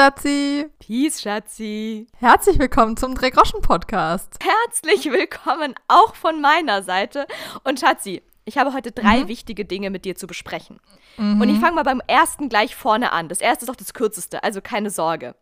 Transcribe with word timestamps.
Schatzi. 0.00 0.66
Peace, 0.78 1.22
Schatzi. 1.22 2.06
Herzlich 2.18 2.58
willkommen 2.58 2.98
zum 2.98 3.14
Drehgroschen-Podcast. 3.14 4.34
Herzlich 4.42 5.10
willkommen 5.10 5.74
auch 5.88 6.14
von 6.14 6.42
meiner 6.42 6.82
Seite. 6.82 7.26
Und 7.64 7.80
Schatzi, 7.80 8.20
ich 8.44 8.58
habe 8.58 8.74
heute 8.74 8.92
drei 8.92 9.20
Mhm. 9.24 9.28
wichtige 9.28 9.64
Dinge 9.64 9.88
mit 9.88 10.04
dir 10.04 10.14
zu 10.14 10.26
besprechen. 10.26 10.80
Und 11.16 11.48
ich 11.48 11.58
fange 11.60 11.76
mal 11.76 11.82
beim 11.82 12.02
ersten 12.06 12.50
gleich 12.50 12.76
vorne 12.76 13.10
an. 13.10 13.30
Das 13.30 13.40
erste 13.40 13.64
ist 13.64 13.70
auch 13.70 13.74
das 13.76 13.94
kürzeste, 13.94 14.44
also 14.44 14.60
keine 14.60 14.90
Sorge. 14.90 15.34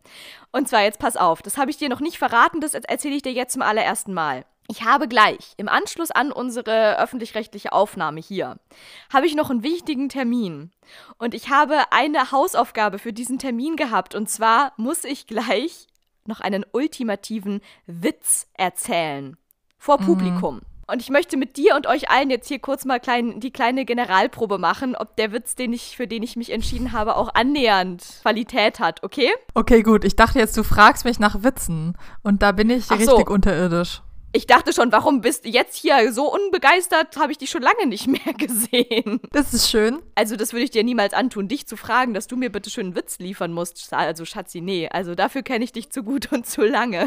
Und 0.53 0.69
zwar, 0.69 0.83
jetzt 0.83 1.01
pass 1.01 1.17
auf, 1.17 1.43
das 1.43 1.59
habe 1.59 1.73
ich 1.73 1.79
dir 1.79 1.89
noch 1.89 1.99
nicht 1.99 2.19
verraten, 2.19 2.61
das 2.61 2.75
erzähle 2.75 3.17
ich 3.17 3.23
dir 3.23 3.33
jetzt 3.33 3.55
zum 3.55 3.63
allerersten 3.63 4.15
Mal. 4.15 4.45
Ich 4.75 4.83
habe 4.83 5.07
gleich, 5.07 5.55
im 5.57 5.69
Anschluss 5.69 6.11
an 6.11 6.33
unsere 6.33 6.99
öffentlich-rechtliche 6.99 7.73
Aufnahme 7.73 8.21
hier, 8.21 8.57
habe 9.13 9.25
ich 9.25 9.37
noch 9.37 9.49
einen 9.49 9.63
wichtigen 9.63 10.09
Termin. 10.09 10.73
Und 11.17 11.33
ich 11.33 11.49
habe 11.49 11.77
eine 11.93 12.33
Hausaufgabe 12.33 12.99
für 12.99 13.13
diesen 13.13 13.39
Termin 13.39 13.77
gehabt. 13.77 14.17
Und 14.17 14.29
zwar 14.29 14.73
muss 14.77 15.05
ich 15.05 15.29
gleich 15.29 15.87
noch 16.27 16.41
einen 16.41 16.67
ultimativen 16.73 17.61
Witz 17.87 18.49
erzählen. 18.55 19.37
Vor 19.79 19.99
Publikum. 19.99 20.63
Und 20.89 21.01
ich 21.01 21.09
möchte 21.09 21.37
mit 21.37 21.57
dir 21.57 21.77
und 21.77 21.87
euch 21.87 22.11
allen 22.11 22.31
jetzt 22.31 22.49
hier 22.49 22.59
kurz 22.59 22.85
mal 22.85 22.99
klein, 22.99 23.39
die 23.39 23.53
kleine 23.53 23.85
Generalprobe 23.85 24.59
machen, 24.59 24.97
ob 24.97 25.15
der 25.15 25.31
Witz, 25.31 25.55
den 25.55 25.73
ich, 25.73 25.97
für 25.97 26.09
den 26.09 26.25
ich 26.25 26.35
mich 26.35 26.51
entschieden 26.51 26.91
habe, 26.91 27.15
auch 27.15 27.33
annähernd 27.33 28.05
Qualität 28.23 28.81
hat, 28.81 29.05
okay? 29.05 29.31
Okay, 29.55 29.85
gut. 29.85 30.05
Ich 30.05 30.17
dachte 30.17 30.41
jetzt, 30.41 30.57
du 30.57 30.65
fragst 30.65 31.05
mich 31.05 31.21
nach 31.21 31.45
Witzen. 31.45 31.97
Und 32.25 32.43
da 32.43 32.51
bin 32.51 32.71
ich 32.71 32.87
Ach 32.89 32.99
so. 32.99 33.13
richtig 33.13 33.31
unterirdisch. 33.31 34.03
Ich 34.37 34.49
dachte 34.49 34.73
schon, 34.73 34.91
warum 34.91 35.21
bist 35.21 35.45
du 35.45 35.49
jetzt 35.49 35.77
hier 35.77 36.13
so 36.13 36.29
unbegeistert? 36.35 37.17
Habe 37.17 37.31
ich 37.31 37.39
dich 37.39 37.51
schon 37.51 37.63
lange 37.63 37.87
nicht 37.87 38.09
mehr 38.09 38.35
gesehen. 38.37 39.21
Das 39.31 39.55
ist 39.55 39.71
schön. 39.71 40.03
Also, 40.17 40.35
das 40.35 40.53
würde 40.53 40.65
ich 40.65 40.73
dir 40.73 40.83
niemals 40.83 41.15
antun, 41.15 41.47
dich 41.47 41.69
zu 41.69 41.77
fragen, 41.77 42.15
dass 42.15 42.27
du 42.27 42.37
mir 42.37 42.51
bitte 42.51 42.69
schön 42.69 42.87
einen 42.87 42.97
Witz 42.97 43.21
liefern 43.21 43.53
musst. 43.53 43.93
Also, 43.93 44.25
Schatzi, 44.25 44.61
nee. 44.61 44.89
Also, 44.93 45.15
dafür 45.15 45.43
kenne 45.43 45.63
ich 45.63 45.71
dich 45.71 45.91
zu 45.91 46.03
gut 46.03 46.33
und 46.33 46.47
zu 46.49 46.63
lange. 46.63 47.07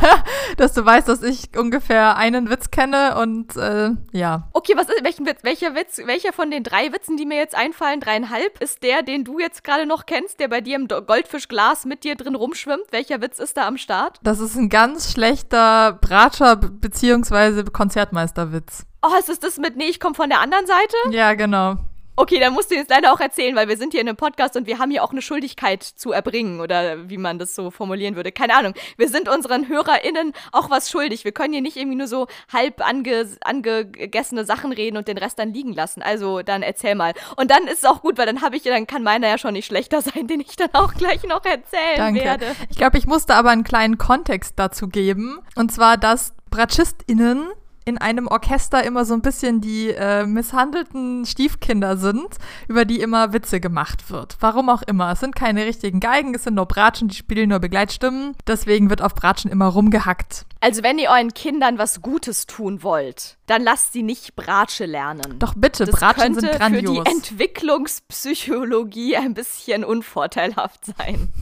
Dass 0.56 0.72
du 0.72 0.84
weißt, 0.84 1.08
dass 1.08 1.22
ich 1.22 1.56
ungefähr 1.56 2.16
einen 2.16 2.50
Witz 2.50 2.70
kenne 2.70 3.16
und 3.18 3.56
äh, 3.56 3.90
ja. 4.12 4.48
Okay, 4.52 4.74
was 4.76 4.88
ist, 4.88 5.02
welchen 5.02 5.26
Witz, 5.26 5.38
welcher 5.42 5.74
Witz, 5.74 6.00
welcher 6.04 6.32
von 6.32 6.50
den 6.50 6.62
drei 6.62 6.92
Witzen, 6.92 7.16
die 7.16 7.24
mir 7.24 7.36
jetzt 7.36 7.54
einfallen, 7.54 8.00
dreieinhalb, 8.00 8.60
ist 8.60 8.82
der, 8.82 9.02
den 9.02 9.24
du 9.24 9.38
jetzt 9.38 9.64
gerade 9.64 9.86
noch 9.86 10.04
kennst, 10.04 10.40
der 10.40 10.48
bei 10.48 10.60
dir 10.60 10.76
im 10.76 10.88
Goldfischglas 10.88 11.84
mit 11.84 12.04
dir 12.04 12.16
drin 12.16 12.34
rumschwimmt? 12.34 12.84
Welcher 12.90 13.20
Witz 13.22 13.38
ist 13.38 13.56
da 13.56 13.66
am 13.66 13.78
Start? 13.78 14.18
Das 14.22 14.40
ist 14.40 14.56
ein 14.56 14.68
ganz 14.68 15.12
schlechter 15.12 15.98
Bratscher- 16.00 16.61
beziehungsweise 16.70 17.64
Konzertmeisterwitz. 17.64 18.86
Oh, 19.02 19.18
ist 19.18 19.28
es 19.28 19.40
das 19.40 19.58
mit, 19.58 19.76
nee, 19.76 19.88
ich 19.88 20.00
komme 20.00 20.14
von 20.14 20.28
der 20.28 20.40
anderen 20.40 20.66
Seite? 20.66 20.96
Ja, 21.10 21.34
genau. 21.34 21.78
Okay, 22.14 22.38
dann 22.38 22.52
musst 22.52 22.70
du 22.70 22.74
jetzt 22.74 22.90
leider 22.90 23.10
auch 23.12 23.20
erzählen, 23.20 23.56
weil 23.56 23.68
wir 23.68 23.78
sind 23.78 23.92
hier 23.92 24.02
in 24.02 24.08
einem 24.08 24.18
Podcast 24.18 24.54
und 24.54 24.66
wir 24.66 24.78
haben 24.78 24.90
hier 24.90 25.02
auch 25.02 25.12
eine 25.12 25.22
Schuldigkeit 25.22 25.82
zu 25.82 26.12
erbringen 26.12 26.60
oder 26.60 27.08
wie 27.08 27.16
man 27.16 27.38
das 27.38 27.54
so 27.54 27.70
formulieren 27.70 28.16
würde. 28.16 28.32
Keine 28.32 28.54
Ahnung. 28.54 28.74
Wir 28.98 29.08
sind 29.08 29.30
unseren 29.30 29.66
HörerInnen 29.66 30.34
auch 30.52 30.68
was 30.68 30.90
schuldig. 30.90 31.24
Wir 31.24 31.32
können 31.32 31.54
hier 31.54 31.62
nicht 31.62 31.78
irgendwie 31.78 31.96
nur 31.96 32.08
so 32.08 32.26
halb 32.52 32.86
ange 32.86 33.28
angegessene 33.40 34.44
Sachen 34.44 34.72
reden 34.72 34.98
und 34.98 35.08
den 35.08 35.16
Rest 35.16 35.38
dann 35.38 35.54
liegen 35.54 35.72
lassen. 35.72 36.02
Also 36.02 36.42
dann 36.42 36.62
erzähl 36.62 36.94
mal. 36.94 37.14
Und 37.36 37.50
dann 37.50 37.66
ist 37.66 37.78
es 37.78 37.84
auch 37.86 38.02
gut, 38.02 38.18
weil 38.18 38.26
dann 38.26 38.42
habe 38.42 38.56
ich, 38.56 38.62
dann 38.64 38.86
kann 38.86 39.02
meiner 39.02 39.28
ja 39.28 39.38
schon 39.38 39.54
nicht 39.54 39.66
schlechter 39.66 40.02
sein, 40.02 40.26
den 40.26 40.40
ich 40.40 40.56
dann 40.56 40.70
auch 40.74 40.92
gleich 40.92 41.22
noch 41.22 41.44
erzählen 41.46 41.96
Danke. 41.96 42.20
werde. 42.20 42.46
Ich 42.68 42.76
glaube, 42.76 42.98
ich 42.98 43.06
musste 43.06 43.34
aber 43.34 43.50
einen 43.50 43.64
kleinen 43.64 43.96
Kontext 43.96 44.58
dazu 44.58 44.88
geben. 44.88 45.40
Und 45.56 45.72
zwar, 45.72 45.96
dass 45.96 46.34
BratschistInnen 46.52 47.48
in 47.84 47.98
einem 47.98 48.28
Orchester 48.28 48.84
immer 48.84 49.04
so 49.04 49.12
ein 49.14 49.22
bisschen 49.22 49.60
die 49.60 49.88
äh, 49.88 50.24
misshandelten 50.24 51.26
Stiefkinder 51.26 51.96
sind, 51.96 52.28
über 52.68 52.84
die 52.84 53.00
immer 53.00 53.32
Witze 53.32 53.58
gemacht 53.58 54.08
wird. 54.08 54.36
Warum 54.38 54.68
auch 54.68 54.82
immer. 54.82 55.10
Es 55.10 55.18
sind 55.18 55.34
keine 55.34 55.66
richtigen 55.66 55.98
Geigen, 55.98 56.32
es 56.32 56.44
sind 56.44 56.54
nur 56.54 56.66
Bratschen, 56.66 57.08
die 57.08 57.16
spielen 57.16 57.48
nur 57.48 57.58
Begleitstimmen. 57.58 58.36
Deswegen 58.46 58.88
wird 58.88 59.02
auf 59.02 59.16
Bratschen 59.16 59.50
immer 59.50 59.66
rumgehackt. 59.66 60.46
Also 60.60 60.84
wenn 60.84 61.00
ihr 61.00 61.10
euren 61.10 61.34
Kindern 61.34 61.76
was 61.76 62.02
Gutes 62.02 62.46
tun 62.46 62.84
wollt, 62.84 63.36
dann 63.46 63.62
lasst 63.62 63.92
sie 63.92 64.04
nicht 64.04 64.36
Bratsche 64.36 64.86
lernen. 64.86 65.40
Doch 65.40 65.54
bitte, 65.56 65.84
Das 65.84 65.96
Bratschen 65.96 66.22
könnte 66.34 66.40
sind 66.40 66.52
für 66.52 66.58
grandios. 66.58 67.04
die 67.04 67.10
Entwicklungspsychologie 67.10 69.16
ein 69.16 69.34
bisschen 69.34 69.82
unvorteilhaft 69.82 70.84
sein. 70.84 71.32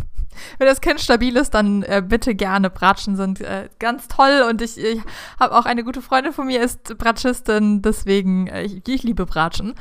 Wenn 0.58 0.66
das 0.66 0.80
Kind 0.80 1.00
stabil 1.00 1.36
ist, 1.36 1.50
dann 1.50 1.82
äh, 1.82 2.02
bitte 2.06 2.34
gerne. 2.34 2.70
Bratschen 2.70 3.16
sind 3.16 3.40
äh, 3.40 3.68
ganz 3.78 4.08
toll 4.08 4.44
und 4.48 4.62
ich, 4.62 4.78
ich 4.78 5.00
habe 5.38 5.56
auch 5.56 5.64
eine 5.64 5.84
gute 5.84 6.02
Freundin 6.02 6.32
von 6.32 6.46
mir, 6.46 6.62
ist 6.62 6.96
Bratschistin, 6.98 7.82
deswegen, 7.82 8.46
äh, 8.46 8.62
ich, 8.62 8.86
ich 8.86 9.02
liebe 9.02 9.26
Bratschen. 9.26 9.74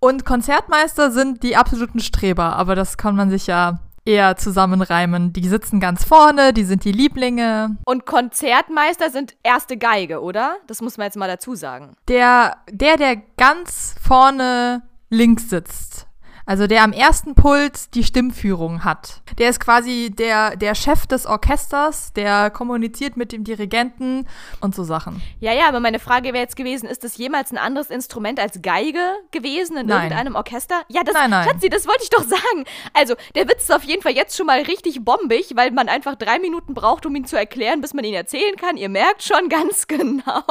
Und 0.00 0.24
Konzertmeister 0.24 1.12
sind 1.12 1.42
die 1.42 1.56
absoluten 1.56 2.00
Streber, 2.00 2.56
aber 2.56 2.74
das 2.74 2.96
kann 2.96 3.14
man 3.14 3.30
sich 3.30 3.46
ja 3.46 3.78
eher 4.04 4.36
zusammenreimen. 4.36 5.32
Die 5.32 5.46
sitzen 5.48 5.80
ganz 5.80 6.04
vorne, 6.04 6.52
die 6.52 6.64
sind 6.64 6.84
die 6.84 6.92
Lieblinge. 6.92 7.76
Und 7.84 8.06
Konzertmeister 8.06 9.10
sind 9.10 9.36
erste 9.42 9.76
Geige, 9.76 10.20
oder? 10.20 10.56
Das 10.66 10.80
muss 10.80 10.98
man 10.98 11.06
jetzt 11.06 11.16
mal 11.16 11.28
dazu 11.28 11.54
sagen. 11.54 11.94
Der, 12.08 12.56
der, 12.68 12.96
der 12.96 13.16
ganz 13.36 13.94
vorne 14.02 14.82
links 15.08 15.50
sitzt, 15.50 16.06
also 16.46 16.66
der 16.66 16.82
am 16.82 16.92
ersten 16.92 17.34
Pult 17.34 17.94
die 17.94 18.04
Stimmführung 18.04 18.84
hat. 18.84 19.22
Der 19.38 19.50
ist 19.50 19.60
quasi 19.60 20.10
der, 20.10 20.56
der 20.56 20.74
Chef 20.74 21.06
des 21.06 21.26
Orchesters, 21.26 22.12
der 22.12 22.50
kommuniziert 22.50 23.16
mit 23.16 23.32
dem 23.32 23.44
Dirigenten 23.44 24.26
und 24.60 24.74
so 24.74 24.84
Sachen. 24.84 25.22
Ja, 25.40 25.52
ja, 25.52 25.68
aber 25.68 25.80
meine 25.80 25.98
Frage 25.98 26.32
wäre 26.32 26.42
jetzt 26.42 26.56
gewesen, 26.56 26.86
ist 26.88 27.04
das 27.04 27.16
jemals 27.16 27.52
ein 27.52 27.58
anderes 27.58 27.90
Instrument 27.90 28.40
als 28.40 28.62
Geige 28.62 29.00
gewesen 29.30 29.76
in 29.76 29.86
Nein. 29.86 30.04
irgendeinem 30.04 30.34
Orchester? 30.34 30.82
Ja, 30.88 31.02
das, 31.04 31.14
Nein, 31.14 31.30
nein. 31.30 31.48
Schatzi, 31.48 31.68
das 31.68 31.86
wollte 31.86 32.02
ich 32.02 32.10
doch 32.10 32.22
sagen. 32.24 32.64
Also, 32.92 33.14
der 33.34 33.48
Witz 33.48 33.62
ist 33.64 33.74
auf 33.74 33.84
jeden 33.84 34.02
Fall 34.02 34.12
jetzt 34.12 34.36
schon 34.36 34.46
mal 34.46 34.60
richtig 34.62 35.04
bombig, 35.04 35.52
weil 35.54 35.70
man 35.70 35.88
einfach 35.88 36.14
drei 36.16 36.38
Minuten 36.38 36.74
braucht, 36.74 37.06
um 37.06 37.14
ihn 37.14 37.24
zu 37.24 37.36
erklären, 37.36 37.80
bis 37.80 37.94
man 37.94 38.04
ihn 38.04 38.14
erzählen 38.14 38.56
kann. 38.56 38.76
Ihr 38.76 38.88
merkt 38.88 39.22
schon 39.22 39.48
ganz 39.48 39.86
genau. 39.88 40.44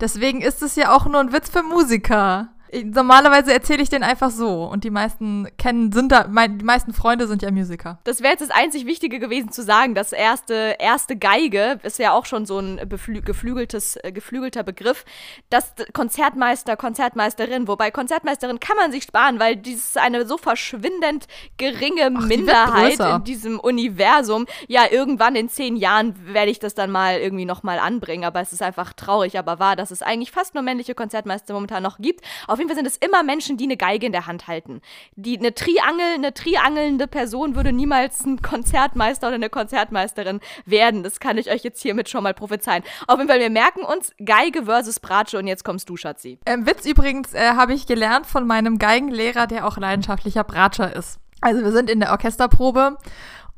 Deswegen 0.00 0.40
ist 0.42 0.62
es 0.62 0.76
ja 0.76 0.94
auch 0.94 1.06
nur 1.06 1.20
ein 1.20 1.32
Witz 1.32 1.50
für 1.50 1.62
Musiker. 1.62 2.48
Ich, 2.76 2.84
normalerweise 2.84 3.54
erzähle 3.54 3.82
ich 3.82 3.88
den 3.88 4.02
einfach 4.02 4.30
so 4.30 4.64
und 4.64 4.84
die 4.84 4.90
meisten 4.90 5.48
kennen, 5.56 5.92
sind 5.92 6.12
da, 6.12 6.26
mein, 6.28 6.58
die 6.58 6.64
meisten 6.64 6.92
Freunde 6.92 7.26
sind 7.26 7.40
ja 7.40 7.50
Musiker. 7.50 7.98
Das 8.04 8.20
wäre 8.20 8.32
jetzt 8.32 8.42
das 8.42 8.50
einzig 8.50 8.84
Wichtige 8.84 9.18
gewesen 9.18 9.50
zu 9.50 9.62
sagen. 9.62 9.94
Das 9.94 10.12
erste, 10.12 10.76
erste 10.78 11.16
Geige 11.16 11.80
ist 11.84 11.98
ja 11.98 12.12
auch 12.12 12.26
schon 12.26 12.44
so 12.44 12.58
ein 12.58 12.78
geflügeltes, 12.86 13.96
äh, 14.02 14.12
geflügelter 14.12 14.62
Begriff. 14.62 15.06
Das 15.48 15.72
Konzertmeister, 15.94 16.76
Konzertmeisterin, 16.76 17.66
wobei 17.66 17.90
Konzertmeisterin 17.90 18.60
kann 18.60 18.76
man 18.76 18.92
sich 18.92 19.04
sparen, 19.04 19.40
weil 19.40 19.56
dies 19.56 19.86
ist 19.86 19.98
eine 19.98 20.26
so 20.26 20.36
verschwindend 20.36 21.28
geringe 21.56 22.12
Ach, 22.14 22.26
Minderheit 22.26 23.00
in 23.00 23.24
diesem 23.24 23.58
Universum. 23.58 24.44
Ja, 24.68 24.82
irgendwann 24.90 25.34
in 25.34 25.48
zehn 25.48 25.76
Jahren 25.76 26.14
werde 26.34 26.50
ich 26.50 26.58
das 26.58 26.74
dann 26.74 26.90
mal 26.90 27.20
irgendwie 27.20 27.46
nochmal 27.46 27.78
anbringen, 27.78 28.24
aber 28.24 28.42
es 28.42 28.52
ist 28.52 28.62
einfach 28.62 28.92
traurig, 28.92 29.38
aber 29.38 29.58
wahr, 29.58 29.76
dass 29.76 29.90
es 29.90 30.02
eigentlich 30.02 30.30
fast 30.30 30.52
nur 30.52 30.62
männliche 30.62 30.94
Konzertmeister 30.94 31.54
momentan 31.54 31.82
noch 31.82 31.96
gibt. 31.96 32.20
Auf 32.46 32.58
jeden 32.58 32.65
Fall 32.68 32.76
sind 32.76 32.86
es 32.86 32.96
immer 32.96 33.22
Menschen, 33.22 33.56
die 33.56 33.64
eine 33.64 33.76
Geige 33.76 34.06
in 34.06 34.12
der 34.12 34.26
Hand 34.26 34.46
halten. 34.46 34.80
Die, 35.14 35.38
eine 35.38 35.54
Triangel, 35.54 36.14
eine 36.14 36.34
triangelnde 36.34 37.06
Person 37.06 37.54
würde 37.54 37.72
niemals 37.72 38.24
ein 38.24 38.42
Konzertmeister 38.42 39.28
oder 39.28 39.36
eine 39.36 39.50
Konzertmeisterin 39.50 40.40
werden. 40.64 41.02
Das 41.02 41.20
kann 41.20 41.38
ich 41.38 41.50
euch 41.50 41.62
jetzt 41.62 41.82
hiermit 41.82 42.08
schon 42.08 42.22
mal 42.22 42.34
prophezeien. 42.34 42.82
Auf 43.06 43.18
jeden 43.18 43.28
Fall, 43.28 43.40
wir 43.40 43.50
merken 43.50 43.80
uns 43.80 44.12
Geige 44.24 44.64
versus 44.64 45.00
Bratsche 45.00 45.38
und 45.38 45.46
jetzt 45.46 45.64
kommst 45.64 45.88
du, 45.88 45.96
Schatzi. 45.96 46.38
Ähm, 46.46 46.66
Witz 46.66 46.86
übrigens 46.86 47.34
äh, 47.34 47.52
habe 47.52 47.74
ich 47.74 47.86
gelernt 47.86 48.26
von 48.26 48.46
meinem 48.46 48.78
Geigenlehrer, 48.78 49.46
der 49.46 49.66
auch 49.66 49.76
leidenschaftlicher 49.76 50.44
Bratscher 50.44 50.94
ist. 50.94 51.18
Also 51.40 51.62
wir 51.62 51.72
sind 51.72 51.90
in 51.90 52.00
der 52.00 52.10
Orchesterprobe 52.12 52.96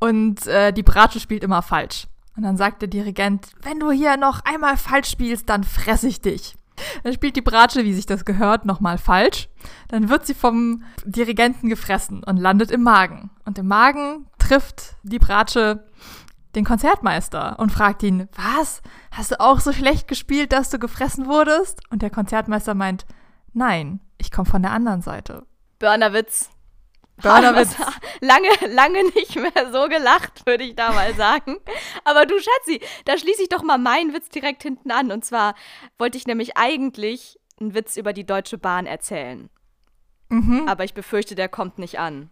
und 0.00 0.46
äh, 0.46 0.72
die 0.72 0.82
Bratsche 0.82 1.20
spielt 1.20 1.42
immer 1.44 1.62
falsch. 1.62 2.06
Und 2.36 2.44
dann 2.44 2.56
sagt 2.56 2.82
der 2.82 2.88
Dirigent, 2.88 3.48
wenn 3.62 3.80
du 3.80 3.90
hier 3.90 4.16
noch 4.16 4.44
einmal 4.44 4.76
falsch 4.76 5.10
spielst, 5.10 5.48
dann 5.48 5.64
fress 5.64 6.04
ich 6.04 6.20
dich. 6.20 6.54
Dann 7.02 7.12
spielt 7.12 7.36
die 7.36 7.42
Bratsche, 7.42 7.84
wie 7.84 7.94
sich 7.94 8.06
das 8.06 8.24
gehört, 8.24 8.64
nochmal 8.64 8.98
falsch. 8.98 9.48
Dann 9.88 10.08
wird 10.08 10.26
sie 10.26 10.34
vom 10.34 10.82
Dirigenten 11.04 11.68
gefressen 11.68 12.22
und 12.24 12.36
landet 12.36 12.70
im 12.70 12.82
Magen. 12.82 13.30
Und 13.44 13.58
im 13.58 13.66
Magen 13.66 14.26
trifft 14.38 14.96
die 15.02 15.18
Bratsche 15.18 15.84
den 16.54 16.64
Konzertmeister 16.64 17.58
und 17.58 17.70
fragt 17.70 18.02
ihn, 18.02 18.28
was? 18.34 18.82
Hast 19.10 19.32
du 19.32 19.40
auch 19.40 19.60
so 19.60 19.72
schlecht 19.72 20.08
gespielt, 20.08 20.52
dass 20.52 20.70
du 20.70 20.78
gefressen 20.78 21.26
wurdest? 21.26 21.80
Und 21.90 22.02
der 22.02 22.10
Konzertmeister 22.10 22.74
meint, 22.74 23.06
nein, 23.52 24.00
ich 24.16 24.30
komme 24.30 24.48
von 24.48 24.62
der 24.62 24.72
anderen 24.72 25.02
Seite. 25.02 25.46
Burnerwitz. 25.78 26.50
Burnerwitz. 27.22 27.76
Lange, 28.20 28.48
lange 28.68 29.04
nicht 29.14 29.36
mehr 29.36 29.72
so 29.72 29.88
gelacht, 29.88 30.46
würde 30.46 30.64
ich 30.64 30.74
da 30.74 30.92
mal 30.92 31.14
sagen. 31.14 31.56
Aber 32.04 32.26
du 32.26 32.34
Schatzi, 32.38 32.80
da 33.04 33.16
schließe 33.16 33.42
ich 33.42 33.48
doch 33.48 33.62
mal 33.62 33.78
meinen 33.78 34.12
Witz 34.12 34.28
direkt 34.28 34.62
hinten 34.62 34.90
an. 34.90 35.12
Und 35.12 35.24
zwar 35.24 35.54
wollte 35.98 36.18
ich 36.18 36.26
nämlich 36.26 36.56
eigentlich 36.56 37.38
einen 37.60 37.74
Witz 37.74 37.96
über 37.96 38.12
die 38.12 38.26
Deutsche 38.26 38.58
Bahn 38.58 38.86
erzählen. 38.86 39.50
Mhm. 40.28 40.68
Aber 40.68 40.84
ich 40.84 40.94
befürchte, 40.94 41.34
der 41.34 41.48
kommt 41.48 41.78
nicht 41.78 41.98
an. 41.98 42.30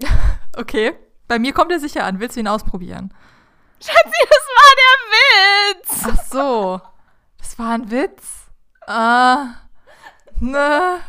Okay. 0.54 0.92
Bei 1.28 1.38
mir 1.38 1.54
kommt 1.54 1.72
er 1.72 1.80
sicher 1.80 2.04
an. 2.04 2.20
Willst 2.20 2.36
du 2.36 2.40
ihn 2.40 2.46
ausprobieren? 2.46 3.14
Schatzi, 3.80 4.26
das 4.28 4.48
war 4.58 4.76
der 4.82 5.80
Witz! 5.80 6.02
Ach 6.04 6.24
so. 6.30 6.80
Das 7.38 7.58
war 7.58 7.70
ein 7.70 7.90
Witz? 7.90 8.50
Ah. 8.86 9.54
Ne. 10.40 11.00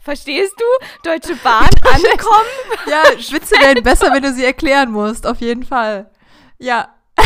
Verstehst 0.00 0.54
du? 0.58 0.64
Deutsche 1.08 1.36
Bahn 1.36 1.68
ankommen. 1.84 2.48
ja, 2.86 3.02
Witze 3.32 3.58
werden 3.60 3.82
besser, 3.82 4.12
wenn 4.12 4.22
du 4.22 4.32
sie 4.32 4.44
erklären 4.44 4.90
musst, 4.90 5.26
auf 5.26 5.40
jeden 5.40 5.64
Fall. 5.64 6.10
Ja. 6.58 6.94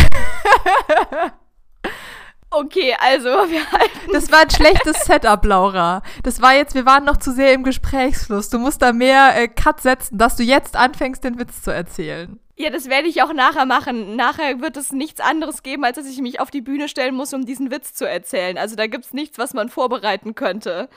Okay, 2.50 2.96
also 2.99 3.29
wir 3.50 3.70
halten. 3.70 4.12
Das 4.12 4.31
war 4.32 4.40
ein 4.40 4.50
schlechtes 4.50 5.05
Setup, 5.05 5.44
Laura. 5.44 6.02
Das 6.23 6.40
war 6.40 6.55
jetzt, 6.55 6.75
wir 6.75 6.87
waren 6.87 7.05
noch 7.05 7.19
zu 7.19 7.32
sehr 7.32 7.52
im 7.52 7.62
Gesprächsfluss. 7.62 8.49
Du 8.49 8.58
musst 8.58 8.81
da 8.81 8.93
mehr 8.93 9.37
äh, 9.37 9.49
Cut 9.49 9.81
setzen, 9.81 10.17
dass 10.17 10.37
du 10.37 10.43
jetzt 10.43 10.76
anfängst, 10.76 11.23
den 11.25 11.38
Witz 11.38 11.62
zu 11.62 11.70
erzählen. 11.70 12.38
Ja, 12.56 12.70
das 12.70 12.88
werde 12.88 13.06
ich 13.06 13.23
auch 13.23 13.32
nachher 13.32 13.67
machen. 13.67 14.17
Nachher 14.17 14.61
wird 14.61 14.76
es 14.76 14.93
nichts 14.93 15.20
anderes 15.20 15.62
geben, 15.62 15.85
als 15.85 15.96
dass 15.96 16.06
ich 16.06 16.20
mich 16.20 16.40
auf 16.40 16.50
die 16.50 16.61
Bühne 16.61 16.88
stellen 16.88 17.14
muss, 17.14 17.32
um 17.32 17.44
diesen 17.46 17.70
Witz 17.70 17.94
zu 17.94 18.08
erzählen. 18.08 18.58
Also 18.58 18.75
da 18.75 18.87
gibt 18.88 19.05
es 19.05 19.12
nichts, 19.12 19.38
was 19.38 19.55
man 19.55 19.69
vorbereiten 19.69 20.35
könnte. 20.35 20.88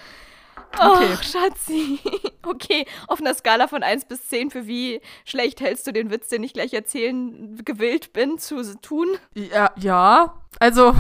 Okay. 0.78 1.10
Oh, 1.14 1.24
Schatzi. 1.24 2.00
Okay, 2.44 2.86
auf 3.08 3.22
einer 3.22 3.36
Skala 3.36 3.68
von 3.68 3.84
1 3.84 4.06
bis 4.06 4.28
10, 4.28 4.50
für 4.50 4.66
wie 4.66 5.00
schlecht 5.26 5.62
hältst 5.62 5.86
du 5.86 5.94
den 5.94 6.10
Witz, 6.10 6.30
den 6.30 6.44
ich 6.44 6.54
gleich 6.54 6.74
erzählen 6.74 7.64
gewillt 7.64 8.14
bin, 8.14 8.40
zu 8.40 8.76
tun? 8.82 9.08
Ja, 9.36 9.72
ja. 9.78 10.42
Also, 10.60 10.96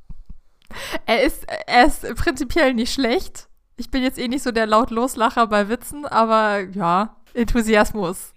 er 1.06 1.22
ist, 1.22 1.46
er 1.66 1.86
ist 1.86 2.02
prinzipiell 2.16 2.74
nicht 2.74 2.92
schlecht. 2.92 3.48
Ich 3.76 3.90
bin 3.90 4.02
jetzt 4.02 4.18
eh 4.18 4.26
nicht 4.26 4.42
so 4.42 4.50
der 4.50 4.66
laut 4.66 4.90
Loslacher 4.90 5.46
bei 5.46 5.68
Witzen, 5.68 6.06
aber 6.06 6.58
ja, 6.72 7.16
Enthusiasmus. 7.34 8.32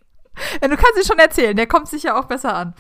Ja, 0.62 0.68
du 0.68 0.78
kannst 0.78 0.98
es 1.00 1.08
schon 1.08 1.20
erzählen, 1.20 1.56
der 1.56 1.68
kommt 1.68 1.88
sicher 1.88 2.20
auch 2.20 2.26
besser 2.26 2.54
an. 2.56 2.76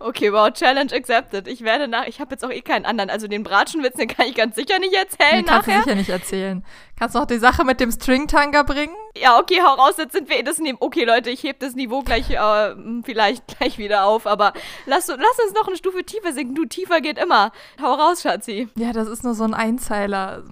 Okay, 0.00 0.32
wow, 0.32 0.52
Challenge 0.52 0.92
accepted. 0.92 1.48
Ich 1.48 1.62
werde 1.62 1.88
nach, 1.88 2.06
ich 2.06 2.20
habe 2.20 2.32
jetzt 2.32 2.44
auch 2.44 2.50
eh 2.50 2.60
keinen 2.60 2.84
anderen. 2.86 3.10
Also 3.10 3.28
den 3.28 3.42
Bratschenwitz, 3.42 3.94
den 3.96 4.08
kann 4.08 4.26
ich 4.26 4.34
ganz 4.34 4.56
sicher 4.56 4.78
nicht 4.78 4.94
erzählen 4.94 5.44
den 5.44 5.46
kannst 5.46 5.68
nachher. 5.68 5.78
du 5.78 5.84
sicher 5.84 5.96
nicht 5.96 6.10
erzählen. 6.10 6.64
Kannst 6.98 7.14
du 7.14 7.18
auch 7.18 7.26
die 7.26 7.38
Sache 7.38 7.64
mit 7.64 7.78
dem 7.80 7.90
Stringtanga 7.92 8.62
bringen? 8.62 8.94
Ja, 9.16 9.38
okay, 9.38 9.60
hau 9.62 9.74
raus, 9.74 9.94
jetzt 9.98 10.12
sind 10.12 10.28
wir 10.30 10.42
das 10.42 10.58
Niveau. 10.58 10.78
Okay, 10.80 11.04
Leute, 11.04 11.30
ich 11.30 11.42
heb 11.42 11.60
das 11.60 11.74
Niveau 11.74 12.00
gleich, 12.02 12.30
äh, 12.30 12.74
vielleicht 13.04 13.46
gleich 13.46 13.78
wieder 13.78 14.04
auf, 14.06 14.26
aber 14.26 14.52
lass, 14.86 15.08
lass 15.08 15.38
uns 15.44 15.54
noch 15.54 15.68
eine 15.68 15.76
Stufe 15.76 16.04
tiefer 16.04 16.32
sinken. 16.32 16.54
Du, 16.54 16.64
tiefer 16.64 17.00
geht 17.00 17.18
immer. 17.18 17.52
Hau 17.82 17.94
raus, 17.94 18.22
Schatzi. 18.22 18.68
Ja, 18.76 18.92
das 18.92 19.08
ist 19.08 19.24
nur 19.24 19.34
so 19.34 19.44
ein 19.44 19.54
Einzeiler. 19.54 20.42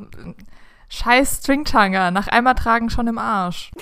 Scheiß 0.90 1.38
Stringtanga, 1.43 2.11
nach 2.11 2.28
einmal 2.28 2.55
tragen 2.55 2.90
schon 2.90 3.06
im 3.06 3.19
Arsch. 3.19 3.70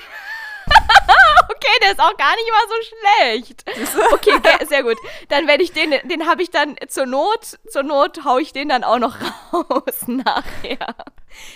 okay, 1.49 1.79
der 1.82 1.93
ist 1.93 2.00
auch 2.00 2.17
gar 2.17 2.34
nicht 2.37 2.50
mal 2.50 2.67
so 2.69 2.75
schlecht. 2.88 3.64
Okay, 4.12 4.67
sehr 4.69 4.82
gut. 4.82 4.96
Dann 5.29 5.46
werde 5.46 5.62
ich 5.62 5.73
den, 5.73 5.94
den 6.05 6.26
habe 6.26 6.43
ich 6.43 6.50
dann 6.50 6.76
zur 6.88 7.06
Not, 7.06 7.58
zur 7.69 7.82
Not 7.82 8.25
haue 8.25 8.43
ich 8.43 8.52
den 8.52 8.69
dann 8.69 8.84
auch 8.84 8.99
noch 8.99 9.17
raus 9.52 10.02
nachher. 10.06 10.94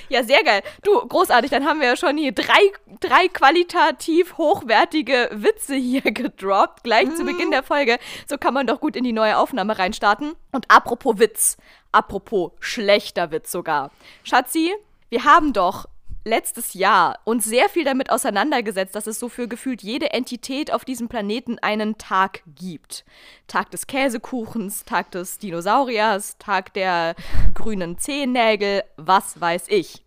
Ja, 0.09 0.23
sehr 0.25 0.43
geil. 0.43 0.63
Du, 0.83 1.07
großartig, 1.07 1.51
dann 1.51 1.67
haben 1.67 1.81
wir 1.81 1.89
ja 1.89 1.97
schon 1.97 2.17
hier 2.17 2.33
drei, 2.33 2.73
drei 3.01 3.29
qualitativ 3.29 4.39
hochwertige 4.39 5.29
Witze 5.33 5.75
hier 5.75 6.01
gedroppt, 6.05 6.85
gleich 6.85 7.07
mhm. 7.07 7.17
zu 7.17 7.25
Beginn 7.25 7.51
der 7.51 7.63
Folge. 7.63 7.99
So 8.29 8.39
kann 8.39 8.55
man 8.55 8.67
doch 8.67 8.81
gut 8.81 8.97
in 8.97 9.05
die 9.05 9.13
neue 9.13 9.37
Aufnahme 9.37 9.79
reinstarten. 9.79 10.35
Und 10.53 10.71
apropos 10.71 11.19
Witz, 11.19 11.57
apropos 11.93 12.53
schlechter 12.61 13.31
Witz 13.31 13.53
sogar. 13.53 13.91
Schatzi, 14.25 14.75
wir 15.09 15.25
haben 15.25 15.53
doch 15.53 15.87
letztes 16.27 16.75
Jahr 16.75 17.21
uns 17.25 17.45
sehr 17.45 17.69
viel 17.69 17.85
damit 17.85 18.11
auseinandergesetzt, 18.11 18.95
dass 18.95 19.07
es 19.07 19.19
so 19.19 19.29
für 19.29 19.49
gefühlt 19.49 19.83
jede 19.83 20.13
Entität 20.13 20.73
auf 20.73 20.85
diesem 20.85 21.09
Planeten 21.09 21.59
einen 21.61 21.99
Tag 21.99 22.43
gibt. 22.47 23.05
Tag 23.47 23.71
des 23.71 23.87
Käsekuchens, 23.87 24.85
Tag 24.85 25.13
des 25.13 25.39
Dinosauriers, 25.39 26.37
Tag 26.39 26.75
der 26.75 27.15
grünen 27.55 27.97
Zehennägel, 27.97 28.83
was 28.97 29.41
weiß 29.41 29.67
ich. 29.69 30.05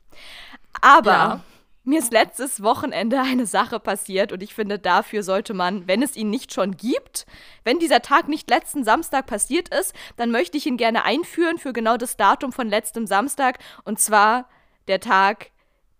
Aber 0.81 1.11
ja. 1.11 1.43
mir 1.85 1.99
ist 1.99 2.11
letztes 2.11 2.61
Wochenende 2.61 3.21
eine 3.21 3.45
Sache 3.45 3.79
passiert 3.79 4.33
und 4.33 4.43
ich 4.43 4.53
finde, 4.53 4.77
dafür 4.77 5.23
sollte 5.23 5.53
man, 5.53 5.87
wenn 5.87 6.03
es 6.03 6.17
ihn 6.17 6.29
nicht 6.29 6.53
schon 6.53 6.75
gibt, 6.75 7.25
wenn 7.63 7.79
dieser 7.79 8.01
Tag 8.01 8.27
nicht 8.27 8.49
letzten 8.49 8.83
Samstag 8.83 9.25
passiert 9.25 9.69
ist, 9.69 9.95
dann 10.17 10.31
möchte 10.31 10.57
ich 10.57 10.65
ihn 10.65 10.77
gerne 10.77 11.05
einführen 11.05 11.57
für 11.57 11.71
genau 11.71 11.95
das 11.95 12.17
Datum 12.17 12.51
von 12.51 12.67
letztem 12.67 13.07
Samstag 13.07 13.59
und 13.85 13.99
zwar 13.99 14.49
der 14.89 14.99
Tag 14.99 15.51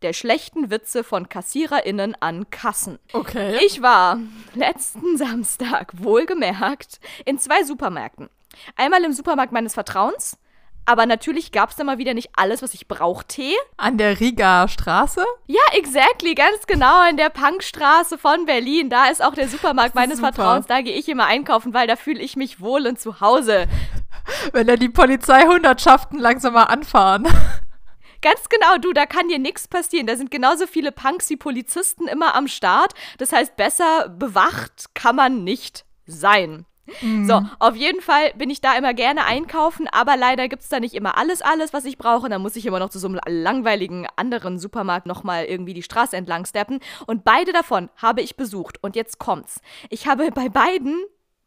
der 0.01 0.13
schlechten 0.13 0.69
Witze 0.69 1.03
von 1.03 1.29
KassiererInnen 1.29 2.15
an 2.19 2.49
Kassen. 2.49 2.99
Okay. 3.13 3.59
Ich 3.65 3.81
war 3.81 4.19
letzten 4.55 5.17
Samstag, 5.17 5.91
wohlgemerkt, 5.97 6.99
in 7.25 7.37
zwei 7.39 7.63
Supermärkten. 7.63 8.29
Einmal 8.75 9.03
im 9.03 9.13
Supermarkt 9.13 9.51
meines 9.51 9.73
Vertrauens, 9.73 10.37
aber 10.85 11.05
natürlich 11.05 11.51
gab 11.51 11.69
es 11.69 11.75
da 11.75 11.83
mal 11.83 11.99
wieder 11.99 12.15
nicht 12.15 12.31
alles, 12.35 12.63
was 12.63 12.73
ich 12.73 12.87
brauchte. 12.87 13.43
An 13.77 13.99
der 13.99 14.19
Riga 14.19 14.67
Straße? 14.67 15.23
Ja, 15.45 15.61
exactly, 15.73 16.33
ganz 16.33 16.65
genau, 16.65 17.07
in 17.07 17.15
der 17.15 17.29
Punkstraße 17.29 18.17
von 18.17 18.45
Berlin. 18.47 18.89
Da 18.89 19.05
ist 19.05 19.23
auch 19.23 19.35
der 19.35 19.47
Supermarkt 19.47 19.93
meines 19.95 20.17
Super. 20.17 20.33
Vertrauens. 20.33 20.65
Da 20.65 20.81
gehe 20.81 20.95
ich 20.97 21.07
immer 21.07 21.25
einkaufen, 21.25 21.75
weil 21.75 21.85
da 21.87 21.95
fühle 21.95 22.21
ich 22.21 22.35
mich 22.35 22.59
wohl 22.59 22.87
und 22.87 22.99
zu 22.99 23.21
Hause. 23.21 23.67
Wenn 24.51 24.65
da 24.65 24.77
die 24.77 24.89
Polizeihundertschaften 24.89 26.17
langsam 26.17 26.53
mal 26.53 26.63
anfahren. 26.63 27.27
Ganz 28.21 28.49
genau, 28.49 28.77
du, 28.77 28.93
da 28.93 29.05
kann 29.05 29.29
dir 29.29 29.39
nichts 29.39 29.67
passieren. 29.67 30.07
Da 30.07 30.15
sind 30.15 30.31
genauso 30.31 30.67
viele 30.67 30.91
Punks 30.91 31.29
wie 31.29 31.37
Polizisten 31.37 32.07
immer 32.07 32.35
am 32.35 32.47
Start. 32.47 32.93
Das 33.17 33.31
heißt, 33.31 33.55
besser 33.55 34.09
bewacht 34.09 34.93
kann 34.93 35.15
man 35.15 35.43
nicht 35.43 35.85
sein. 36.05 36.65
Mhm. 37.01 37.27
So, 37.27 37.41
auf 37.59 37.75
jeden 37.75 38.01
Fall 38.01 38.33
bin 38.35 38.49
ich 38.49 38.61
da 38.61 38.75
immer 38.77 38.93
gerne 38.93 39.25
einkaufen, 39.25 39.87
aber 39.91 40.17
leider 40.17 40.47
gibt 40.47 40.63
es 40.63 40.69
da 40.69 40.79
nicht 40.79 40.93
immer 40.95 41.17
alles, 41.17 41.41
alles, 41.41 41.73
was 41.73 41.85
ich 41.85 41.97
brauche. 41.97 42.29
Dann 42.29 42.41
muss 42.41 42.55
ich 42.55 42.65
immer 42.65 42.79
noch 42.79 42.89
zu 42.89 42.99
so 42.99 43.07
einem 43.07 43.19
langweiligen 43.27 44.07
anderen 44.15 44.59
Supermarkt 44.59 45.05
nochmal 45.05 45.45
irgendwie 45.45 45.73
die 45.73 45.83
Straße 45.83 46.17
entlang 46.17 46.45
steppen. 46.45 46.79
Und 47.07 47.23
beide 47.23 47.53
davon 47.53 47.89
habe 47.95 48.21
ich 48.21 48.35
besucht. 48.35 48.77
Und 48.81 48.95
jetzt 48.95 49.19
kommt's. 49.19 49.61
Ich 49.89 50.07
habe 50.07 50.31
bei 50.31 50.49
beiden 50.49 50.97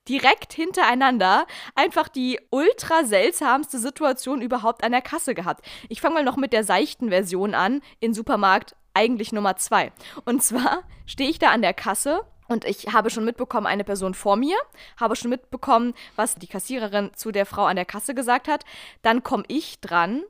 direkt 0.09 0.53
hintereinander 0.53 1.47
einfach 1.75 2.09
die 2.09 2.41
ultra 2.51 3.05
seltsamste 3.05 3.79
Situation 3.79 4.43
überhaupt 4.43 4.85
an 4.85 4.93
der 4.93 5.03
Kasse 5.03 5.35
gehabt. 5.35 5.65
Ich 5.89 6.01
fange 6.01 6.15
mal 6.15 6.25
noch 6.25 6.37
mit 6.37 6.53
der 6.53 6.65
seichten 6.65 7.11
Version 7.11 7.55
an, 7.55 7.81
in 8.01 8.15
Supermarkt 8.15 8.75
eigentlich 8.95 9.33
Nummer 9.33 9.57
zwei. 9.57 9.93
Und 10.25 10.43
zwar 10.43 10.83
stehe 11.07 11.31
ich 11.31 11.39
da 11.39 11.51
an 11.51 11.63
der 11.63 11.75
Kasse 11.75 12.23
und 12.49 12.65
ich 12.65 12.93
habe 12.93 13.11
schon 13.11 13.25
mitbekommen, 13.25 13.67
eine 13.67 13.85
Person 13.85 14.15
vor 14.15 14.37
mir, 14.37 14.57
habe 14.99 15.17
schon 15.17 15.31
mitbekommen, 15.31 15.95
was 16.17 16.35
die 16.35 16.47
Kassiererin 16.47 17.11
zu 17.15 17.33
der 17.33 17.47
Frau 17.47 17.65
an 17.65 17.77
der 17.77 17.85
Kasse 17.85 18.15
gesagt 18.15 18.49
hat. 18.49 18.65
Dann 19.01 19.23
komme 19.23 19.45
ich 19.49 19.81
dran 19.81 20.23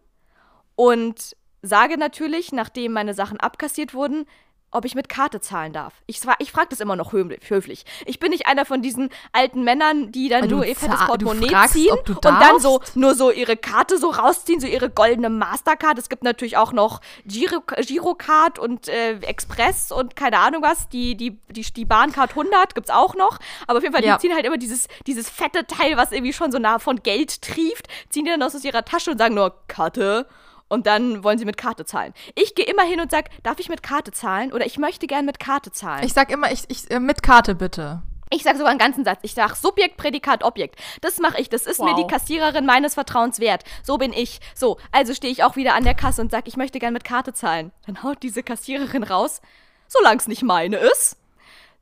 und 0.76 1.36
sage 1.62 1.96
natürlich, 1.96 2.52
nachdem 2.52 2.92
meine 2.92 3.14
Sachen 3.14 3.40
abkassiert 3.40 3.94
wurden, 3.94 4.26
ob 4.72 4.86
ich 4.86 4.94
mit 4.94 5.08
Karte 5.08 5.40
zahlen 5.40 5.72
darf. 5.72 5.94
Ich, 6.06 6.20
ich 6.38 6.50
frage 6.50 6.68
das 6.70 6.80
immer 6.80 6.96
noch 6.96 7.12
höflich. 7.12 7.84
Ich 8.06 8.18
bin 8.18 8.30
nicht 8.30 8.46
einer 8.46 8.64
von 8.64 8.82
diesen 8.82 9.10
alten 9.32 9.62
Männern, 9.64 10.10
die 10.10 10.28
dann 10.28 10.48
nur 10.48 10.64
ihr 10.64 10.74
fettes 10.74 11.00
Portemonnaie 11.06 11.48
fragst, 11.48 11.74
ziehen 11.74 11.92
und 11.92 12.24
dann 12.24 12.58
so 12.58 12.80
nur 12.94 13.14
so 13.14 13.30
ihre 13.30 13.56
Karte 13.56 13.98
so 13.98 14.10
rausziehen, 14.10 14.60
so 14.60 14.66
ihre 14.66 14.90
goldene 14.90 15.28
Mastercard. 15.28 15.98
Es 15.98 16.08
gibt 16.08 16.24
natürlich 16.24 16.56
auch 16.56 16.72
noch 16.72 17.00
Giro, 17.26 17.60
Girocard 17.60 18.58
und 18.58 18.88
äh, 18.88 19.18
Express 19.18 19.92
und 19.92 20.16
keine 20.16 20.38
Ahnung 20.38 20.62
was. 20.62 20.88
Die, 20.88 21.16
die, 21.16 21.38
die, 21.50 21.62
die 21.62 21.84
Bahncard 21.84 22.30
100 22.30 22.74
gibt 22.74 22.88
es 22.88 22.94
auch 22.94 23.14
noch. 23.14 23.38
Aber 23.66 23.78
auf 23.78 23.82
jeden 23.82 23.94
Fall, 23.94 24.04
ja. 24.04 24.16
die 24.16 24.20
ziehen 24.22 24.34
halt 24.34 24.46
immer 24.46 24.58
dieses, 24.58 24.88
dieses 25.06 25.28
fette 25.28 25.66
Teil, 25.66 25.96
was 25.96 26.12
irgendwie 26.12 26.32
schon 26.32 26.50
so 26.50 26.58
nah 26.58 26.78
von 26.78 27.02
Geld 27.02 27.42
trieft, 27.42 27.88
ziehen 28.08 28.24
die 28.24 28.30
dann 28.30 28.42
aus 28.42 28.64
ihrer 28.64 28.84
Tasche 28.84 29.10
und 29.10 29.18
sagen 29.18 29.34
nur 29.34 29.54
Karte 29.68 30.26
und 30.72 30.86
dann 30.86 31.22
wollen 31.22 31.36
sie 31.36 31.44
mit 31.44 31.58
Karte 31.58 31.84
zahlen. 31.84 32.14
Ich 32.34 32.54
gehe 32.54 32.64
immer 32.64 32.84
hin 32.84 32.98
und 32.98 33.10
sage, 33.10 33.28
darf 33.42 33.60
ich 33.60 33.68
mit 33.68 33.82
Karte 33.82 34.10
zahlen? 34.10 34.54
Oder 34.54 34.64
ich 34.64 34.78
möchte 34.78 35.06
gern 35.06 35.26
mit 35.26 35.38
Karte 35.38 35.70
zahlen. 35.70 36.02
Ich 36.02 36.14
sag 36.14 36.30
immer, 36.32 36.50
ich, 36.50 36.64
ich 36.68 36.90
äh, 36.90 36.98
mit 36.98 37.22
Karte 37.22 37.54
bitte. 37.54 38.00
Ich 38.30 38.42
sage 38.42 38.56
sogar 38.56 38.70
einen 38.70 38.78
ganzen 38.78 39.04
Satz. 39.04 39.18
Ich 39.20 39.34
sage 39.34 39.54
Subjekt, 39.54 39.98
Prädikat, 39.98 40.42
Objekt. 40.42 40.80
Das 41.02 41.18
mache 41.18 41.38
ich. 41.38 41.50
Das 41.50 41.66
ist 41.66 41.78
wow. 41.78 41.90
mir 41.90 42.02
die 42.02 42.10
Kassiererin 42.10 42.64
meines 42.64 42.94
Vertrauens 42.94 43.38
wert. 43.38 43.64
So 43.82 43.98
bin 43.98 44.14
ich. 44.14 44.40
So, 44.54 44.78
also 44.92 45.12
stehe 45.12 45.30
ich 45.30 45.44
auch 45.44 45.56
wieder 45.56 45.74
an 45.74 45.84
der 45.84 45.92
Kasse 45.92 46.22
und 46.22 46.30
sage, 46.30 46.48
ich 46.48 46.56
möchte 46.56 46.78
gern 46.78 46.94
mit 46.94 47.04
Karte 47.04 47.34
zahlen. 47.34 47.70
Dann 47.86 48.02
haut 48.02 48.22
diese 48.22 48.42
Kassiererin 48.42 49.02
raus, 49.02 49.42
solange 49.88 50.16
es 50.16 50.26
nicht 50.26 50.42
meine 50.42 50.78
ist. 50.78 51.18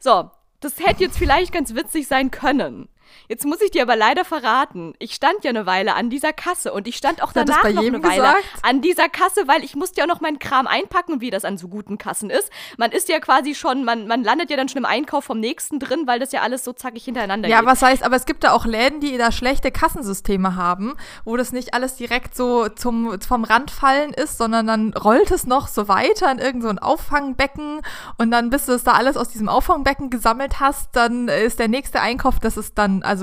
So, 0.01 0.33
das 0.59 0.81
hätte 0.81 1.05
jetzt 1.05 1.17
vielleicht 1.17 1.53
ganz 1.53 1.77
witzig 1.77 2.09
sein 2.09 2.33
können. 2.33 2.89
Jetzt 3.31 3.47
muss 3.47 3.61
ich 3.61 3.71
dir 3.71 3.83
aber 3.83 3.95
leider 3.95 4.25
verraten, 4.25 4.93
ich 4.99 5.15
stand 5.15 5.45
ja 5.45 5.51
eine 5.51 5.65
Weile 5.65 5.95
an 5.95 6.11
dieser 6.11 6.33
Kasse 6.33 6.73
und 6.73 6.89
ich 6.89 6.97
stand 6.97 7.23
auch 7.23 7.33
danach 7.33 7.63
noch 7.63 7.81
eine 7.81 8.03
Weile 8.03 8.23
gesagt? 8.23 8.45
an 8.63 8.81
dieser 8.81 9.09
Kasse, 9.09 9.47
weil 9.47 9.63
ich 9.63 9.77
musste 9.77 10.01
ja 10.01 10.05
auch 10.05 10.09
noch 10.09 10.21
meinen 10.21 10.41
Kram 10.41 10.67
einpacken 10.67 11.21
wie 11.21 11.31
das 11.31 11.45
an 11.45 11.57
so 11.57 11.69
guten 11.69 11.97
Kassen 11.97 12.29
ist. 12.29 12.51
Man 12.77 12.91
ist 12.91 13.09
ja 13.09 13.21
quasi 13.21 13.55
schon, 13.55 13.85
man, 13.85 14.09
man 14.09 14.25
landet 14.25 14.51
ja 14.51 14.57
dann 14.57 14.69
schon 14.69 14.79
im 14.79 14.85
Einkauf 14.85 15.23
vom 15.23 15.39
nächsten 15.39 15.79
drin, 15.79 16.09
weil 16.09 16.19
das 16.19 16.33
ja 16.33 16.41
alles 16.41 16.65
so 16.65 16.73
zackig 16.73 17.05
hintereinander 17.05 17.49
ja, 17.49 17.61
geht. 17.61 17.67
Ja, 17.67 17.71
was 17.71 17.83
heißt, 17.83 18.03
aber 18.03 18.17
es 18.17 18.27
gibt 18.27 18.43
da 18.43 18.51
auch 18.51 18.67
Läden, 18.67 18.99
die 18.99 19.17
da 19.17 19.31
schlechte 19.31 19.71
Kassensysteme 19.71 20.57
haben, 20.57 20.97
wo 21.25 21.37
das 21.37 21.53
nicht 21.53 21.73
alles 21.73 21.95
direkt 21.95 22.35
so 22.35 22.69
zum, 22.69 23.21
vom 23.21 23.45
Rand 23.45 23.71
fallen 23.71 24.13
ist, 24.13 24.39
sondern 24.39 24.67
dann 24.67 24.93
rollt 24.93 25.31
es 25.31 25.47
noch 25.47 25.69
so 25.69 25.87
weiter 25.87 26.33
in 26.33 26.39
irgendein 26.39 26.79
so 26.79 26.83
Auffangbecken 26.83 27.81
und 28.19 28.33
dann, 28.33 28.51
bis 28.51 28.67
du 28.67 28.73
es 28.73 28.83
da 28.83 28.95
alles 28.95 29.17
aus 29.17 29.29
diesem 29.29 29.49
Auffangbecken 29.49 30.11
gesammelt 30.11 30.59
hast, 30.59 30.97
dann 30.97 31.29
ist 31.29 31.61
der 31.61 31.69
nächste 31.69 32.01
Einkauf, 32.01 32.41
das 32.41 32.57
ist 32.57 32.77
dann 32.77 33.05
also 33.05 33.20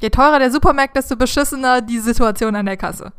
je 0.00 0.10
teurer 0.10 0.38
der 0.38 0.50
Supermarkt, 0.50 0.96
desto 0.96 1.16
beschissener 1.16 1.80
die 1.80 1.98
Situation 1.98 2.56
an 2.56 2.66
der 2.66 2.76
Kasse. 2.76 3.12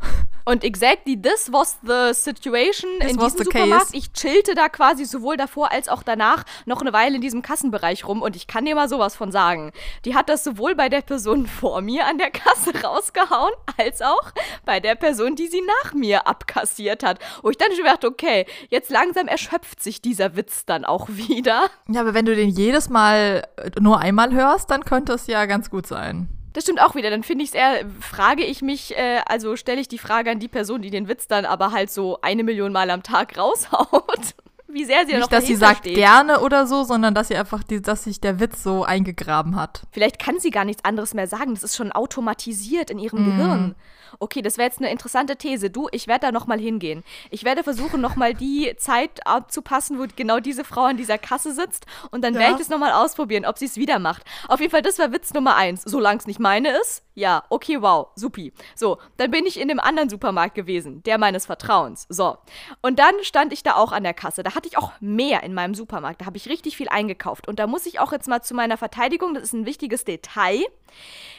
Und 0.45 0.63
exactly 0.63 1.19
this 1.19 1.51
was 1.51 1.79
the 1.81 2.13
situation 2.13 2.89
this 2.99 3.11
in 3.11 3.17
diesem 3.17 3.45
Supermarkt. 3.45 3.85
Case. 3.87 3.97
Ich 3.97 4.13
chillte 4.13 4.53
da 4.53 4.69
quasi 4.69 5.05
sowohl 5.05 5.37
davor 5.37 5.71
als 5.71 5.89
auch 5.89 6.03
danach 6.03 6.43
noch 6.65 6.81
eine 6.81 6.93
Weile 6.93 7.15
in 7.15 7.21
diesem 7.21 7.41
Kassenbereich 7.41 8.07
rum 8.07 8.21
und 8.21 8.35
ich 8.35 8.45
kann 8.45 8.63
dir 8.65 8.75
mal 8.75 8.87
sowas 8.87 9.15
von 9.15 9.31
sagen. 9.31 9.71
Die 10.05 10.13
hat 10.13 10.29
das 10.29 10.43
sowohl 10.43 10.75
bei 10.75 10.87
der 10.87 11.01
Person 11.01 11.47
vor 11.59 11.81
mir 11.81 12.05
an 12.05 12.19
der 12.19 12.29
Kasse 12.29 12.79
rausgehauen, 12.83 13.53
als 13.77 14.03
auch 14.03 14.31
bei 14.65 14.79
der 14.79 14.93
Person, 14.93 15.35
die 15.35 15.47
sie 15.47 15.63
nach 15.83 15.93
mir 15.93 16.27
abkassiert 16.27 17.01
hat. 17.03 17.19
Wo 17.41 17.49
ich 17.49 17.57
dann 17.57 17.71
schon 17.75 17.85
dachte, 17.85 18.07
okay, 18.07 18.45
jetzt 18.69 18.91
langsam 18.91 19.27
erschöpft 19.27 19.81
sich 19.81 20.01
dieser 20.01 20.35
Witz 20.35 20.65
dann 20.65 20.85
auch 20.85 21.09
wieder. 21.09 21.69
Ja, 21.87 22.01
aber 22.01 22.13
wenn 22.13 22.25
du 22.25 22.35
den 22.35 22.49
jedes 22.49 22.89
Mal 22.89 23.47
nur 23.79 23.99
einmal 23.99 24.31
hörst, 24.31 24.69
dann 24.69 24.85
könnte 24.85 25.13
es 25.13 25.25
ja 25.25 25.47
ganz 25.47 25.71
gut 25.71 25.87
sein. 25.87 26.34
Das 26.55 26.63
stimmt 26.63 26.81
auch 26.81 26.95
wieder. 26.95 27.09
Dann 27.09 27.21
finde 27.21 27.43
ich 27.43 27.49
es 27.49 27.53
eher, 27.53 27.85
frage 27.99 28.45
ich 28.45 28.61
mich, 28.61 28.95
äh, 28.95 29.19
also 29.25 29.57
stelle 29.57 29.81
ich 29.81 29.89
die 29.89 29.97
Frage 29.97 30.31
an 30.31 30.39
die 30.39 30.47
Person, 30.47 30.81
die 30.81 30.89
den 30.89 31.09
Witz 31.09 31.27
dann 31.27 31.43
aber 31.43 31.73
halt 31.73 31.91
so 31.91 32.19
eine 32.21 32.45
Million 32.45 32.71
Mal 32.71 32.89
am 32.91 33.03
Tag 33.03 33.37
raushaut. 33.37 34.35
Wie 34.69 34.85
sehr 34.85 35.05
sie 35.05 35.11
Nicht, 35.11 35.21
noch 35.21 35.27
dass 35.27 35.47
sie 35.47 35.55
sagt 35.55 35.79
steht. 35.79 35.95
gerne 35.95 36.39
oder 36.39 36.65
so, 36.65 36.83
sondern 36.83 37.13
dass 37.13 37.27
sie 37.27 37.35
einfach, 37.35 37.63
die, 37.63 37.81
dass 37.81 38.05
sich 38.05 38.21
der 38.21 38.39
Witz 38.39 38.63
so 38.63 38.85
eingegraben 38.85 39.57
hat. 39.57 39.81
Vielleicht 39.91 40.17
kann 40.17 40.39
sie 40.39 40.49
gar 40.49 40.63
nichts 40.63 40.85
anderes 40.85 41.13
mehr 41.13 41.27
sagen. 41.27 41.53
Das 41.53 41.63
ist 41.63 41.75
schon 41.75 41.91
automatisiert 41.91 42.89
in 42.89 42.99
ihrem 42.99 43.23
mm. 43.23 43.25
Gehirn 43.25 43.75
okay, 44.19 44.41
das 44.41 44.57
wäre 44.57 44.67
jetzt 44.67 44.79
eine 44.79 44.91
interessante 44.91 45.35
These. 45.37 45.69
Du, 45.69 45.87
ich 45.91 46.07
werde 46.07 46.27
da 46.27 46.31
nochmal 46.31 46.59
hingehen. 46.59 47.03
Ich 47.29 47.43
werde 47.43 47.63
versuchen, 47.63 48.01
nochmal 48.01 48.33
die 48.33 48.73
Zeit 48.77 49.25
abzupassen, 49.25 49.99
wo 49.99 50.05
genau 50.15 50.39
diese 50.39 50.63
Frau 50.63 50.83
an 50.83 50.97
dieser 50.97 51.17
Kasse 51.17 51.53
sitzt. 51.53 51.85
Und 52.11 52.23
dann 52.23 52.33
ja. 52.33 52.39
werde 52.41 52.53
ich 52.53 52.59
das 52.59 52.69
nochmal 52.69 52.91
ausprobieren, 52.91 53.45
ob 53.45 53.57
sie 53.57 53.65
es 53.65 53.77
wieder 53.77 53.99
macht. 53.99 54.23
Auf 54.47 54.59
jeden 54.59 54.71
Fall, 54.71 54.81
das 54.81 54.99
war 54.99 55.11
Witz 55.11 55.33
Nummer 55.33 55.55
eins. 55.55 55.83
Solange 55.83 56.19
es 56.19 56.27
nicht 56.27 56.39
meine 56.39 56.69
ist, 56.79 57.04
ja, 57.15 57.43
okay, 57.49 57.81
wow, 57.81 58.09
supi. 58.15 58.51
So, 58.75 58.97
dann 59.15 59.31
bin 59.31 59.45
ich 59.45 59.59
in 59.59 59.69
dem 59.69 59.79
anderen 59.79 60.09
Supermarkt 60.09 60.53
gewesen, 60.53 61.01
der 61.03 61.17
meines 61.17 61.45
Vertrauens. 61.45 62.05
So. 62.09 62.37
Und 62.81 62.99
dann 62.99 63.15
stand 63.21 63.53
ich 63.53 63.63
da 63.63 63.75
auch 63.75 63.93
an 63.93 64.03
der 64.03 64.13
Kasse. 64.13 64.43
Da 64.43 64.53
hatte 64.53 64.67
ich 64.67 64.77
auch 64.77 64.91
mehr 64.99 65.41
in 65.43 65.53
meinem 65.53 65.73
Supermarkt. 65.73 66.21
Da 66.21 66.25
habe 66.25 66.35
ich 66.35 66.49
richtig 66.49 66.75
viel 66.75 66.89
eingekauft. 66.89 67.47
Und 67.47 67.57
da 67.57 67.67
muss 67.67 67.85
ich 67.85 68.01
auch 68.01 68.11
jetzt 68.11 68.27
mal 68.27 68.41
zu 68.41 68.53
meiner 68.53 68.75
Verteidigung, 68.75 69.33
das 69.33 69.43
ist 69.43 69.53
ein 69.53 69.65
wichtiges 69.65 70.03
Detail. 70.03 70.61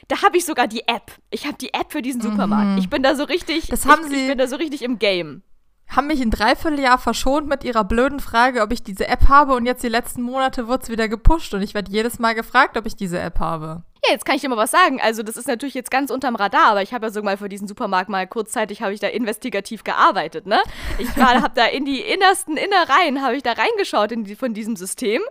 Da 0.08 0.22
habe 0.22 0.38
ich 0.38 0.46
sogar 0.46 0.66
die 0.66 0.88
App. 0.88 1.12
Ich 1.30 1.46
habe 1.46 1.58
die 1.58 1.74
App 1.74 1.92
für 1.92 2.00
diesen 2.00 2.22
Supermarkt. 2.22 2.72
Mhm. 2.72 2.78
Ich 2.78 2.88
bin 2.88 3.02
da 3.02 3.14
so 3.14 3.24
richtig, 3.24 3.68
das 3.68 3.84
haben 3.84 4.06
ich, 4.06 4.08
sie, 4.08 4.22
ich 4.22 4.28
bin 4.28 4.38
da 4.38 4.46
so 4.46 4.56
richtig 4.56 4.80
im 4.82 4.98
Game. 4.98 5.42
Haben 5.88 6.06
mich 6.06 6.20
ein 6.20 6.30
Dreivierteljahr 6.30 6.98
verschont 6.98 7.48
mit 7.48 7.64
ihrer 7.64 7.84
blöden 7.84 8.18
Frage, 8.18 8.62
ob 8.62 8.72
ich 8.72 8.82
diese 8.82 9.06
App 9.06 9.28
habe 9.28 9.54
und 9.54 9.66
jetzt 9.66 9.84
die 9.84 9.88
letzten 9.88 10.22
Monate 10.22 10.68
wird 10.68 10.82
es 10.82 10.88
wieder 10.88 11.08
gepusht 11.08 11.54
und 11.54 11.62
ich 11.62 11.74
werde 11.74 11.92
jedes 11.92 12.18
Mal 12.18 12.34
gefragt, 12.34 12.76
ob 12.76 12.86
ich 12.86 12.96
diese 12.96 13.20
App 13.20 13.38
habe. 13.38 13.84
Ja, 14.06 14.12
jetzt 14.12 14.24
kann 14.24 14.36
ich 14.36 14.42
dir 14.42 14.48
mal 14.48 14.56
was 14.56 14.70
sagen. 14.70 15.00
Also, 15.00 15.22
das 15.22 15.36
ist 15.36 15.48
natürlich 15.48 15.74
jetzt 15.74 15.90
ganz 15.90 16.10
unterm 16.10 16.36
Radar, 16.36 16.70
aber 16.70 16.82
ich 16.82 16.94
habe 16.94 17.06
ja 17.06 17.10
sogar 17.10 17.32
mal 17.32 17.36
für 17.36 17.48
diesen 17.48 17.66
Supermarkt 17.66 18.08
mal 18.08 18.26
kurzzeitig 18.26 18.82
habe 18.82 18.92
ich 18.94 19.00
da 19.00 19.08
investigativ 19.08 19.82
gearbeitet, 19.82 20.46
ne? 20.46 20.60
Ich 20.98 21.08
habe 21.16 21.52
da 21.54 21.66
in 21.66 21.84
die 21.84 22.00
innersten 22.00 22.56
Innereien 22.56 23.22
habe 23.22 23.36
ich 23.36 23.42
da 23.42 23.52
reingeschaut 23.52 24.12
in 24.12 24.24
die, 24.24 24.36
von 24.36 24.54
diesem 24.54 24.76
System 24.76 25.22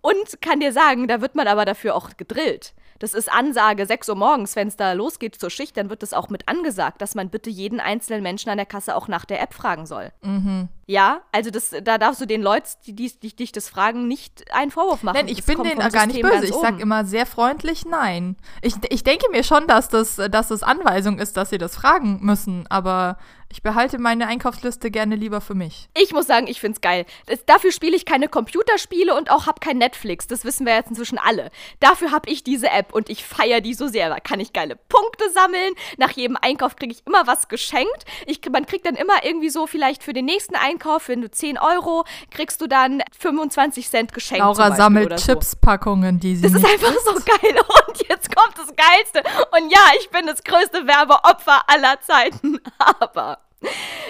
und 0.00 0.40
kann 0.40 0.60
dir 0.60 0.72
sagen, 0.72 1.08
da 1.08 1.20
wird 1.20 1.34
man 1.34 1.46
aber 1.46 1.64
dafür 1.64 1.94
auch 1.94 2.10
gedrillt. 2.16 2.72
Das 3.02 3.14
ist 3.14 3.32
Ansage 3.32 3.84
6 3.84 4.10
Uhr 4.10 4.14
morgens, 4.14 4.54
wenn 4.54 4.68
es 4.68 4.76
da 4.76 4.92
losgeht 4.92 5.34
zur 5.34 5.50
Schicht, 5.50 5.76
dann 5.76 5.90
wird 5.90 6.04
das 6.04 6.12
auch 6.12 6.28
mit 6.28 6.48
angesagt, 6.48 7.02
dass 7.02 7.16
man 7.16 7.30
bitte 7.30 7.50
jeden 7.50 7.80
einzelnen 7.80 8.22
Menschen 8.22 8.48
an 8.48 8.58
der 8.58 8.64
Kasse 8.64 8.94
auch 8.94 9.08
nach 9.08 9.24
der 9.24 9.42
App 9.42 9.54
fragen 9.54 9.86
soll. 9.86 10.12
Mhm. 10.22 10.68
Ja, 10.86 11.22
also 11.32 11.50
das, 11.50 11.70
da 11.82 11.98
darfst 11.98 12.20
du 12.20 12.26
den 12.26 12.42
Leuten, 12.42 12.68
die, 12.86 12.94
die, 12.94 13.12
die 13.20 13.34
dich 13.34 13.50
das 13.50 13.68
fragen, 13.68 14.06
nicht 14.06 14.54
einen 14.54 14.70
Vorwurf 14.70 15.02
machen. 15.02 15.16
Nein, 15.16 15.26
ich 15.26 15.38
das 15.38 15.46
bin 15.46 15.64
denen 15.64 15.90
gar 15.90 16.06
nicht 16.06 16.22
böse. 16.22 16.44
Ich 16.44 16.54
sage 16.54 16.80
immer 16.80 17.04
sehr 17.04 17.26
freundlich 17.26 17.84
nein. 17.84 18.36
Ich, 18.60 18.74
ich 18.88 19.02
denke 19.02 19.28
mir 19.32 19.42
schon, 19.42 19.66
dass 19.66 19.88
das, 19.88 20.14
dass 20.30 20.46
das 20.46 20.62
Anweisung 20.62 21.18
ist, 21.18 21.36
dass 21.36 21.50
sie 21.50 21.58
das 21.58 21.74
fragen 21.74 22.20
müssen, 22.22 22.68
aber 22.68 23.18
ich 23.52 23.62
behalte 23.62 23.98
meine 23.98 24.26
Einkaufsliste 24.28 24.90
gerne 24.90 25.14
lieber 25.14 25.42
für 25.42 25.54
mich. 25.54 25.90
Ich 25.94 26.12
muss 26.12 26.26
sagen, 26.26 26.46
ich 26.46 26.58
find's 26.58 26.80
geil. 26.80 27.04
Das, 27.26 27.44
dafür 27.44 27.70
spiele 27.70 27.94
ich 27.94 28.06
keine 28.06 28.28
Computerspiele 28.28 29.14
und 29.14 29.30
auch 29.30 29.46
hab 29.46 29.60
kein 29.60 29.76
Netflix. 29.76 30.26
Das 30.26 30.46
wissen 30.46 30.64
wir 30.64 30.74
jetzt 30.74 30.88
inzwischen 30.88 31.18
alle. 31.18 31.50
Dafür 31.78 32.12
habe 32.12 32.30
ich 32.30 32.42
diese 32.42 32.70
App 32.70 32.94
und 32.94 33.10
ich 33.10 33.26
feiere 33.26 33.60
die 33.60 33.74
so 33.74 33.88
sehr. 33.88 34.08
Da 34.08 34.20
kann 34.20 34.40
ich 34.40 34.54
geile 34.54 34.76
Punkte 34.76 35.30
sammeln. 35.34 35.74
Nach 35.98 36.10
jedem 36.12 36.38
Einkauf 36.40 36.76
kriege 36.76 36.94
ich 36.94 37.06
immer 37.06 37.26
was 37.26 37.48
geschenkt. 37.48 38.06
Ich, 38.26 38.40
man 38.50 38.64
kriegt 38.64 38.86
dann 38.86 38.94
immer 38.94 39.22
irgendwie 39.22 39.50
so 39.50 39.66
vielleicht 39.66 40.02
für 40.02 40.14
den 40.14 40.24
nächsten 40.24 40.56
Einkauf, 40.56 41.08
wenn 41.08 41.20
du 41.20 41.30
10 41.30 41.58
Euro, 41.58 42.04
kriegst 42.30 42.58
du 42.62 42.66
dann 42.66 43.02
25 43.18 43.90
Cent 43.90 44.14
geschenkt. 44.14 44.42
Laura 44.42 44.74
sammelt 44.74 45.16
Chipspackungen, 45.16 46.18
die 46.18 46.36
sie. 46.36 46.42
Das 46.42 46.54
ist 46.54 46.64
einfach 46.64 46.94
so 47.04 47.12
geil. 47.12 47.54
Und 47.88 48.08
jetzt 48.08 48.34
kommt 48.34 48.56
das 48.56 48.74
Geilste. 48.74 49.22
Und 49.50 49.70
ja, 49.70 49.80
ich 50.00 50.08
bin 50.08 50.26
das 50.26 50.42
größte 50.42 50.86
Werbeopfer 50.86 51.60
aller 51.66 52.00
Zeiten. 52.00 52.58
Aber 52.78 53.41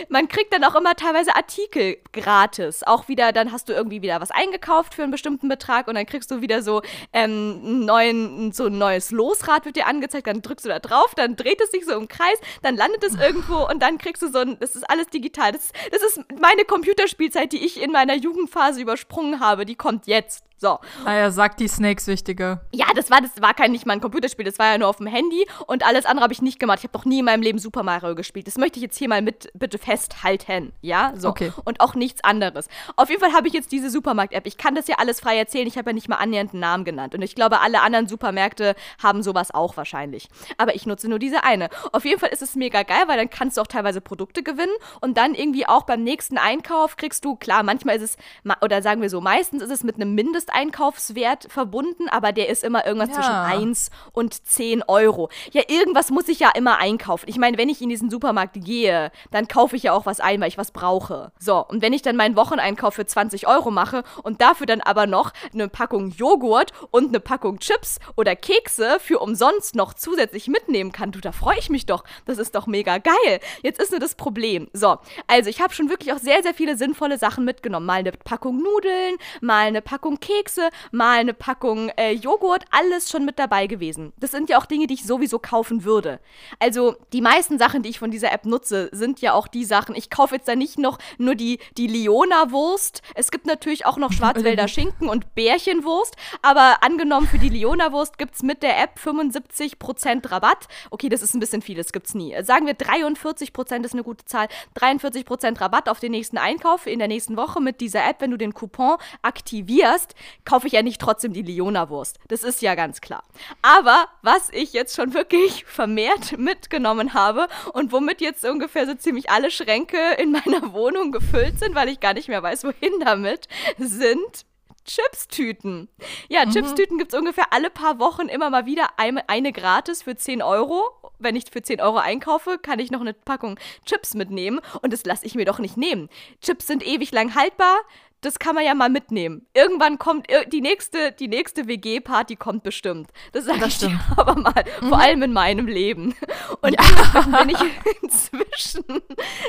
man 0.09 0.29
kriegt 0.29 0.53
dann 0.53 0.65
auch 0.65 0.75
immer 0.75 0.95
teilweise 0.95 1.35
Artikel 1.37 1.99
gratis. 2.13 2.83
Auch 2.85 3.09
wieder, 3.09 3.33
dann 3.33 3.53
hast 3.53 3.69
du 3.69 3.73
irgendwie 3.73 4.03
wieder 4.03 4.21
was 4.21 4.31
eingekauft 4.31 4.95
für 4.95 5.03
einen 5.03 5.13
bestimmten 5.13 5.49
Betrag 5.49 5.89
und 5.89 5.95
dann 5.95 6.07
kriegst 6.07 6.31
du 6.31 6.41
wieder 6.41 6.63
so, 6.63 6.83
ähm, 7.13 7.85
neuen, 7.85 8.53
so 8.53 8.67
ein 8.67 8.79
neues 8.79 9.11
Losrad 9.11 9.65
wird 9.65 9.77
dir 9.77 9.87
angezeigt, 9.87 10.27
dann 10.27 10.43
drückst 10.43 10.67
du 10.67 10.69
da 10.69 10.79
drauf, 10.79 11.15
dann 11.15 11.37
dreht 11.37 11.61
es 11.61 11.71
sich 11.71 11.85
so 11.85 11.93
im 11.93 12.09
Kreis, 12.09 12.39
dann 12.63 12.77
landet 12.77 13.05
es 13.05 13.15
irgendwo 13.15 13.67
und 13.69 13.81
dann 13.83 13.99
kriegst 13.99 14.23
du 14.23 14.29
so 14.31 14.39
ein, 14.39 14.59
das 14.61 14.77
ist 14.77 14.89
alles 14.89 15.07
digital. 15.09 15.53
Das, 15.53 15.73
das 15.91 16.03
ist 16.03 16.21
meine 16.41 16.65
Computerspielzeit, 16.65 17.53
die 17.53 17.65
ich 17.65 17.81
in 17.81 17.93
meiner 17.93 18.15
Jugendphase 18.15 18.81
übersprungen 18.81 19.41
habe, 19.41 19.65
die 19.65 19.77
kommt 19.77 20.07
jetzt. 20.07 20.45
So. 20.63 20.79
Naja, 21.05 21.33
sagt 21.33 21.59
die 21.59 21.67
Snakes 21.67 22.07
wichtige. 22.07 22.61
Ja, 22.73 22.87
das 22.95 23.11
war, 23.11 23.21
das 23.21 23.43
war 23.43 23.53
kein 23.53 23.73
nicht 23.73 23.85
mal 23.85 23.95
ein 23.95 24.01
Computerspiel, 24.01 24.45
das 24.45 24.61
war 24.61 24.71
ja 24.71 24.79
nur 24.79 24.87
auf 24.87 24.99
dem 24.99 25.09
Handy 25.09 25.45
und 25.67 25.85
alles 25.85 26.07
andere 26.07 26.23
habe 26.23 26.33
ich 26.33 26.41
nicht 26.41 26.61
gemacht. 26.61 26.79
Ich 26.79 26.85
habe 26.85 26.93
doch 26.93 27.05
nie 27.05 27.19
in 27.19 27.25
meinem 27.25 27.43
Leben 27.43 27.59
Super 27.59 27.83
Mario 27.83 28.15
gespielt. 28.15 28.47
Das 28.47 28.59
möchte 28.59 28.79
ich 28.79 28.85
jetzt 28.85 28.97
hier 28.97 29.09
mal 29.09 29.23
mit 29.23 29.51
bitte 29.55 29.77
festhalten. 29.79 30.73
Ja, 30.81 31.15
so. 31.17 31.31
Okay. 31.31 31.53
Und 31.65 31.81
auch 31.81 31.97
nichts 31.97 32.23
anderes. 32.23 32.69
Auf 32.95 33.11
jeden 33.11 33.21
Fall 33.21 33.33
habe 33.33 33.49
ich 33.49 33.55
jetzt 33.55 33.73
diese 33.73 33.91
Supermarkt-App. 33.91 34.47
Ich 34.47 34.57
kann 34.57 34.77
das 34.77 34.87
ja 34.87 34.99
alles 34.99 35.19
frei 35.19 35.37
erzählen. 35.37 35.67
Ich 35.67 35.77
habe 35.77 35.91
ja 35.91 35.95
nicht 35.95 36.09
mal 36.09 36.19
annähernd 36.19 36.53
einen 36.53 36.61
Namen 36.61 36.85
genannt. 36.85 37.17
Und 37.17 37.23
ich 37.23 37.35
glaube, 37.35 37.59
alle 37.59 37.81
anderen 37.81 38.07
Supermärkte 38.07 38.77
haben 39.03 39.25
sowas 39.25 39.53
auch 39.53 39.77
wahrscheinlich. 39.77 40.29
Aber 40.59 40.77
ich 40.77 40.87
nutze 40.87 41.09
nur 41.09 41.19
diese 41.19 41.43
eine. 41.43 41.71
Auf 41.91 42.05
jeden 42.05 42.21
Fall 42.21 42.31
ist 42.31 42.41
es 42.41 42.55
mega 42.55 42.85
geil, 42.85 43.03
weil 43.09 43.17
dann 43.17 43.31
kannst 43.31 43.57
du 43.57 43.63
auch 43.63 43.67
teilweise 43.67 44.01
Produkte 44.01 44.45
gewinnen 44.45 44.73
und 45.01 45.17
dann 45.17 45.35
irgendwie 45.35 45.67
auch 45.67 45.83
beim 45.83 46.05
nächsten 46.05 46.39
Einkauf 46.39 46.97
kriegst 46.97 47.25
du, 47.25 47.35
klar, 47.35 47.65
manchmal 47.65 47.97
ist 47.97 48.03
es, 48.03 48.17
oder 48.61 48.81
sagen 48.81 49.03
wir 49.03 49.11
so, 49.11 49.21
meistens 49.21 49.61
ist 49.61 49.73
es 49.73 49.83
mit 49.83 49.97
einem 49.97 50.15
Mindest 50.15 50.52
Mindesteinkaufswert 50.53 51.47
verbunden, 51.51 52.09
aber 52.09 52.33
der 52.33 52.49
ist 52.49 52.65
immer 52.65 52.87
irgendwas 52.87 53.11
ja. 53.11 53.15
zwischen 53.17 53.35
1 53.35 53.91
und 54.13 54.47
10 54.47 54.83
Euro. 54.85 55.31
Ja, 55.53 55.63
irgendwas 55.69 56.11
muss 56.11 56.29
ich 56.29 56.41
ja 56.41 56.51
immer 56.55 56.79
einkaufen. 56.79 57.27
Ich 57.29 57.39
meine, 57.39 57.59
wenn 57.59 57.69
ich 57.69 57.81
in 57.81 57.89
diesen 57.89 58.11
Supermarkt 58.11 58.57
gehe, 58.65 59.11
dann 59.31 59.49
kaufe 59.49 59.77
ich 59.77 59.85
ja 59.85 59.93
auch 59.93 60.07
was 60.07 60.21
ein, 60.21 60.41
weil 60.41 60.49
ich 60.49 60.59
was 60.59 60.71
brauche. 60.71 61.33
So, 61.39 61.65
und 61.67 61.83
wenn 61.83 61.93
ich 61.93 62.03
dann 62.03 62.17
meinen 62.17 62.37
Wocheneinkauf 62.37 62.95
für 62.95 63.07
20 63.07 63.47
Euro 63.47 63.71
mache 63.71 64.05
und 64.23 64.41
dafür 64.41 64.67
dann 64.67 64.81
aber 64.81 65.07
noch 65.07 65.33
eine 65.53 65.69
Packung 65.69 66.11
Joghurt 66.11 66.73
und 66.91 67.09
eine 67.09 67.21
Packung 67.21 67.59
Chips 67.59 67.99
oder 68.17 68.37
Kekse 68.37 68.99
für 69.01 69.19
umsonst 69.19 69.75
noch 69.75 69.95
zusätzlich 69.95 70.49
mitnehmen 70.49 70.93
kann, 70.93 71.13
du, 71.13 71.21
da 71.21 71.33
freue 71.33 71.59
ich 71.59 71.71
mich 71.71 71.87
doch. 71.87 72.05
Das 72.27 72.39
ist 72.39 72.55
doch 72.55 72.67
mega 72.67 72.99
geil. 72.99 73.41
Jetzt 73.63 73.81
ist 73.81 73.91
nur 73.91 74.01
das 74.01 74.15
Problem. 74.15 74.69
So, 74.73 74.99
also 75.27 75.51
ich 75.51 75.61
habe 75.61 75.75
schon 75.75 75.89
wirklich 75.89 76.13
auch 76.13 76.19
sehr, 76.19 76.43
sehr 76.43 76.55
viele 76.55 76.77
sinnvolle 76.77 77.19
Sachen 77.19 77.45
mitgenommen. 77.45 77.87
Mal 77.87 78.01
eine 78.01 78.13
Packung 78.13 78.63
Nudeln, 78.63 79.17
mal 79.41 79.67
eine 79.67 79.83
Packung 79.83 80.21
Kekse 80.21 80.42
Kekse, 80.43 80.71
mal 80.91 81.21
eine 81.21 81.35
Packung 81.35 81.91
äh, 81.97 82.13
Joghurt, 82.13 82.65
alles 82.73 83.11
schon 83.11 83.25
mit 83.25 83.39
dabei 83.39 83.69
gewesen. 83.69 84.13
Das 84.19 84.33
sind 84.33 84.51
ja 84.51 84.59
auch 84.59 84.67
Dinge, 84.67 84.89
die 84.89 84.95
ich 84.95 85.05
sowieso 85.05 85.39
kaufen 85.39 85.85
würde. 85.85 86.19
Also 86.59 86.97
die 87.13 87.21
meisten 87.21 87.59
Sachen, 87.59 87.83
die 87.83 87.91
ich 87.91 88.01
von 88.01 88.11
dieser 88.11 88.33
App 88.33 88.45
nutze, 88.45 88.89
sind 88.91 89.21
ja 89.21 89.35
auch 89.35 89.47
die 89.47 89.65
Sachen. 89.65 89.95
Ich 89.95 90.11
kaufe 90.11 90.35
jetzt 90.35 90.49
da 90.49 90.57
nicht 90.57 90.79
noch 90.79 90.99
nur 91.17 91.37
die, 91.37 91.61
die 91.77 91.87
Leona-Wurst. 91.87 93.03
Es 93.15 93.31
gibt 93.31 93.47
natürlich 93.47 93.87
auch 93.87 93.99
noch 93.99 94.13
Schwarzwälder 94.13 94.67
Schinken 94.67 95.09
und 95.09 95.35
Bärchenwurst. 95.37 96.17
Aber 96.43 96.83
angenommen, 96.83 97.29
für 97.29 97.39
die 97.39 97.49
Leona-Wurst 97.49 98.19
gibt 98.19 98.35
es 98.35 98.43
mit 98.43 98.65
der 98.65 98.83
App 98.83 98.99
75% 98.99 100.29
Rabatt. 100.29 100.67
Okay, 100.91 101.09
das 101.09 101.23
ist 101.23 101.35
ein 101.35 101.41
bisschen 101.41 101.63
viel, 101.63 101.77
das 101.77 101.93
gibt 101.93 102.09
es 102.09 102.15
nie. 102.15 102.35
Sagen 102.43 102.67
wir 102.67 102.75
43% 102.75 103.85
ist 103.85 103.93
eine 103.93 104.03
gute 104.03 104.25
Zahl. 104.25 104.49
43% 104.77 105.61
Rabatt 105.61 105.89
auf 105.89 106.01
den 106.01 106.11
nächsten 106.11 106.37
Einkauf 106.37 106.89
in 106.89 106.99
der 106.99 107.09
nächsten 107.09 107.37
Woche 107.37 107.61
mit 107.61 107.81
dieser 107.81 108.05
App, 108.09 108.21
wenn 108.21 108.33
du 108.33 108.37
den 108.37 108.55
Coupon 108.55 108.97
aktivierst 109.23 110.17
kaufe 110.45 110.67
ich 110.67 110.73
ja 110.73 110.83
nicht 110.83 111.01
trotzdem 111.01 111.33
die 111.33 111.43
Leona-Wurst. 111.43 112.19
Das 112.29 112.45
ist 112.45 112.63
ja 112.63 112.75
ganz 112.75 113.01
klar. 113.01 113.23
Aber 113.63 114.09
was 114.23 114.51
ich 114.51 114.73
jetzt 114.73 114.97
schon 114.97 115.15
wirklich 115.15 115.65
vermehrt 115.67 116.39
mitgenommen 116.39 117.15
habe 117.15 117.49
und 117.73 117.93
womit 117.93 118.21
jetzt 118.21 118.45
ungefähr 118.45 118.87
so 118.87 118.95
ziemlich 118.95 119.31
alle 119.31 119.51
Schränke 119.51 119.99
in 120.19 120.33
meiner 120.33 120.73
Wohnung 120.73 121.13
gefüllt 121.13 121.59
sind, 121.59 121.75
weil 121.75 121.89
ich 121.89 122.01
gar 122.01 122.15
nicht 122.15 122.29
mehr 122.29 122.43
weiß, 122.43 122.65
wohin 122.65 123.01
damit, 123.01 123.49
sind 123.79 124.45
Chipstüten. 124.85 125.89
Ja, 126.29 126.45
mhm. 126.45 126.51
Chipstüten 126.51 126.99
gibt 126.99 127.13
es 127.13 127.19
ungefähr 127.19 127.53
alle 127.53 127.71
paar 127.71 127.99
Wochen 127.99 128.29
immer 128.29 128.51
mal 128.51 128.67
wieder 128.67 128.99
eine, 128.99 129.29
eine 129.29 129.53
gratis 129.53 130.03
für 130.03 130.17
10 130.17 130.43
Euro. 130.43 130.83
Wenn 131.19 131.37
ich 131.37 131.45
für 131.51 131.63
10 131.63 131.81
Euro 131.81 131.99
einkaufe, 131.99 132.59
kann 132.59 132.81
ich 132.81 132.91
noch 132.91 133.01
eine 133.01 133.15
Packung 133.15 133.59
Chips 133.87 134.15
mitnehmen 134.15 134.61
und 134.83 134.93
das 134.93 135.05
lasse 135.05 135.25
ich 135.25 135.35
mir 135.35 135.45
doch 135.45 135.61
nicht 135.61 135.77
nehmen. 135.77 136.09
Chips 136.41 136.67
sind 136.67 136.85
ewig 136.85 137.13
lang 137.13 137.35
haltbar, 137.35 137.77
das 138.23 138.39
kann 138.39 138.55
man 138.55 138.65
ja 138.65 138.75
mal 138.75 138.89
mitnehmen. 138.89 139.47
Irgendwann 139.53 139.99
kommt 139.99 140.27
die 140.53 140.61
nächste, 140.61 141.13
die 141.13 141.29
nächste 141.29 141.67
WG-Party 141.67 142.37
kommt 142.37 142.63
bestimmt. 142.63 143.11
Das 143.33 143.45
sage 143.45 143.67
ich 143.67 143.79
dir 143.79 144.01
aber 144.17 144.37
mal, 144.37 144.65
mhm. 144.81 144.89
vor 144.89 144.99
allem 144.99 145.23
in 145.23 145.33
meinem 145.33 145.67
Leben. 145.67 146.15
Und 146.61 146.75
ja. 146.75 147.43
bin 147.43 147.51
ich 147.51 147.59
inzwischen 148.03 148.85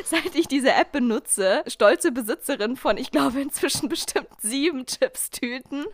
seit 0.03 0.36
ich 0.36 0.48
diese 0.48 0.72
App 0.72 0.92
benutze, 0.92 1.63
stolze 1.68 2.12
Besitzerin 2.12 2.75
von, 2.75 2.98
ich 2.98 3.12
glaube, 3.12 3.42
inzwischen 3.42 3.89
bestimmt 3.89 4.27
sieben 4.39 4.86
Chips-Tüten, 4.86 5.86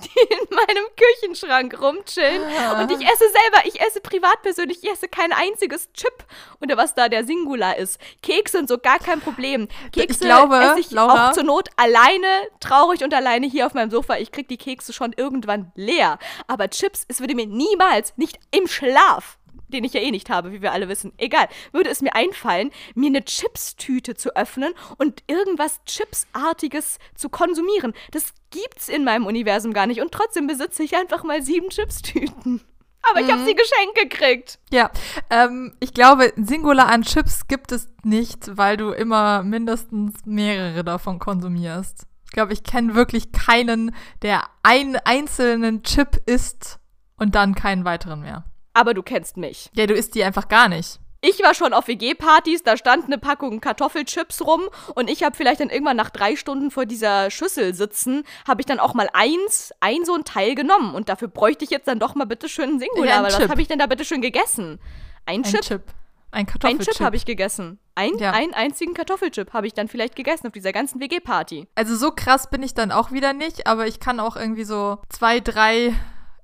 die 0.00 0.34
in 0.34 0.56
meinem 0.56 0.84
Küchenschrank 0.96 1.80
rumchillen. 1.80 2.42
Ah. 2.58 2.82
Und 2.82 2.90
ich 2.90 3.06
esse 3.06 3.24
selber, 3.24 3.66
ich 3.66 3.80
esse 3.80 4.00
privat 4.00 4.42
persönlich, 4.42 4.82
ich 4.82 4.90
esse 4.90 5.08
kein 5.08 5.32
einziges 5.32 5.92
Chip. 5.92 6.24
Oder 6.60 6.76
was 6.76 6.94
da 6.94 7.08
der 7.08 7.24
Singular 7.24 7.76
ist. 7.76 8.00
Kekse 8.22 8.58
und 8.58 8.68
so 8.68 8.78
gar 8.78 8.98
kein 8.98 9.20
Problem. 9.20 9.68
Kekse 9.92 10.06
ich 10.12 10.20
glaube, 10.20 10.58
esse 10.58 10.80
ich 10.80 10.90
Laura, 10.90 11.28
auch 11.28 11.32
zur 11.32 11.44
Not 11.44 11.68
alleine, 11.76 12.27
traurig 12.60 13.02
und 13.02 13.14
alleine 13.14 13.46
hier 13.46 13.66
auf 13.66 13.74
meinem 13.74 13.90
Sofa. 13.90 14.16
Ich 14.18 14.32
krieg 14.32 14.48
die 14.48 14.56
Kekse 14.56 14.92
schon 14.92 15.12
irgendwann 15.16 15.72
leer. 15.74 16.18
Aber 16.46 16.68
Chips, 16.70 17.04
es 17.08 17.20
würde 17.20 17.34
mir 17.34 17.46
niemals, 17.46 18.12
nicht 18.16 18.38
im 18.50 18.66
Schlaf, 18.66 19.38
den 19.68 19.84
ich 19.84 19.92
ja 19.92 20.00
eh 20.00 20.10
nicht 20.10 20.30
habe, 20.30 20.52
wie 20.52 20.62
wir 20.62 20.72
alle 20.72 20.88
wissen. 20.88 21.12
Egal, 21.18 21.48
würde 21.72 21.90
es 21.90 22.02
mir 22.02 22.14
einfallen, 22.14 22.70
mir 22.94 23.08
eine 23.08 23.24
Chips-Tüte 23.24 24.14
zu 24.14 24.34
öffnen 24.36 24.72
und 24.96 25.22
irgendwas 25.26 25.80
Chipsartiges 25.84 26.98
zu 27.14 27.28
konsumieren. 27.28 27.94
Das 28.10 28.34
gibt's 28.50 28.88
in 28.88 29.04
meinem 29.04 29.26
Universum 29.26 29.72
gar 29.72 29.86
nicht 29.86 30.00
und 30.00 30.12
trotzdem 30.12 30.46
besitze 30.46 30.82
ich 30.82 30.96
einfach 30.96 31.22
mal 31.24 31.42
sieben 31.42 31.68
Chips-Tüten. 31.68 32.62
Aber 33.10 33.20
ich 33.20 33.30
habe 33.30 33.44
sie 33.44 33.52
mhm. 33.52 33.56
geschenkt 33.56 33.94
gekriegt. 33.94 34.58
Ja, 34.70 34.90
ähm, 35.30 35.72
ich 35.80 35.94
glaube, 35.94 36.32
Singular 36.36 36.88
an 36.88 37.02
Chips 37.02 37.46
gibt 37.46 37.72
es 37.72 37.88
nicht, 38.02 38.56
weil 38.56 38.76
du 38.76 38.90
immer 38.90 39.42
mindestens 39.42 40.26
mehrere 40.26 40.84
davon 40.84 41.18
konsumierst. 41.18 42.07
Ich 42.28 42.32
glaube, 42.32 42.52
ich 42.52 42.62
kenne 42.62 42.94
wirklich 42.94 43.32
keinen, 43.32 43.94
der 44.20 44.42
einen 44.62 44.96
einzelnen 44.96 45.82
Chip 45.82 46.20
isst 46.26 46.78
und 47.16 47.34
dann 47.34 47.54
keinen 47.54 47.86
weiteren 47.86 48.20
mehr. 48.20 48.44
Aber 48.74 48.92
du 48.92 49.02
kennst 49.02 49.38
mich. 49.38 49.70
Ja, 49.74 49.86
du 49.86 49.94
isst 49.94 50.14
die 50.14 50.22
einfach 50.22 50.46
gar 50.48 50.68
nicht. 50.68 51.00
Ich 51.22 51.42
war 51.42 51.54
schon 51.54 51.72
auf 51.72 51.88
WG-Partys, 51.88 52.62
da 52.62 52.76
stand 52.76 53.06
eine 53.06 53.16
Packung 53.16 53.60
Kartoffelchips 53.60 54.46
rum 54.46 54.68
und 54.94 55.08
ich 55.08 55.22
habe 55.22 55.34
vielleicht 55.34 55.60
dann 55.60 55.70
irgendwann 55.70 55.96
nach 55.96 56.10
drei 56.10 56.36
Stunden 56.36 56.70
vor 56.70 56.84
dieser 56.84 57.30
Schüssel 57.30 57.74
sitzen, 57.74 58.24
habe 58.46 58.60
ich 58.60 58.66
dann 58.66 58.78
auch 58.78 58.92
mal 58.92 59.08
eins, 59.14 59.72
ein 59.80 60.04
so 60.04 60.14
ein 60.14 60.24
Teil 60.24 60.54
genommen 60.54 60.94
und 60.94 61.08
dafür 61.08 61.28
bräuchte 61.28 61.64
ich 61.64 61.70
jetzt 61.70 61.88
dann 61.88 61.98
doch 61.98 62.14
mal 62.14 62.26
bitte 62.26 62.48
schön 62.48 62.74
ein 62.74 62.78
Singular, 62.78 63.06
ja, 63.06 63.18
ein 63.18 63.24
was 63.24 63.48
habe 63.48 63.60
ich 63.60 63.66
denn 63.66 63.80
da 63.80 63.86
bitte 63.86 64.04
schön 64.04 64.20
gegessen? 64.20 64.78
Ein, 65.26 65.40
ein 65.40 65.44
Chip? 65.44 65.62
Chip. 65.62 65.82
Ein 66.30 66.46
Kartoffelchip. 66.46 66.88
Ein 66.88 66.92
Chip 66.92 67.04
habe 67.04 67.16
ich 67.16 67.24
gegessen. 67.24 67.78
Ein, 67.94 68.16
ja. 68.18 68.32
Einen 68.32 68.54
einzigen 68.54 68.94
Kartoffelchip 68.94 69.52
habe 69.52 69.66
ich 69.66 69.74
dann 69.74 69.88
vielleicht 69.88 70.14
gegessen 70.14 70.46
auf 70.46 70.52
dieser 70.52 70.72
ganzen 70.72 71.00
WG-Party. 71.00 71.68
Also 71.74 71.96
so 71.96 72.10
krass 72.10 72.50
bin 72.50 72.62
ich 72.62 72.74
dann 72.74 72.92
auch 72.92 73.12
wieder 73.12 73.32
nicht, 73.32 73.66
aber 73.66 73.86
ich 73.86 73.98
kann 73.98 74.20
auch 74.20 74.36
irgendwie 74.36 74.64
so 74.64 74.98
zwei, 75.08 75.40
drei 75.40 75.94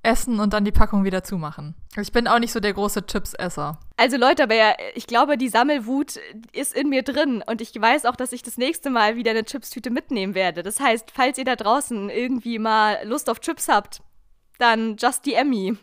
essen 0.05 0.39
und 0.39 0.53
dann 0.53 0.65
die 0.65 0.71
Packung 0.71 1.03
wieder 1.03 1.23
zumachen. 1.23 1.75
Ich 1.99 2.11
bin 2.11 2.27
auch 2.27 2.39
nicht 2.39 2.51
so 2.51 2.59
der 2.59 2.73
große 2.73 3.05
Chips-Esser. 3.05 3.79
Also 3.97 4.17
Leute, 4.17 4.43
aber 4.43 4.55
ja, 4.55 4.73
ich 4.93 5.07
glaube, 5.07 5.37
die 5.37 5.49
Sammelwut 5.49 6.19
ist 6.51 6.75
in 6.75 6.89
mir 6.89 7.03
drin 7.03 7.43
und 7.45 7.61
ich 7.61 7.73
weiß 7.79 8.05
auch, 8.05 8.15
dass 8.15 8.31
ich 8.31 8.43
das 8.43 8.57
nächste 8.57 8.89
Mal 8.89 9.15
wieder 9.15 9.31
eine 9.31 9.45
Chips-Tüte 9.45 9.89
mitnehmen 9.89 10.35
werde. 10.35 10.63
Das 10.63 10.79
heißt, 10.79 11.11
falls 11.11 11.37
ihr 11.37 11.45
da 11.45 11.55
draußen 11.55 12.09
irgendwie 12.09 12.59
mal 12.59 12.99
Lust 13.03 13.29
auf 13.29 13.39
Chips 13.39 13.67
habt, 13.67 14.01
dann 14.59 14.95
just 14.97 15.25
DM 15.25 15.49
me. 15.49 15.77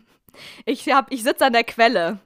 Ich, 0.65 0.87
ich 1.09 1.23
sitze 1.23 1.45
an 1.45 1.53
der 1.53 1.63
Quelle. 1.63 2.19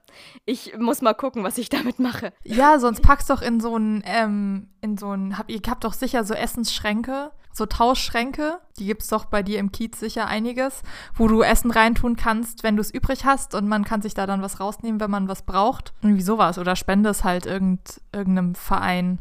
Ich 0.45 0.77
muss 0.77 1.01
mal 1.01 1.13
gucken, 1.13 1.43
was 1.43 1.57
ich 1.57 1.69
damit 1.69 1.99
mache. 1.99 2.33
Ja, 2.43 2.79
sonst 2.79 3.01
packst 3.01 3.29
doch 3.29 3.41
in 3.41 3.59
so 3.59 3.77
ein, 3.77 4.03
ähm, 4.05 4.69
in 4.81 4.97
so 4.97 5.11
ein, 5.11 5.37
hab, 5.37 5.49
ihr 5.49 5.59
habt 5.67 5.83
doch 5.83 5.93
sicher 5.93 6.23
so 6.23 6.33
Essensschränke, 6.33 7.31
so 7.51 7.65
Tauschschränke. 7.65 8.59
Die 8.79 8.85
gibt 8.85 9.01
es 9.01 9.09
doch 9.09 9.25
bei 9.25 9.43
dir 9.43 9.59
im 9.59 9.71
Kiez 9.71 9.99
sicher 9.99 10.27
einiges, 10.27 10.83
wo 11.15 11.27
du 11.27 11.41
Essen 11.41 11.71
reintun 11.71 12.15
kannst, 12.15 12.63
wenn 12.63 12.75
du 12.75 12.81
es 12.81 12.91
übrig 12.91 13.25
hast 13.25 13.55
und 13.55 13.67
man 13.67 13.83
kann 13.83 14.01
sich 14.01 14.13
da 14.13 14.25
dann 14.25 14.41
was 14.41 14.59
rausnehmen, 14.59 14.99
wenn 14.99 15.11
man 15.11 15.27
was 15.27 15.41
braucht. 15.41 15.93
Irgendwie 16.01 16.21
sowas. 16.21 16.57
Oder 16.57 16.75
spende 16.75 17.09
es 17.09 17.23
halt 17.23 17.45
irgend, 17.45 18.01
irgendeinem 18.13 18.55
Verein 18.55 19.19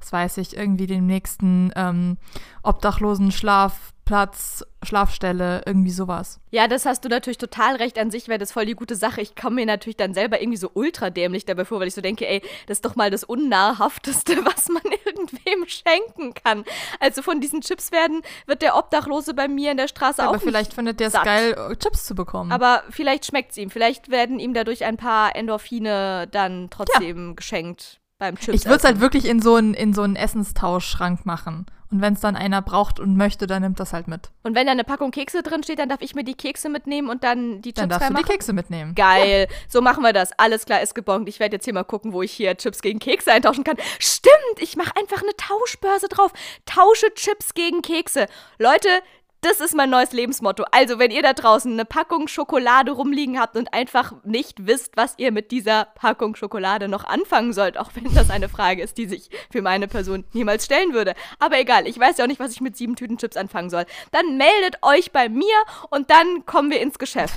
das 0.00 0.12
weiß 0.12 0.38
ich, 0.38 0.56
irgendwie 0.56 0.86
den 0.86 1.06
nächsten 1.06 1.72
ähm, 1.74 2.18
obdachlosen 2.62 3.32
Schlafplatz, 3.32 4.64
Schlafstelle, 4.84 5.62
irgendwie 5.66 5.90
sowas. 5.90 6.38
Ja, 6.50 6.68
das 6.68 6.86
hast 6.86 7.04
du 7.04 7.08
natürlich 7.08 7.38
total 7.38 7.76
recht. 7.76 7.98
An 7.98 8.12
sich 8.12 8.28
wäre 8.28 8.38
das 8.38 8.52
voll 8.52 8.64
die 8.64 8.74
gute 8.74 8.94
Sache. 8.94 9.20
Ich 9.20 9.34
komme 9.34 9.56
mir 9.56 9.66
natürlich 9.66 9.96
dann 9.96 10.14
selber 10.14 10.40
irgendwie 10.40 10.56
so 10.56 10.70
ultra 10.72 11.10
dämlich 11.10 11.46
dabei 11.46 11.64
vor, 11.64 11.80
weil 11.80 11.88
ich 11.88 11.94
so 11.94 12.00
denke, 12.00 12.28
ey, 12.28 12.42
das 12.66 12.78
ist 12.78 12.84
doch 12.84 12.94
mal 12.94 13.10
das 13.10 13.24
Unnahrhafteste, 13.24 14.36
was 14.44 14.68
man 14.68 14.82
irgendwem 15.04 15.66
schenken 15.66 16.34
kann. 16.34 16.64
Also 17.00 17.22
von 17.22 17.40
diesen 17.40 17.60
Chips 17.60 17.90
werden, 17.90 18.22
wird 18.46 18.62
der 18.62 18.76
Obdachlose 18.76 19.34
bei 19.34 19.48
mir 19.48 19.72
in 19.72 19.78
der 19.78 19.88
Straße 19.88 20.22
ja, 20.22 20.28
auch. 20.28 20.34
Aber 20.34 20.40
vielleicht 20.40 20.74
findet 20.74 21.00
der 21.00 21.08
es 21.08 21.14
geil, 21.14 21.76
Chips 21.80 22.06
zu 22.06 22.14
bekommen. 22.14 22.52
Aber 22.52 22.84
vielleicht 22.90 23.26
schmeckt 23.26 23.50
es 23.50 23.56
ihm. 23.56 23.70
Vielleicht 23.70 24.10
werden 24.10 24.38
ihm 24.38 24.54
dadurch 24.54 24.84
ein 24.84 24.96
paar 24.96 25.34
Endorphine 25.34 26.28
dann 26.30 26.70
trotzdem 26.70 27.30
ja. 27.30 27.34
geschenkt 27.34 28.00
beim 28.18 28.36
Chips. 28.36 28.54
Ich 28.54 28.64
würde 28.66 28.78
es 28.78 28.84
halt 28.84 29.00
wirklich 29.00 29.24
in 29.26 29.40
so 29.40 29.54
einen 29.54 29.74
in 29.74 29.94
so 29.94 30.02
einen 30.02 30.16
Essenstauschschrank 30.16 31.24
machen. 31.24 31.66
Und 31.90 32.02
wenn 32.02 32.12
es 32.12 32.20
dann 32.20 32.36
einer 32.36 32.60
braucht 32.60 33.00
und 33.00 33.16
möchte, 33.16 33.46
dann 33.46 33.62
nimmt 33.62 33.80
das 33.80 33.94
halt 33.94 34.08
mit. 34.08 34.28
Und 34.42 34.54
wenn 34.54 34.66
da 34.66 34.72
eine 34.72 34.84
Packung 34.84 35.10
Kekse 35.10 35.42
drin 35.42 35.62
steht, 35.62 35.78
dann 35.78 35.88
darf 35.88 36.02
ich 36.02 36.14
mir 36.14 36.22
die 36.22 36.34
Kekse 36.34 36.68
mitnehmen 36.68 37.08
und 37.08 37.24
dann 37.24 37.62
die 37.62 37.70
Chips 37.70 37.80
Dann 37.80 37.88
darfst 37.88 38.10
du 38.10 38.14
die 38.14 38.22
Kekse 38.24 38.52
mitnehmen. 38.52 38.94
Geil. 38.94 39.46
Ja. 39.48 39.56
So 39.68 39.80
machen 39.80 40.02
wir 40.02 40.12
das. 40.12 40.32
Alles 40.38 40.66
klar, 40.66 40.82
ist 40.82 40.94
gebongt. 40.94 41.30
Ich 41.30 41.40
werde 41.40 41.56
jetzt 41.56 41.64
hier 41.64 41.72
mal 41.72 41.84
gucken, 41.84 42.12
wo 42.12 42.20
ich 42.20 42.32
hier 42.32 42.54
Chips 42.58 42.82
gegen 42.82 42.98
Kekse 42.98 43.32
eintauschen 43.32 43.64
kann. 43.64 43.78
Stimmt, 43.98 44.34
ich 44.60 44.76
mache 44.76 44.94
einfach 44.96 45.22
eine 45.22 45.34
Tauschbörse 45.38 46.08
drauf. 46.08 46.30
Tausche 46.66 47.06
Chips 47.14 47.54
gegen 47.54 47.80
Kekse. 47.80 48.26
Leute, 48.58 48.90
das 49.40 49.60
ist 49.60 49.74
mein 49.74 49.90
neues 49.90 50.12
Lebensmotto. 50.12 50.64
Also, 50.72 50.98
wenn 50.98 51.10
ihr 51.10 51.22
da 51.22 51.32
draußen 51.32 51.72
eine 51.72 51.84
Packung 51.84 52.26
Schokolade 52.26 52.90
rumliegen 52.90 53.38
habt 53.38 53.56
und 53.56 53.72
einfach 53.72 54.12
nicht 54.24 54.66
wisst, 54.66 54.96
was 54.96 55.14
ihr 55.18 55.30
mit 55.30 55.52
dieser 55.52 55.84
Packung 55.94 56.34
Schokolade 56.34 56.88
noch 56.88 57.04
anfangen 57.04 57.52
sollt, 57.52 57.78
auch 57.78 57.90
wenn 57.94 58.12
das 58.14 58.30
eine 58.30 58.48
Frage 58.48 58.82
ist, 58.82 58.98
die 58.98 59.06
sich 59.06 59.30
für 59.50 59.62
meine 59.62 59.86
Person 59.86 60.24
niemals 60.32 60.64
stellen 60.64 60.92
würde. 60.92 61.14
Aber 61.38 61.58
egal, 61.58 61.86
ich 61.86 61.98
weiß 61.98 62.18
ja 62.18 62.24
auch 62.24 62.28
nicht, 62.28 62.40
was 62.40 62.52
ich 62.52 62.60
mit 62.60 62.76
sieben 62.76 62.96
Tüten 62.96 63.18
Chips 63.18 63.36
anfangen 63.36 63.70
soll. 63.70 63.84
Dann 64.10 64.36
meldet 64.36 64.82
euch 64.82 65.12
bei 65.12 65.28
mir 65.28 65.54
und 65.90 66.10
dann 66.10 66.44
kommen 66.44 66.70
wir 66.70 66.80
ins 66.80 66.98
Geschäft. 66.98 67.34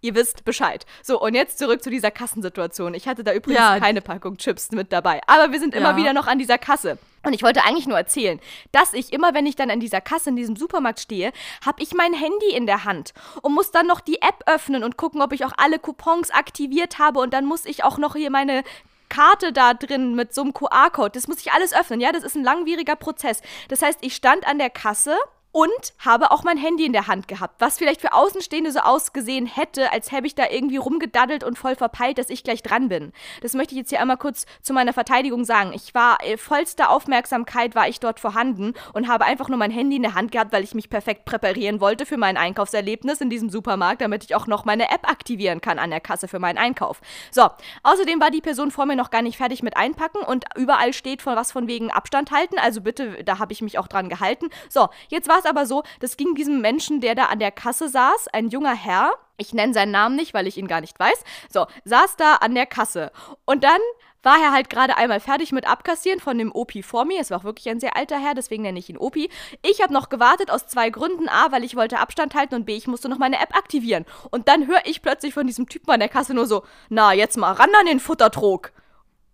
Ihr 0.00 0.14
wisst 0.14 0.44
Bescheid. 0.44 0.84
So, 1.02 1.20
und 1.20 1.34
jetzt 1.34 1.58
zurück 1.58 1.82
zu 1.82 1.90
dieser 1.90 2.10
Kassensituation. 2.10 2.94
Ich 2.94 3.06
hatte 3.06 3.22
da 3.22 3.32
übrigens 3.32 3.60
ja. 3.60 3.78
keine 3.78 4.00
Packung 4.00 4.36
Chips 4.36 4.72
mit 4.72 4.92
dabei. 4.92 5.20
Aber 5.26 5.52
wir 5.52 5.60
sind 5.60 5.74
immer 5.74 5.90
ja. 5.90 5.96
wieder 5.96 6.12
noch 6.12 6.26
an 6.26 6.38
dieser 6.38 6.58
Kasse. 6.58 6.98
Und 7.24 7.34
ich 7.34 7.42
wollte 7.42 7.64
eigentlich 7.64 7.86
nur 7.86 7.96
erzählen, 7.96 8.40
dass 8.72 8.92
ich 8.94 9.12
immer, 9.12 9.34
wenn 9.34 9.46
ich 9.46 9.56
dann 9.56 9.70
an 9.70 9.80
dieser 9.80 10.00
Kasse 10.00 10.30
in 10.30 10.36
diesem 10.36 10.56
Supermarkt 10.56 11.00
stehe, 11.00 11.32
habe 11.64 11.82
ich 11.82 11.94
mein 11.94 12.14
Handy 12.14 12.50
in 12.54 12.66
der 12.66 12.84
Hand 12.84 13.12
und 13.42 13.54
muss 13.54 13.70
dann 13.70 13.86
noch 13.86 14.00
die 14.00 14.20
App 14.20 14.42
öffnen 14.46 14.82
und 14.82 14.96
gucken, 14.96 15.22
ob 15.22 15.32
ich 15.32 15.44
auch 15.44 15.52
alle 15.56 15.78
Coupons 15.78 16.30
aktiviert 16.30 16.98
habe. 16.98 17.20
Und 17.20 17.32
dann 17.32 17.44
muss 17.44 17.64
ich 17.64 17.84
auch 17.84 17.98
noch 17.98 18.16
hier 18.16 18.30
meine 18.30 18.64
Karte 19.08 19.52
da 19.52 19.74
drin 19.74 20.14
mit 20.14 20.34
so 20.34 20.40
einem 20.40 20.54
QR-Code. 20.54 21.10
Das 21.10 21.28
muss 21.28 21.40
ich 21.40 21.52
alles 21.52 21.74
öffnen. 21.74 22.00
Ja, 22.00 22.12
das 22.12 22.24
ist 22.24 22.34
ein 22.34 22.44
langwieriger 22.44 22.96
Prozess. 22.96 23.42
Das 23.68 23.82
heißt, 23.82 23.98
ich 24.00 24.16
stand 24.16 24.46
an 24.46 24.58
der 24.58 24.70
Kasse 24.70 25.16
und 25.52 25.92
habe 25.98 26.30
auch 26.30 26.44
mein 26.44 26.56
Handy 26.56 26.86
in 26.86 26.94
der 26.94 27.06
Hand 27.06 27.28
gehabt, 27.28 27.60
was 27.60 27.76
vielleicht 27.76 28.00
für 28.00 28.14
Außenstehende 28.14 28.72
so 28.72 28.80
ausgesehen 28.80 29.46
hätte, 29.46 29.92
als 29.92 30.10
hätte 30.10 30.26
ich 30.26 30.34
da 30.34 30.48
irgendwie 30.50 30.78
rumgedaddelt 30.78 31.44
und 31.44 31.58
voll 31.58 31.76
verpeilt, 31.76 32.16
dass 32.16 32.30
ich 32.30 32.42
gleich 32.42 32.62
dran 32.62 32.88
bin. 32.88 33.12
Das 33.42 33.52
möchte 33.52 33.74
ich 33.74 33.78
jetzt 33.78 33.90
hier 33.90 34.00
einmal 34.00 34.16
kurz 34.16 34.46
zu 34.62 34.72
meiner 34.72 34.94
Verteidigung 34.94 35.44
sagen. 35.44 35.72
Ich 35.74 35.94
war 35.94 36.18
äh, 36.24 36.38
vollster 36.38 36.90
Aufmerksamkeit 36.90 37.74
war 37.74 37.86
ich 37.86 38.00
dort 38.00 38.18
vorhanden 38.18 38.72
und 38.94 39.08
habe 39.08 39.26
einfach 39.26 39.48
nur 39.48 39.58
mein 39.58 39.70
Handy 39.70 39.96
in 39.96 40.02
der 40.02 40.14
Hand 40.14 40.32
gehabt, 40.32 40.52
weil 40.52 40.64
ich 40.64 40.74
mich 40.74 40.88
perfekt 40.88 41.26
präparieren 41.26 41.80
wollte 41.80 42.06
für 42.06 42.16
mein 42.16 42.38
Einkaufserlebnis 42.38 43.20
in 43.20 43.28
diesem 43.28 43.50
Supermarkt, 43.50 44.00
damit 44.00 44.24
ich 44.24 44.34
auch 44.34 44.46
noch 44.46 44.64
meine 44.64 44.90
App 44.90 45.08
aktivieren 45.08 45.60
kann 45.60 45.78
an 45.78 45.90
der 45.90 46.00
Kasse 46.00 46.28
für 46.28 46.38
meinen 46.38 46.58
Einkauf. 46.58 47.02
So, 47.30 47.48
außerdem 47.82 48.20
war 48.20 48.30
die 48.30 48.40
Person 48.40 48.70
vor 48.70 48.86
mir 48.86 48.96
noch 48.96 49.10
gar 49.10 49.22
nicht 49.22 49.36
fertig 49.36 49.62
mit 49.62 49.76
einpacken 49.76 50.22
und 50.22 50.46
überall 50.56 50.94
steht 50.94 51.20
von 51.20 51.36
was 51.36 51.52
von 51.52 51.68
wegen 51.68 51.90
Abstand 51.90 52.30
halten, 52.30 52.58
also 52.58 52.80
bitte, 52.80 53.22
da 53.24 53.38
habe 53.38 53.52
ich 53.52 53.60
mich 53.60 53.78
auch 53.78 53.88
dran 53.88 54.08
gehalten. 54.08 54.48
So, 54.70 54.88
jetzt 55.08 55.28
war 55.28 55.41
es 55.42 55.50
aber 55.50 55.66
so, 55.66 55.82
das 56.00 56.16
ging 56.16 56.34
diesem 56.34 56.60
Menschen, 56.60 57.00
der 57.00 57.14
da 57.14 57.26
an 57.26 57.38
der 57.38 57.50
Kasse 57.50 57.88
saß, 57.88 58.28
ein 58.28 58.48
junger 58.48 58.74
Herr, 58.74 59.12
ich 59.36 59.52
nenne 59.52 59.74
seinen 59.74 59.92
Namen 59.92 60.16
nicht, 60.16 60.34
weil 60.34 60.46
ich 60.46 60.56
ihn 60.56 60.68
gar 60.68 60.80
nicht 60.80 60.98
weiß, 60.98 61.24
so, 61.50 61.66
saß 61.84 62.16
da 62.16 62.36
an 62.36 62.54
der 62.54 62.66
Kasse. 62.66 63.12
Und 63.44 63.64
dann 63.64 63.80
war 64.22 64.40
er 64.40 64.52
halt 64.52 64.70
gerade 64.70 64.96
einmal 64.96 65.20
fertig 65.20 65.52
mit 65.52 65.68
Abkassieren 65.68 66.20
von 66.20 66.38
dem 66.38 66.52
Opi 66.52 66.82
vor 66.82 67.04
mir. 67.04 67.20
Es 67.20 67.30
war 67.30 67.38
auch 67.38 67.44
wirklich 67.44 67.68
ein 67.68 67.80
sehr 67.80 67.96
alter 67.96 68.18
Herr, 68.18 68.34
deswegen 68.34 68.62
nenne 68.62 68.78
ich 68.78 68.88
ihn 68.88 68.96
Opi. 68.96 69.28
Ich 69.62 69.82
habe 69.82 69.92
noch 69.92 70.08
gewartet 70.08 70.50
aus 70.50 70.66
zwei 70.68 70.90
Gründen. 70.90 71.28
A, 71.28 71.50
weil 71.50 71.64
ich 71.64 71.76
wollte 71.76 71.98
Abstand 71.98 72.34
halten 72.34 72.54
und 72.54 72.64
B, 72.64 72.76
ich 72.76 72.86
musste 72.86 73.08
noch 73.08 73.18
meine 73.18 73.40
App 73.40 73.56
aktivieren. 73.56 74.06
Und 74.30 74.48
dann 74.48 74.66
höre 74.66 74.86
ich 74.86 75.02
plötzlich 75.02 75.34
von 75.34 75.46
diesem 75.46 75.68
Typen 75.68 75.90
an 75.90 76.00
der 76.00 76.08
Kasse 76.08 76.34
nur 76.34 76.46
so, 76.46 76.62
na, 76.88 77.12
jetzt 77.12 77.36
mal 77.36 77.52
ran 77.52 77.70
an 77.78 77.86
den 77.86 78.00
Futtertrog. 78.00 78.72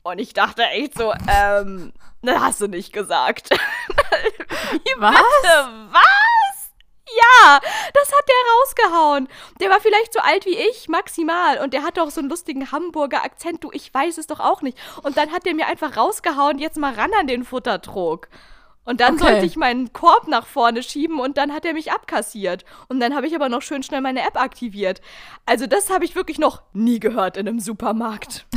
Und 0.03 0.19
ich 0.19 0.33
dachte 0.33 0.63
echt 0.63 0.97
so, 0.97 1.13
ähm, 1.29 1.93
das 2.23 2.41
hast 2.41 2.61
du 2.63 2.67
nicht 2.67 2.93
gesagt. 2.93 3.51
Was? 4.99 5.15
Bitte, 5.15 5.69
was? 5.91 6.71
Ja, 7.17 7.61
das 7.95 8.13
hat 8.13 8.29
der 8.29 8.91
rausgehauen. 8.93 9.29
Der 9.61 9.71
war 9.71 9.81
vielleicht 9.81 10.13
so 10.13 10.21
alt 10.21 10.45
wie 10.45 10.57
ich, 10.57 10.89
maximal. 10.89 11.59
Und 11.59 11.73
der 11.73 11.83
hatte 11.83 12.03
auch 12.03 12.11
so 12.11 12.21
einen 12.21 12.29
lustigen 12.29 12.71
Hamburger 12.71 13.25
Akzent. 13.25 13.65
Du, 13.65 13.71
ich 13.73 13.93
weiß 13.93 14.19
es 14.19 14.27
doch 14.27 14.41
auch 14.41 14.61
nicht. 14.63 14.79
Und 15.03 15.17
dann 15.17 15.33
hat 15.33 15.47
der 15.47 15.55
mir 15.55 15.67
einfach 15.67 15.97
rausgehauen, 15.97 16.59
jetzt 16.59 16.77
mal 16.77 16.93
ran 16.93 17.11
an 17.19 17.27
den 17.27 17.45
Futtertrog. 17.45 18.29
Und 18.85 19.01
dann 19.01 19.15
okay. 19.15 19.25
sollte 19.25 19.47
ich 19.47 19.57
meinen 19.57 19.93
Korb 19.93 20.29
nach 20.29 20.47
vorne 20.47 20.83
schieben 20.83 21.21
und 21.21 21.37
dann 21.37 21.53
hat 21.53 21.67
er 21.67 21.75
mich 21.75 21.93
abkassiert. 21.93 22.65
Und 22.89 23.01
dann 23.01 23.15
habe 23.15 23.27
ich 23.27 23.35
aber 23.35 23.51
noch 23.51 23.61
schön 23.61 23.83
schnell 23.83 24.01
meine 24.01 24.23
App 24.23 24.41
aktiviert. 24.41 25.03
Also 25.45 25.67
das 25.67 25.91
habe 25.91 26.07
ich 26.07 26.15
wirklich 26.15 26.39
noch 26.39 26.63
nie 26.73 26.99
gehört 26.99 27.37
in 27.37 27.49
einem 27.49 27.61
Supermarkt. 27.61 28.47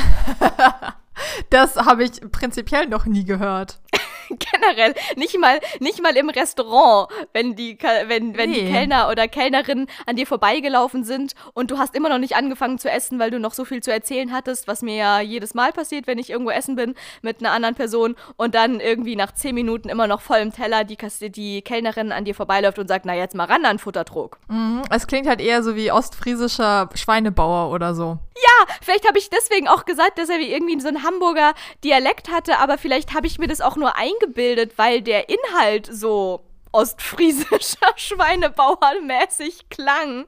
Das 1.50 1.76
habe 1.76 2.04
ich 2.04 2.22
prinzipiell 2.32 2.88
noch 2.88 3.06
nie 3.06 3.26
gehört. 3.26 3.80
generell 4.52 4.94
nicht 5.16 5.38
mal 5.40 5.60
nicht 5.80 6.02
mal 6.02 6.16
im 6.16 6.30
Restaurant, 6.30 7.10
wenn 7.34 7.56
die 7.56 7.78
wenn 8.08 8.38
wenn 8.38 8.52
nee. 8.52 8.62
die 8.62 8.72
Kellner 8.72 9.10
oder 9.10 9.28
Kellnerinnen 9.28 9.88
an 10.06 10.16
dir 10.16 10.28
vorbeigelaufen 10.28 11.04
sind 11.04 11.34
und 11.54 11.72
du 11.72 11.78
hast 11.78 11.96
immer 11.96 12.10
noch 12.10 12.18
nicht 12.18 12.36
angefangen 12.36 12.78
zu 12.78 12.90
essen, 12.90 13.20
weil 13.20 13.32
du 13.32 13.40
noch 13.40 13.54
so 13.54 13.66
viel 13.66 13.82
zu 13.82 13.92
erzählen 13.92 14.32
hattest, 14.32 14.68
was 14.68 14.82
mir 14.82 14.96
ja 14.96 15.20
jedes 15.22 15.54
Mal 15.54 15.72
passiert, 15.72 16.08
wenn 16.08 16.20
ich 16.20 16.30
irgendwo 16.30 16.52
essen 16.52 16.76
bin 16.76 16.96
mit 17.22 17.40
einer 17.40 17.52
anderen 17.52 17.76
Person 17.76 18.16
und 18.38 18.56
dann 18.56 18.80
irgendwie 18.80 19.16
nach 19.16 19.34
zehn 19.34 19.56
Minuten 19.56 19.90
immer 19.90 20.08
noch 20.08 20.22
voll 20.22 20.40
im 20.40 20.54
Teller 20.54 20.84
die 20.84 20.98
die 21.32 21.62
Kellnerin 21.62 22.12
an 22.12 22.26
dir 22.26 22.36
vorbeiläuft 22.36 22.80
und 22.80 22.88
sagt, 22.88 23.06
na 23.06 23.16
jetzt 23.16 23.36
mal 23.36 23.46
ran 23.46 23.66
an 23.66 23.80
Futterdruck. 23.80 24.38
Mhm, 24.48 24.84
es 24.90 25.08
klingt 25.08 25.28
halt 25.28 25.42
eher 25.42 25.64
so 25.64 25.76
wie 25.76 25.92
ostfriesischer 25.92 26.90
Schweinebauer 26.94 27.72
oder 27.72 27.94
so. 27.96 28.18
Ja, 28.36 28.74
vielleicht 28.82 29.08
habe 29.08 29.20
ich 29.20 29.30
deswegen 29.30 29.68
auch 29.68 29.86
gesagt, 29.86 30.18
dass 30.18 30.30
er 30.30 30.40
wie 30.40 30.52
irgendwie 30.52 30.80
so 30.80 30.88
ein 30.88 31.04
Hamburger 31.04 31.54
Dialekt 31.84 32.32
hatte, 32.32 32.58
aber 32.58 32.78
vielleicht 32.78 33.14
habe 33.14 33.28
ich 33.28 33.38
mir 33.38 33.48
das 33.48 33.62
auch 33.62 33.76
nur 33.76 33.96
eingebildet 33.96 34.21
eingebildet, 34.22 34.78
weil 34.78 35.02
der 35.02 35.30
Inhalt 35.30 35.88
so 35.92 36.42
ostfriesischer 36.72 37.92
Schweinebauermäßig 37.96 39.70
klang. 39.70 40.26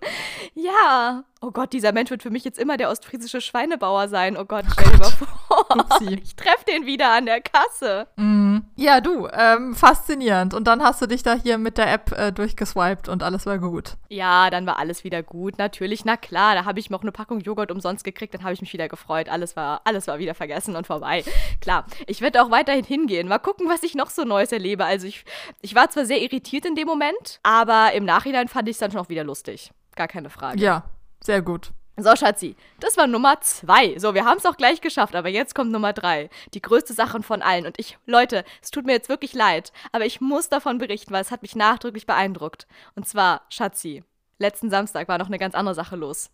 Ja, 0.53 1.23
Oh 1.43 1.51
Gott, 1.51 1.73
dieser 1.73 1.91
Mensch 1.91 2.09
wird 2.09 2.23
für 2.23 2.29
mich 2.29 2.45
jetzt 2.45 2.57
immer 2.57 2.77
der 2.77 2.89
ostfriesische 2.89 3.41
Schweinebauer 3.41 4.07
sein. 4.07 4.37
Oh 4.37 4.45
Gott, 4.45 4.63
stell 4.71 4.89
dir 4.91 4.97
mal 4.97 5.11
vor. 5.11 5.65
Upsi. 5.69 6.13
Ich 6.23 6.35
treffe 6.37 6.63
den 6.69 6.85
wieder 6.85 7.11
an 7.11 7.25
der 7.25 7.41
Kasse. 7.41 8.07
Mm. 8.15 8.59
Ja, 8.77 9.01
du, 9.01 9.27
ähm, 9.27 9.75
faszinierend. 9.75 10.53
Und 10.53 10.67
dann 10.67 10.81
hast 10.81 11.01
du 11.01 11.05
dich 11.05 11.21
da 11.21 11.33
hier 11.33 11.57
mit 11.57 11.77
der 11.77 11.91
App 11.91 12.13
äh, 12.13 12.31
durchgeswiped 12.31 13.09
und 13.09 13.23
alles 13.23 13.45
war 13.45 13.59
gut. 13.59 13.97
Ja, 14.07 14.49
dann 14.49 14.65
war 14.65 14.79
alles 14.79 15.03
wieder 15.03 15.21
gut. 15.21 15.57
Natürlich, 15.57 16.05
na 16.05 16.15
klar, 16.15 16.55
da 16.55 16.63
habe 16.63 16.79
ich 16.79 16.89
noch 16.89 17.01
eine 17.01 17.11
Packung 17.11 17.41
Joghurt 17.41 17.71
umsonst 17.71 18.05
gekriegt, 18.05 18.33
dann 18.33 18.43
habe 18.43 18.53
ich 18.53 18.61
mich 18.61 18.71
wieder 18.71 18.87
gefreut. 18.87 19.27
Alles 19.27 19.57
war, 19.57 19.81
alles 19.83 20.07
war 20.07 20.19
wieder 20.19 20.35
vergessen 20.35 20.77
und 20.77 20.87
vorbei. 20.87 21.25
Klar, 21.59 21.85
ich 22.07 22.21
werde 22.21 22.41
auch 22.41 22.51
weiterhin 22.51 22.85
hingehen. 22.85 23.27
Mal 23.27 23.39
gucken, 23.39 23.67
was 23.67 23.83
ich 23.83 23.95
noch 23.95 24.11
so 24.11 24.23
Neues 24.23 24.53
erlebe. 24.53 24.85
Also 24.85 25.07
ich, 25.07 25.25
ich 25.61 25.75
war 25.75 25.89
zwar 25.89 26.05
sehr 26.05 26.21
irritiert 26.21 26.65
in 26.65 26.75
dem 26.75 26.87
Moment, 26.87 27.41
aber 27.43 27.91
im 27.93 28.05
Nachhinein 28.05 28.47
fand 28.47 28.69
ich 28.69 28.75
es 28.75 28.79
dann 28.79 28.91
schon 28.91 29.01
auch 29.01 29.09
wieder 29.09 29.25
lustig. 29.25 29.71
Gar 29.95 30.07
keine 30.07 30.29
Frage. 30.29 30.59
Ja, 30.59 30.83
sehr 31.23 31.41
gut. 31.41 31.71
So, 31.95 32.15
Schatzi, 32.15 32.55
das 32.79 32.97
war 32.97 33.05
Nummer 33.05 33.39
zwei. 33.41 33.99
So, 33.99 34.15
wir 34.15 34.25
haben 34.25 34.39
es 34.39 34.47
auch 34.47 34.57
gleich 34.57 34.81
geschafft, 34.81 35.15
aber 35.15 35.29
jetzt 35.29 35.53
kommt 35.53 35.71
Nummer 35.71 35.93
drei. 35.93 36.31
Die 36.55 36.61
größte 36.61 36.93
Sache 36.93 37.21
von 37.21 37.43
allen. 37.43 37.67
Und 37.67 37.79
ich, 37.79 37.99
Leute, 38.07 38.43
es 38.63 38.71
tut 38.71 38.85
mir 38.85 38.93
jetzt 38.93 39.09
wirklich 39.09 39.33
leid, 39.33 39.71
aber 39.91 40.05
ich 40.05 40.19
muss 40.19 40.49
davon 40.49 40.79
berichten, 40.79 41.13
weil 41.13 41.21
es 41.21 41.29
hat 41.29 41.43
mich 41.43 41.55
nachdrücklich 41.55 42.07
beeindruckt. 42.07 42.65
Und 42.95 43.07
zwar, 43.07 43.43
Schatzi, 43.49 44.03
letzten 44.39 44.71
Samstag 44.71 45.07
war 45.07 45.19
noch 45.19 45.27
eine 45.27 45.37
ganz 45.37 45.53
andere 45.53 45.75
Sache 45.75 45.95
los. 45.95 46.31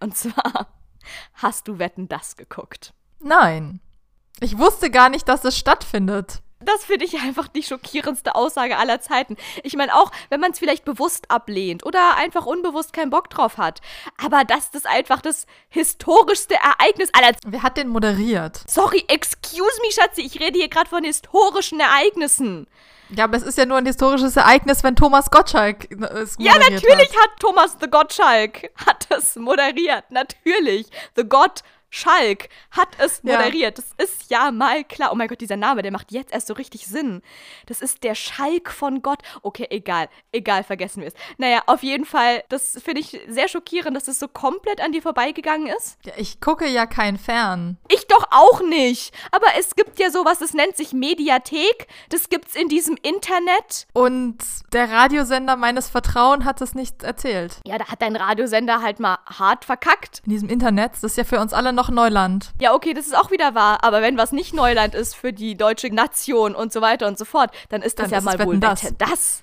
Und 0.00 0.16
zwar, 0.16 0.66
hast 1.34 1.68
du 1.68 1.78
Wetten 1.78 2.08
das 2.08 2.36
geguckt? 2.36 2.92
Nein. 3.20 3.80
Ich 4.40 4.58
wusste 4.58 4.90
gar 4.90 5.08
nicht, 5.08 5.28
dass 5.28 5.44
es 5.44 5.56
stattfindet. 5.56 6.42
Das 6.66 6.84
finde 6.84 7.04
ich 7.04 7.14
einfach 7.20 7.48
die 7.48 7.62
schockierendste 7.62 8.34
Aussage 8.34 8.76
aller 8.76 9.00
Zeiten. 9.00 9.36
Ich 9.62 9.76
meine 9.76 9.94
auch, 9.94 10.10
wenn 10.30 10.40
man 10.40 10.50
es 10.50 10.58
vielleicht 10.58 10.84
bewusst 10.84 11.30
ablehnt 11.30 11.86
oder 11.86 12.16
einfach 12.16 12.44
unbewusst 12.44 12.92
keinen 12.92 13.10
Bock 13.10 13.30
drauf 13.30 13.56
hat. 13.56 13.80
Aber 14.22 14.42
dass 14.44 14.72
das 14.72 14.84
einfach 14.84 15.22
das 15.22 15.46
historischste 15.68 16.54
Ereignis 16.56 17.10
aller 17.12 17.34
Zeiten. 17.34 17.52
Wer 17.52 17.62
hat 17.62 17.76
denn 17.76 17.88
moderiert? 17.88 18.60
Sorry, 18.66 19.04
excuse 19.08 19.80
me, 19.82 19.92
Schatzi, 19.92 20.22
ich 20.22 20.40
rede 20.40 20.58
hier 20.58 20.68
gerade 20.68 20.90
von 20.90 21.04
historischen 21.04 21.78
Ereignissen. 21.78 22.66
Ja, 23.10 23.24
aber 23.24 23.36
es 23.36 23.44
ist 23.44 23.56
ja 23.56 23.66
nur 23.66 23.76
ein 23.78 23.86
historisches 23.86 24.36
Ereignis, 24.36 24.82
wenn 24.82 24.96
Thomas 24.96 25.30
Gottschalk 25.30 25.88
es 25.92 26.34
Ja, 26.40 26.58
natürlich 26.58 27.10
hat. 27.10 27.22
hat 27.22 27.30
Thomas 27.38 27.76
the 27.80 27.88
Gottschalk 27.88 28.70
hat 28.84 29.06
es 29.10 29.36
moderiert. 29.36 30.10
Natürlich. 30.10 30.88
The 31.14 31.22
God 31.22 31.62
Schalk 31.96 32.48
hat 32.70 32.88
es 32.98 33.22
moderiert. 33.22 33.78
Ja. 33.78 33.84
Das 33.84 34.08
ist 34.08 34.30
ja 34.30 34.50
mal 34.50 34.84
klar. 34.84 35.10
Oh 35.12 35.14
mein 35.14 35.28
Gott, 35.28 35.40
dieser 35.40 35.56
Name, 35.56 35.82
der 35.82 35.92
macht 35.92 36.12
jetzt 36.12 36.32
erst 36.32 36.46
so 36.46 36.54
richtig 36.54 36.86
Sinn. 36.86 37.22
Das 37.66 37.80
ist 37.80 38.04
der 38.04 38.14
Schalk 38.14 38.70
von 38.70 39.00
Gott. 39.00 39.20
Okay, 39.42 39.66
egal. 39.70 40.08
Egal, 40.30 40.62
vergessen 40.62 41.00
wir 41.00 41.08
es. 41.08 41.14
Naja, 41.38 41.62
auf 41.66 41.82
jeden 41.82 42.04
Fall, 42.04 42.44
das 42.48 42.78
finde 42.84 43.00
ich 43.00 43.18
sehr 43.28 43.48
schockierend, 43.48 43.96
dass 43.96 44.08
es 44.08 44.18
das 44.18 44.18
so 44.18 44.28
komplett 44.28 44.82
an 44.82 44.92
dir 44.92 45.00
vorbeigegangen 45.00 45.68
ist. 45.68 45.98
Ja, 46.04 46.12
ich 46.16 46.40
gucke 46.40 46.68
ja 46.68 46.86
kein 46.86 47.16
Fern. 47.16 47.78
Ich 47.88 48.06
doch 48.06 48.24
auch 48.30 48.60
nicht. 48.60 49.14
Aber 49.30 49.46
es 49.58 49.74
gibt 49.74 49.98
ja 49.98 50.10
sowas, 50.10 50.38
das 50.38 50.52
nennt 50.52 50.76
sich 50.76 50.92
Mediathek. 50.92 51.86
Das 52.10 52.28
gibt's 52.28 52.54
in 52.54 52.68
diesem 52.68 52.96
Internet. 53.02 53.86
Und 53.94 54.38
der 54.72 54.90
Radiosender 54.90 55.56
meines 55.56 55.88
Vertrauens 55.88 56.44
hat 56.44 56.60
es 56.60 56.74
nicht 56.74 57.02
erzählt. 57.02 57.56
Ja, 57.66 57.78
da 57.78 57.86
hat 57.86 58.02
dein 58.02 58.16
Radiosender 58.16 58.82
halt 58.82 59.00
mal 59.00 59.18
hart 59.26 59.64
verkackt. 59.64 60.20
In 60.26 60.30
diesem 60.30 60.48
Internet, 60.48 60.92
das 60.92 61.04
ist 61.04 61.16
ja 61.16 61.24
für 61.24 61.40
uns 61.40 61.52
alle 61.52 61.72
noch 61.72 61.85
Neuland. 61.90 62.52
Ja, 62.60 62.74
okay, 62.74 62.94
das 62.94 63.06
ist 63.06 63.16
auch 63.16 63.30
wieder 63.30 63.54
wahr. 63.54 63.82
Aber 63.82 64.02
wenn 64.02 64.16
was 64.16 64.32
nicht 64.32 64.54
Neuland 64.54 64.94
ist 64.94 65.14
für 65.14 65.32
die 65.32 65.56
deutsche 65.56 65.88
Nation 65.88 66.54
und 66.54 66.72
so 66.72 66.80
weiter 66.80 67.06
und 67.06 67.18
so 67.18 67.24
fort, 67.24 67.50
dann 67.68 67.82
ist 67.82 67.98
das 67.98 68.10
dann 68.10 68.24
ja 68.24 68.30
ist 68.30 68.38
mal 68.38 68.46
wohl 68.46 68.58
das. 68.58 68.92
das. 68.98 69.42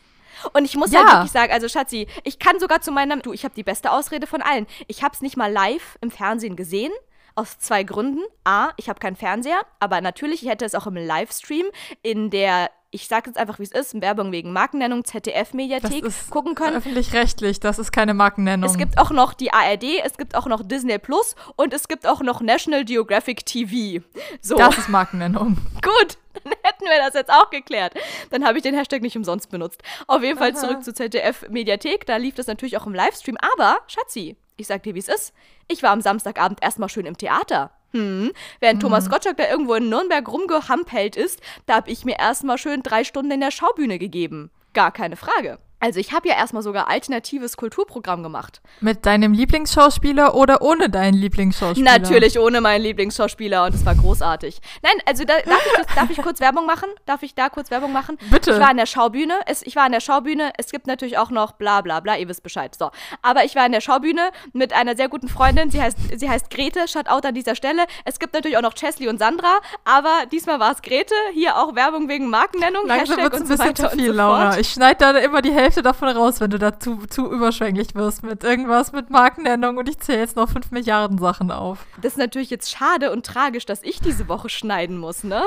Und 0.52 0.66
ich 0.66 0.76
muss 0.76 0.92
ja. 0.92 1.00
halt 1.00 1.12
wirklich 1.12 1.32
sagen, 1.32 1.54
also 1.54 1.70
Schatzi, 1.70 2.08
ich 2.24 2.40
kann 2.40 2.60
sogar 2.60 2.82
zu 2.82 2.92
meinem, 2.92 3.22
du, 3.22 3.32
ich 3.32 3.46
habe 3.46 3.56
die 3.56 3.64
beste 3.64 3.92
Ausrede 3.92 4.28
von 4.28 4.42
allen. 4.42 4.68
Ich 4.88 5.04
habe 5.04 5.14
es 5.14 5.22
nicht 5.22 5.38
mal 5.38 5.52
live 5.52 5.98
im 6.02 6.12
Fernsehen 6.12 6.56
gesehen. 6.56 6.92
Aus 7.36 7.58
zwei 7.58 7.84
Gründen. 7.84 8.22
A, 8.44 8.70
ich 8.78 8.90
habe 8.90 9.00
keinen 9.00 9.16
Fernseher, 9.16 9.62
aber 9.80 10.02
natürlich, 10.02 10.44
ich 10.44 10.50
hätte 10.50 10.66
es 10.66 10.76
auch 10.76 10.86
im 10.86 10.96
Livestream 10.96 11.66
in 12.04 12.30
der 12.30 12.70
ich 12.94 13.08
sage 13.08 13.32
jetzt 13.32 13.38
einfach, 13.38 13.58
wie 13.58 13.64
es 13.64 13.72
ist, 13.72 14.00
Werbung 14.00 14.32
wegen 14.32 14.54
Markennennung, 14.54 15.04
ZDF-Mediathek 15.04 16.06
gucken 16.30 16.54
können. 16.54 16.78
Öffentlich-rechtlich, 16.78 17.60
das 17.60 17.80
ist 17.80 17.92
keine 17.92 18.14
Markennennung. 18.14 18.70
Es 18.70 18.78
gibt 18.78 19.00
auch 19.00 19.10
noch 19.10 19.34
die 19.34 19.52
ARD, 19.52 19.84
es 20.04 20.16
gibt 20.16 20.36
auch 20.36 20.46
noch 20.46 20.62
Disney 20.64 21.00
Plus 21.00 21.36
und 21.56 21.74
es 21.74 21.88
gibt 21.88 22.06
auch 22.06 22.22
noch 22.22 22.40
National 22.40 22.86
Geographic 22.86 23.48
TV. 23.48 24.06
So. 24.42 24.56
Das 24.56 24.78
ist 24.78 24.90
Markennennung. 24.90 25.58
Gut, 25.82 26.18
dann 26.36 26.54
hätten 26.62 26.86
wir 26.86 27.00
das 27.00 27.16
jetzt 27.16 27.32
auch 27.32 27.50
geklärt. 27.50 27.96
Dann 28.30 28.46
habe 28.46 28.60
ich 28.60 28.64
den 28.64 28.76
Hashtag 28.76 29.02
nicht 29.02 29.18
umsonst 29.18 29.50
benutzt. 29.50 29.82
Auf 30.06 30.22
jeden 30.22 30.38
Fall 30.38 30.52
Aha. 30.52 30.60
zurück 30.60 30.84
zu 30.84 30.94
ZDF-Mediathek, 30.94 32.06
da 32.06 32.18
lief 32.18 32.36
das 32.36 32.46
natürlich 32.46 32.78
auch 32.78 32.86
im 32.86 32.94
Livestream. 32.94 33.38
Aber, 33.56 33.80
Schatzi, 33.88 34.38
ich 34.56 34.68
sag 34.68 34.84
dir, 34.84 34.94
wie 34.94 35.00
es 35.00 35.08
ist. 35.08 35.34
Ich 35.68 35.82
war 35.82 35.90
am 35.90 36.02
Samstagabend 36.02 36.62
erstmal 36.62 36.90
schön 36.90 37.08
im 37.08 37.18
Theater. 37.18 37.72
Hm. 37.94 38.32
Während 38.60 38.78
mhm. 38.78 38.82
Thomas 38.82 39.10
Gottschalk 39.10 39.38
da 39.38 39.50
irgendwo 39.50 39.76
in 39.76 39.90
Nürnberg 39.90 40.28
rumgehampelt 40.28 41.16
ist, 41.16 41.42
da 41.66 41.76
habe 41.76 41.92
ich 41.92 42.06
mir 42.06 42.18
erstmal 42.20 42.58
schön 42.58 42.84
drei 42.84 43.04
Stunden 43.04 43.32
in 43.32 43.40
der 43.40 43.52
Schaubühne 43.52 44.00
gegeben. 44.00 44.52
Gar 44.74 44.92
keine 44.92 45.16
Frage. 45.16 45.60
Also 45.84 46.00
ich 46.00 46.14
habe 46.14 46.30
ja 46.30 46.36
erstmal 46.36 46.64
sogar 46.64 46.88
alternatives 46.88 47.58
Kulturprogramm 47.58 48.24
gemacht. 48.24 48.62
Mit 48.80 49.06
deinem 49.06 49.34
Lieblingsschauspieler 49.34 50.34
oder 50.34 50.62
ohne 50.62 50.90
deinen 50.90 51.16
Lieblingsschauspieler? 51.16 52.00
Natürlich 52.00 52.40
ohne 52.40 52.62
meinen 52.62 52.84
Lieblingsschauspieler 52.84 53.66
und 53.66 53.76
es 53.76 53.86
war 53.86 53.94
großartig. 53.94 54.62
Nein, 54.82 54.94
also 55.06 55.26
da, 55.26 55.34
darf, 55.42 55.60
ich, 55.66 55.94
darf 55.94 56.10
ich 56.10 56.18
kurz 56.22 56.40
Werbung 56.40 56.66
machen? 56.66 56.88
Darf 57.06 57.22
ich 57.22 57.36
da 57.36 57.50
kurz 57.50 57.70
Werbung 57.70 57.92
machen? 57.92 58.18
Bitte. 58.32 58.52
Ich 58.52 58.60
war 58.62 58.72
in 58.72 58.78
der 58.78 58.86
Schaubühne. 58.86 59.34
Es, 59.46 59.62
ich 59.62 59.76
war 59.76 59.86
in 59.86 59.92
der 59.92 60.00
Schaubühne. 60.00 60.54
Es 60.58 60.72
gibt 60.72 60.88
natürlich 60.88 61.18
auch 61.18 61.32
noch 61.32 61.52
bla 61.52 61.82
bla 61.82 62.00
bla, 62.00 62.16
ihr 62.16 62.30
wisst 62.30 62.44
Bescheid. 62.44 62.74
So. 62.80 62.90
Aber 63.22 63.44
ich 63.44 63.54
war 63.58 63.66
in 63.66 63.74
der 63.74 63.82
Schaubühne 63.82 64.30
mit 64.54 64.72
einer 64.72 64.96
sehr 64.96 65.10
guten 65.10 65.28
Freundin. 65.28 65.70
Sie 65.70 65.82
heißt, 65.82 65.98
sie 66.16 66.30
heißt 66.30 66.50
Grete, 66.50 66.88
Shoutout 66.88 67.28
an 67.28 67.36
dieser 67.36 67.56
Stelle. 67.56 67.84
Es 68.06 68.20
gibt 68.20 68.34
natürlich 68.36 68.56
auch 68.56 68.62
noch 68.62 68.76
Chesley 68.76 69.10
und 69.10 69.18
Sandra, 69.20 69.58
aber 69.84 70.28
diesmal 70.32 70.62
war 70.62 70.72
es 70.72 70.82
Grete. 70.82 71.14
Hier 71.34 71.58
auch 71.58 71.76
Werbung 71.76 72.08
wegen 72.08 72.30
Markennennung. 72.30 72.88
Langsam 72.88 73.18
wird 73.18 73.34
es 73.34 73.42
ein 73.42 73.48
bisschen 73.50 73.76
zu 73.76 73.90
viel, 73.90 74.08
so 74.08 74.14
Laura. 74.14 74.58
Ich 74.58 74.70
schneide 74.70 75.00
da 75.00 75.12
immer 75.18 75.42
die 75.42 75.52
Hälfte 75.52 75.73
davon 75.82 76.10
raus, 76.10 76.40
wenn 76.40 76.52
du 76.52 76.60
da 76.60 76.80
zu, 76.80 77.06
zu 77.08 77.32
überschwänglich 77.32 77.96
wirst 77.96 78.24
mit 78.24 78.44
irgendwas 78.44 78.92
mit 78.92 79.10
Markennennung 79.10 79.78
und 79.78 79.90
ich 79.90 80.00
zähle 80.00 80.20
jetzt 80.20 80.36
noch 80.36 80.50
5 80.50 80.72
Milliarden 80.72 81.18
Sachen 81.18 81.52
auf. 81.52 81.86
Das 82.02 82.14
ist 82.14 82.18
natürlich 82.18 82.50
jetzt 82.50 82.70
schade 82.70 83.12
und 83.12 83.26
tragisch, 83.26 83.66
dass 83.66 83.82
ich 83.84 84.00
diese 84.00 84.28
Woche 84.28 84.50
schneiden 84.50 84.98
muss, 84.98 85.24
ne? 85.24 85.42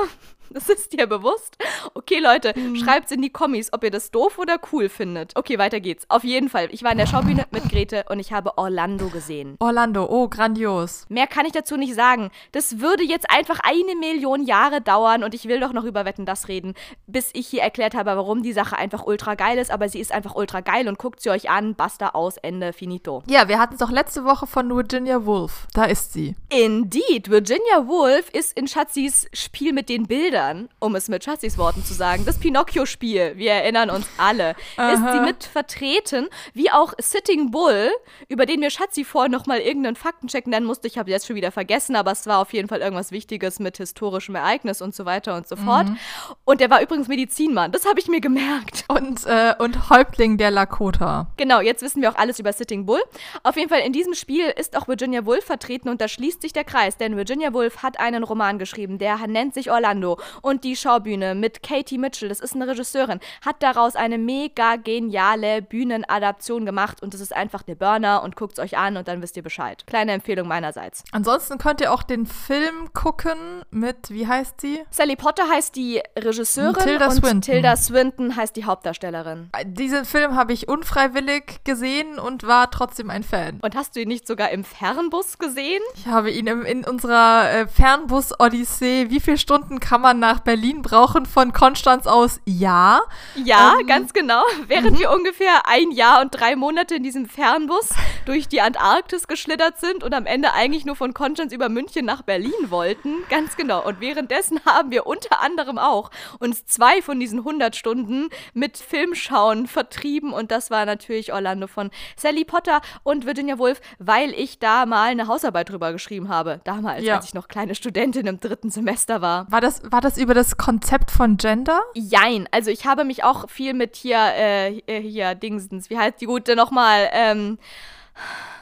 Das 0.57 0.69
ist 0.69 0.93
dir 0.93 1.07
bewusst? 1.07 1.57
Okay, 1.93 2.19
Leute, 2.19 2.53
mhm. 2.57 2.75
schreibt's 2.75 3.11
in 3.11 3.21
die 3.21 3.29
Kommis, 3.29 3.71
ob 3.73 3.83
ihr 3.83 3.91
das 3.91 4.11
doof 4.11 4.39
oder 4.39 4.59
cool 4.71 4.89
findet. 4.89 5.35
Okay, 5.35 5.57
weiter 5.57 5.79
geht's. 5.79 6.05
Auf 6.09 6.23
jeden 6.23 6.49
Fall. 6.49 6.69
Ich 6.71 6.83
war 6.83 6.91
in 6.91 6.97
der 6.97 7.05
Schaubühne 7.05 7.45
mit 7.51 7.69
Grete 7.69 8.05
und 8.09 8.19
ich 8.19 8.31
habe 8.31 8.57
Orlando 8.57 9.09
gesehen. 9.09 9.55
Orlando, 9.59 10.07
oh, 10.09 10.27
grandios. 10.27 11.05
Mehr 11.09 11.27
kann 11.27 11.45
ich 11.45 11.51
dazu 11.51 11.77
nicht 11.77 11.93
sagen. 11.93 12.31
Das 12.53 12.79
würde 12.79 13.03
jetzt 13.03 13.29
einfach 13.29 13.59
eine 13.63 13.95
Million 13.95 14.43
Jahre 14.43 14.81
dauern 14.81 15.23
und 15.23 15.35
ich 15.35 15.47
will 15.47 15.59
doch 15.59 15.73
noch 15.73 15.83
über 15.83 16.05
Wetten 16.05 16.25
das 16.25 16.47
reden, 16.47 16.73
bis 17.05 17.29
ich 17.33 17.47
hier 17.47 17.61
erklärt 17.61 17.93
habe, 17.93 18.15
warum 18.15 18.41
die 18.41 18.53
Sache 18.53 18.77
einfach 18.77 19.05
ultra 19.05 19.35
geil 19.35 19.57
ist. 19.57 19.71
Aber 19.71 19.89
sie 19.89 19.99
ist 19.99 20.11
einfach 20.11 20.35
ultra 20.35 20.61
geil 20.61 20.87
und 20.87 20.97
guckt 20.97 21.21
sie 21.21 21.29
euch 21.29 21.49
an. 21.49 21.75
Basta 21.75 22.09
aus, 22.09 22.37
Ende, 22.37 22.73
finito. 22.73 23.23
Ja, 23.29 23.47
wir 23.47 23.59
hatten 23.59 23.75
es 23.75 23.79
doch 23.79 23.91
letzte 23.91 24.25
Woche 24.25 24.47
von 24.47 24.75
Virginia 24.75 25.25
Woolf. 25.25 25.67
Da 25.73 25.85
ist 25.85 26.13
sie. 26.13 26.35
Indeed. 26.49 27.29
Virginia 27.29 27.87
Woolf 27.87 28.29
ist 28.31 28.57
in 28.57 28.67
Schatzis 28.67 29.27
Spiel 29.33 29.73
mit 29.73 29.89
den 29.89 30.07
Bildern 30.07 30.36
Federn, 30.37 30.69
um 30.79 30.95
es 30.95 31.09
mit 31.09 31.23
Schatzis 31.23 31.57
Worten 31.57 31.83
zu 31.83 31.95
sagen, 31.95 32.23
das 32.23 32.37
Pinocchio-Spiel, 32.37 33.37
wir 33.37 33.53
erinnern 33.53 33.89
uns 33.89 34.07
alle, 34.19 34.51
ist 34.51 35.01
sie 35.11 35.19
mit 35.19 35.43
vertreten, 35.43 36.27
wie 36.53 36.69
auch 36.69 36.93
Sitting 36.99 37.49
Bull, 37.49 37.89
über 38.27 38.45
den 38.45 38.59
mir 38.59 38.69
Schatzi 38.69 39.03
vorher 39.03 39.31
nochmal 39.31 39.59
irgendeinen 39.59 39.95
Faktencheck 39.95 40.45
nennen 40.45 40.67
musste. 40.67 40.87
Ich 40.87 40.99
habe 40.99 41.09
jetzt 41.09 41.25
schon 41.25 41.35
wieder 41.35 41.51
vergessen, 41.51 41.95
aber 41.95 42.11
es 42.11 42.27
war 42.27 42.37
auf 42.37 42.53
jeden 42.53 42.67
Fall 42.67 42.81
irgendwas 42.81 43.11
Wichtiges 43.11 43.57
mit 43.57 43.77
historischem 43.77 44.35
Ereignis 44.35 44.79
und 44.79 44.93
so 44.93 45.05
weiter 45.05 45.35
und 45.35 45.47
so 45.47 45.55
fort. 45.55 45.87
Mhm. 45.87 45.97
Und 46.45 46.61
der 46.61 46.69
war 46.69 46.83
übrigens 46.83 47.07
Medizinmann, 47.07 47.71
das 47.71 47.87
habe 47.87 47.99
ich 47.99 48.07
mir 48.07 48.21
gemerkt. 48.21 48.85
Und, 48.89 49.25
äh, 49.25 49.55
und 49.57 49.89
Häuptling 49.89 50.37
der 50.37 50.51
Lakota. 50.51 51.31
Genau, 51.37 51.61
jetzt 51.61 51.81
wissen 51.81 52.03
wir 52.03 52.11
auch 52.11 52.15
alles 52.15 52.37
über 52.37 52.53
Sitting 52.53 52.85
Bull. 52.85 53.01
Auf 53.41 53.57
jeden 53.57 53.69
Fall 53.69 53.79
in 53.79 53.91
diesem 53.91 54.13
Spiel 54.13 54.45
ist 54.55 54.77
auch 54.77 54.87
Virginia 54.87 55.25
Woolf 55.25 55.45
vertreten 55.45 55.89
und 55.89 55.99
da 55.99 56.07
schließt 56.07 56.43
sich 56.43 56.53
der 56.53 56.63
Kreis, 56.63 56.97
denn 56.97 57.17
Virginia 57.17 57.53
Woolf 57.53 57.81
hat 57.81 57.99
einen 57.99 58.23
Roman 58.23 58.59
geschrieben, 58.59 58.99
der 58.99 59.17
nennt 59.25 59.55
sich 59.55 59.71
Orlando 59.71 60.19
und 60.41 60.63
die 60.63 60.75
Schaubühne 60.75 61.35
mit 61.35 61.63
Katie 61.63 61.97
Mitchell, 61.97 62.29
das 62.29 62.39
ist 62.39 62.55
eine 62.55 62.67
Regisseurin, 62.67 63.19
hat 63.45 63.61
daraus 63.61 63.95
eine 63.95 64.17
mega 64.17 64.75
geniale 64.75 65.61
Bühnenadaption 65.61 66.65
gemacht 66.65 67.01
und 67.01 67.13
das 67.13 67.21
ist 67.21 67.35
einfach 67.35 67.63
der 67.63 67.75
Burner 67.75 68.23
und 68.23 68.35
guckt 68.35 68.57
es 68.57 68.59
euch 68.59 68.77
an 68.77 68.97
und 68.97 69.07
dann 69.07 69.21
wisst 69.21 69.37
ihr 69.37 69.43
Bescheid. 69.43 69.85
Kleine 69.87 70.13
Empfehlung 70.13 70.47
meinerseits. 70.47 71.03
Ansonsten 71.11 71.57
könnt 71.57 71.81
ihr 71.81 71.93
auch 71.93 72.03
den 72.03 72.25
Film 72.25 72.93
gucken 72.93 73.37
mit, 73.71 74.09
wie 74.09 74.27
heißt 74.27 74.61
sie? 74.61 74.81
Sally 74.89 75.15
Potter 75.15 75.49
heißt 75.49 75.75
die 75.75 76.01
Regisseurin 76.17 76.83
Tilda 76.83 77.07
und 77.07 77.11
Swinton. 77.13 77.41
Tilda 77.41 77.75
Swinton 77.75 78.35
heißt 78.35 78.55
die 78.55 78.65
Hauptdarstellerin. 78.65 79.49
Diesen 79.65 80.05
Film 80.05 80.35
habe 80.35 80.53
ich 80.53 80.67
unfreiwillig 80.67 81.63
gesehen 81.63 82.19
und 82.19 82.45
war 82.45 82.71
trotzdem 82.71 83.09
ein 83.09 83.23
Fan. 83.23 83.59
Und 83.61 83.75
hast 83.75 83.95
du 83.95 84.01
ihn 84.01 84.07
nicht 84.07 84.27
sogar 84.27 84.49
im 84.49 84.63
Fernbus 84.63 85.37
gesehen? 85.37 85.81
Ich 85.95 86.07
habe 86.07 86.31
ihn 86.31 86.47
im, 86.47 86.65
in 86.65 86.85
unserer 86.85 87.51
äh, 87.51 87.67
Fernbus-Odyssee, 87.67 89.09
wie 89.09 89.19
viele 89.19 89.37
Stunden 89.37 89.79
kann 89.79 90.01
man 90.01 90.16
nach 90.19 90.39
Berlin 90.39 90.81
brauchen 90.81 91.25
von 91.25 91.53
Konstanz 91.53 92.07
aus? 92.07 92.39
Ja. 92.45 93.01
Ja, 93.35 93.75
ähm, 93.79 93.87
ganz 93.87 94.13
genau. 94.13 94.43
Während 94.67 94.93
mhm. 94.93 94.99
wir 94.99 95.11
ungefähr 95.11 95.67
ein 95.67 95.91
Jahr 95.91 96.21
und 96.21 96.31
drei 96.31 96.55
Monate 96.55 96.95
in 96.95 97.03
diesem 97.03 97.27
Fernbus 97.27 97.89
durch 98.25 98.47
die 98.47 98.61
Antarktis 98.61 99.27
geschlittert 99.27 99.79
sind 99.79 100.03
und 100.03 100.13
am 100.13 100.25
Ende 100.25 100.53
eigentlich 100.53 100.85
nur 100.85 100.95
von 100.95 101.13
Konstanz 101.13 101.53
über 101.53 101.69
München 101.69 102.05
nach 102.05 102.21
Berlin 102.21 102.51
wollten. 102.69 103.15
Ganz 103.29 103.55
genau. 103.55 103.85
Und 103.85 103.99
währenddessen 103.99 104.59
haben 104.65 104.91
wir 104.91 105.05
unter 105.05 105.41
anderem 105.41 105.77
auch 105.77 106.11
uns 106.39 106.65
zwei 106.65 107.01
von 107.01 107.19
diesen 107.19 107.39
100 107.39 107.75
Stunden 107.75 108.29
mit 108.53 108.77
Filmschauen 108.77 109.67
vertrieben 109.67 110.33
und 110.33 110.51
das 110.51 110.71
war 110.71 110.85
natürlich 110.85 111.33
Orlando 111.33 111.67
von 111.67 111.91
Sally 112.15 112.45
Potter 112.45 112.81
und 113.03 113.25
Virginia 113.25 113.59
Woolf, 113.59 113.81
weil 113.99 114.31
ich 114.31 114.59
da 114.59 114.85
mal 114.85 115.09
eine 115.09 115.27
Hausarbeit 115.27 115.69
drüber 115.69 115.91
geschrieben 115.91 116.29
habe. 116.29 116.61
Damals, 116.63 117.03
ja. 117.03 117.15
als 117.15 117.25
ich 117.25 117.33
noch 117.33 117.47
kleine 117.47 117.75
Studentin 117.75 118.27
im 118.27 118.39
dritten 118.39 118.69
Semester 118.69 119.21
war. 119.21 119.49
War 119.51 119.61
das, 119.61 119.81
war 119.91 120.01
das 120.01 120.06
über 120.15 120.33
das 120.33 120.55
Konzept 120.55 121.11
von 121.11 121.35
Gender? 121.35 121.81
Jein. 121.95 122.47
Also 122.51 122.71
ich 122.71 122.85
habe 122.85 123.03
mich 123.03 123.23
auch 123.25 123.49
viel 123.49 123.73
mit 123.73 123.97
hier, 123.97 124.19
äh, 124.19 124.81
hier 125.01 125.35
Dingsens, 125.35 125.89
wie 125.89 125.97
heißt 125.97 126.21
die 126.21 126.27
gute 126.27 126.55
nochmal? 126.55 127.09
Ähm, 127.11 127.57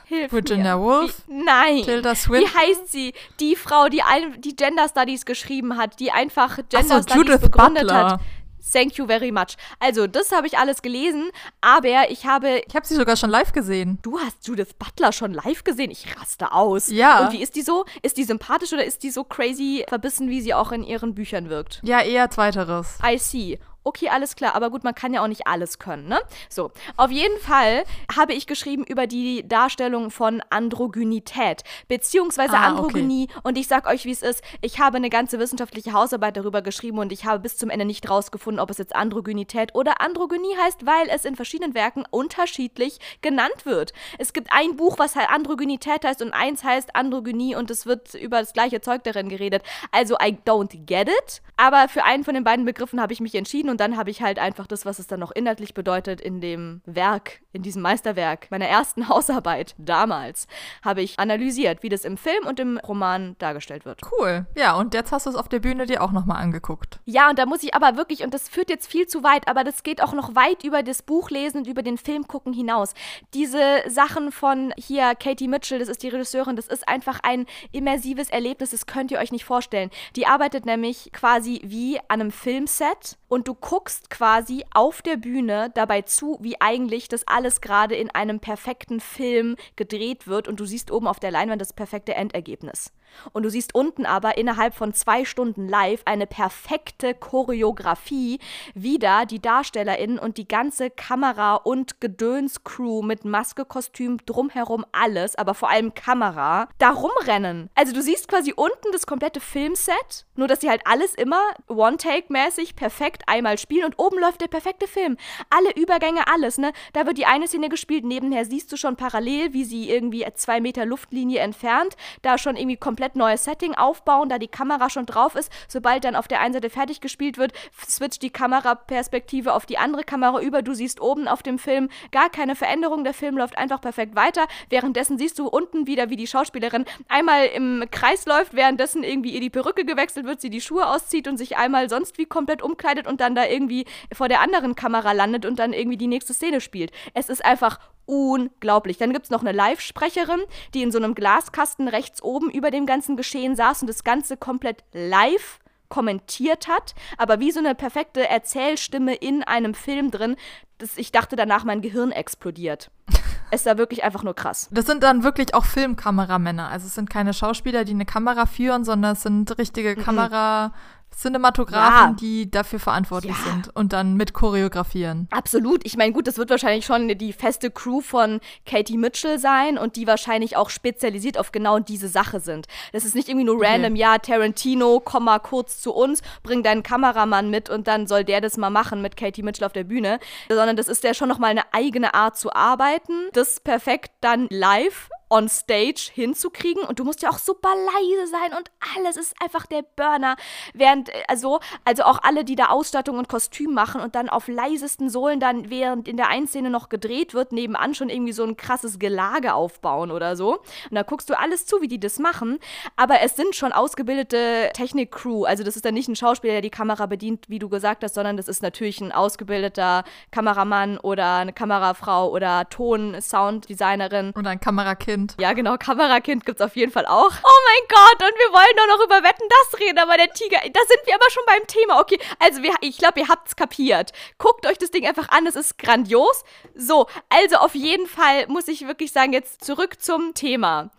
Hilf 0.06 0.32
Virginia 0.32 0.78
mir. 0.78 0.84
Woolf? 0.84 1.24
Wie, 1.28 1.44
nein. 1.44 1.84
Tilda 1.84 2.16
Swinton? 2.16 2.50
Wie 2.50 2.58
heißt 2.58 2.92
sie? 2.92 3.14
Die 3.40 3.56
Frau, 3.56 3.90
die, 3.90 4.02
ein, 4.02 4.40
die 4.42 4.56
Gender 4.56 4.88
Studies 4.88 5.26
geschrieben 5.26 5.78
hat, 5.78 6.00
die 6.00 6.12
einfach 6.12 6.58
Gender 6.70 6.98
so, 6.98 7.02
Studies 7.02 7.16
Judith 7.16 7.42
begründet 7.42 7.84
Butler. 7.84 8.12
hat. 8.12 8.22
Thank 8.71 8.97
you 8.97 9.06
very 9.06 9.32
much. 9.32 9.58
Also, 9.80 10.08
das 10.08 10.32
habe 10.32 10.47
ich 10.47 10.58
alles 10.58 10.82
gelesen, 10.82 11.30
aber 11.62 12.10
ich 12.10 12.25
habe. 12.25 12.62
Ich 12.67 12.75
habe 12.75 12.86
sie 12.86 12.95
sogar 12.95 13.15
schon 13.15 13.30
live 13.30 13.51
gesehen. 13.51 13.99
Du 14.01 14.19
hast 14.19 14.47
Judith 14.47 14.73
Butler 14.78 15.12
schon 15.12 15.34
live 15.34 15.63
gesehen? 15.63 15.91
Ich 15.91 16.06
raste 16.19 16.51
aus. 16.51 16.89
Ja. 16.89 17.25
Und 17.25 17.34
wie 17.34 17.41
ist 17.41 17.56
die 17.56 17.62
so? 17.62 17.86
Ist 18.01 18.17
die 18.17 18.23
sympathisch 18.23 18.73
oder 18.73 18.84
ist 18.84 19.04
die 19.04 19.12
so 19.12 19.23
crazy 19.23 19.86
verbissen, 19.88 20.30
wie 20.30 20.41
sie 20.41 20.54
auch 20.54 20.71
in 20.71 20.84
ihren 20.84 21.13
Büchern 21.15 21.49
wirkt? 21.49 21.82
Ja, 21.84 22.01
eher 22.01 22.30
zweiteres. 22.30 22.97
I 23.06 23.17
see 23.17 23.60
okay, 23.86 24.10
alles 24.10 24.36
klar, 24.36 24.56
aber 24.56 24.69
gut, 24.69 24.84
man 24.84 24.95
kann 24.95 25.13
ja 25.13 25.24
auch 25.24 25.28
nicht 25.28 25.48
alles 25.48 25.80
können, 25.80 26.08
ne? 26.08 26.19
So, 26.50 26.71
auf 26.98 27.12
jeden 27.12 27.39
Fall 27.39 27.84
habe 28.15 28.34
ich 28.34 28.48
geschrieben 28.48 28.84
über 28.84 29.08
die 29.08 29.48
Darstellung 29.48 30.12
von 30.12 30.41
Androgynität, 30.50 31.63
beziehungsweise 31.88 32.58
ah, 32.58 32.67
Androgynie. 32.67 33.28
Okay. 33.30 33.39
Und 33.43 33.58
ich 33.58 33.67
sag 33.67 33.88
euch, 33.88 34.06
wie 34.06 34.12
es 34.12 34.21
ist. 34.21 34.43
Ich 34.62 34.80
habe 34.80 34.98
eine 34.98 35.10
ganze 35.10 35.39
wissenschaftliche 35.39 35.93
Hausarbeit 35.93 36.36
darüber 36.36 36.62
geschrieben 36.62 37.00
und 37.00 37.12
ich 37.12 37.26
habe 37.26 37.39
bis 37.39 37.58
zum 37.58 37.69
Ende 37.69 37.86
nicht 37.86 38.10
rausgefunden, 38.10 38.60
ob 38.60 38.69
es 38.71 38.80
jetzt 38.80 38.95
Androgynität 38.95 39.76
oder 39.76 40.02
Androgynie 40.02 40.58
heißt, 40.63 40.86
weil 40.86 41.08
es 41.10 41.24
in 41.24 41.36
verschiedenen 41.36 41.76
Werken 41.76 42.04
unterschiedlich 42.10 43.00
genannt 43.21 43.65
wird. 43.65 43.93
Es 44.17 44.34
gibt 44.34 44.50
ein 44.52 44.76
Buch, 44.76 44.98
was 44.98 45.15
halt 45.15 45.30
Androgynität 45.30 46.04
heißt 46.04 46.21
und 46.24 46.34
eins 46.34 46.63
heißt 46.63 46.95
Androgynie 46.95 47.56
und 47.56 47.69
es 47.69 47.86
wird 47.86 48.15
über 48.15 48.39
das 48.39 48.54
gleiche 48.54 48.82
Zeug 48.82 49.04
darin 49.04 49.30
geredet. 49.30 49.62
Also, 49.91 50.15
I 50.15 50.38
don't 50.45 50.86
get 50.86 51.08
it. 51.08 51.41
Aber 51.58 51.88
für 51.88 52.04
einen 52.04 52.24
von 52.24 52.34
den 52.34 52.43
beiden 52.43 52.65
Begriffen 52.65 53.00
habe 53.00 53.13
ich 53.13 53.21
mich 53.21 53.36
entschieden 53.36 53.69
und 53.76 53.82
dann 53.82 53.98
habe 53.98 54.10
ich 54.10 54.22
halt 54.22 54.40
einfach 54.40 54.68
das, 54.68 54.86
was 54.86 55.00
es 55.00 55.08
dann 55.08 55.20
noch 55.20 55.34
inhaltlich 55.34 55.74
bedeutet, 55.74 56.22
in 56.22 56.40
dem 56.40 56.82
Werk, 56.86 57.42
in 57.56 57.63
diesem 57.63 57.82
Meisterwerk, 57.82 58.52
meiner 58.52 58.68
ersten 58.68 59.10
Hausarbeit 59.10 59.74
damals, 59.78 60.48
habe 60.84 61.02
ich 61.02 61.18
analysiert, 61.20 61.82
wie 61.82 61.89
das 61.89 62.06
im 62.06 62.18
Film 62.18 62.46
und 62.46 62.60
im 62.60 62.78
Roman 62.78 63.36
dargestellt 63.39 63.86
wird. 63.86 64.02
Cool. 64.20 64.46
Ja, 64.56 64.76
und 64.76 64.94
jetzt 64.94 65.12
hast 65.12 65.26
du 65.26 65.30
es 65.30 65.36
auf 65.36 65.48
der 65.48 65.60
Bühne 65.60 65.86
dir 65.86 66.04
auch 66.04 66.12
nochmal 66.12 66.41
angeguckt. 66.41 67.00
Ja, 67.06 67.30
und 67.30 67.39
da 67.39 67.46
muss 67.46 67.63
ich 67.63 67.74
aber 67.74 67.96
wirklich, 67.98 68.24
und 68.24 68.34
das 68.34 68.50
führt 68.50 68.70
jetzt 68.70 68.88
viel 68.88 69.08
zu 69.08 69.24
weit, 69.24 69.48
aber 69.48 69.63
das 69.63 69.84
geht 69.84 70.04
auch 70.04 70.13
noch 70.13 70.36
weit 70.36 70.63
über 70.63 70.84
das 70.84 71.02
Buch 71.02 71.30
lesen 71.30 71.60
und 71.60 71.68
über 71.68 71.82
den 71.82 71.98
Film 71.98 72.28
gucken 72.28 72.54
hinaus. 72.54 72.94
Diese 73.34 73.84
Sachen 73.88 74.32
von 74.32 74.74
hier, 74.78 75.15
Katie 75.15 75.48
Mitchell, 75.48 75.80
das 75.80 75.88
ist 75.88 76.04
die 76.04 76.10
Regisseurin, 76.10 76.56
das 76.56 76.68
ist 76.68 76.88
einfach 76.88 77.20
ein 77.24 77.46
immersives 77.72 78.30
Erlebnis, 78.30 78.72
das 78.72 78.86
könnt 78.86 79.12
ihr 79.12 79.20
euch 79.20 79.32
nicht 79.32 79.46
vorstellen. 79.46 79.89
Die 80.15 80.28
arbeitet 80.28 80.65
nämlich 80.65 81.12
quasi 81.13 81.62
wie 81.63 82.00
an 82.08 82.22
einem 82.22 82.32
Filmset 82.32 83.18
und 83.28 83.48
du 83.48 83.54
guckst 83.54 84.10
quasi 84.10 84.65
auf 84.74 85.02
der 85.02 85.18
Bühne 85.18 85.72
dabei 85.74 86.02
zu, 86.02 86.38
wie 86.41 86.60
eigentlich 86.60 87.08
das 87.08 87.28
alles 87.28 87.45
gerade 87.62 87.96
in 87.96 88.10
einem 88.10 88.40
perfekten 88.40 89.00
Film 89.00 89.56
gedreht 89.76 90.28
wird 90.28 90.48
und 90.48 90.60
du 90.60 90.66
siehst 90.66 90.92
oben 90.92 91.08
auf 91.08 91.20
der 91.20 91.32
Leinwand 91.32 91.62
das 91.62 91.74
perfekte 91.74 92.16
Endergebnis. 92.16 92.92
Und 93.34 93.43
du 93.43 93.49
siehst 93.49 93.75
unten 93.75 94.06
aber 94.06 94.38
innerhalb 94.38 94.75
von 94.75 94.93
zwei 94.93 95.25
Stunden 95.25 95.67
live 95.67 96.01
eine 96.06 96.28
perfekte 96.28 97.13
Choreografie, 97.13 98.39
wie 98.73 98.99
da 98.99 99.25
die 99.25 99.41
DarstellerInnen 99.41 100.19
und 100.19 100.38
die 100.38 100.47
ganze 100.47 100.89
Kamera- 100.89 101.56
und 101.56 102.01
Gedöns-Crew 102.01 103.01
mit 103.01 103.25
Maske, 103.25 103.65
Kostüm, 103.65 104.17
drumherum 104.25 104.86
alles, 104.91 105.36
aber 105.36 105.54
vor 105.54 105.69
allem 105.69 105.93
Kamera, 105.93 106.67
da 106.78 106.91
rumrennen. 106.91 107.69
Also 107.75 107.93
du 107.93 108.01
siehst 108.01 108.28
quasi 108.28 108.54
unten 108.56 108.91
das 108.91 109.08
komplette 109.08 109.39
Filmset, 109.39 110.25
nur 110.36 110.47
dass 110.47 110.62
sie 110.62 110.69
halt 110.69 110.82
alles 110.86 111.15
immer 111.15 111.41
One-Take-mäßig 111.67 112.75
perfekt 112.75 113.23
einmal 113.28 113.58
spielen 113.58 113.86
und 113.86 113.99
oben 113.99 114.19
läuft 114.19 114.41
der 114.41 114.47
perfekte 114.47 114.88
Film. 114.88 115.17
Alle 115.49 115.71
Übergänge, 115.75 116.28
alles, 116.28 116.58
ne? 116.58 116.73
Da 116.93 117.06
wird 117.06 117.17
die 117.17 117.25
eine 117.25 117.47
Szene 117.47 117.69
gespielt, 117.69 118.04
nebenher 118.04 118.45
siehst 118.45 118.71
du 118.71 118.78
schon 118.78 118.95
parallel, 118.95 119.54
wie 119.54 119.63
sie 119.63 119.89
irgendwie 119.89 120.25
zwei 120.34 120.62
Meter 120.62 120.86
Luftlinie 120.86 121.39
entfernt, 121.39 121.95
da 122.21 122.38
schon 122.38 122.56
irgendwie 122.56 122.78
komplett 122.78 123.05
komplett 123.06 123.15
neues 123.15 123.44
Setting 123.44 123.76
aufbauen, 123.76 124.30
da 124.30 124.39
die 124.39 124.48
Kamera 124.48 124.89
schon 124.89 125.06
drauf 125.06 125.36
ist. 125.36 125.52
Sobald 125.68 126.04
dann 126.04 126.15
auf 126.15 126.28
der 126.28 126.39
einen 126.39 126.54
Seite 126.54 126.72
fertig 126.72 127.02
gespielt 127.02 127.38
wird, 127.38 127.54
switcht 127.88 128.24
die 128.24 128.32
Kameraperspektive 128.32 129.54
auf 129.54 129.68
die 129.68 129.78
andere 129.78 130.04
Kamera 130.04 130.41
über. 130.41 130.63
Du 130.63 130.74
siehst 130.74 131.00
oben 131.02 131.28
auf 131.28 131.44
dem 131.44 131.60
Film 131.60 131.89
gar 132.12 132.30
keine 132.30 132.56
Veränderung. 132.56 133.04
Der 133.04 133.13
Film 133.13 133.38
läuft 133.38 133.58
einfach 133.58 133.80
perfekt 133.80 134.15
weiter. 134.15 134.48
Währenddessen 134.70 135.20
siehst 135.20 135.38
du 135.38 135.48
unten 135.48 135.86
wieder, 135.86 136.10
wie 136.10 136.15
die 136.15 136.26
Schauspielerin 136.26 136.86
einmal 137.08 137.46
im 137.46 137.86
Kreis 137.91 138.26
läuft, 138.26 138.56
währenddessen 138.56 139.04
irgendwie 139.04 139.32
ihr 139.32 139.41
die 139.41 139.52
Perücke 139.52 139.86
gewechselt 139.86 140.26
wird, 140.26 140.41
sie 140.41 140.50
die 140.50 140.62
Schuhe 140.62 140.88
auszieht 140.88 141.28
und 141.28 141.38
sich 141.38 141.58
einmal 141.58 141.89
sonst 141.89 142.18
wie 142.18 142.26
komplett 142.26 142.63
umkleidet 142.63 143.06
und 143.06 143.22
dann 143.22 143.36
da 143.36 143.46
irgendwie 143.46 143.86
vor 144.13 144.30
der 144.30 144.41
anderen 144.41 144.76
Kamera 144.76 145.12
landet 145.12 145.46
und 145.46 145.60
dann 145.60 145.74
irgendwie 145.74 145.98
die 145.98 146.08
nächste 146.08 146.34
Szene 146.34 146.60
spielt. 146.60 146.91
Es 147.13 147.30
ist 147.30 147.46
einfach 147.46 147.80
unglaublich. 148.06 148.98
Dann 148.98 149.13
gibt 149.13 149.26
es 149.26 149.32
noch 149.32 149.41
eine 149.41 149.52
Live-Sprecherin, 149.52 150.41
die 150.74 150.84
in 150.84 150.91
so 150.91 150.98
einem 150.98 151.15
Glaskasten 151.15 151.88
rechts 151.88 152.22
oben 152.22 152.50
über 152.50 152.72
dem 152.72 152.86
ganzen 152.86 153.18
Geschehen 153.18 153.56
saß 153.56 153.82
und 153.82 153.88
das 153.88 154.04
Ganze 154.04 154.38
komplett 154.38 154.84
live 154.94 155.60
kommentiert 155.89 156.68
hat, 156.68 156.96
aber 157.18 157.39
wie 157.39 157.52
so 157.52 157.60
eine 157.60 157.76
perfekte 157.76 158.28
Erzählstimme 158.28 159.15
in 159.15 159.44
einem 159.44 159.74
Film 159.74 160.12
drin, 160.12 160.36
dass 160.78 160.98
ich 160.98 161.12
dachte 161.12 161.36
danach, 161.36 161.63
mein 161.63 161.82
Gehirn 161.82 162.12
explodiert. 162.12 162.91
es 163.52 163.65
war 163.65 163.78
wirklich 163.78 164.04
einfach 164.04 164.24
nur 164.24 164.34
krass. 164.34 164.68
Das 164.72 164.86
sind 164.86 165.04
dann 165.04 165.24
wirklich 165.24 165.54
auch 165.54 165.65
Filmkameramänner. 165.65 166.68
Also 166.68 166.88
es 166.88 166.96
sind 166.96 167.10
keine 167.10 167.34
Schauspieler, 167.34 167.86
die 167.86 167.94
eine 167.94 168.06
Kamera 168.06 168.46
führen, 168.46 168.84
sondern 168.84 169.13
es 169.13 169.24
sind 169.24 169.58
richtige 169.58 169.96
mhm. 169.96 170.04
Kamera. 170.04 170.74
Cinematografen, 171.15 172.12
ja. 172.12 172.15
die 172.19 172.51
dafür 172.51 172.80
verantwortlich 172.80 173.36
ja. 173.45 173.51
sind 173.51 173.75
und 173.75 173.93
dann 173.93 174.15
mit 174.15 174.34
choreografieren. 174.34 175.28
Absolut. 175.32 175.86
Ich 175.86 175.97
meine, 175.97 176.12
gut, 176.12 176.28
das 176.28 176.38
wird 176.38 176.49
wahrscheinlich 176.49 176.86
schon 176.86 177.08
die 177.08 177.34
feste 177.34 177.71
Crew 177.71 178.01
von 178.01 178.39
Katie 178.65 178.97
Mitchell 178.97 179.39
sein 179.39 179.78
und 179.78 179.95
die 179.95 180.08
wahrscheinlich 180.08 180.58
auch 180.58 180.69
spezialisiert 180.69 181.38
auf 181.38 181.51
genau 181.51 181.80
diese 181.80 182.08
Sache 182.08 182.39
sind. 182.39 182.67
Das 182.91 183.06
ist 183.06 183.15
nicht 183.15 183.30
irgendwie 183.30 183.45
nur 183.45 183.62
random, 183.62 183.93
okay. 183.93 184.01
ja, 184.01 184.17
Tarantino, 184.17 185.01
komm 185.04 185.25
mal 185.25 185.39
kurz 185.39 185.82
zu 185.82 185.93
uns, 185.93 186.21
bring 186.43 186.63
deinen 186.63 186.84
Kameramann 186.84 187.49
mit 187.49 187.69
und 187.69 187.88
dann 187.88 188.08
soll 188.08 188.23
der 188.23 188.41
das 188.41 188.58
mal 188.58 188.69
machen 188.69 189.01
mit 189.01 189.17
Katie 189.17 189.43
Mitchell 189.43 189.65
auf 189.65 189.73
der 189.73 189.84
Bühne, 189.86 190.19
sondern 190.49 190.75
das 190.75 190.88
ist 190.88 191.04
ja 191.04 191.13
schon 191.13 191.30
nochmal 191.30 191.51
eine 191.51 191.73
eigene 191.73 192.13
Art 192.13 192.38
zu 192.38 192.54
arbeiten, 192.54 193.13
das 193.34 193.60
perfekt 193.60 194.12
dann 194.21 194.47
live 194.49 195.10
on 195.30 195.50
stage 195.50 196.12
hinzukriegen. 196.14 196.84
Und 196.84 197.00
du 197.00 197.04
musst 197.04 197.22
ja 197.22 197.30
auch 197.30 197.40
super 197.40 197.70
leise 197.70 198.28
sein 198.32 198.58
und 198.58 198.72
alles 198.96 199.18
ist 199.18 199.34
einfach 199.42 199.66
der 199.66 199.82
Burner. 199.82 200.36
Während, 200.74 201.12
also, 201.28 201.60
also 201.84 202.04
auch 202.04 202.20
alle, 202.24 202.44
die 202.46 202.56
da 202.56 202.68
Ausstattung 202.68 203.18
und 203.18 203.28
Kostüm 203.28 203.74
machen 203.74 204.02
und 204.02 204.16
dann 204.16 204.30
auf 204.30 204.48
leisesten 204.48 205.10
Sohlen 205.10 205.40
dann, 205.40 205.70
während 205.70 206.08
in 206.08 206.18
der 206.18 206.30
einen 206.30 206.48
Szene 206.48 206.70
noch 206.70 206.90
gedreht 206.90 207.34
wird, 207.34 207.52
nebenan 207.52 207.96
schon 207.96 208.10
irgendwie 208.10 208.34
so 208.34 208.44
ein 208.44 208.58
krasses 208.58 209.00
Gelage 209.00 209.54
aufbauen 209.54 210.12
oder 210.12 210.36
so. 210.36 210.60
Und 210.90 210.96
da 210.96 211.04
guckst 211.04 211.30
du 211.30 211.38
alles 211.38 211.66
zu, 211.66 211.82
wie 211.82 211.88
die 211.88 212.00
das 212.00 212.20
machen. 212.20 212.60
Aber 212.96 213.22
es 213.22 213.36
sind 213.36 213.56
schon 213.56 213.72
ausgebildete 213.72 214.70
Technik-Crew. 214.74 215.46
Also 215.46 215.64
das 215.64 215.76
ist 215.76 215.86
dann 215.86 215.94
nicht 215.94 216.08
ein 216.08 216.16
Schauspieler, 216.16 216.54
der 216.54 216.62
die 216.62 216.70
Kamera 216.70 217.06
bedient, 217.06 217.46
wie 217.50 217.60
du 217.60 217.70
gesagt 217.70 218.04
hast, 218.04 218.16
sondern 218.16 218.38
das 218.38 218.48
ist 218.48 218.62
natürlich 218.62 219.02
ein 219.02 219.12
ausgebildeter 219.12 220.04
Kameramann 220.32 220.98
oder 220.98 221.38
eine 221.38 221.54
Kamerafrau 221.54 222.30
oder 222.30 222.70
Ton-Sound-Designerin. 222.70 224.34
Oder 224.36 224.52
ein 224.52 224.60
Kamerakind. 224.60 225.14
Ja, 225.39 225.54
genau, 225.54 225.78
Kamerakind 225.78 226.45
gibt 226.45 226.60
es 226.60 226.65
auf 226.65 226.75
jeden 226.75 226.91
Fall 226.91 227.06
auch. 227.06 227.32
Oh 227.43 227.60
mein 227.67 227.88
Gott, 227.88 228.30
und 228.30 228.38
wir 228.38 228.54
wollen 228.54 228.78
doch 228.78 228.97
noch 228.97 229.06
über 229.06 229.28
Wetten 229.28 229.47
das 229.49 229.80
reden, 229.80 229.97
aber 229.99 230.17
der 230.17 230.32
Tiger, 230.34 230.60
da 230.62 230.80
sind 230.88 230.99
wir 231.06 231.15
aber 231.15 231.30
schon 231.32 231.43
beim 231.45 231.67
Thema. 231.67 231.99
Okay, 231.99 232.19
also 232.39 232.62
wir, 232.63 232.73
ich 232.82 232.97
glaube, 232.97 233.19
ihr 233.19 233.28
habt 233.28 233.47
es 233.47 233.56
kapiert. 233.56 234.12
Guckt 234.38 234.65
euch 234.65 234.78
das 234.78 234.91
Ding 234.91 235.08
einfach 235.08 235.30
an, 235.30 235.47
es 235.47 235.56
ist 235.56 235.78
grandios. 235.78 236.43
So, 236.73 237.08
also 237.30 237.58
auf 237.58 237.75
jeden 237.75 238.08
Fall 238.08 238.47
muss 238.47 238.67
ich 238.67 238.88
wirklich 238.88 239.12
sagen, 239.12 239.34
jetzt 239.34 239.63
zurück 239.63 240.01
zum 240.01 240.34
Thema. 240.34 240.91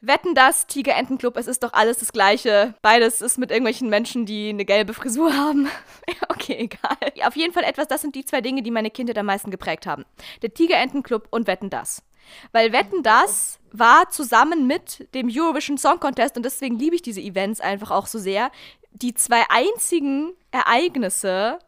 Wetten 0.00 0.36
das, 0.36 0.68
Tiger 0.68 0.94
Entenclub, 0.94 1.36
es 1.36 1.48
ist 1.48 1.64
doch 1.64 1.72
alles 1.72 1.98
das 1.98 2.12
Gleiche. 2.12 2.74
Beides 2.82 3.20
ist 3.20 3.36
mit 3.36 3.50
irgendwelchen 3.50 3.88
Menschen, 3.88 4.26
die 4.26 4.50
eine 4.50 4.64
gelbe 4.64 4.94
Frisur 4.94 5.36
haben. 5.36 5.68
okay, 6.28 6.56
egal. 6.56 7.26
Auf 7.26 7.34
jeden 7.34 7.52
Fall 7.52 7.64
etwas, 7.64 7.88
das 7.88 8.02
sind 8.02 8.14
die 8.14 8.24
zwei 8.24 8.40
Dinge, 8.40 8.62
die 8.62 8.70
meine 8.70 8.90
Kindheit 8.90 9.18
am 9.18 9.26
meisten 9.26 9.50
geprägt 9.50 9.86
haben. 9.86 10.04
Der 10.42 10.54
Tiger 10.54 10.76
Entenclub 10.76 11.26
und 11.30 11.48
Wetten 11.48 11.68
das. 11.68 12.02
Weil 12.52 12.72
Wetten 12.72 13.02
das 13.02 13.58
war 13.72 14.08
zusammen 14.10 14.66
mit 14.66 15.12
dem 15.14 15.28
Eurovision 15.30 15.78
Song 15.78 16.00
Contest 16.00 16.36
und 16.36 16.44
deswegen 16.44 16.78
liebe 16.78 16.96
ich 16.96 17.02
diese 17.02 17.20
Events 17.20 17.60
einfach 17.60 17.90
auch 17.90 18.06
so 18.06 18.18
sehr, 18.18 18.50
die 18.92 19.14
zwei 19.14 19.44
einzigen 19.50 20.32
Ereignisse, 20.50 21.58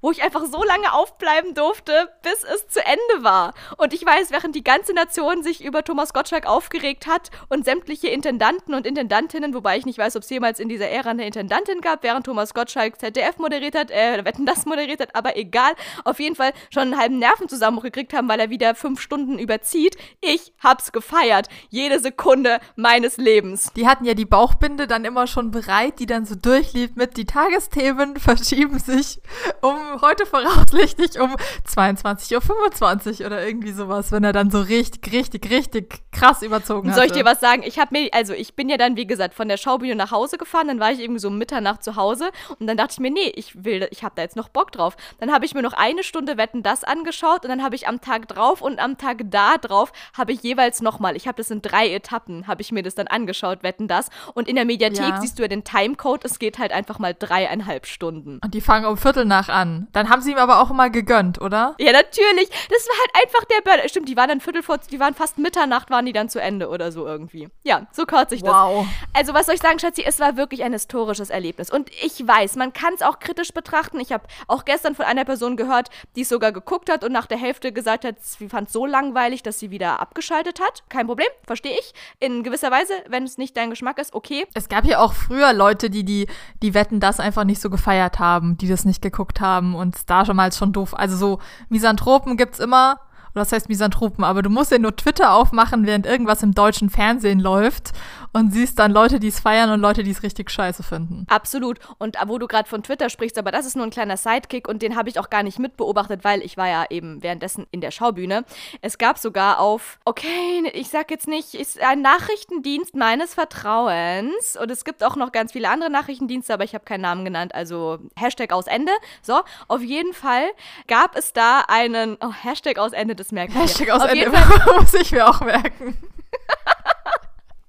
wo 0.00 0.10
ich 0.10 0.22
einfach 0.22 0.44
so 0.46 0.62
lange 0.62 0.92
aufbleiben 0.92 1.54
durfte, 1.54 2.10
bis 2.22 2.44
es 2.44 2.68
zu 2.68 2.84
Ende 2.84 3.24
war. 3.24 3.54
Und 3.76 3.92
ich 3.92 4.04
weiß, 4.04 4.30
während 4.30 4.54
die 4.54 4.62
ganze 4.62 4.92
Nation 4.92 5.42
sich 5.42 5.64
über 5.64 5.82
Thomas 5.82 6.12
Gottschalk 6.12 6.46
aufgeregt 6.46 7.06
hat 7.06 7.30
und 7.48 7.64
sämtliche 7.64 8.08
Intendanten 8.08 8.74
und 8.74 8.86
Intendantinnen, 8.86 9.54
wobei 9.54 9.76
ich 9.76 9.86
nicht 9.86 9.98
weiß, 9.98 10.16
ob 10.16 10.22
es 10.22 10.30
jemals 10.30 10.60
in 10.60 10.68
dieser 10.68 10.88
Ära 10.88 11.10
eine 11.10 11.26
Intendantin 11.26 11.80
gab, 11.80 12.02
während 12.02 12.26
Thomas 12.26 12.54
Gottschalk 12.54 13.00
ZDF 13.00 13.38
moderiert 13.38 13.76
hat, 13.76 13.90
äh, 13.90 14.24
Wetten 14.24 14.46
das 14.46 14.66
moderiert 14.66 15.00
hat, 15.00 15.14
aber 15.14 15.36
egal, 15.36 15.72
auf 16.04 16.20
jeden 16.20 16.36
Fall 16.36 16.52
schon 16.70 16.82
einen 16.82 16.98
halben 16.98 17.18
Nervenzusammenbruch 17.18 17.84
gekriegt 17.84 18.12
haben, 18.12 18.28
weil 18.28 18.40
er 18.40 18.50
wieder 18.50 18.74
fünf 18.74 19.00
Stunden 19.00 19.38
überzieht. 19.38 19.96
Ich 20.20 20.52
hab's 20.62 20.92
gefeiert. 20.92 21.48
Jede 21.70 21.98
Sekunde 21.98 22.60
meines 22.76 23.16
Lebens. 23.16 23.72
Die 23.74 23.86
hatten 23.86 24.04
ja 24.04 24.14
die 24.14 24.24
Bauchbinde 24.24 24.86
dann 24.86 25.04
immer 25.04 25.26
schon 25.26 25.50
bereit, 25.50 25.98
die 25.98 26.06
dann 26.06 26.24
so 26.24 26.34
durchlief 26.34 26.94
mit 26.94 27.16
die 27.16 27.24
Tagesthemen 27.24 28.16
verschieben 28.18 28.78
sich 28.78 29.20
um 29.60 29.87
heute 30.00 30.26
voraussichtlich 30.26 31.18
um 31.20 31.34
22.25 31.66 33.20
Uhr 33.20 33.26
oder 33.26 33.46
irgendwie 33.46 33.72
sowas, 33.72 34.12
wenn 34.12 34.24
er 34.24 34.32
dann 34.32 34.50
so 34.50 34.60
richtig, 34.60 35.12
richtig, 35.12 35.50
richtig 35.50 36.02
krass 36.12 36.42
überzogen 36.42 36.90
hat. 36.90 36.96
Soll 36.96 37.06
ich 37.06 37.12
dir 37.12 37.24
was 37.24 37.40
sagen? 37.40 37.62
Ich 37.64 37.78
habe 37.78 37.88
mir, 37.92 38.08
also 38.12 38.32
ich 38.32 38.54
bin 38.54 38.68
ja 38.68 38.76
dann, 38.76 38.96
wie 38.96 39.06
gesagt, 39.06 39.34
von 39.34 39.48
der 39.48 39.56
Schaubühne 39.56 39.94
nach 39.94 40.10
Hause 40.10 40.38
gefahren, 40.38 40.68
dann 40.68 40.80
war 40.80 40.92
ich 40.92 41.00
irgendwie 41.00 41.20
so 41.20 41.28
um 41.28 41.38
Mitternacht 41.38 41.82
zu 41.82 41.96
Hause 41.96 42.30
und 42.58 42.66
dann 42.66 42.76
dachte 42.76 42.92
ich 42.92 43.00
mir, 43.00 43.10
nee, 43.10 43.32
ich 43.34 43.64
will, 43.64 43.88
ich 43.90 44.02
habe 44.04 44.14
da 44.16 44.22
jetzt 44.22 44.36
noch 44.36 44.48
Bock 44.48 44.72
drauf. 44.72 44.96
Dann 45.20 45.32
habe 45.32 45.44
ich 45.44 45.54
mir 45.54 45.62
noch 45.62 45.72
eine 45.72 46.02
Stunde 46.02 46.36
Wetten 46.36 46.62
das 46.62 46.84
angeschaut 46.84 47.44
und 47.44 47.48
dann 47.48 47.62
habe 47.62 47.74
ich 47.74 47.88
am 47.88 48.00
Tag 48.00 48.28
drauf 48.28 48.62
und 48.62 48.78
am 48.78 48.98
Tag 48.98 49.22
da 49.24 49.56
drauf 49.58 49.92
habe 50.16 50.32
ich 50.32 50.42
jeweils 50.42 50.80
nochmal, 50.80 51.16
ich 51.16 51.26
habe 51.26 51.36
das 51.36 51.50
in 51.50 51.62
drei 51.62 51.88
Etappen, 51.92 52.46
habe 52.46 52.62
ich 52.62 52.72
mir 52.72 52.82
das 52.82 52.94
dann 52.94 53.06
angeschaut, 53.06 53.62
Wetten 53.62 53.88
das. 53.88 54.08
Und 54.34 54.48
in 54.48 54.56
der 54.56 54.64
Mediathek 54.64 55.08
ja. 55.08 55.20
siehst 55.20 55.38
du 55.38 55.42
ja 55.42 55.48
den 55.48 55.64
Timecode, 55.64 56.24
es 56.24 56.38
geht 56.38 56.58
halt 56.58 56.72
einfach 56.72 56.98
mal 56.98 57.14
dreieinhalb 57.18 57.86
Stunden. 57.86 58.40
Und 58.42 58.54
die 58.54 58.60
fangen 58.60 58.86
um 58.86 58.96
Viertel 58.96 59.24
nach 59.24 59.48
an. 59.48 59.77
Dann 59.92 60.08
haben 60.08 60.22
sie 60.22 60.32
ihm 60.32 60.38
aber 60.38 60.60
auch 60.60 60.70
mal 60.70 60.90
gegönnt, 60.90 61.40
oder? 61.40 61.74
Ja, 61.78 61.92
natürlich. 61.92 62.48
Das 62.48 62.86
war 62.88 62.98
halt 62.98 63.24
einfach 63.24 63.44
der 63.44 63.62
Burner. 63.62 63.88
Stimmt, 63.88 64.08
die 64.08 64.16
waren 64.16 64.28
dann 64.28 64.40
Viertel 64.40 64.62
vor, 64.62 64.78
die 64.78 65.00
waren 65.00 65.14
fast 65.14 65.38
Mitternacht, 65.38 65.90
waren 65.90 66.06
die 66.06 66.12
dann 66.12 66.28
zu 66.28 66.40
Ende 66.40 66.68
oder 66.68 66.92
so 66.92 67.06
irgendwie. 67.06 67.48
Ja, 67.62 67.86
so 67.92 68.04
kürzt 68.04 68.30
sich 68.30 68.42
das. 68.42 68.52
Wow. 68.52 68.86
Also, 69.12 69.34
was 69.34 69.46
soll 69.46 69.54
ich 69.54 69.62
sagen, 69.62 69.78
Schatzi? 69.78 70.02
Es 70.04 70.20
war 70.20 70.36
wirklich 70.36 70.62
ein 70.64 70.72
historisches 70.72 71.30
Erlebnis. 71.30 71.70
Und 71.70 71.90
ich 72.02 72.26
weiß, 72.26 72.56
man 72.56 72.72
kann 72.72 72.94
es 72.94 73.02
auch 73.02 73.18
kritisch 73.18 73.52
betrachten. 73.52 74.00
Ich 74.00 74.12
habe 74.12 74.24
auch 74.46 74.64
gestern 74.64 74.94
von 74.94 75.04
einer 75.04 75.24
Person 75.24 75.56
gehört, 75.56 75.88
die 76.16 76.22
es 76.22 76.28
sogar 76.28 76.52
geguckt 76.52 76.90
hat 76.90 77.04
und 77.04 77.12
nach 77.12 77.26
der 77.26 77.38
Hälfte 77.38 77.72
gesagt 77.72 78.04
hat, 78.04 78.16
sie 78.20 78.48
fand 78.48 78.68
es 78.68 78.72
so 78.72 78.86
langweilig, 78.86 79.42
dass 79.42 79.58
sie 79.58 79.70
wieder 79.70 80.00
abgeschaltet 80.00 80.60
hat. 80.60 80.84
Kein 80.88 81.06
Problem, 81.06 81.28
verstehe 81.46 81.76
ich. 81.78 81.92
In 82.20 82.42
gewisser 82.42 82.70
Weise, 82.70 82.92
wenn 83.08 83.24
es 83.24 83.38
nicht 83.38 83.56
dein 83.56 83.70
Geschmack 83.70 83.98
ist, 83.98 84.14
okay. 84.14 84.46
Es 84.54 84.68
gab 84.68 84.84
ja 84.84 85.00
auch 85.00 85.12
früher 85.12 85.52
Leute, 85.52 85.90
die 85.90 86.04
die, 86.04 86.26
die 86.62 86.74
Wetten 86.74 87.00
das 87.00 87.20
einfach 87.20 87.44
nicht 87.44 87.60
so 87.60 87.70
gefeiert 87.70 88.18
haben, 88.18 88.56
die 88.56 88.68
das 88.68 88.84
nicht 88.84 89.02
geguckt 89.02 89.40
haben 89.40 89.67
und 89.74 90.08
da 90.10 90.24
schon 90.24 90.36
mal 90.36 90.52
schon 90.52 90.72
doof. 90.72 90.94
Also 90.96 91.16
so 91.16 91.38
Misanthropen 91.68 92.36
gibt's 92.36 92.58
immer 92.58 93.00
oder 93.34 93.42
das 93.42 93.52
heißt 93.52 93.68
Misanthropen, 93.68 94.24
aber 94.24 94.42
du 94.42 94.50
musst 94.50 94.72
ja 94.72 94.78
nur 94.78 94.96
Twitter 94.96 95.32
aufmachen, 95.32 95.86
während 95.86 96.06
irgendwas 96.06 96.42
im 96.42 96.54
deutschen 96.54 96.90
Fernsehen 96.90 97.40
läuft 97.40 97.92
und 98.32 98.52
siehst 98.52 98.78
dann 98.78 98.92
Leute, 98.92 99.20
die 99.20 99.28
es 99.28 99.40
feiern 99.40 99.70
und 99.70 99.80
Leute, 99.80 100.02
die 100.02 100.10
es 100.10 100.22
richtig 100.22 100.50
scheiße 100.50 100.82
finden. 100.82 101.26
Absolut. 101.28 101.78
Und 101.98 102.16
wo 102.26 102.38
du 102.38 102.46
gerade 102.46 102.68
von 102.68 102.82
Twitter 102.82 103.10
sprichst, 103.10 103.38
aber 103.38 103.52
das 103.52 103.66
ist 103.66 103.76
nur 103.76 103.84
ein 103.84 103.90
kleiner 103.90 104.16
Sidekick 104.16 104.68
und 104.68 104.82
den 104.82 104.96
habe 104.96 105.08
ich 105.08 105.18
auch 105.18 105.30
gar 105.30 105.42
nicht 105.42 105.58
mitbeobachtet, 105.58 106.24
weil 106.24 106.42
ich 106.42 106.56
war 106.56 106.68
ja 106.68 106.84
eben 106.90 107.22
währenddessen 107.22 107.66
in 107.70 107.80
der 107.80 107.90
Schaubühne. 107.90 108.44
Es 108.80 108.98
gab 108.98 109.18
sogar 109.18 109.60
auf, 109.60 109.98
okay, 110.04 110.70
ich 110.72 110.88
sag 110.88 111.10
jetzt 111.10 111.28
nicht, 111.28 111.54
ist 111.54 111.80
ein 111.80 112.02
Nachrichtendienst 112.02 112.94
meines 112.94 113.34
Vertrauens 113.34 114.56
und 114.60 114.70
es 114.70 114.84
gibt 114.84 115.02
auch 115.04 115.16
noch 115.16 115.32
ganz 115.32 115.52
viele 115.52 115.70
andere 115.70 115.90
Nachrichtendienste, 115.90 116.52
aber 116.52 116.64
ich 116.64 116.74
habe 116.74 116.84
keinen 116.84 117.02
Namen 117.02 117.24
genannt, 117.24 117.54
also 117.54 117.98
Hashtag 118.16 118.52
aus 118.52 118.66
Ende. 118.66 118.92
So, 119.22 119.40
auf 119.68 119.82
jeden 119.82 120.12
Fall 120.12 120.44
gab 120.86 121.16
es 121.16 121.32
da 121.32 121.64
einen, 121.68 122.16
oh, 122.20 122.32
Hashtag 122.32 122.78
aus 122.78 122.92
Ende, 122.92 123.14
das 123.14 123.32
merke 123.32 123.52
ich. 123.52 123.58
Hashtag 123.58 123.90
aus 123.90 124.04
Ende, 124.04 124.30
muss 124.78 124.94
ich 124.94 125.12
mir 125.12 125.28
auch 125.28 125.40
merken. 125.40 125.96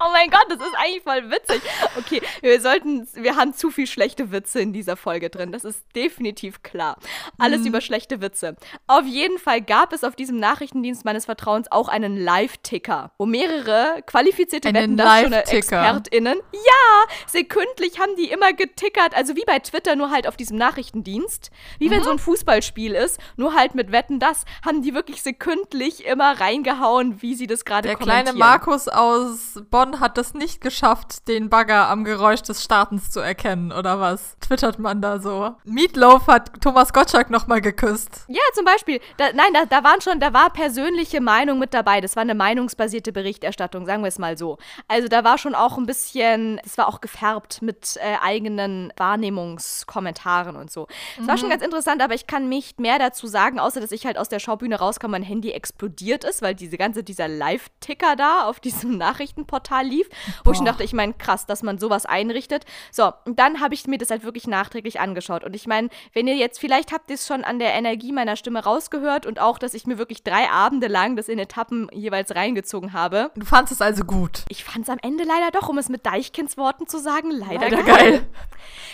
Oh 0.02 0.10
mein 0.14 0.30
Gott, 0.30 0.46
das 0.48 0.60
ist 0.60 0.76
eigentlich 0.78 1.04
voll 1.04 1.30
witzig. 1.30 1.62
Okay, 1.98 2.22
wir 2.42 2.62
sollten, 2.62 3.06
wir 3.16 3.36
haben 3.36 3.54
zu 3.54 3.70
viel 3.70 3.86
schlechte 3.86 4.32
Witze 4.32 4.62
in 4.62 4.72
dieser 4.72 4.96
Folge 4.96 5.30
drin. 5.30 5.52
Das 5.52 5.66
ist 5.66 5.84
definitiv 5.94 6.64
klar. 6.64 6.98
Alles 7.38 7.62
mhm. 7.62 7.68
über 7.68 7.82
schlechte 7.82 8.22
Witze. 8.22 8.56
Auf 8.88 9.06
jeden 9.06 9.38
Fall 9.40 9.62
gab 9.62 9.92
es 9.92 10.06
auf 10.06 10.16
diesem 10.16 10.38
Nachrichtendienst 10.38 11.04
meines 11.04 11.26
Vertrauens 11.26 11.70
auch 11.70 11.90
einen 11.90 12.16
Live-Ticker, 12.16 13.12
wo 13.18 13.26
mehrere 13.26 14.02
qualifizierte 14.06 14.74
Wetten 14.74 14.96
das 14.96 15.52
ExpertInnen, 15.52 16.40
ja, 16.54 17.14
sekündlich 17.28 18.00
haben 18.00 18.16
die 18.16 18.32
immer 18.32 18.54
getickert, 18.54 19.14
also 19.16 19.36
wie 19.36 19.44
bei 19.46 19.60
Twitter, 19.60 19.98
nur 19.98 20.12
halt 20.12 20.28
auf 20.28 20.38
diesem 20.38 20.58
Nachrichtendienst. 20.58 21.52
Wie 21.78 21.88
mhm. 21.88 21.92
wenn 21.92 22.04
so 22.04 22.12
ein 22.12 22.20
Fußballspiel 22.20 22.96
ist, 22.96 23.20
nur 23.36 23.54
halt 23.54 23.76
mit 23.76 23.92
Wetten 23.92 24.20
das, 24.20 24.46
haben 24.66 24.82
die 24.82 24.94
wirklich 24.94 25.22
sekündlich 25.22 26.06
immer 26.06 26.40
reingehauen, 26.40 27.22
wie 27.22 27.36
sie 27.36 27.48
das 27.48 27.66
gerade 27.66 27.90
kommentieren. 27.90 28.08
Der 28.08 28.24
kleine 28.24 28.38
Markus 28.38 28.88
aus 28.88 29.62
Bonn 29.70 29.89
John 29.90 30.00
hat 30.00 30.18
es 30.18 30.34
nicht 30.34 30.62
geschafft, 30.62 31.28
den 31.28 31.50
Bagger 31.50 31.88
am 31.90 32.04
Geräusch 32.04 32.42
des 32.42 32.64
Startens 32.64 33.10
zu 33.12 33.20
erkennen, 33.20 33.72
oder 33.72 34.00
was? 34.00 34.38
Twittert 34.40 34.78
man 34.78 35.02
da 35.02 35.20
so. 35.20 35.56
Meatloaf 35.64 36.28
hat 36.28 36.62
Thomas 36.62 36.94
Gottschalk 36.94 37.30
nochmal 37.30 37.62
geküsst. 37.62 38.26
Ja, 38.28 38.42
zum 38.54 38.66
Beispiel. 38.66 39.00
Da, 39.18 39.32
nein, 39.34 39.54
da, 39.54 39.66
da 39.66 39.84
waren 39.84 40.02
schon, 40.02 40.20
da 40.20 40.34
war 40.34 40.52
persönliche 40.52 41.22
Meinung 41.22 41.60
mit 41.60 41.74
dabei. 41.74 42.02
Das 42.02 42.16
war 42.16 42.22
eine 42.22 42.36
meinungsbasierte 42.36 43.12
Berichterstattung, 43.12 43.86
sagen 43.86 44.04
wir 44.04 44.10
es 44.10 44.20
mal 44.20 44.38
so. 44.38 44.58
Also 44.88 45.08
da 45.08 45.24
war 45.24 45.38
schon 45.38 45.56
auch 45.56 45.78
ein 45.78 45.86
bisschen, 45.86 46.60
es 46.64 46.78
war 46.78 46.88
auch 46.88 47.02
gefärbt 47.02 47.62
mit 47.62 47.98
äh, 47.98 48.18
eigenen 48.22 48.94
Wahrnehmungskommentaren 48.98 50.56
und 50.56 50.72
so. 50.72 50.88
Es 51.18 51.24
mhm. 51.24 51.28
war 51.28 51.38
schon 51.38 51.48
mhm. 51.48 51.52
ganz 51.52 51.64
interessant, 51.64 52.02
aber 52.02 52.14
ich 52.14 52.28
kann 52.28 52.50
nicht 52.50 52.80
mehr 52.80 53.00
dazu 53.00 53.28
sagen, 53.28 53.60
außer 53.60 53.82
dass 53.82 53.92
ich 53.92 54.06
halt 54.06 54.18
aus 54.18 54.30
der 54.30 54.40
Schaubühne 54.40 54.78
rauskam, 54.78 55.12
mein 55.12 55.24
Handy 55.24 55.52
explodiert 55.52 56.24
ist, 56.24 56.42
weil 56.42 56.54
diese 56.54 56.78
ganze, 56.78 57.04
dieser 57.04 57.28
Live-Ticker 57.28 58.16
da 58.16 58.44
auf 58.46 58.60
diesem 58.60 58.98
Nachrichtenportal 59.00 59.79
total 59.80 59.88
lief, 59.88 60.08
wo 60.40 60.44
Boah. 60.46 60.52
ich 60.52 60.58
schon 60.58 60.66
dachte, 60.66 60.84
ich 60.84 60.94
meine, 60.94 61.14
krass, 61.14 61.46
dass 61.46 61.64
man 61.64 61.78
sowas 61.78 62.06
einrichtet. 62.06 62.66
So, 62.92 63.12
und 63.26 63.40
dann 63.40 63.62
habe 63.62 63.74
ich 63.74 63.88
mir 63.88 63.98
das 63.98 64.10
halt 64.10 64.24
wirklich 64.24 64.48
nachträglich 64.48 65.00
angeschaut. 65.00 65.44
Und 65.44 65.56
ich 65.56 65.68
meine, 65.68 65.90
wenn 66.14 66.28
ihr 66.28 66.36
jetzt, 66.36 66.60
vielleicht 66.60 66.92
habt 66.92 67.10
ihr 67.10 67.16
es 67.16 67.26
schon 67.26 67.44
an 67.44 67.60
der 67.60 67.74
Energie 67.74 68.12
meiner 68.12 68.36
Stimme 68.36 68.64
rausgehört 68.64 69.26
und 69.26 69.40
auch, 69.40 69.60
dass 69.60 69.74
ich 69.74 69.86
mir 69.86 69.98
wirklich 69.98 70.24
drei 70.24 70.50
Abende 70.50 70.88
lang 70.88 71.16
das 71.16 71.30
in 71.30 71.40
Etappen 71.40 71.90
jeweils 71.92 72.36
reingezogen 72.36 72.94
habe. 72.94 73.32
Du 73.36 73.46
fandest 73.46 73.74
es 73.74 73.82
also 73.82 74.04
gut? 74.04 74.44
Ich 74.50 74.64
fand 74.64 74.84
es 74.84 74.90
am 74.90 75.00
Ende 75.02 75.24
leider 75.24 75.52
doch, 75.52 75.70
um 75.70 75.78
es 75.78 75.90
mit 75.90 76.06
Deichkinds 76.06 76.58
Worten 76.58 76.88
zu 76.88 77.00
sagen, 77.00 77.32
leider, 77.32 77.70
leider 77.70 77.84
geil. 77.84 78.12
geil. 78.12 78.28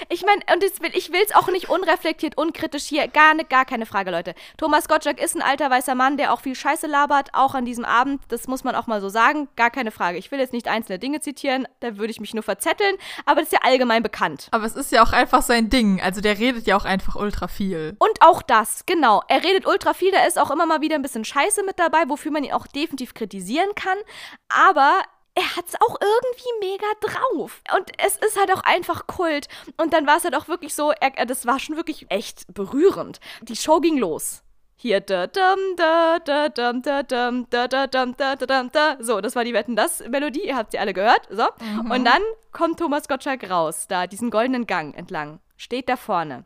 Ich 0.09 0.25
meine, 0.25 0.41
und 0.53 0.63
ich 0.95 1.11
will 1.11 1.21
es 1.25 1.33
auch 1.33 1.47
nicht 1.47 1.69
unreflektiert, 1.69 2.37
unkritisch 2.37 2.83
hier. 2.83 3.07
Gar, 3.07 3.33
ne, 3.33 3.45
gar 3.45 3.65
keine 3.65 3.85
Frage, 3.85 4.11
Leute. 4.11 4.35
Thomas 4.57 4.87
Gottschalk 4.87 5.21
ist 5.21 5.35
ein 5.35 5.41
alter 5.41 5.69
weißer 5.69 5.95
Mann, 5.95 6.17
der 6.17 6.33
auch 6.33 6.41
viel 6.41 6.55
Scheiße 6.55 6.87
labert, 6.87 7.29
auch 7.33 7.55
an 7.55 7.65
diesem 7.65 7.85
Abend. 7.85 8.21
Das 8.27 8.47
muss 8.47 8.63
man 8.63 8.75
auch 8.75 8.87
mal 8.87 9.01
so 9.01 9.09
sagen. 9.09 9.47
Gar 9.55 9.71
keine 9.71 9.91
Frage. 9.91 10.17
Ich 10.17 10.31
will 10.31 10.39
jetzt 10.39 10.53
nicht 10.53 10.67
einzelne 10.75 10.99
Dinge 10.99 11.21
zitieren, 11.21 11.67
da 11.79 11.97
würde 11.97 12.11
ich 12.11 12.19
mich 12.19 12.33
nur 12.33 12.43
verzetteln, 12.43 12.95
aber 13.25 13.41
das 13.41 13.51
ist 13.51 13.53
ja 13.53 13.59
allgemein 13.63 14.03
bekannt. 14.03 14.47
Aber 14.51 14.65
es 14.65 14.75
ist 14.75 14.91
ja 14.91 15.03
auch 15.03 15.11
einfach 15.11 15.41
sein 15.41 15.69
Ding. 15.69 16.01
Also 16.01 16.21
der 16.21 16.37
redet 16.37 16.67
ja 16.67 16.77
auch 16.77 16.85
einfach 16.85 17.15
ultra 17.15 17.47
viel. 17.47 17.95
Und 17.99 18.21
auch 18.21 18.41
das, 18.41 18.85
genau. 18.85 19.21
Er 19.27 19.43
redet 19.43 19.65
ultra 19.65 19.93
viel, 19.93 20.11
da 20.11 20.25
ist 20.25 20.37
auch 20.37 20.51
immer 20.51 20.65
mal 20.65 20.81
wieder 20.81 20.95
ein 20.95 21.01
bisschen 21.01 21.25
Scheiße 21.25 21.63
mit 21.63 21.79
dabei, 21.79 22.03
wofür 22.07 22.31
man 22.31 22.43
ihn 22.43 22.53
auch 22.53 22.67
definitiv 22.67 23.13
kritisieren 23.13 23.69
kann. 23.75 23.97
Aber 24.49 25.01
er 25.35 25.55
hat 25.55 25.65
es 25.67 25.75
auch 25.75 25.97
irgendwie 26.01 26.67
mega 26.71 26.87
drauf. 27.01 27.61
Und 27.75 27.91
es 27.97 28.15
ist 28.15 28.39
halt 28.39 28.51
auch 28.53 28.63
einfach 28.63 29.05
Kult. 29.05 29.47
Und 29.77 29.93
dann 29.93 30.07
war 30.07 30.17
es 30.17 30.23
halt 30.23 30.35
auch 30.35 30.47
wirklich 30.47 30.73
so, 30.73 30.91
er, 30.91 31.25
das 31.25 31.45
war 31.45 31.59
schon 31.59 31.75
wirklich 31.75 32.05
echt 32.09 32.53
berührend. 32.53 33.19
Die 33.41 33.55
Show 33.55 33.81
ging 33.81 33.97
los. 33.97 34.41
Hier, 34.77 34.99
da, 34.99 35.27
dum, 35.27 35.59
da, 35.77 36.19
da, 36.19 36.49
dum, 36.49 36.81
da, 36.81 37.03
dum, 37.03 37.47
da, 37.49 37.67
da, 37.67 37.87
dum, 37.87 38.15
da, 38.17 38.35
da, 38.35 38.45
dum, 38.45 38.69
da. 38.71 38.97
So, 38.99 39.21
das 39.21 39.35
war 39.35 39.43
die 39.43 39.53
Wetten, 39.53 39.75
das 39.75 40.03
Melodie. 40.07 40.47
Ihr 40.47 40.57
habt 40.57 40.71
sie 40.71 40.79
alle 40.79 40.93
gehört. 40.93 41.27
So. 41.29 41.47
Mhm. 41.61 41.91
Und 41.91 42.05
dann 42.05 42.21
kommt 42.51 42.79
Thomas 42.79 43.07
Gottschalk 43.07 43.49
raus, 43.49 43.87
da, 43.87 44.05
diesen 44.05 44.29
goldenen 44.29 44.67
Gang 44.67 44.95
entlang. 44.95 45.39
Steht 45.57 45.87
da 45.87 45.95
vorne 45.95 46.43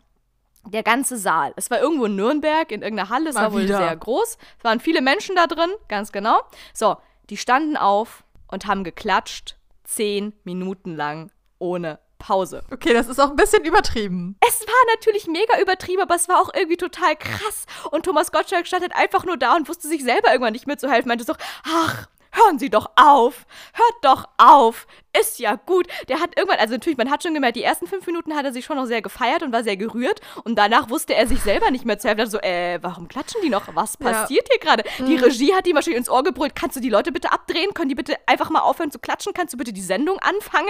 der 0.65 0.83
ganze 0.83 1.17
Saal. 1.17 1.53
Es 1.55 1.71
war 1.71 1.79
irgendwo 1.79 2.05
in 2.05 2.15
Nürnberg, 2.15 2.71
in 2.71 2.81
irgendeiner 2.81 3.09
Halle, 3.09 3.29
es 3.29 3.35
war 3.35 3.53
wohl 3.53 3.67
sehr 3.67 3.95
groß. 3.95 4.37
Es 4.57 4.63
waren 4.63 4.79
viele 4.79 5.01
Menschen 5.01 5.35
da 5.35 5.47
drin, 5.47 5.69
ganz 5.87 6.11
genau. 6.11 6.41
So, 6.73 6.97
die 7.29 7.37
standen 7.37 7.77
auf 7.77 8.23
und 8.47 8.65
haben 8.65 8.83
geklatscht, 8.83 9.57
zehn 9.83 10.33
Minuten 10.43 10.95
lang, 10.95 11.31
ohne 11.57 11.99
Pause. 12.19 12.63
Okay, 12.71 12.93
das 12.93 13.07
ist 13.07 13.19
auch 13.19 13.31
ein 13.31 13.35
bisschen 13.35 13.63
übertrieben. 13.63 14.37
Es 14.47 14.61
war 14.61 14.95
natürlich 14.95 15.25
mega 15.25 15.59
übertrieben, 15.59 16.01
aber 16.01 16.15
es 16.15 16.29
war 16.29 16.39
auch 16.39 16.53
irgendwie 16.53 16.77
total 16.77 17.15
krass. 17.15 17.65
Und 17.89 18.05
Thomas 18.05 18.31
Gottschalk 18.31 18.67
stand 18.67 18.83
halt 18.83 18.95
einfach 18.95 19.25
nur 19.25 19.37
da 19.37 19.55
und 19.55 19.67
wusste 19.67 19.87
sich 19.87 20.03
selber 20.03 20.31
irgendwann 20.31 20.53
nicht 20.53 20.67
mehr 20.67 20.77
zu 20.77 20.89
helfen. 20.91 21.07
Meinte 21.07 21.23
so, 21.23 21.33
ach, 21.63 22.07
hören 22.31 22.59
Sie 22.59 22.69
doch 22.69 22.91
auf, 22.95 23.45
hört 23.73 23.95
doch 24.03 24.25
auf 24.37 24.85
ist 25.17 25.39
ja 25.39 25.55
gut. 25.55 25.87
Der 26.07 26.19
hat 26.19 26.37
irgendwann, 26.37 26.59
also 26.59 26.73
natürlich, 26.73 26.97
man 26.97 27.09
hat 27.09 27.23
schon 27.23 27.33
gemerkt, 27.33 27.55
die 27.55 27.63
ersten 27.63 27.87
fünf 27.87 28.05
Minuten 28.05 28.35
hat 28.35 28.45
er 28.45 28.53
sich 28.53 28.65
schon 28.65 28.77
noch 28.77 28.85
sehr 28.85 29.01
gefeiert 29.01 29.41
und 29.41 29.51
war 29.51 29.63
sehr 29.63 29.77
gerührt. 29.77 30.21
Und 30.43 30.55
danach 30.55 30.89
wusste 30.89 31.15
er 31.15 31.27
sich 31.27 31.41
selber 31.41 31.71
nicht 31.71 31.85
mehr 31.85 31.97
zu 31.97 32.07
helfen. 32.07 32.29
So, 32.29 32.39
äh, 32.39 32.79
warum 32.81 33.07
klatschen 33.07 33.41
die 33.43 33.49
noch? 33.49 33.63
Was 33.73 33.97
passiert 33.97 34.47
ja. 34.49 34.53
hier 34.53 34.59
gerade? 34.59 34.83
Mhm. 34.99 35.05
Die 35.07 35.15
Regie 35.15 35.53
hat 35.53 35.65
ihm 35.67 35.75
wahrscheinlich 35.75 35.99
ins 35.99 36.09
Ohr 36.09 36.23
gebrüllt. 36.23 36.55
Kannst 36.55 36.75
du 36.75 36.79
die 36.79 36.89
Leute 36.89 37.11
bitte 37.11 37.31
abdrehen? 37.31 37.73
Können 37.73 37.89
die 37.89 37.95
bitte 37.95 38.17
einfach 38.27 38.49
mal 38.49 38.59
aufhören 38.59 38.91
zu 38.91 38.99
klatschen? 38.99 39.33
Kannst 39.33 39.53
du 39.53 39.57
bitte 39.57 39.73
die 39.73 39.81
Sendung 39.81 40.19
anfangen? 40.19 40.67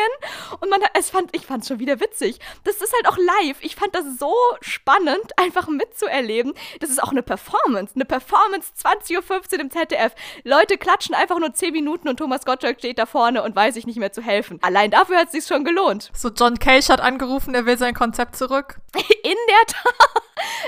Und 0.61 0.69
man, 0.69 0.81
es 0.97 1.09
fand, 1.09 1.35
ich 1.35 1.45
fand 1.45 1.63
es 1.63 1.67
schon 1.67 1.79
wieder 1.79 1.99
witzig. 1.99 2.39
Das 2.63 2.75
ist 2.75 2.93
halt 2.93 3.07
auch 3.07 3.17
live. 3.17 3.57
Ich 3.61 3.75
fand 3.75 3.93
das 3.93 4.05
so 4.19 4.33
spannend, 4.61 5.37
einfach 5.37 5.67
mitzuerleben. 5.67 6.53
Das 6.79 6.89
ist 6.89 7.03
auch 7.03 7.11
eine 7.11 7.23
Performance. 7.23 7.93
Eine 7.95 8.05
Performance 8.05 8.71
20.15 8.81 9.53
Uhr 9.53 9.59
im 9.59 9.71
ZDF. 9.71 10.13
Leute 10.43 10.77
klatschen 10.77 11.13
einfach 11.13 11.39
nur 11.39 11.53
10 11.53 11.73
Minuten 11.73 12.07
und 12.07 12.17
Thomas 12.17 12.45
Gottschalk 12.45 12.79
steht 12.79 12.99
da 12.99 13.05
vorne 13.05 13.43
und 13.43 13.55
weiß 13.55 13.73
sich 13.73 13.85
nicht 13.85 13.99
mehr 13.99 14.13
zu 14.13 14.21
helfen 14.21 14.28
helfen. 14.29 14.59
Allein 14.61 14.91
dafür 14.91 15.17
hat 15.17 15.27
es 15.27 15.31
sich 15.33 15.45
schon 15.45 15.65
gelohnt. 15.65 16.11
So, 16.13 16.29
John 16.29 16.59
Cage 16.59 16.89
hat 16.89 17.01
angerufen, 17.01 17.53
er 17.55 17.65
will 17.65 17.77
sein 17.77 17.93
Konzept 17.93 18.35
zurück. 18.35 18.79
In 18.95 19.35
der 19.49 19.65
Tat. 19.67 20.23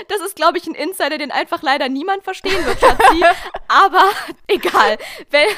Das 0.08 0.20
ist, 0.20 0.36
glaube 0.36 0.58
ich, 0.58 0.66
ein 0.66 0.74
Insider, 0.74 1.18
den 1.18 1.30
einfach 1.30 1.62
leider 1.62 1.88
niemand 1.88 2.24
verstehen 2.24 2.64
wird, 2.66 2.78
Schatzi. 2.78 3.22
Aber 3.68 4.04
egal. 4.46 4.98
Wenn, 5.30 5.48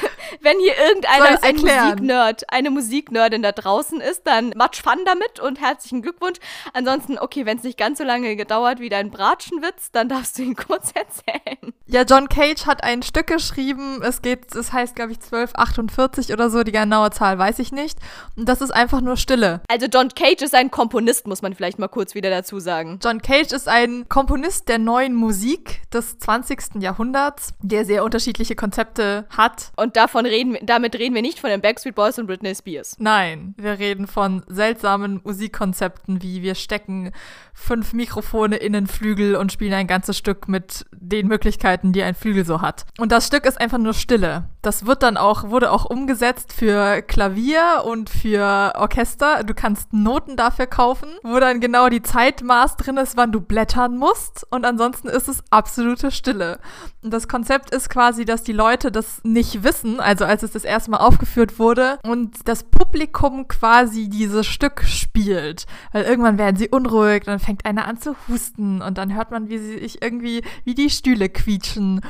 wenn 0.41 0.59
hier 0.59 0.77
irgendeiner 0.77 1.43
ein 1.43 1.55
Musiknerd, 1.57 2.43
eine 2.49 2.69
Musiknerdin 2.69 3.41
da 3.41 3.51
draußen 3.51 3.99
ist, 4.01 4.25
dann 4.25 4.53
much 4.55 4.81
fun 4.83 5.03
damit 5.05 5.39
und 5.39 5.59
herzlichen 5.59 6.01
Glückwunsch. 6.01 6.39
Ansonsten, 6.73 7.19
okay, 7.19 7.45
wenn 7.45 7.57
es 7.57 7.63
nicht 7.63 7.77
ganz 7.77 7.97
so 7.97 8.03
lange 8.03 8.35
gedauert 8.35 8.79
wie 8.79 8.89
dein 8.89 9.11
Bratschenwitz, 9.11 9.91
dann 9.91 10.07
darfst 10.07 10.37
du 10.37 10.43
ihn 10.43 10.55
kurz 10.55 10.91
erzählen. 10.95 11.73
Ja, 11.87 12.01
John 12.01 12.29
Cage 12.29 12.65
hat 12.65 12.83
ein 12.83 13.03
Stück 13.03 13.27
geschrieben. 13.27 14.01
Es 14.01 14.23
geht, 14.23 14.55
es 14.55 14.73
heißt, 14.73 14.95
glaube 14.95 15.11
ich, 15.11 15.19
1248 15.19 16.33
oder 16.33 16.49
so. 16.49 16.63
Die 16.63 16.71
genaue 16.71 17.11
Zahl 17.11 17.37
weiß 17.37 17.59
ich 17.59 17.71
nicht. 17.71 17.99
Und 18.35 18.49
das 18.49 18.61
ist 18.61 18.71
einfach 18.71 19.01
nur 19.01 19.17
Stille. 19.17 19.61
Also 19.67 19.85
John 19.85 20.09
Cage 20.09 20.41
ist 20.41 20.55
ein 20.55 20.71
Komponist, 20.71 21.27
muss 21.27 21.43
man 21.43 21.53
vielleicht 21.53 21.77
mal 21.77 21.87
kurz 21.87 22.15
wieder 22.15 22.31
dazu 22.31 22.59
sagen. 22.59 22.99
John 23.03 23.21
Cage 23.21 23.51
ist 23.51 23.67
ein 23.67 24.09
Komponist 24.09 24.67
der 24.67 24.79
neuen 24.79 25.13
Musik 25.13 25.81
des 25.93 26.17
20. 26.17 26.81
Jahrhunderts, 26.81 27.53
der 27.61 27.85
sehr 27.85 28.03
unterschiedliche 28.03 28.55
Konzepte 28.55 29.27
hat. 29.29 29.71
Und 29.75 29.95
davon 29.95 30.25
reden, 30.25 30.57
damit 30.63 30.95
reden 30.95 31.13
wir 31.13 31.21
nicht 31.21 31.39
von 31.39 31.51
den 31.51 31.61
Backstreet 31.61 31.93
Boys 31.93 32.17
und 32.17 32.25
Britney 32.25 32.55
Spears. 32.55 32.95
Nein, 32.97 33.53
wir 33.57 33.77
reden 33.77 34.07
von 34.07 34.43
seltsamen 34.47 35.21
Musikkonzepten, 35.23 36.23
wie 36.23 36.41
wir 36.41 36.55
stecken 36.55 37.11
fünf 37.55 37.93
Mikrofone 37.93 38.57
in 38.57 38.73
den 38.73 38.85
Flügel 38.85 39.35
und 39.35 39.51
spielen 39.51 39.73
ein 39.73 39.87
ganzes 39.87 40.17
Stück 40.17 40.47
mit 40.47 40.85
den 40.91 41.27
Möglichkeiten, 41.27 41.93
die 41.93 42.03
ein 42.03 42.13
Flügel 42.13 42.45
so 42.45 42.61
hat. 42.61 42.85
Und 42.99 43.11
das 43.11 43.27
Stück 43.27 43.45
ist 43.45 43.59
einfach 43.59 43.79
nur 43.79 43.93
Stille. 43.93 44.49
Das 44.65 44.87
wird 44.87 45.03
dann 45.03 45.15
auch, 45.15 45.51
wurde 45.51 45.71
auch 45.71 45.85
umgesetzt 45.85 46.51
für 46.51 47.03
Klavier 47.03 47.83
und 47.85 48.09
für 48.09 48.73
Orchester. 48.75 49.43
Du 49.43 49.53
kannst 49.53 49.93
Noten 49.93 50.37
dafür 50.37 50.65
kaufen, 50.65 51.07
wo 51.21 51.39
dann 51.39 51.59
genau 51.59 51.87
die 51.89 52.01
Zeitmaß 52.01 52.75
drin 52.77 52.97
ist, 52.97 53.15
wann 53.15 53.31
du 53.31 53.41
blättern 53.41 53.95
musst. 53.95 54.47
Und 54.49 54.65
ansonsten 54.65 55.07
ist 55.07 55.27
es 55.27 55.43
absolute 55.51 56.09
Stille. 56.09 56.57
Und 57.03 57.13
das 57.13 57.27
Konzept 57.27 57.69
ist 57.69 57.91
quasi, 57.91 58.25
dass 58.25 58.41
die 58.41 58.53
Leute 58.53 58.91
das 58.91 59.23
nicht 59.23 59.63
wissen, 59.63 59.99
also 59.99 60.25
als 60.25 60.41
es 60.41 60.53
das 60.53 60.63
erste 60.63 60.89
Mal 60.89 60.97
aufgeführt 60.97 61.59
wurde 61.59 61.99
und 62.03 62.47
das 62.47 62.63
Publikum 62.63 63.47
quasi 63.47 64.09
dieses 64.09 64.47
Stück 64.47 64.83
spielt. 64.83 65.67
Weil 65.91 66.05
irgendwann 66.05 66.39
werden 66.39 66.57
sie 66.57 66.69
unruhig, 66.69 67.25
dann 67.25 67.37
fängt 67.37 67.67
einer 67.67 67.85
an 67.85 67.99
zu 67.99 68.15
husten 68.27 68.81
und 68.81 68.97
dann 68.97 69.13
hört 69.13 69.29
man, 69.29 69.47
wie 69.47 69.59
sie 69.59 69.77
sich 69.77 70.01
irgendwie, 70.01 70.41
wie 70.63 70.73
die 70.73 70.89
Stühle 70.89 71.29
quietschen 71.29 72.01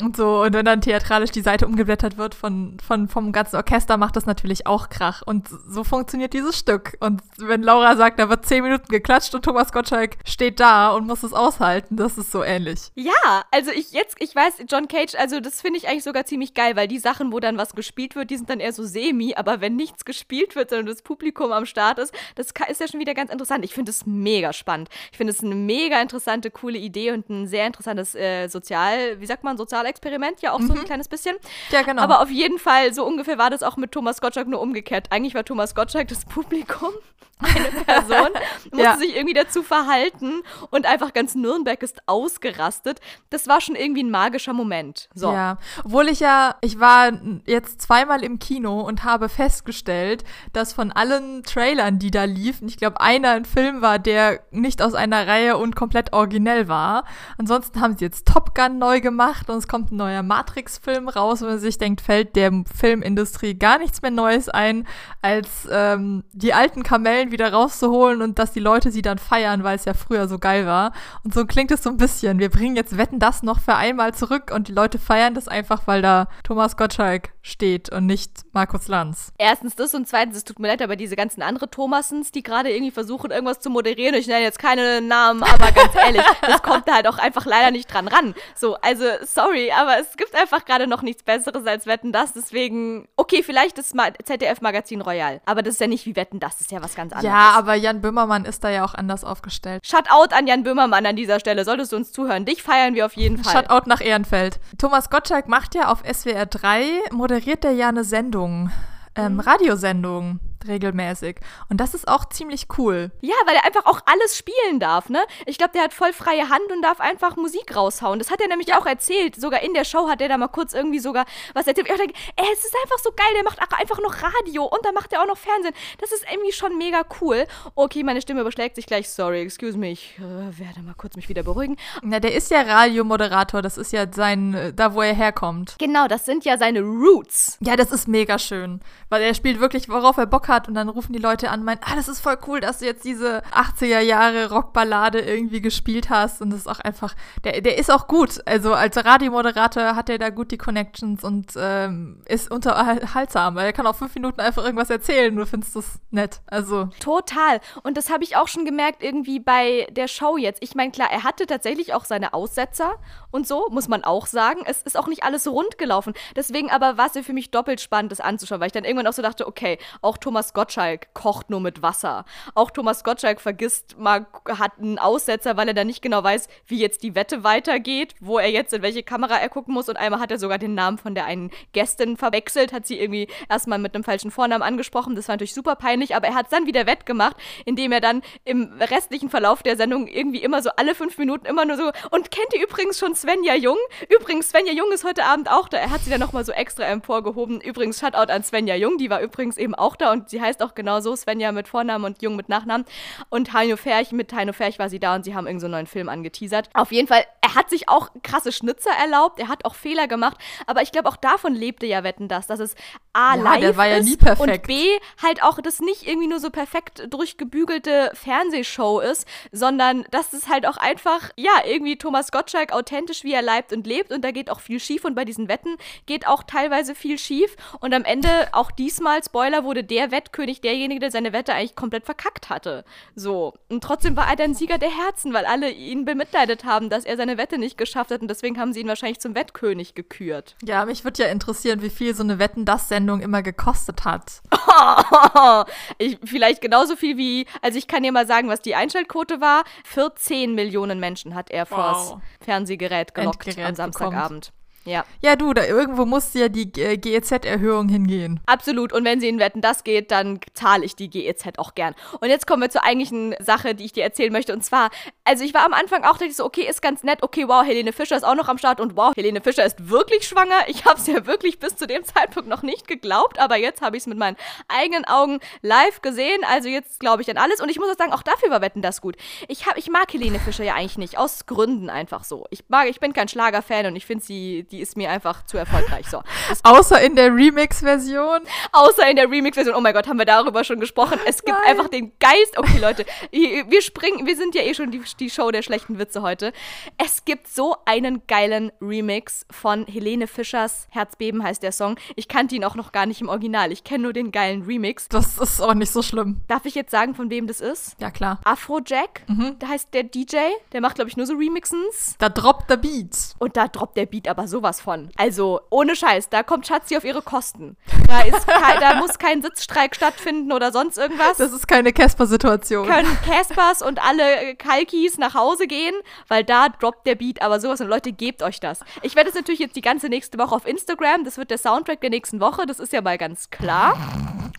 und 0.00 0.16
so, 0.16 0.42
und 0.42 0.52
wenn 0.52 0.64
dann 0.64 0.80
theatralisch 0.80 1.32
die 1.32 1.40
Seite 1.40 1.66
umgeblättert 1.66 2.18
wird 2.18 2.36
von, 2.36 2.76
von, 2.84 3.08
vom 3.08 3.32
ganzen 3.32 3.56
Orchester, 3.56 3.96
macht 3.96 4.14
das 4.14 4.26
natürlich 4.26 4.64
auch 4.64 4.90
Krach. 4.90 5.22
Und 5.26 5.48
so 5.48 5.82
funktioniert 5.82 6.32
dieses 6.32 6.56
Stück. 6.56 6.96
Und 7.00 7.20
wenn 7.36 7.64
Laura 7.64 7.96
sagt, 7.96 8.20
da 8.20 8.28
wird 8.28 8.46
zehn 8.46 8.62
Minuten 8.62 8.86
geklatscht 8.88 9.34
und 9.34 9.44
Thomas 9.44 9.72
Gottschalk 9.72 10.18
steht 10.24 10.60
da 10.60 10.92
und 10.92 11.08
muss 11.08 11.24
es 11.24 11.32
aushalten, 11.32 11.96
das 11.96 12.16
ist 12.16 12.30
so 12.30 12.44
ähnlich. 12.44 12.92
Ja, 12.94 13.44
also 13.50 13.72
ich 13.72 13.90
jetzt, 13.90 14.16
ich 14.20 14.36
weiß, 14.36 14.62
John 14.68 14.86
Cage, 14.86 15.16
also 15.16 15.40
das 15.40 15.60
finde 15.60 15.78
ich 15.78 15.88
eigentlich 15.88 16.04
sogar 16.04 16.24
ziemlich 16.26 16.54
geil, 16.54 16.76
weil 16.76 16.86
die 16.86 17.00
Sachen, 17.00 17.32
wo 17.32 17.40
dann 17.40 17.58
was 17.58 17.74
gespielt 17.74 18.14
wird, 18.14 18.30
die 18.30 18.36
sind 18.36 18.50
dann 18.50 18.60
eher 18.60 18.72
so 18.72 18.84
semi, 18.84 19.34
aber 19.34 19.60
wenn 19.60 19.74
nichts 19.74 20.04
gespielt 20.04 20.54
wird, 20.54 20.70
sondern 20.70 20.86
das 20.86 21.02
Publikum 21.02 21.50
am 21.50 21.66
Start 21.66 21.98
ist, 21.98 22.14
das 22.36 22.52
ist 22.68 22.80
ja 22.80 22.86
schon 22.86 23.00
wieder 23.00 23.14
ganz 23.14 23.32
interessant. 23.32 23.64
Ich 23.64 23.74
finde 23.74 23.90
es 23.90 24.06
mega 24.06 24.52
spannend. 24.52 24.90
Ich 25.10 25.16
finde 25.16 25.32
es 25.32 25.42
eine 25.42 25.56
mega 25.56 26.00
interessante, 26.00 26.52
coole 26.52 26.78
Idee 26.78 27.10
und 27.10 27.28
ein 27.28 27.48
sehr 27.48 27.66
interessantes 27.66 28.14
äh, 28.14 28.46
Sozial, 28.46 29.20
wie 29.20 29.26
sagt 29.26 29.42
man, 29.42 29.56
sozial 29.56 29.87
Experiment 29.88 30.40
ja 30.42 30.52
auch 30.52 30.58
mhm. 30.58 30.66
so 30.66 30.72
ein 30.74 30.78
mhm. 30.80 30.84
kleines 30.84 31.08
bisschen. 31.08 31.36
Ja, 31.70 31.82
genau. 31.82 32.02
Aber 32.02 32.20
auf 32.20 32.30
jeden 32.30 32.58
Fall, 32.58 32.92
so 32.94 33.04
ungefähr 33.04 33.38
war 33.38 33.50
das 33.50 33.62
auch 33.62 33.76
mit 33.76 33.92
Thomas 33.92 34.20
Gottschalk 34.20 34.48
nur 34.48 34.60
umgekehrt. 34.60 35.10
Eigentlich 35.10 35.34
war 35.34 35.44
Thomas 35.44 35.74
Gottschalk 35.74 36.08
das 36.08 36.24
Publikum, 36.24 36.92
eine 37.38 37.84
Person, 37.84 38.28
musste 38.72 38.82
ja. 38.82 38.96
sich 38.96 39.14
irgendwie 39.14 39.34
dazu 39.34 39.62
verhalten 39.62 40.42
und 40.70 40.86
einfach 40.86 41.12
ganz 41.12 41.34
Nürnberg 41.36 41.80
ist 41.82 42.00
ausgerastet. 42.06 43.00
Das 43.30 43.46
war 43.46 43.60
schon 43.60 43.76
irgendwie 43.76 44.02
ein 44.02 44.10
magischer 44.10 44.52
Moment. 44.52 45.08
So. 45.14 45.32
Ja, 45.32 45.58
obwohl 45.84 46.08
ich 46.08 46.18
ja, 46.18 46.56
ich 46.62 46.80
war 46.80 47.12
jetzt 47.46 47.82
zweimal 47.82 48.24
im 48.24 48.40
Kino 48.40 48.80
und 48.80 49.04
habe 49.04 49.28
festgestellt, 49.28 50.24
dass 50.52 50.72
von 50.72 50.90
allen 50.90 51.44
Trailern, 51.44 52.00
die 52.00 52.10
da 52.10 52.24
liefen, 52.24 52.66
ich 52.66 52.76
glaube, 52.76 53.00
einer 53.00 53.30
ein 53.30 53.44
Film 53.44 53.82
war, 53.82 54.00
der 54.00 54.40
nicht 54.50 54.82
aus 54.82 54.94
einer 54.94 55.28
Reihe 55.28 55.56
und 55.56 55.76
komplett 55.76 56.12
originell 56.12 56.66
war. 56.66 57.04
Ansonsten 57.38 57.80
haben 57.80 57.96
sie 57.96 58.04
jetzt 58.04 58.26
Top 58.26 58.54
Gun 58.54 58.78
neu 58.78 59.00
gemacht 59.00 59.48
und 59.48 59.58
es 59.58 59.68
kommt 59.68 59.77
kommt 59.78 59.92
ein 59.92 59.96
neuer 59.96 60.24
Matrix-Film 60.24 61.08
raus, 61.08 61.40
wo 61.40 61.46
man 61.46 61.60
sich 61.60 61.78
denkt, 61.78 62.00
fällt 62.00 62.34
der 62.34 62.50
Filmindustrie 62.76 63.54
gar 63.54 63.78
nichts 63.78 64.02
mehr 64.02 64.10
Neues 64.10 64.48
ein, 64.48 64.88
als 65.22 65.68
ähm, 65.70 66.24
die 66.32 66.52
alten 66.52 66.82
Kamellen 66.82 67.30
wieder 67.30 67.52
rauszuholen 67.52 68.20
und 68.20 68.40
dass 68.40 68.50
die 68.50 68.58
Leute 68.58 68.90
sie 68.90 69.02
dann 69.02 69.18
feiern, 69.18 69.62
weil 69.62 69.76
es 69.76 69.84
ja 69.84 69.94
früher 69.94 70.26
so 70.26 70.40
geil 70.40 70.66
war. 70.66 70.92
Und 71.22 71.32
so 71.32 71.46
klingt 71.46 71.70
es 71.70 71.84
so 71.84 71.90
ein 71.90 71.96
bisschen. 71.96 72.40
Wir 72.40 72.48
bringen 72.48 72.74
jetzt 72.74 72.98
Wetten 72.98 73.20
das 73.20 73.44
noch 73.44 73.60
für 73.60 73.76
einmal 73.76 74.14
zurück 74.14 74.50
und 74.52 74.66
die 74.66 74.72
Leute 74.72 74.98
feiern 74.98 75.34
das 75.34 75.46
einfach, 75.46 75.86
weil 75.86 76.02
da 76.02 76.26
Thomas 76.42 76.76
Gottschalk 76.76 77.30
steht 77.42 77.90
und 77.90 78.06
nicht 78.06 78.32
Markus 78.52 78.88
Lanz. 78.88 79.32
Erstens 79.38 79.76
das 79.76 79.94
und 79.94 80.08
zweitens, 80.08 80.38
es 80.38 80.44
tut 80.44 80.58
mir 80.58 80.68
leid, 80.68 80.82
aber 80.82 80.96
diese 80.96 81.14
ganzen 81.14 81.40
andere 81.40 81.70
Thomassens, 81.70 82.32
die 82.32 82.42
gerade 82.42 82.70
irgendwie 82.70 82.90
versuchen, 82.90 83.30
irgendwas 83.30 83.60
zu 83.60 83.70
moderieren, 83.70 84.14
ich 84.14 84.26
nenne 84.26 84.42
jetzt 84.42 84.58
keine 84.58 85.00
Namen, 85.00 85.42
aber 85.44 85.70
ganz 85.70 85.94
ehrlich, 85.94 86.22
das 86.42 86.62
kommt 86.62 86.88
da 86.88 86.96
halt 86.96 87.06
auch 87.06 87.18
einfach 87.18 87.46
leider 87.46 87.70
nicht 87.70 87.92
dran 87.92 88.08
ran. 88.08 88.34
So, 88.56 88.74
also 88.76 89.04
sorry, 89.22 89.67
aber 89.72 89.98
es 89.98 90.16
gibt 90.16 90.34
einfach 90.34 90.64
gerade 90.64 90.86
noch 90.86 91.02
nichts 91.02 91.22
Besseres 91.22 91.66
als 91.66 91.86
Wetten 91.86 92.12
das. 92.12 92.32
Deswegen, 92.32 93.08
okay, 93.16 93.42
vielleicht 93.42 93.78
das 93.78 93.92
ZDF-Magazin 94.24 95.00
Royal. 95.00 95.40
Aber 95.44 95.62
das 95.62 95.74
ist 95.74 95.80
ja 95.80 95.86
nicht 95.86 96.06
wie 96.06 96.16
Wetten 96.16 96.40
das, 96.40 96.52
das 96.52 96.62
ist 96.62 96.72
ja 96.72 96.82
was 96.82 96.94
ganz 96.94 97.12
anderes. 97.12 97.32
Ja, 97.32 97.52
aber 97.56 97.74
Jan 97.74 98.00
Böhmermann 98.00 98.44
ist 98.44 98.64
da 98.64 98.70
ja 98.70 98.84
auch 98.84 98.94
anders 98.94 99.24
aufgestellt. 99.24 99.86
Shoutout 99.86 100.34
an 100.34 100.46
Jan 100.46 100.62
Böhmermann 100.62 101.06
an 101.06 101.16
dieser 101.16 101.40
Stelle. 101.40 101.64
Solltest 101.64 101.92
du 101.92 101.96
uns 101.96 102.12
zuhören. 102.12 102.44
Dich 102.44 102.62
feiern 102.62 102.94
wir 102.94 103.06
auf 103.06 103.14
jeden 103.14 103.38
Fall. 103.42 103.52
Shoutout 103.52 103.88
nach 103.88 104.00
Ehrenfeld. 104.00 104.60
Thomas 104.78 105.10
Gottschalk 105.10 105.48
macht 105.48 105.74
ja 105.74 105.90
auf 105.90 106.02
SWR 106.10 106.46
3, 106.46 106.84
moderiert 107.12 107.64
er 107.64 107.72
ja 107.72 107.88
eine 107.88 108.04
Sendung. 108.04 108.70
Ähm, 109.14 109.34
mhm. 109.34 109.40
Radiosendung. 109.40 110.40
Regelmäßig. 110.66 111.36
Und 111.68 111.78
das 111.78 111.94
ist 111.94 112.08
auch 112.08 112.24
ziemlich 112.26 112.66
cool. 112.78 113.10
Ja, 113.20 113.34
weil 113.46 113.56
er 113.56 113.64
einfach 113.64 113.86
auch 113.86 114.00
alles 114.06 114.36
spielen 114.36 114.80
darf, 114.80 115.08
ne? 115.08 115.20
Ich 115.46 115.58
glaube, 115.58 115.72
der 115.72 115.82
hat 115.82 115.94
voll 115.94 116.12
freie 116.12 116.48
Hand 116.48 116.72
und 116.72 116.82
darf 116.82 117.00
einfach 117.00 117.36
Musik 117.36 117.74
raushauen. 117.76 118.18
Das 118.18 118.30
hat 118.30 118.40
er 118.40 118.48
nämlich 118.48 118.68
ja. 118.68 118.78
auch 118.78 118.86
erzählt. 118.86 119.36
Sogar 119.36 119.62
in 119.62 119.74
der 119.74 119.84
Show 119.84 120.08
hat 120.08 120.20
er 120.20 120.28
da 120.28 120.38
mal 120.38 120.48
kurz 120.48 120.72
irgendwie 120.72 120.98
sogar 120.98 121.24
was 121.54 121.66
erzählt. 121.66 121.88
Ich 121.88 121.96
denke, 121.96 122.14
ey, 122.36 122.46
es 122.52 122.64
ist 122.64 122.74
einfach 122.82 122.98
so 122.98 123.10
geil. 123.14 123.32
Der 123.34 123.44
macht 123.44 123.58
einfach 123.78 124.00
noch 124.00 124.14
Radio 124.22 124.64
und 124.64 124.84
dann 124.84 124.94
macht 124.94 125.12
er 125.12 125.22
auch 125.22 125.26
noch 125.26 125.38
Fernsehen. 125.38 125.74
Das 125.98 126.12
ist 126.12 126.24
irgendwie 126.30 126.52
schon 126.52 126.76
mega 126.78 127.04
cool. 127.20 127.46
Okay, 127.74 128.02
meine 128.02 128.20
Stimme 128.20 128.40
überschlägt 128.40 128.76
sich 128.76 128.86
gleich. 128.86 129.08
Sorry, 129.08 129.42
excuse 129.42 129.76
me. 129.76 129.90
Ich 129.90 130.18
äh, 130.18 130.58
werde 130.58 130.80
mal 130.82 130.94
kurz 130.96 131.16
mich 131.16 131.28
wieder 131.28 131.42
beruhigen. 131.42 131.76
Na, 132.02 132.20
der 132.20 132.34
ist 132.34 132.50
ja 132.50 132.62
Radiomoderator. 132.62 133.62
Das 133.62 133.78
ist 133.78 133.92
ja 133.92 134.06
sein, 134.12 134.54
äh, 134.54 134.72
da 134.72 134.94
wo 134.94 135.02
er 135.02 135.14
herkommt. 135.14 135.76
Genau, 135.78 136.08
das 136.08 136.24
sind 136.24 136.44
ja 136.44 136.58
seine 136.58 136.80
Roots. 136.80 137.58
Ja, 137.60 137.76
das 137.76 137.92
ist 137.92 138.08
mega 138.08 138.38
schön. 138.38 138.80
Weil 139.08 139.22
er 139.22 139.34
spielt 139.34 139.60
wirklich, 139.60 139.88
worauf 139.88 140.16
er 140.16 140.26
Bock 140.26 140.47
hat. 140.48 140.68
Und 140.68 140.74
dann 140.74 140.88
rufen 140.88 141.12
die 141.12 141.18
Leute 141.18 141.50
an 141.50 141.60
und 141.60 141.66
meinen, 141.66 141.80
ah, 141.82 141.94
das 141.94 142.08
ist 142.08 142.20
voll 142.20 142.38
cool, 142.46 142.60
dass 142.60 142.78
du 142.78 142.86
jetzt 142.86 143.04
diese 143.04 143.42
80er 143.52 144.00
Jahre 144.00 144.50
Rockballade 144.50 145.20
irgendwie 145.20 145.60
gespielt 145.60 146.10
hast. 146.10 146.40
Und 146.40 146.50
das 146.50 146.60
ist 146.60 146.66
auch 146.66 146.80
einfach, 146.80 147.14
der, 147.44 147.60
der 147.60 147.78
ist 147.78 147.90
auch 147.90 148.08
gut. 148.08 148.40
Also 148.46 148.74
als 148.74 148.96
Radiomoderator 148.96 149.96
hat 149.96 150.08
er 150.08 150.18
da 150.18 150.30
gut 150.30 150.50
die 150.50 150.58
Connections 150.58 151.22
und 151.24 151.52
ähm, 151.56 152.22
ist 152.26 152.50
unterhaltsam. 152.50 153.54
Weil 153.54 153.66
er 153.66 153.72
kann 153.72 153.86
auch 153.86 153.96
fünf 153.96 154.14
Minuten 154.14 154.40
einfach 154.40 154.64
irgendwas 154.64 154.90
erzählen. 154.90 155.34
Du 155.34 155.46
findest 155.46 155.76
das 155.76 156.00
nett. 156.10 156.40
Also. 156.46 156.88
Total. 157.00 157.60
Und 157.82 157.96
das 157.96 158.10
habe 158.10 158.24
ich 158.24 158.36
auch 158.36 158.48
schon 158.48 158.64
gemerkt 158.64 159.02
irgendwie 159.02 159.40
bei 159.40 159.86
der 159.90 160.08
Show 160.08 160.36
jetzt. 160.36 160.62
Ich 160.62 160.74
meine, 160.74 160.90
klar, 160.92 161.10
er 161.10 161.24
hatte 161.24 161.46
tatsächlich 161.46 161.94
auch 161.94 162.04
seine 162.04 162.32
Aussetzer 162.32 162.96
und 163.30 163.46
so, 163.46 163.68
muss 163.70 163.88
man 163.88 164.04
auch 164.04 164.26
sagen. 164.26 164.62
Es 164.64 164.82
ist 164.82 164.96
auch 164.96 165.06
nicht 165.06 165.22
alles 165.22 165.46
rund 165.46 165.78
gelaufen. 165.78 166.14
Deswegen 166.34 166.70
aber 166.70 166.96
war 166.96 167.10
es 167.12 167.24
für 167.24 167.32
mich 167.32 167.50
doppelt 167.50 167.80
spannend, 167.80 168.12
das 168.12 168.20
anzuschauen, 168.20 168.60
weil 168.60 168.68
ich 168.68 168.72
dann 168.72 168.84
irgendwann 168.84 169.06
auch 169.06 169.12
so 169.12 169.22
dachte, 169.22 169.46
okay, 169.46 169.78
auch 170.02 170.16
Thomas 170.18 170.37
Gottschalk 170.54 171.12
kocht 171.14 171.50
nur 171.50 171.60
mit 171.60 171.82
Wasser. 171.82 172.24
Auch 172.54 172.70
Thomas 172.70 173.04
Gottschalk 173.04 173.40
vergisst 173.40 173.98
mal, 173.98 174.26
hat 174.48 174.78
einen 174.78 174.98
Aussetzer, 174.98 175.56
weil 175.56 175.68
er 175.68 175.74
dann 175.74 175.86
nicht 175.86 176.02
genau 176.02 176.22
weiß, 176.22 176.48
wie 176.66 176.78
jetzt 176.78 177.02
die 177.02 177.14
Wette 177.14 177.44
weitergeht, 177.44 178.14
wo 178.20 178.38
er 178.38 178.50
jetzt 178.50 178.72
in 178.72 178.82
welche 178.82 179.02
Kamera 179.02 179.36
er 179.36 179.48
gucken 179.48 179.74
muss. 179.74 179.88
Und 179.88 179.96
einmal 179.96 180.20
hat 180.20 180.30
er 180.30 180.38
sogar 180.38 180.58
den 180.58 180.74
Namen 180.74 180.98
von 180.98 181.14
der 181.14 181.24
einen 181.24 181.50
Gästin 181.72 182.16
verwechselt, 182.16 182.72
hat 182.72 182.86
sie 182.86 182.98
irgendwie 182.98 183.28
erstmal 183.48 183.78
mit 183.78 183.94
einem 183.94 184.04
falschen 184.04 184.30
Vornamen 184.30 184.62
angesprochen. 184.62 185.16
Das 185.16 185.28
war 185.28 185.34
natürlich 185.34 185.54
super 185.54 185.76
peinlich, 185.76 186.14
aber 186.14 186.28
er 186.28 186.34
hat 186.34 186.46
es 186.46 186.50
dann 186.50 186.66
wieder 186.66 186.86
wettgemacht, 186.86 187.36
indem 187.64 187.92
er 187.92 188.00
dann 188.00 188.22
im 188.44 188.72
restlichen 188.80 189.30
Verlauf 189.30 189.62
der 189.62 189.76
Sendung 189.76 190.06
irgendwie 190.06 190.42
immer 190.42 190.62
so 190.62 190.70
alle 190.76 190.94
fünf 190.94 191.18
Minuten 191.18 191.46
immer 191.46 191.64
nur 191.64 191.76
so, 191.76 191.90
und 192.10 192.30
kennt 192.30 192.54
ihr 192.54 192.62
übrigens 192.62 192.98
schon 192.98 193.14
Svenja 193.14 193.54
Jung? 193.54 193.78
Übrigens, 194.08 194.50
Svenja 194.50 194.72
Jung 194.72 194.92
ist 194.92 195.04
heute 195.04 195.24
Abend 195.24 195.50
auch 195.50 195.68
da. 195.68 195.78
Er 195.78 195.90
hat 195.90 196.02
sie 196.02 196.10
dann 196.10 196.20
nochmal 196.20 196.44
so 196.44 196.52
extra 196.52 196.84
emporgehoben. 196.84 197.60
Übrigens, 197.60 197.98
Shoutout 198.00 198.32
an 198.32 198.42
Svenja 198.42 198.74
Jung, 198.74 198.98
die 198.98 199.10
war 199.10 199.20
übrigens 199.20 199.56
eben 199.56 199.74
auch 199.74 199.96
da 199.96 200.12
und 200.12 200.27
sie 200.30 200.40
heißt 200.40 200.62
auch 200.62 200.74
genau 200.74 201.00
so, 201.00 201.14
Svenja 201.16 201.52
mit 201.52 201.68
Vornamen 201.68 202.04
und 202.04 202.22
Jung 202.22 202.36
mit 202.36 202.48
Nachnamen. 202.48 202.86
Und 203.28 203.52
Heino 203.52 203.76
Ferch, 203.76 204.12
mit 204.12 204.32
Heino 204.32 204.52
Ferch 204.52 204.78
war 204.78 204.88
sie 204.88 205.00
da 205.00 205.14
und 205.14 205.24
sie 205.24 205.34
haben 205.34 205.46
irgendeinen 205.46 205.60
so 205.60 205.68
neuen 205.68 205.86
Film 205.86 206.08
angeteasert. 206.08 206.70
Auf 206.74 206.92
jeden 206.92 207.08
Fall, 207.08 207.24
er 207.40 207.54
hat 207.54 207.70
sich 207.70 207.88
auch 207.88 208.10
krasse 208.22 208.52
Schnitzer 208.52 208.90
erlaubt, 208.90 209.40
er 209.40 209.48
hat 209.48 209.64
auch 209.64 209.74
Fehler 209.74 210.08
gemacht, 210.08 210.36
aber 210.66 210.82
ich 210.82 210.92
glaube, 210.92 211.08
auch 211.08 211.16
davon 211.16 211.54
lebte 211.54 211.86
ja 211.86 212.04
Wetten 212.04 212.28
das, 212.28 212.46
dass 212.46 212.60
es 212.60 212.74
A, 213.12 213.36
ja, 213.36 213.42
live 213.42 213.76
ja 213.76 213.84
ist 213.96 214.08
nie 214.08 214.16
perfekt. 214.16 214.50
und 214.50 214.62
B, 214.66 214.86
halt 215.22 215.42
auch 215.42 215.60
das 215.60 215.80
nicht 215.80 216.06
irgendwie 216.06 216.28
nur 216.28 216.40
so 216.40 216.50
perfekt 216.50 217.06
durchgebügelte 217.12 218.10
Fernsehshow 218.14 219.00
ist, 219.00 219.26
sondern 219.52 220.04
dass 220.10 220.32
es 220.32 220.48
halt 220.48 220.66
auch 220.66 220.76
einfach, 220.76 221.30
ja, 221.36 221.52
irgendwie 221.66 221.96
Thomas 221.96 222.30
Gottschalk 222.30 222.72
authentisch, 222.72 223.24
wie 223.24 223.32
er 223.32 223.42
leibt 223.42 223.72
und 223.72 223.86
lebt 223.86 224.12
und 224.12 224.22
da 224.22 224.30
geht 224.30 224.50
auch 224.50 224.60
viel 224.60 224.80
schief 224.80 225.04
und 225.04 225.14
bei 225.14 225.24
diesen 225.24 225.48
Wetten 225.48 225.76
geht 226.06 226.26
auch 226.26 226.42
teilweise 226.42 226.94
viel 226.94 227.18
schief 227.18 227.56
und 227.80 227.94
am 227.94 228.04
Ende 228.04 228.28
auch 228.52 228.70
diesmal, 228.70 229.22
Spoiler, 229.22 229.64
wurde 229.64 229.84
der 229.84 230.10
Wettkönig 230.18 230.60
derjenige, 230.60 230.98
der 230.98 231.10
seine 231.12 231.32
Wette 231.32 231.54
eigentlich 231.54 231.76
komplett 231.76 232.04
verkackt 232.04 232.50
hatte. 232.50 232.84
So. 233.14 233.54
Und 233.68 233.84
trotzdem 233.84 234.16
war 234.16 234.28
er 234.28 234.34
dann 234.34 234.54
Sieger 234.54 234.78
der 234.78 234.90
Herzen, 234.90 235.32
weil 235.32 235.46
alle 235.46 235.70
ihn 235.70 236.04
bemitleidet 236.04 236.64
haben, 236.64 236.90
dass 236.90 237.04
er 237.04 237.16
seine 237.16 237.38
Wette 237.38 237.56
nicht 237.56 237.78
geschafft 237.78 238.10
hat 238.10 238.20
und 238.20 238.28
deswegen 238.28 238.58
haben 238.58 238.72
sie 238.72 238.80
ihn 238.80 238.88
wahrscheinlich 238.88 239.20
zum 239.20 239.36
Wettkönig 239.36 239.94
gekürt. 239.94 240.56
Ja, 240.64 240.84
mich 240.84 241.04
würde 241.04 241.22
ja 241.22 241.28
interessieren, 241.28 241.82
wie 241.82 241.90
viel 241.90 242.14
so 242.14 242.24
eine 242.24 242.40
Wetten-Das-Sendung 242.40 243.20
immer 243.20 243.42
gekostet 243.42 244.04
hat. 244.04 244.42
ich, 245.98 246.18
vielleicht 246.24 246.60
genauso 246.60 246.96
viel 246.96 247.16
wie, 247.16 247.46
also 247.62 247.78
ich 247.78 247.86
kann 247.86 248.02
dir 248.02 248.10
mal 248.10 248.26
sagen, 248.26 248.48
was 248.48 248.60
die 248.60 248.74
Einschaltquote 248.74 249.40
war. 249.40 249.62
14 249.84 250.54
Millionen 250.54 250.98
Menschen 250.98 251.36
hat 251.36 251.50
er 251.50 251.70
wow. 251.70 251.78
vors 251.78 252.16
Fernsehgerät 252.40 253.14
gelockt 253.14 253.46
Endgerät 253.46 253.68
am 253.68 253.74
Samstagabend. 253.76 254.46
Bekommt. 254.46 254.57
Ja. 254.88 255.04
Ja, 255.20 255.36
du, 255.36 255.52
da 255.52 255.64
irgendwo 255.64 256.04
muss 256.04 256.34
ja 256.34 256.48
die 256.48 256.72
äh, 256.80 256.96
GEZ-Erhöhung 256.96 257.88
hingehen. 257.88 258.40
Absolut. 258.46 258.92
Und 258.92 259.04
wenn 259.04 259.20
sie 259.20 259.28
in 259.28 259.38
Wetten 259.38 259.60
das 259.60 259.84
geht, 259.84 260.10
dann 260.10 260.40
zahle 260.54 260.84
ich 260.84 260.96
die 260.96 261.10
GEZ 261.10 261.58
auch 261.58 261.74
gern. 261.74 261.94
Und 262.20 262.28
jetzt 262.28 262.46
kommen 262.46 262.62
wir 262.62 262.70
zur 262.70 262.84
eigentlichen 262.84 263.34
Sache, 263.38 263.74
die 263.74 263.84
ich 263.84 263.92
dir 263.92 264.04
erzählen 264.04 264.32
möchte. 264.32 264.52
Und 264.52 264.64
zwar, 264.64 264.90
also 265.24 265.44
ich 265.44 265.54
war 265.54 265.64
am 265.64 265.74
Anfang 265.74 266.04
auch, 266.04 266.12
dachte 266.12 266.24
ich 266.24 266.36
so, 266.36 266.44
okay, 266.44 266.62
ist 266.62 266.82
ganz 266.82 267.02
nett. 267.02 267.22
Okay, 267.22 267.46
wow, 267.46 267.64
Helene 267.64 267.92
Fischer 267.92 268.16
ist 268.16 268.24
auch 268.24 268.34
noch 268.34 268.48
am 268.48 268.58
Start. 268.58 268.80
Und 268.80 268.96
wow, 268.96 269.14
Helene 269.14 269.40
Fischer 269.40 269.64
ist 269.64 269.90
wirklich 269.90 270.26
schwanger. 270.26 270.68
Ich 270.68 270.84
habe 270.84 270.98
es 270.98 271.06
ja 271.06 271.26
wirklich 271.26 271.58
bis 271.58 271.76
zu 271.76 271.86
dem 271.86 272.04
Zeitpunkt 272.04 272.48
noch 272.48 272.62
nicht 272.62 272.88
geglaubt. 272.88 273.38
Aber 273.38 273.56
jetzt 273.56 273.82
habe 273.82 273.96
ich 273.96 274.02
es 274.02 274.06
mit 274.06 274.18
meinen 274.18 274.36
eigenen 274.68 275.04
Augen 275.04 275.40
live 275.62 276.00
gesehen. 276.00 276.40
Also 276.50 276.68
jetzt 276.68 276.98
glaube 276.98 277.22
ich 277.22 277.30
an 277.30 277.36
alles. 277.36 277.60
Und 277.60 277.68
ich 277.68 277.78
muss 277.78 277.90
auch 277.90 277.98
sagen, 277.98 278.12
auch 278.12 278.22
dafür 278.22 278.50
war 278.50 278.62
Wetten 278.62 278.82
das 278.82 279.00
gut. 279.00 279.16
Ich, 279.48 279.66
hab, 279.66 279.76
ich 279.76 279.90
mag 279.90 280.12
Helene 280.12 280.40
Fischer 280.40 280.64
ja 280.64 280.74
eigentlich 280.74 280.98
nicht. 280.98 281.18
Aus 281.18 281.46
Gründen 281.46 281.90
einfach 281.90 282.24
so. 282.24 282.46
Ich 282.50 282.64
mag, 282.68 282.88
ich 282.88 283.00
bin 283.00 283.12
kein 283.12 283.28
Schlagerfan 283.28 283.86
und 283.86 283.96
ich 283.96 284.06
finde 284.06 284.24
sie, 284.24 284.66
die 284.70 284.77
die 284.78 284.82
ist 284.82 284.96
mir 284.96 285.10
einfach 285.10 285.44
zu 285.44 285.58
erfolgreich. 285.58 286.06
So. 286.08 286.22
Außer 286.62 287.00
in 287.02 287.16
der 287.16 287.34
Remix-Version. 287.34 288.40
Außer 288.70 289.10
in 289.10 289.16
der 289.16 289.28
Remix-Version. 289.28 289.74
Oh 289.74 289.80
mein 289.80 289.92
Gott, 289.92 290.06
haben 290.06 290.18
wir 290.18 290.24
darüber 290.24 290.62
schon 290.62 290.78
gesprochen. 290.78 291.18
Es 291.26 291.42
gibt 291.42 291.58
Nein. 291.58 291.70
einfach 291.70 291.88
den 291.88 292.12
Geist. 292.20 292.56
Okay, 292.56 292.78
Leute, 292.78 293.04
wir 293.32 293.82
springen, 293.82 294.24
wir 294.24 294.36
sind 294.36 294.54
ja 294.54 294.62
eh 294.62 294.74
schon 294.74 294.92
die, 294.92 295.02
die 295.18 295.30
Show 295.30 295.50
der 295.50 295.62
schlechten 295.62 295.98
Witze 295.98 296.22
heute. 296.22 296.52
Es 296.96 297.24
gibt 297.24 297.48
so 297.48 297.76
einen 297.86 298.22
geilen 298.28 298.70
Remix 298.80 299.46
von 299.50 299.84
Helene 299.86 300.28
Fischers 300.28 300.86
Herzbeben 300.90 301.42
heißt 301.42 301.62
der 301.62 301.72
Song. 301.72 301.96
Ich 302.14 302.28
kannte 302.28 302.54
ihn 302.54 302.64
auch 302.64 302.76
noch 302.76 302.92
gar 302.92 303.06
nicht 303.06 303.20
im 303.20 303.28
Original. 303.28 303.72
Ich 303.72 303.82
kenne 303.82 304.04
nur 304.04 304.12
den 304.12 304.30
geilen 304.30 304.62
Remix. 304.62 305.08
Das 305.08 305.38
ist 305.38 305.60
auch 305.60 305.74
nicht 305.74 305.92
so 305.92 306.02
schlimm. 306.02 306.42
Darf 306.46 306.66
ich 306.66 306.76
jetzt 306.76 306.92
sagen, 306.92 307.16
von 307.16 307.30
wem 307.30 307.48
das 307.48 307.60
ist? 307.60 307.96
Ja, 308.00 308.10
klar. 308.10 308.40
Afrojack. 308.44 309.22
Mhm. 309.26 309.56
Da 309.58 309.68
heißt 309.68 309.92
der 309.92 310.04
DJ. 310.04 310.36
Der 310.72 310.80
macht, 310.80 310.94
glaube 310.94 311.10
ich, 311.10 311.16
nur 311.16 311.26
so 311.26 311.34
Remixens. 311.34 312.14
Da 312.18 312.28
droppt 312.28 312.70
der 312.70 312.76
Beat. 312.76 313.34
Und 313.38 313.56
da 313.56 313.66
droppt 313.66 313.96
der 313.96 314.06
Beat 314.06 314.28
aber 314.28 314.46
sowas 314.58 314.80
von. 314.80 315.10
Also, 315.16 315.60
ohne 315.70 315.94
Scheiß, 315.94 316.30
da 316.30 316.42
kommt 316.42 316.66
Schatzi 316.66 316.96
auf 316.96 317.04
ihre 317.04 317.22
Kosten. 317.22 317.76
Da, 318.08 318.22
ist 318.22 318.46
kein, 318.46 318.80
da 318.80 318.94
muss 318.96 319.18
kein 319.18 319.40
Sitzstreik 319.40 319.94
stattfinden 319.94 320.52
oder 320.52 320.72
sonst 320.72 320.98
irgendwas. 320.98 321.36
Das 321.36 321.52
ist 321.52 321.68
keine 321.68 321.92
Casper-Situation. 321.92 322.88
Können 322.88 323.16
Caspers 323.24 323.82
und 323.82 324.02
alle 324.04 324.56
Kalkis 324.56 325.16
nach 325.18 325.34
Hause 325.34 325.66
gehen, 325.66 325.94
weil 326.26 326.42
da 326.42 326.68
droppt 326.68 327.06
der 327.06 327.14
Beat 327.14 327.40
aber 327.40 327.60
sowas. 327.60 327.80
Und 327.80 327.88
Leute, 327.88 328.12
gebt 328.12 328.42
euch 328.42 328.58
das. 328.58 328.80
Ich 329.02 329.14
werde 329.14 329.28
es 329.30 329.36
natürlich 329.36 329.60
jetzt 329.60 329.76
die 329.76 329.80
ganze 329.80 330.08
nächste 330.08 330.38
Woche 330.38 330.54
auf 330.54 330.66
Instagram. 330.66 331.24
Das 331.24 331.38
wird 331.38 331.50
der 331.50 331.58
Soundtrack 331.58 332.00
der 332.00 332.10
nächsten 332.10 332.40
Woche. 332.40 332.66
Das 332.66 332.80
ist 332.80 332.92
ja 332.92 333.00
mal 333.00 333.18
ganz 333.18 333.50
klar. 333.50 333.96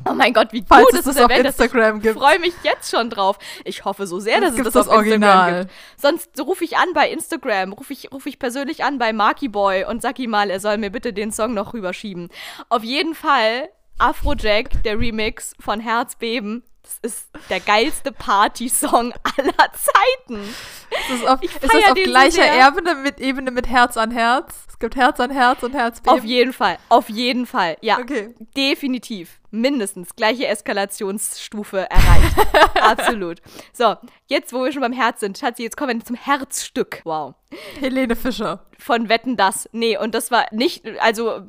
Oh 0.10 0.14
mein 0.14 0.34
Gott, 0.34 0.54
wie 0.54 0.64
Falls 0.68 0.86
gut 0.88 1.00
es 1.00 1.06
das 1.06 1.18
auf 1.18 1.30
Instagram 1.30 1.98
ich 1.98 2.04
gibt. 2.04 2.16
Ich 2.16 2.22
freue 2.22 2.40
mich 2.40 2.54
jetzt 2.64 2.90
schon 2.90 3.10
drauf. 3.10 3.38
Ich 3.66 3.84
hoffe 3.84 4.08
so 4.08 4.20
sehr, 4.20 4.40
dass 4.40 4.54
es 4.54 4.64
das, 4.64 4.74
das 4.74 4.88
auf 4.88 4.96
Original. 4.96 5.50
Instagram 5.50 5.68
gibt. 5.68 6.02
Sonst 6.02 6.40
rufe 6.40 6.64
ich 6.64 6.78
an 6.78 6.94
bei 6.94 7.10
Instagram, 7.10 7.74
rufe 7.74 7.94
ich, 7.94 8.12
ruf 8.12 8.26
ich 8.26 8.40
persönlich 8.40 8.84
an 8.84 8.98
bei 8.98 9.12
Marky 9.12 9.50
Boy 9.50 9.86
und 9.90 10.02
sag 10.02 10.20
ihm 10.20 10.30
mal, 10.30 10.50
er 10.50 10.60
soll 10.60 10.78
mir 10.78 10.90
bitte 10.90 11.14
den 11.14 11.32
Song 11.32 11.54
noch 11.54 11.74
rüberschieben. 11.74 12.30
Auf 12.70 12.84
jeden 12.84 13.16
Fall 13.16 13.70
Afrojack, 13.98 14.84
der 14.84 14.98
Remix 15.00 15.54
von 15.60 15.80
Herzbeben. 15.80 16.64
Das 16.82 17.00
ist 17.02 17.30
der 17.50 17.60
geilste 17.60 18.12
Party-Song 18.12 19.14
aller 19.38 19.72
Zeiten. 19.74 20.42
Ist 20.42 21.22
das 21.22 21.26
auf, 21.26 21.44
ist 21.44 21.64
das 21.64 21.70
auf 21.70 21.94
gleicher 21.96 22.68
Ebene 22.68 22.96
mit, 22.96 23.20
Ebene 23.20 23.52
mit 23.52 23.68
Herz 23.68 23.98
an 23.98 24.12
Herz? 24.12 24.66
Es 24.70 24.80
gibt 24.80 24.96
Herz 24.96 25.20
an 25.20 25.30
Herz 25.30 25.62
und 25.62 25.74
Herzbeben. 25.74 26.18
Auf 26.18 26.24
jeden 26.24 26.54
Fall, 26.54 26.78
auf 26.88 27.10
jeden 27.10 27.46
Fall. 27.46 27.78
Ja, 27.82 28.00
okay. 28.00 28.34
definitiv 28.56 29.39
mindestens 29.52 30.16
gleiche 30.16 30.48
Eskalationsstufe 30.48 31.90
erreicht. 31.90 32.36
Absolut. 32.82 33.42
So, 33.74 33.96
jetzt, 34.28 34.54
wo 34.54 34.64
wir 34.64 34.72
schon 34.72 34.82
beim 34.82 34.94
Herz 34.94 35.20
sind, 35.20 35.38
Schatzi, 35.38 35.64
jetzt 35.64 35.78
kommen 35.78 36.00
wir 36.00 36.06
zum 36.06 36.16
Herzstück. 36.16 37.02
Wow. 37.04 37.36
Helene 37.80 38.16
Fischer. 38.16 38.66
Von 38.78 39.10
Wetten 39.10 39.36
das. 39.36 39.68
Nee, 39.74 39.98
und 39.98 40.16
das 40.16 40.32
war 40.32 40.46
nicht, 40.52 40.86
also 41.02 41.42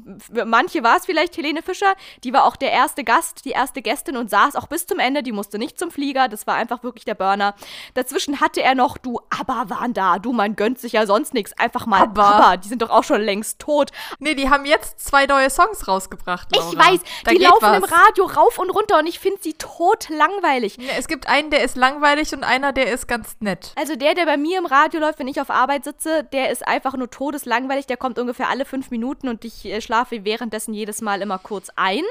manche 0.46 0.82
war 0.82 0.96
es 0.96 1.07
vielleicht 1.07 1.36
Helene 1.36 1.62
Fischer, 1.62 1.94
die 2.24 2.32
war 2.32 2.44
auch 2.44 2.57
der 2.57 2.72
erste 2.72 3.05
Gast, 3.05 3.44
die 3.44 3.51
erste 3.51 3.82
Gästin 3.82 4.16
und 4.16 4.30
saß 4.30 4.57
auch 4.57 4.66
bis 4.66 4.86
zum 4.86 4.98
Ende, 4.98 5.22
die 5.22 5.30
musste 5.30 5.59
nicht 5.59 5.78
zum 5.78 5.90
Flieger, 5.90 6.28
das 6.28 6.46
war 6.46 6.57
einfach 6.57 6.82
wirklich 6.82 7.05
der 7.05 7.14
Burner. 7.14 7.55
Dazwischen 7.94 8.40
hatte 8.40 8.62
er 8.62 8.74
noch, 8.74 8.98
du, 8.98 9.20
aber 9.38 9.70
waren 9.70 9.92
da, 9.92 10.18
du, 10.18 10.32
man 10.32 10.57
gönnt 10.57 10.80
sich 10.80 10.92
ja 10.92 11.07
sonst 11.07 11.34
nichts, 11.34 11.57
einfach 11.59 11.86
mal 11.86 12.01
aber. 12.01 12.24
aber. 12.24 12.57
die 12.57 12.68
sind 12.68 12.82
doch 12.82 12.90
auch 12.90 13.05
schon 13.05 13.20
längst 13.20 13.61
tot. 13.61 13.90
Nee, 14.18 14.34
die 14.34 14.51
haben 14.51 14.64
jetzt 14.64 14.98
zwei 15.01 15.26
neue 15.26 15.51
Songs 15.51 15.86
rausgebracht, 15.86 16.48
Laura. 16.57 16.72
Ich 16.72 16.78
weiß, 16.78 17.01
da 17.24 17.30
die 17.30 17.38
laufen 17.38 17.62
was. 17.62 17.76
im 17.76 17.84
Radio 17.91 18.26
rauf 18.26 18.59
und 18.59 18.70
runter 18.70 18.99
und 18.99 19.07
ich 19.07 19.18
finde 19.18 19.38
sie 19.43 19.55
tot 19.55 20.09
langweilig. 20.09 20.78
Es 20.99 21.09
gibt 21.09 21.28
einen, 21.28 21.51
der 21.51 21.64
ist 21.64 21.76
langweilig 21.76 22.32
und 22.32 22.45
einer, 22.45 22.72
der 22.72 22.93
ist 22.93 23.09
ganz 23.09 23.36
nett. 23.41 23.72
Also 23.76 23.97
der, 23.97 24.14
der 24.14 24.26
bei 24.26 24.36
mir 24.36 24.59
im 24.59 24.66
Radio 24.66 25.01
läuft, 25.01 25.18
wenn 25.18 25.28
ich 25.28 25.41
auf 25.41 25.51
Arbeit 25.51 25.84
sitze, 25.84 26.24
der 26.32 26.51
ist 26.51 26.66
einfach 26.66 26.95
nur 26.95 27.11
todeslangweilig. 27.11 27.86
Der 27.86 27.97
kommt 27.97 28.18
ungefähr 28.18 28.49
alle 28.49 28.64
fünf 28.64 28.91
Minuten 28.91 29.28
und 29.28 29.45
ich 29.45 29.64
äh, 29.64 29.80
schlafe 29.80 30.24
währenddessen 30.24 30.74
jedes 30.74 31.01
Mal 31.01 31.22
immer 31.22 31.38
kurz 31.38 31.70
ein. 31.76 32.03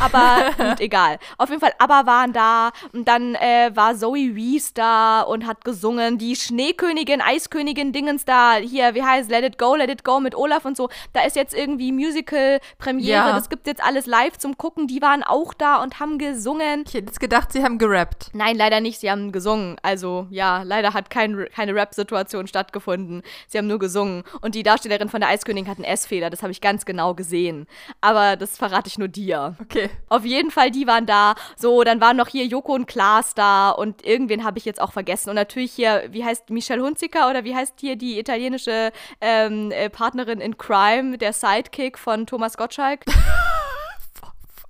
Aber 0.00 0.50
gut, 0.56 0.80
egal. 0.80 1.18
Auf 1.36 1.48
jeden 1.48 1.60
Fall, 1.60 1.72
aber 1.78 2.06
waren 2.06 2.32
da 2.32 2.70
und 2.92 3.06
dann 3.06 3.34
äh, 3.34 3.70
war 3.74 3.96
Zoe 3.96 4.34
Wees 4.36 4.74
da 4.74 5.22
und 5.22 5.46
hat 5.46 5.64
gesungen. 5.64 6.18
Die 6.18 6.36
Schneekönigin, 6.36 7.20
Eiskönigin 7.20 7.92
Dingens 7.92 8.24
da, 8.24 8.54
hier, 8.56 8.94
wie 8.94 9.02
heißt 9.02 9.30
Let 9.30 9.44
It 9.44 9.58
Go, 9.58 9.74
Let 9.74 9.90
It 9.90 10.04
Go 10.04 10.20
mit 10.20 10.34
Olaf 10.34 10.64
und 10.64 10.76
so. 10.76 10.88
Da 11.12 11.22
ist 11.22 11.36
jetzt 11.36 11.54
irgendwie 11.54 11.92
Musical-Premiere. 11.92 13.08
Ja. 13.08 13.32
Das 13.32 13.48
gibt 13.48 13.66
jetzt 13.66 13.82
alles 13.82 14.06
live 14.06 14.38
zum 14.38 14.56
Gucken. 14.56 14.86
Die 14.86 15.02
waren 15.08 15.22
auch 15.22 15.54
da 15.54 15.82
und 15.82 16.00
haben 16.00 16.18
gesungen. 16.18 16.84
Ich 16.86 16.92
hätte 16.92 17.06
jetzt 17.06 17.18
gedacht, 17.18 17.50
sie 17.50 17.64
haben 17.64 17.78
gerappt. 17.78 18.28
Nein, 18.34 18.56
leider 18.56 18.82
nicht. 18.82 19.00
Sie 19.00 19.10
haben 19.10 19.32
gesungen. 19.32 19.76
Also 19.82 20.26
ja, 20.28 20.62
leider 20.64 20.92
hat 20.92 21.08
kein, 21.08 21.46
keine 21.50 21.74
Rap-Situation 21.74 22.46
stattgefunden. 22.46 23.22
Sie 23.46 23.56
haben 23.56 23.66
nur 23.66 23.78
gesungen. 23.78 24.22
Und 24.42 24.54
die 24.54 24.62
Darstellerin 24.62 25.08
von 25.08 25.20
der 25.20 25.30
Eiskönigin 25.30 25.66
hat 25.66 25.78
einen 25.78 25.86
S-Fehler. 25.86 26.28
Das 26.28 26.42
habe 26.42 26.52
ich 26.52 26.60
ganz 26.60 26.84
genau 26.84 27.14
gesehen. 27.14 27.66
Aber 28.02 28.36
das 28.36 28.58
verrate 28.58 28.88
ich 28.88 28.98
nur 28.98 29.08
dir. 29.08 29.56
Okay. 29.62 29.88
Auf 30.10 30.26
jeden 30.26 30.50
Fall, 30.50 30.70
die 30.70 30.86
waren 30.86 31.06
da. 31.06 31.36
So, 31.56 31.84
dann 31.84 32.02
waren 32.02 32.18
noch 32.18 32.28
hier 32.28 32.44
Joko 32.44 32.74
und 32.74 32.86
Klaas 32.86 33.32
da. 33.34 33.70
Und 33.70 34.04
irgendwen 34.04 34.44
habe 34.44 34.58
ich 34.58 34.66
jetzt 34.66 34.80
auch 34.80 34.92
vergessen. 34.92 35.30
Und 35.30 35.36
natürlich 35.36 35.72
hier, 35.72 36.04
wie 36.10 36.22
heißt 36.22 36.50
Michelle 36.50 36.82
Hunziker 36.82 37.30
oder 37.30 37.44
wie 37.44 37.54
heißt 37.54 37.80
hier 37.80 37.96
die 37.96 38.18
italienische 38.18 38.92
ähm, 39.22 39.70
äh, 39.70 39.88
Partnerin 39.88 40.42
in 40.42 40.58
Crime, 40.58 41.16
der 41.16 41.32
Sidekick 41.32 41.96
von 41.98 42.26
Thomas 42.26 42.58
Gottschalk? 42.58 43.06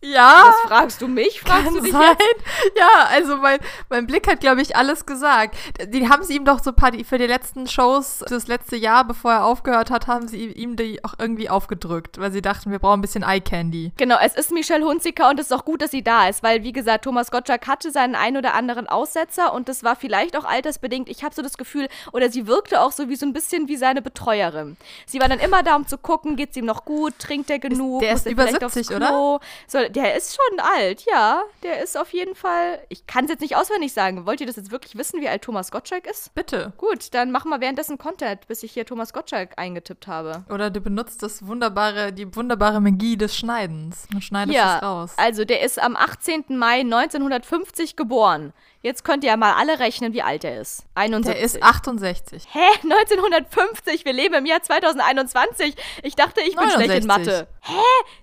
Ja. 0.03 0.45
Was 0.47 0.69
fragst 0.69 1.03
du 1.03 1.09
mich? 1.09 1.41
Fragst 1.41 1.65
Kann 1.65 1.75
du 1.75 1.81
dich 1.81 1.93
sein. 1.93 2.17
jetzt? 2.19 2.79
Ja, 2.79 3.09
also 3.11 3.37
mein, 3.39 3.59
mein 3.89 4.07
Blick 4.07 4.29
hat, 4.29 4.41
glaube 4.41 4.63
ich, 4.63 4.77
alles 4.77 5.07
gesagt. 5.07 5.57
Die 5.89 6.09
haben 6.09 6.23
sie 6.23 6.37
ihm 6.37 6.45
doch 6.45 6.63
so 6.63 6.73
paar, 6.73 6.93
für 7.05 7.19
die 7.19 7.27
letzten 7.27 7.67
Shows, 7.67 8.25
das 8.29 8.47
letzte 8.47 8.77
Jahr, 8.77 9.05
bevor 9.05 9.33
er 9.33 9.45
aufgehört 9.45 9.91
hat, 9.91 10.07
haben 10.07 10.29
sie 10.29 10.47
ihm 10.47 10.77
die 10.77 11.05
auch 11.05 11.15
irgendwie 11.19 11.51
aufgedrückt, 11.51 12.19
weil 12.19 12.31
sie 12.31 12.43
dachten, 12.43 12.71
wir 12.71 12.79
brauchen 12.79 13.01
ein 13.01 13.03
bisschen 13.03 13.25
Eye 13.25 13.41
Candy. 13.41 13.93
Genau, 13.97 14.17
es 14.23 14.35
ist 14.35 14.53
Michelle 14.53 14.85
Hunziker 14.85 15.31
und 15.31 15.41
es 15.41 15.47
ist 15.47 15.53
auch 15.53 15.65
gut, 15.65 15.83
dass 15.83 15.91
sie 15.91 16.03
da 16.03 16.29
ist, 16.29 16.43
weil, 16.43 16.63
wie 16.63 16.73
gesagt, 16.73 17.05
Thomas 17.05 17.31
Gottschalk 17.33 17.67
hatte 17.67 17.91
seinen 17.91 18.15
ein 18.15 18.37
oder 18.37 18.55
anderen 18.55 18.89
Aussetzer 18.89 19.53
und 19.53 19.69
das 19.69 19.83
war 19.83 19.97
vielleicht 19.97 20.37
auch 20.37 20.45
altersbedingt. 20.45 21.09
Ich 21.09 21.25
habe 21.25 21.35
so 21.35 21.43
das 21.43 21.59
Gefühl, 21.59 21.89
oder 22.13 22.31
sie 22.31 22.47
wirkte 22.47 22.81
auch 22.83 22.93
so 22.93 23.09
wie 23.09 23.17
so 23.17 23.27
ein 23.27 23.33
bisschen 23.33 23.67
wie 23.69 23.77
seine 23.77 24.01
Betreuerin. 24.01 24.77
Sie 25.07 25.21
war 25.21 25.29
dann 25.29 25.41
immer 25.41 25.65
da, 25.65 25.75
um 25.75 25.89
zu 25.89 25.99
gucken, 25.99 26.37
geht 26.37 26.51
es 26.51 26.57
ihm 26.57 26.67
noch 26.67 26.85
gut, 26.85 27.19
trinkt 27.19 27.51
er 27.51 27.59
genug, 27.59 28.03
ist, 28.03 28.07
der 28.07 28.15
ist 28.15 28.27
er 28.27 28.33
über 28.33 28.47
70, 28.47 28.91
oder? 28.95 29.41
Soll, 29.67 29.88
der 29.89 30.17
ist 30.17 30.37
schon 30.37 30.61
alt, 30.61 31.05
ja. 31.11 31.43
Der 31.63 31.83
ist 31.83 31.97
auf 31.97 32.13
jeden 32.13 32.35
Fall. 32.35 32.81
Ich 32.89 33.07
kann 33.07 33.25
es 33.25 33.31
jetzt 33.31 33.41
nicht 33.41 33.57
auswendig 33.57 33.93
sagen. 33.93 34.27
Wollt 34.27 34.41
ihr 34.41 34.47
das 34.47 34.57
jetzt 34.57 34.71
wirklich 34.71 34.97
wissen, 34.97 35.21
wie 35.21 35.29
alt 35.29 35.43
Thomas 35.43 35.71
Gottschalk 35.71 36.07
ist? 36.07 36.35
Bitte. 36.35 36.73
Gut, 36.77 37.15
dann 37.15 37.31
machen 37.31 37.51
wir 37.51 37.61
währenddessen 37.61 37.99
Content, 37.99 38.47
bis 38.47 38.63
ich 38.63 38.73
hier 38.73 38.87
Thomas 38.87 39.13
Gottschalk 39.13 39.53
eingetippt 39.57 40.07
habe. 40.07 40.45
Oder 40.51 40.71
du 40.71 40.81
benutzt 40.81 41.23
das 41.23 41.47
wunderbare, 41.47 42.13
die 42.13 42.35
wunderbare 42.35 42.81
Magie 42.81 43.17
des 43.17 43.37
Schneidens 43.37 44.07
und 44.13 44.23
schneidest 44.23 44.57
ja, 44.57 44.77
es 44.77 44.83
raus. 44.83 45.15
Also, 45.17 45.45
der 45.45 45.63
ist 45.63 45.81
am 45.81 45.97
18. 45.97 46.45
Mai 46.57 46.81
1950 46.81 47.97
geboren. 47.97 48.53
Jetzt 48.81 49.05
könnt 49.05 49.25
ihr 49.25 49.31
ja 49.31 49.37
mal 49.37 49.55
alle 49.55 49.81
rechnen, 49.81 50.13
wie 50.13 50.23
alt 50.23 50.45
er 50.45 50.61
ist. 50.61 50.85
71. 50.95 51.35
Der 51.35 51.45
ist 51.45 51.63
68. 51.63 52.47
Hä? 52.53 52.61
1950? 52.85 54.05
Wir 54.05 54.13
leben 54.13 54.35
im 54.35 54.47
Jahr 54.47 54.63
2021. 54.63 55.75
Ich 56.05 56.15
dachte, 56.15 56.41
ich 56.43 56.55
bin 56.55 56.65
69. 56.69 56.85
schlecht 56.85 57.03
in 57.03 57.07
Mathe. 57.09 57.49
Hä? 57.61 57.73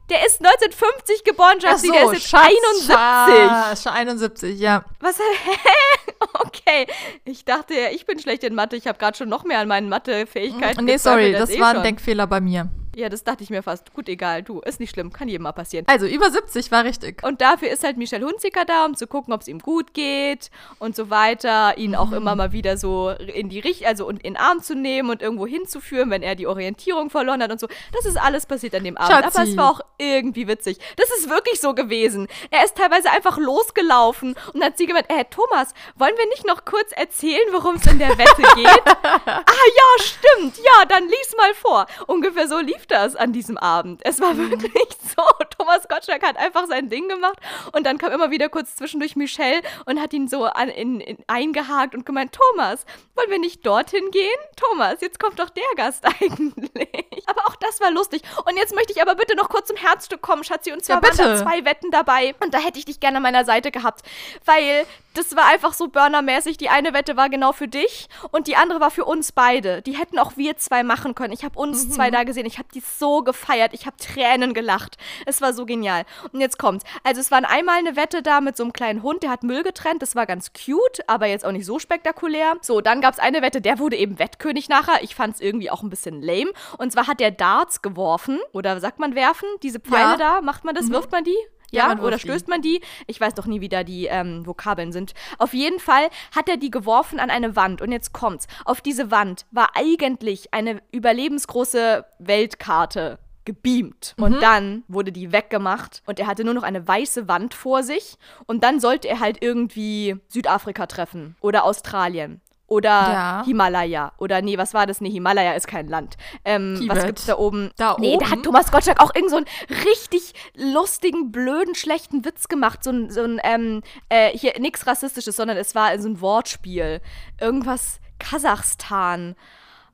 Der 0.10 0.26
ist 0.26 0.39
1950 0.43 1.24
geboren, 1.26 1.58
Justin. 1.60 1.89
So, 1.89 1.93
der 1.93 2.03
ist 2.06 2.14
jetzt 2.14 2.30
Schatz, 2.30 2.47
71. 2.88 3.84
Schatz, 3.84 3.88
71, 3.88 4.60
ja. 4.60 4.86
Was? 5.01 5.20
Hä? 5.43 6.14
Okay. 6.36 6.88
Ich 7.26 7.43
dachte, 7.43 7.74
ich 7.93 8.06
bin 8.06 8.18
schlecht 8.20 8.45
in 8.45 8.56
Mathe. 8.56 8.78
Ich 8.78 8.88
habe 8.88 8.97
gerade 8.97 9.18
schon 9.18 9.28
noch 9.28 9.43
mehr 9.43 9.60
an 9.60 9.68
meinen 9.68 9.89
Mathefähigkeiten. 9.89 10.86
Nee, 10.86 10.97
sorry, 10.97 11.34
das, 11.34 11.41
das 11.41 11.49
eh 11.51 11.60
war 11.60 11.70
ein 11.70 11.76
schon. 11.76 11.84
Denkfehler 11.84 12.28
bei 12.28 12.39
mir. 12.39 12.70
Ja, 12.96 13.10
das 13.10 13.26
dachte 13.26 13.43
ich 13.43 13.50
mir 13.50 13.62
fast. 13.62 13.93
Gut, 13.93 14.08
egal, 14.08 14.41
du, 14.41 14.62
ist 14.62 14.80
nicht 14.80 14.91
schlimm, 14.91 15.12
kann 15.12 15.28
jedem 15.28 15.43
mal 15.43 15.52
passieren. 15.52 15.86
Also, 15.89 16.06
über 16.06 16.32
70 16.32 16.72
war 16.72 16.86
richtig. 16.86 17.24
Und 17.24 17.41
dafür 17.41 17.70
ist 17.70 17.84
halt 17.84 17.98
Michelle 17.98 18.26
Hunziker 18.26 18.64
da, 18.64 18.86
um 18.86 18.96
zu 18.96 19.06
gucken, 19.06 19.34
ob 19.34 19.41
es 19.41 19.50
ihm 19.50 19.60
gut 19.60 19.93
geht 19.93 20.50
und 20.80 20.96
so 20.96 21.10
weiter, 21.10 21.78
ihn 21.78 21.93
auch 21.93 22.12
mhm. 22.12 22.18
immer 22.18 22.36
mal 22.38 22.54
wieder 22.54 22.78
so 22.78 23.10
in 23.10 23.50
die 23.50 23.60
Richtung, 23.60 23.88
also 23.88 24.10
in 24.10 24.20
den 24.20 24.38
Arm 24.38 24.62
zu 24.62 24.76
nehmen 24.76 25.10
und 25.10 25.22
irgendwo 25.22 25.46
hinzuführen, 25.46 26.10
wenn 26.10 26.24
er 26.24 26.36
die 26.36 26.48
Orientierung 26.48 27.10
verloren 27.10 27.43
hat 27.43 27.52
und 27.52 27.60
so. 27.60 27.68
Das 27.91 28.06
ist 28.06 28.16
alles 28.16 28.46
passiert 28.46 28.74
an 28.76 28.86
dem 28.86 28.96
Abend. 28.96 29.12
Schatzi. 29.12 29.39
Aber 29.39 29.50
es 29.50 29.58
war 29.58 29.72
auch 29.72 29.82
irgendwie 29.98 30.48
witzig. 30.48 30.80
Das 30.96 31.10
ist 31.18 31.30
wirklich 31.30 31.60
so 31.60 31.74
gewesen. 31.74 32.30
Er 32.50 32.64
ist 32.64 32.78
teilweise 32.78 33.12
einfach 33.12 33.38
losgelaufen 33.38 34.36
und 34.54 34.64
hat 34.64 34.78
sie 34.78 34.86
gemeint, 34.86 35.10
äh, 35.10 35.26
Thomas, 35.26 35.74
wollen 35.96 36.16
wir 36.18 36.28
nicht 36.28 36.48
noch 36.48 36.64
kurz 36.64 36.93
erzählen, 36.93 37.48
worum 37.52 37.76
es 37.76 37.86
in 37.88 38.00
der 38.00 38.18
Wette 38.18 38.41
geht? 38.56 38.84
ah, 39.04 39.43
ja, 39.43 40.02
stimmt. 40.04 40.58
Ja, 40.60 40.86
dann 40.88 41.04
lies 41.04 41.36
mal 41.38 41.54
vor. 41.56 41.88
Ungefähr 42.08 42.48
so 42.48 42.58
lief 42.60 42.85
das 42.88 43.16
an 43.16 43.34
diesem 43.34 43.58
Abend. 43.58 44.02
Es 44.04 44.20
war 44.22 44.34
mhm. 44.34 44.52
wirklich 44.52 44.90
so. 45.16 45.24
Thomas 45.58 45.88
Gottschalk 45.88 46.24
hat 46.24 46.38
einfach 46.38 46.68
sein 46.68 46.90
Ding 46.90 47.08
gemacht 47.08 47.38
und 47.72 47.86
dann 47.86 47.98
kam 47.98 48.12
immer 48.12 48.32
wieder 48.32 48.50
kurz 48.50 48.76
zwischendurch 48.76 49.16
Michelle 49.16 49.62
und 49.86 50.02
hat 50.02 50.14
ihn 50.14 50.28
so 50.28 50.44
an, 50.44 50.70
in, 50.70 51.00
in, 51.00 51.18
eingehakt 51.28 51.96
und 51.96 52.06
gemeint, 52.06 52.34
Thomas, 52.34 52.86
wollen 53.16 53.30
wir 53.30 53.40
nicht 53.40 53.66
dorthin 53.66 54.12
gehen? 54.12 54.36
Thomas, 54.56 55.02
jetzt 55.02 55.20
kommt 55.20 55.40
doch 55.40 55.50
der 55.50 55.64
Gast 55.76 56.06
eigentlich. 56.22 57.24
Aber 57.28 57.42
auch 57.48 57.56
das 57.56 57.80
war 57.82 57.92
lustig. 57.92 58.22
Und 58.46 58.58
jetzt 58.58 58.76
möchte 58.76 58.94
ich 58.94 59.02
aber 59.02 59.16
bitte 59.16 59.36
noch 59.36 59.50
kurz 59.50 59.68
zum 59.68 59.78
Herzstück 59.78 60.22
kommen, 60.22 60.44
Schatzi. 60.44 60.72
Und 60.72 60.84
zwar 60.84 60.98
ja, 60.98 61.04
waren 61.04 61.18
da 61.18 61.38
zwei 61.38 61.66
Wetten 61.66 61.92
dabei. 61.92 62.36
Und 62.40 62.54
da 62.54 62.60
hätte 62.60 62.80
ich 62.80 62.86
dich 62.86 63.00
gerne 63.00 63.18
an 63.18 63.24
meiner 63.24 63.46
Seite 63.46 63.72
gehabt. 63.72 64.02
Weil 64.46 64.86
das 65.16 65.36
war 65.36 65.46
einfach 65.46 65.74
so 65.74 65.88
burnermäßig. 65.88 66.58
Die 66.58 66.70
eine 66.70 66.94
Wette 66.94 67.18
war 67.18 67.30
genau 67.30 67.54
für 67.54 67.68
dich 67.68 68.08
und 68.32 68.48
die 68.48 68.56
andere 68.56 68.80
war 68.80 68.92
für 68.92 69.06
uns 69.06 69.32
beide. 69.32 69.82
Die 69.82 69.94
hätten 69.94 70.20
auch 70.20 70.38
wir 70.38 70.58
zwei 70.58 70.84
machen 70.84 71.16
können. 71.16 71.34
Ich 71.34 71.44
habe 71.44 71.58
uns 71.58 71.86
mhm. 71.86 71.92
zwei 71.92 72.12
da 72.12 72.24
gesehen. 72.24 72.46
Ich 72.46 72.58
habe 72.58 72.68
die 72.76 72.82
so 72.82 73.24
gefeiert. 73.24 73.74
Ich 73.74 73.86
habe 73.86 73.98
Tränen 73.98 74.54
gelacht. 74.54 74.98
Es 75.26 75.42
war 75.42 75.54
so 75.54 75.66
genial. 75.66 76.04
Und 76.32 76.42
jetzt 76.42 76.60
kommt's. 76.60 76.86
Also 77.04 77.22
es 77.22 77.32
war 77.32 77.38
einmal 77.50 77.80
eine 77.80 77.96
Wette 77.96 78.22
da 78.22 78.42
mit 78.42 78.58
so 78.58 78.64
einem 78.64 78.74
kleinen 78.74 79.02
Hund, 79.02 79.24
der 79.24 79.30
hat 79.30 79.44
Müll 79.44 79.64
getrennt. 79.64 80.02
Das 80.02 80.16
war 80.16 80.26
ganz 80.26 80.52
cute, 80.54 81.08
aber 81.08 81.26
jetzt 81.26 81.46
auch 81.46 81.52
nicht 81.52 81.66
so 81.66 81.80
spektakulär. 81.80 82.56
So, 82.62 82.82
dann 82.82 83.02
gab 83.02 83.14
es 83.14 83.20
eine 83.20 83.42
Wette, 83.42 83.62
der 83.62 83.80
wurde 83.80 83.96
eben 83.96 84.20
Wettkönig 84.20 84.70
nachher. 84.70 85.02
Ich 85.04 85.16
fand 85.16 85.36
es 85.36 85.42
irgendwie 85.42 85.72
auch 85.72 85.82
ein 85.82 85.90
bisschen 85.90 86.22
lame. 86.22 86.52
Und 86.78 86.92
zwar 86.92 87.08
hat 87.08 87.20
der 87.20 87.32
Darts 87.32 87.82
geworfen. 87.82 88.40
Oder 88.52 88.80
sagt 88.80 89.00
man 89.00 89.16
werfen? 89.16 89.48
Diese 89.64 89.80
Pfeile 89.80 90.12
ja. 90.12 90.18
da, 90.18 90.42
macht 90.42 90.66
man 90.66 90.76
das? 90.76 90.86
Mhm. 90.86 90.94
Wirft 90.94 91.12
man 91.12 91.24
die? 91.24 91.38
Ja, 91.76 91.94
ja 91.94 92.00
oder 92.00 92.20
stößt 92.20 92.48
man 92.48 92.62
die? 92.62 92.82
Ich 93.08 93.20
weiß 93.20 93.34
doch 93.34 93.46
nie, 93.46 93.62
wie 93.62 93.70
da 93.70 93.84
die 93.84 94.06
ähm, 94.06 94.46
Vokabeln 94.46 94.92
sind. 94.92 95.14
Auf 95.38 95.54
jeden 95.54 95.80
Fall 95.80 96.10
hat 96.36 96.50
er 96.50 96.58
die 96.58 96.72
geworfen 96.72 97.20
an 97.20 97.30
eine 97.30 97.56
Wand. 97.56 97.82
Und 97.82 97.92
jetzt 97.92 98.14
kommt's. 98.14 98.48
Auf 98.66 98.82
diese 98.82 99.12
Wand 99.12 99.46
war 99.52 99.72
eigentlich 99.76 100.54
eine 100.54 100.82
überlebensgroße 100.92 102.06
Weltkarte 102.20 103.20
gebeamt. 103.46 104.16
Mhm. 104.18 104.24
Und 104.24 104.42
dann 104.42 104.84
wurde 104.88 105.12
die 105.12 105.32
weggemacht 105.32 106.02
und 106.06 106.20
er 106.20 106.28
hatte 106.28 106.44
nur 106.44 106.54
noch 106.54 106.64
eine 106.64 106.88
weiße 106.88 107.28
Wand 107.28 107.54
vor 107.54 107.84
sich. 107.84 108.18
Und 108.48 108.64
dann 108.64 108.80
sollte 108.80 109.08
er 109.08 109.20
halt 109.20 109.42
irgendwie 109.42 110.18
Südafrika 110.28 110.88
treffen 110.88 111.36
oder 111.40 111.64
Australien. 111.64 112.42
Oder 112.68 112.89
ja. 112.89 113.43
Himalaya. 113.45 114.11
Oder 114.18 114.41
nee, 114.41 114.57
was 114.57 114.74
war 114.74 114.88
das? 114.88 114.99
Nee, 114.99 115.11
Himalaya 115.11 115.53
ist 115.53 115.68
kein 115.68 115.88
Land. 115.88 116.18
Ähm, 116.43 116.84
was 116.88 117.05
gibt's 117.05 117.26
da 117.26 117.38
oben? 117.38 117.72
Da 117.78 117.95
nee, 117.99 118.16
oben? 118.16 118.24
da 118.24 118.32
hat 118.32 118.43
Thomas 118.43 118.72
Gottschalk 118.72 118.99
auch 118.99 119.13
irgend 119.13 119.30
so 119.30 119.38
einen 119.38 119.45
richtig 119.86 120.34
lustigen, 120.55 121.32
blöden, 121.32 121.76
schlechten 121.76 122.26
Witz 122.26 122.47
gemacht. 122.47 122.84
So 122.84 122.91
ein, 122.91 123.09
so 123.11 123.22
ein 123.22 123.39
ähm, 123.43 123.84
äh, 124.09 124.36
hier 124.36 124.59
nichts 124.59 124.88
Rassistisches, 124.88 125.36
sondern 125.36 125.57
es 125.57 125.76
war 125.76 125.97
so 125.99 126.09
ein 126.09 126.22
Wortspiel. 126.22 127.01
Irgendwas 127.39 127.99
Kasachstan 128.18 129.36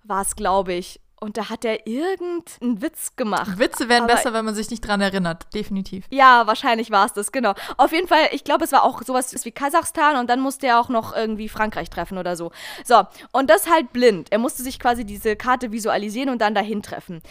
war 0.04 0.22
es, 0.22 0.36
glaube 0.36 0.74
ich. 0.74 1.02
Und 1.24 1.38
da 1.38 1.50
hat 1.50 1.64
er 1.66 1.86
irgendeinen 1.86 2.82
Witz 2.82 3.16
gemacht. 3.16 3.60
Witze 3.60 3.88
werden 3.88 4.06
Aber 4.06 4.16
besser, 4.16 4.34
wenn 4.34 4.44
man 4.44 4.56
sich 4.56 4.72
nicht 4.72 4.82
dran 4.82 5.02
erinnert, 5.02 5.54
definitiv. 5.54 6.06
Ja, 6.10 6.48
wahrscheinlich 6.48 6.90
war 6.90 7.06
es 7.06 7.14
das, 7.14 7.32
genau. 7.32 7.54
Auf 7.78 7.92
jeden 7.92 8.08
Fall, 8.08 8.30
ich 8.32 8.44
glaube, 8.44 8.66
es 8.66 8.72
war 8.72 8.84
auch 8.84 9.04
sowas 9.04 9.34
wie 9.46 9.52
Kasachstan 9.52 10.18
und 10.18 10.32
dann 10.32 10.40
musste 10.40 10.66
er 10.66 10.80
auch 10.80 10.90
noch 10.90 11.16
irgendwie 11.16 11.48
Frankreich 11.48 11.92
treffen 11.92 12.18
oder 12.18 12.36
so. 12.36 12.52
So, 12.84 13.04
und 13.34 13.52
das 13.52 13.70
halt 13.70 13.94
blind. 13.94 14.32
Er 14.32 14.40
musste 14.40 14.64
sich 14.64 14.80
quasi 14.80 15.06
diese 15.06 15.36
Karte 15.36 15.72
visualisieren 15.72 16.30
und 16.30 16.42
dann 16.42 16.56
dahin 16.56 16.82
treffen. 16.82 17.22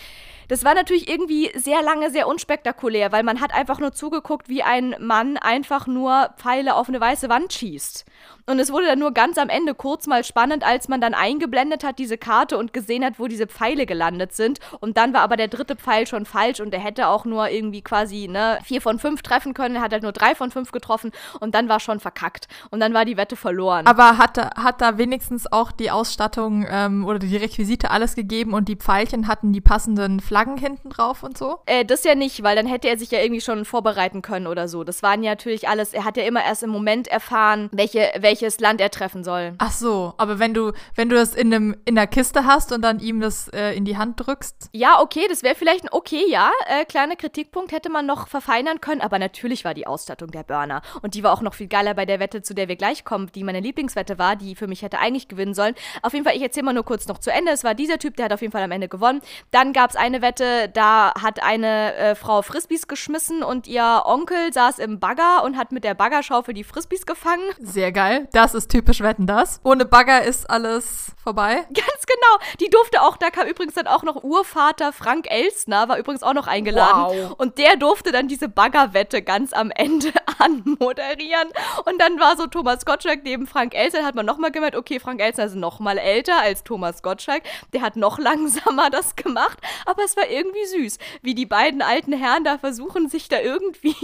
Das 0.50 0.64
war 0.64 0.74
natürlich 0.74 1.08
irgendwie 1.08 1.50
sehr 1.56 1.80
lange 1.80 2.10
sehr 2.10 2.26
unspektakulär, 2.26 3.12
weil 3.12 3.22
man 3.22 3.40
hat 3.40 3.54
einfach 3.54 3.78
nur 3.78 3.92
zugeguckt, 3.92 4.48
wie 4.48 4.64
ein 4.64 4.96
Mann 4.98 5.36
einfach 5.36 5.86
nur 5.86 6.30
Pfeile 6.38 6.74
auf 6.74 6.88
eine 6.88 7.00
weiße 7.00 7.28
Wand 7.28 7.52
schießt. 7.52 8.04
Und 8.50 8.58
es 8.58 8.72
wurde 8.72 8.86
dann 8.86 8.98
nur 8.98 9.12
ganz 9.12 9.38
am 9.38 9.48
Ende 9.48 9.76
kurz 9.76 10.08
mal 10.08 10.24
spannend, 10.24 10.66
als 10.66 10.88
man 10.88 11.00
dann 11.00 11.14
eingeblendet 11.14 11.84
hat, 11.84 12.00
diese 12.00 12.18
Karte 12.18 12.58
und 12.58 12.72
gesehen 12.72 13.04
hat, 13.04 13.20
wo 13.20 13.28
diese 13.28 13.46
Pfeile 13.46 13.86
gelandet 13.86 14.32
sind. 14.32 14.58
Und 14.80 14.96
dann 14.96 15.14
war 15.14 15.20
aber 15.20 15.36
der 15.36 15.46
dritte 15.46 15.76
Pfeil 15.76 16.04
schon 16.08 16.26
falsch 16.26 16.58
und 16.58 16.74
er 16.74 16.80
hätte 16.80 17.06
auch 17.06 17.24
nur 17.24 17.48
irgendwie 17.48 17.80
quasi 17.80 18.26
ne, 18.26 18.58
vier 18.64 18.82
von 18.82 18.98
fünf 18.98 19.22
treffen 19.22 19.54
können. 19.54 19.76
Er 19.76 19.82
hat 19.82 19.92
halt 19.92 20.02
nur 20.02 20.10
drei 20.10 20.34
von 20.34 20.50
fünf 20.50 20.72
getroffen 20.72 21.12
und 21.38 21.54
dann 21.54 21.68
war 21.68 21.78
schon 21.78 22.00
verkackt. 22.00 22.48
Und 22.70 22.80
dann 22.80 22.92
war 22.92 23.04
die 23.04 23.16
Wette 23.16 23.36
verloren. 23.36 23.86
Aber 23.86 24.18
hat, 24.18 24.36
hat 24.36 24.80
da 24.80 24.98
wenigstens 24.98 25.50
auch 25.52 25.70
die 25.70 25.92
Ausstattung 25.92 26.66
ähm, 26.68 27.06
oder 27.06 27.20
die 27.20 27.36
Requisite 27.36 27.92
alles 27.92 28.16
gegeben 28.16 28.52
und 28.52 28.66
die 28.68 28.74
Pfeilchen 28.74 29.28
hatten 29.28 29.52
die 29.52 29.60
passenden 29.60 30.18
Flaggen 30.18 30.56
hinten 30.56 30.90
drauf 30.90 31.22
und 31.22 31.38
so? 31.38 31.60
Äh, 31.66 31.84
das 31.84 32.02
ja 32.02 32.16
nicht, 32.16 32.42
weil 32.42 32.56
dann 32.56 32.66
hätte 32.66 32.88
er 32.88 32.98
sich 32.98 33.12
ja 33.12 33.20
irgendwie 33.20 33.42
schon 33.42 33.64
vorbereiten 33.64 34.22
können 34.22 34.48
oder 34.48 34.66
so. 34.66 34.82
Das 34.82 35.04
waren 35.04 35.22
ja 35.22 35.30
natürlich 35.30 35.68
alles, 35.68 35.94
er 35.94 36.04
hat 36.04 36.16
ja 36.16 36.24
immer 36.24 36.42
erst 36.42 36.64
im 36.64 36.70
Moment 36.70 37.06
erfahren, 37.06 37.68
welche, 37.70 38.10
welches 38.40 38.60
Land 38.60 38.80
er 38.80 38.90
treffen 38.90 39.22
soll. 39.24 39.54
Ach 39.58 39.72
so, 39.72 40.14
aber 40.16 40.38
wenn 40.38 40.54
du, 40.54 40.72
wenn 40.94 41.08
du 41.08 41.16
das 41.16 41.34
in, 41.34 41.52
einem, 41.52 41.76
in 41.84 41.94
der 41.94 42.06
Kiste 42.06 42.44
hast 42.44 42.72
und 42.72 42.82
dann 42.82 43.00
ihm 43.00 43.20
das 43.20 43.48
äh, 43.48 43.72
in 43.72 43.84
die 43.84 43.96
Hand 43.96 44.14
drückst. 44.18 44.70
Ja, 44.72 45.00
okay, 45.00 45.26
das 45.28 45.42
wäre 45.42 45.54
vielleicht 45.54 45.84
ein 45.84 45.88
okay, 45.90 46.24
ja. 46.28 46.50
Äh, 46.66 46.84
kleiner 46.84 47.16
Kritikpunkt 47.16 47.72
hätte 47.72 47.90
man 47.90 48.06
noch 48.06 48.28
verfeinern 48.28 48.80
können, 48.80 49.00
aber 49.00 49.18
natürlich 49.18 49.64
war 49.64 49.74
die 49.74 49.86
Ausstattung 49.86 50.30
der 50.30 50.42
Burner. 50.42 50.82
Und 51.02 51.14
die 51.14 51.22
war 51.22 51.32
auch 51.32 51.42
noch 51.42 51.54
viel 51.54 51.68
geiler 51.68 51.94
bei 51.94 52.06
der 52.06 52.20
Wette, 52.20 52.42
zu 52.42 52.54
der 52.54 52.68
wir 52.68 52.76
gleich 52.76 53.04
kommen, 53.04 53.30
die 53.34 53.44
meine 53.44 53.60
Lieblingswette 53.60 54.18
war, 54.18 54.36
die 54.36 54.54
für 54.54 54.66
mich 54.66 54.82
hätte 54.82 54.98
eigentlich 54.98 55.28
gewinnen 55.28 55.54
sollen. 55.54 55.74
Auf 56.02 56.12
jeden 56.12 56.24
Fall, 56.24 56.36
ich 56.36 56.42
erzähle 56.42 56.66
mal 56.66 56.72
nur 56.72 56.84
kurz 56.84 57.06
noch 57.08 57.18
zu 57.18 57.30
Ende. 57.30 57.52
Es 57.52 57.64
war 57.64 57.74
dieser 57.74 57.98
Typ, 57.98 58.16
der 58.16 58.26
hat 58.26 58.32
auf 58.32 58.40
jeden 58.40 58.52
Fall 58.52 58.62
am 58.62 58.70
Ende 58.70 58.88
gewonnen. 58.88 59.20
Dann 59.50 59.72
gab 59.72 59.90
es 59.90 59.96
eine 59.96 60.22
Wette, 60.22 60.70
da 60.72 61.12
hat 61.20 61.42
eine 61.42 61.94
äh, 61.94 62.14
Frau 62.14 62.42
Frisbees 62.42 62.88
geschmissen 62.88 63.42
und 63.42 63.66
ihr 63.66 64.02
Onkel 64.04 64.52
saß 64.52 64.78
im 64.78 64.98
Bagger 64.98 65.44
und 65.44 65.56
hat 65.56 65.72
mit 65.72 65.84
der 65.84 65.94
Baggerschaufel 65.94 66.54
die 66.54 66.64
Frisbees 66.64 67.04
gefangen. 67.06 67.42
Sehr 67.58 67.92
geil. 67.92 68.28
Das 68.32 68.54
ist 68.54 68.70
typisch 68.70 69.00
Wetten 69.00 69.26
das. 69.26 69.60
Ohne 69.64 69.84
Bagger 69.84 70.22
ist 70.22 70.48
alles 70.48 71.12
vorbei. 71.22 71.54
Ganz 71.74 72.06
genau. 72.06 72.50
Die 72.60 72.70
durfte 72.70 73.02
auch, 73.02 73.16
da 73.16 73.30
kam 73.30 73.46
übrigens 73.46 73.74
dann 73.74 73.86
auch 73.86 74.02
noch 74.02 74.22
Urvater 74.22 74.92
Frank 74.92 75.30
Elsner, 75.30 75.88
war 75.88 75.98
übrigens 75.98 76.22
auch 76.22 76.34
noch 76.34 76.46
eingeladen. 76.46 77.02
Wow. 77.02 77.34
Und 77.38 77.58
der 77.58 77.76
durfte 77.76 78.12
dann 78.12 78.28
diese 78.28 78.48
Baggerwette 78.48 79.22
ganz 79.22 79.52
am 79.52 79.70
Ende 79.70 80.12
anmoderieren. 80.38 81.48
Und 81.84 82.00
dann 82.00 82.18
war 82.20 82.36
so 82.36 82.46
Thomas 82.46 82.84
Gottschalk 82.84 83.24
neben 83.24 83.46
Frank 83.46 83.74
Elsner, 83.74 84.04
hat 84.04 84.14
man 84.14 84.26
nochmal 84.26 84.50
gemerkt, 84.50 84.76
okay, 84.76 85.00
Frank 85.00 85.20
Elsner 85.20 85.46
ist 85.46 85.56
nochmal 85.56 85.98
älter 85.98 86.40
als 86.40 86.64
Thomas 86.64 87.02
Gottschalk. 87.02 87.42
Der 87.72 87.82
hat 87.82 87.96
noch 87.96 88.18
langsamer 88.20 88.90
das 88.90 89.16
gemacht. 89.16 89.58
Aber 89.86 90.04
es 90.04 90.16
war 90.16 90.28
irgendwie 90.28 90.66
süß, 90.66 90.98
wie 91.22 91.34
die 91.34 91.46
beiden 91.46 91.82
alten 91.82 92.12
Herren 92.12 92.44
da 92.44 92.58
versuchen, 92.58 93.08
sich 93.08 93.28
da 93.28 93.40
irgendwie 93.40 93.96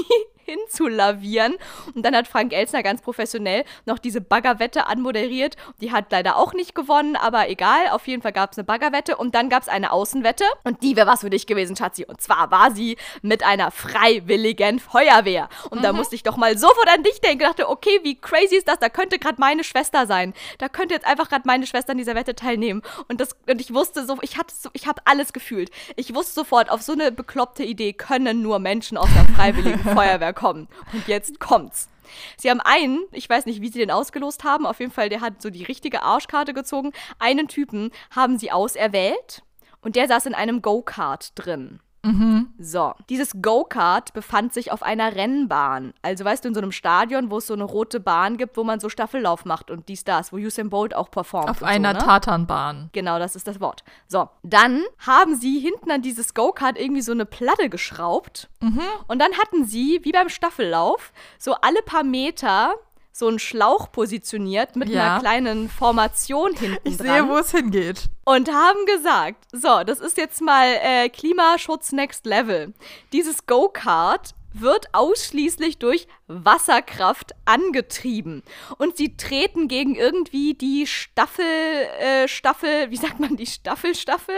hinzulavieren. 0.47 1.57
Und 1.95 2.05
dann 2.05 2.17
hat 2.17 2.27
Frank 2.27 2.53
Elsner 2.53 2.83
ganz 2.83 3.03
professionell 3.03 3.65
noch 3.85 3.99
diese 3.99 4.21
Baggerwette 4.21 4.87
anmoderiert. 4.87 5.57
Die 5.81 5.93
hat 5.93 6.07
leider 6.11 6.37
auch 6.37 6.55
nicht 6.55 6.75
gewonnen, 6.75 7.17
aber 7.17 7.51
egal. 7.51 7.89
Auf 7.91 8.07
jeden 8.07 8.23
Fall 8.23 8.33
gab 8.33 8.53
es 8.53 8.59
eine 8.59 8.65
Baggerwette 8.65 9.17
und 9.17 9.35
dann 9.35 9.49
gab 9.49 9.63
es 9.63 9.69
eine 9.69 9.93
Außenwette. 9.93 10.45
Und 10.65 10.83
die 10.83 10.97
wäre 10.97 11.07
was 11.07 11.21
für 11.21 11.31
dich 11.31 11.47
gewesen, 11.47 11.77
Schatzi. 11.77 12.05
Und 12.05 12.21
zwar 12.21 12.51
war 12.51 12.71
sie 12.71 12.97
mit 13.23 13.43
einer 13.43 13.71
freiwilligen 13.71 14.79
Feuerwehr. 14.79 15.49
Und 15.71 15.81
mhm. 15.81 15.83
da 15.83 15.93
musste 15.93 16.15
ich 16.15 16.23
doch 16.23 16.37
mal 16.37 16.57
sofort 16.57 16.89
an 16.89 17.03
dich 17.03 17.21
denken. 17.21 17.43
Ich 17.43 17.49
dachte, 17.49 17.69
okay, 17.69 18.01
wie 18.03 18.17
crazy 18.19 18.57
ist 18.57 18.69
das? 18.69 18.79
Da 18.79 18.89
könnte 18.89 19.19
gerade 19.19 19.41
meine 19.41 19.65
Schwester 19.65 20.07
sein. 20.07 20.33
Da 20.59 20.69
könnte 20.69 20.95
jetzt 20.95 21.07
einfach 21.07 21.29
gerade 21.29 21.43
meine 21.47 21.67
Schwester 21.67 21.93
an 21.93 21.99
dieser 21.99 22.15
Wette 22.15 22.35
teilnehmen. 22.35 22.83
Und, 23.09 23.21
das, 23.21 23.37
und 23.49 23.61
ich 23.61 23.75
wusste 23.75 24.07
so, 24.07 24.19
ich 24.23 24.39
hatte 24.39 24.55
so, 24.55 24.71
ich 24.73 24.87
habe 24.87 25.03
alles 25.05 25.33
gefühlt. 25.33 25.71
Ich 25.97 26.15
wusste 26.15 26.35
sofort, 26.35 26.71
auf 26.71 26.83
so 26.83 26.93
eine 26.93 27.13
bekloppte 27.13 27.65
Idee 27.65 27.93
können 27.93 28.43
nur 28.43 28.59
Menschen 28.59 28.97
aus 28.97 29.09
der 29.15 29.25
freiwilligen 29.35 29.81
Feuerwehr 29.95 30.33
kommen. 30.37 30.69
Und 30.93 31.09
jetzt 31.09 31.41
kommt's. 31.41 31.89
Sie 32.37 32.49
haben 32.49 32.61
einen, 32.61 33.05
ich 33.11 33.29
weiß 33.29 33.47
nicht, 33.47 33.61
wie 33.61 33.69
sie 33.69 33.81
den 33.81 33.91
ausgelost 33.91 34.45
haben, 34.45 34.65
auf 34.65 34.79
jeden 34.79 34.93
Fall, 34.93 35.09
der 35.09 35.21
hat 35.21 35.43
so 35.43 35.51
die 35.51 35.65
richtige 35.65 36.03
Arschkarte 36.03 36.55
gezogen. 36.55 36.93
Einen 37.19 37.49
Typen 37.49 37.91
haben 38.15 38.39
sie 38.39 38.53
auserwählt 38.53 39.43
und 39.81 39.97
der 39.97 40.07
saß 40.07 40.27
in 40.27 40.35
einem 40.35 40.63
Go-Kart 40.63 41.33
drin. 41.35 41.81
Mhm. 42.07 42.55
So, 42.59 42.95
dieses 43.09 43.33
Go-Kart 43.43 44.13
befand 44.13 44.55
sich 44.55 44.71
auf 44.71 44.83
einer 44.83 45.17
Rennbahn. 45.17 45.93
Also 46.03 46.25
weißt 46.25 46.45
du, 46.45 46.49
in 46.49 46.55
so 46.55 46.61
einem 46.61 46.73
Stadion, 46.73 47.31
wo 47.31 47.39
es 47.39 47.49
so 47.49 47.55
eine 47.55 47.65
rote 47.65 47.99
Bahn 47.99 48.37
gibt, 48.37 48.57
wo 48.57 48.65
man 48.65 48.79
so 48.79 48.89
Staffellauf 48.89 49.45
macht 49.45 49.71
und 49.71 49.89
dies, 49.89 50.05
das, 50.05 50.33
wo 50.33 50.37
Usain 50.37 50.71
Bolt 50.71 50.95
auch 50.95 51.11
performt. 51.11 51.51
Auf 51.51 51.63
einer 51.63 51.93
so, 51.93 51.99
ne? 51.99 52.05
Tatanbahn. 52.05 52.91
Genau, 52.93 53.19
das 53.19 53.35
ist 53.35 53.49
das 53.49 53.61
Wort. 53.61 53.83
So, 54.07 54.29
dann 54.43 54.83
haben 55.05 55.35
sie 55.35 55.59
hinten 55.59 55.91
an 55.91 56.03
dieses 56.03 56.33
Go-Kart 56.35 56.79
irgendwie 56.79 57.03
so 57.03 57.13
eine 57.13 57.27
Platte 57.27 57.69
geschraubt. 57.69 58.49
Mhm. 58.61 58.83
Und 59.09 59.21
dann 59.21 59.33
hatten 59.33 59.65
sie, 59.65 60.01
wie 60.03 60.13
beim 60.13 60.29
Staffellauf, 60.29 61.13
so 61.39 61.55
alle 61.55 61.83
paar 61.83 62.05
Meter 62.05 62.75
so 63.19 63.29
einen 63.29 63.39
Schlauch 63.39 63.91
positioniert 63.93 64.77
mit 64.77 64.91
ja. 64.91 65.03
einer 65.15 65.21
kleinen 65.21 65.71
Formation 65.71 66.55
hinten 66.55 66.87
Ich 66.87 66.99
sehe, 66.99 67.27
wo 67.27 67.39
es 67.39 67.51
hingeht. 67.51 68.11
Und 68.27 68.51
haben 68.51 68.85
gesagt, 68.85 69.47
so, 69.53 69.85
das 69.85 70.01
ist 70.01 70.19
jetzt 70.19 70.43
mal 70.43 70.67
äh, 70.83 71.09
Klimaschutz 71.09 71.93
Next 71.93 72.27
Level. 72.27 72.75
Dieses 73.15 73.47
Go-Kart 73.47 74.35
wird 74.53 74.89
ausschließlich 74.93 75.79
durch 75.79 76.09
Wasserkraft 76.29 77.33
angetrieben. 77.45 78.43
Und 78.79 78.97
sie 78.97 79.17
treten 79.17 79.69
gegen 79.69 79.95
irgendwie 79.95 80.55
die 80.55 80.87
Staffel, 80.87 81.45
äh, 81.45 82.27
Staffel, 82.27 82.91
wie 82.91 82.97
sagt 82.97 83.21
man, 83.21 83.37
die 83.37 83.47
Staffelstaffel? 83.47 84.35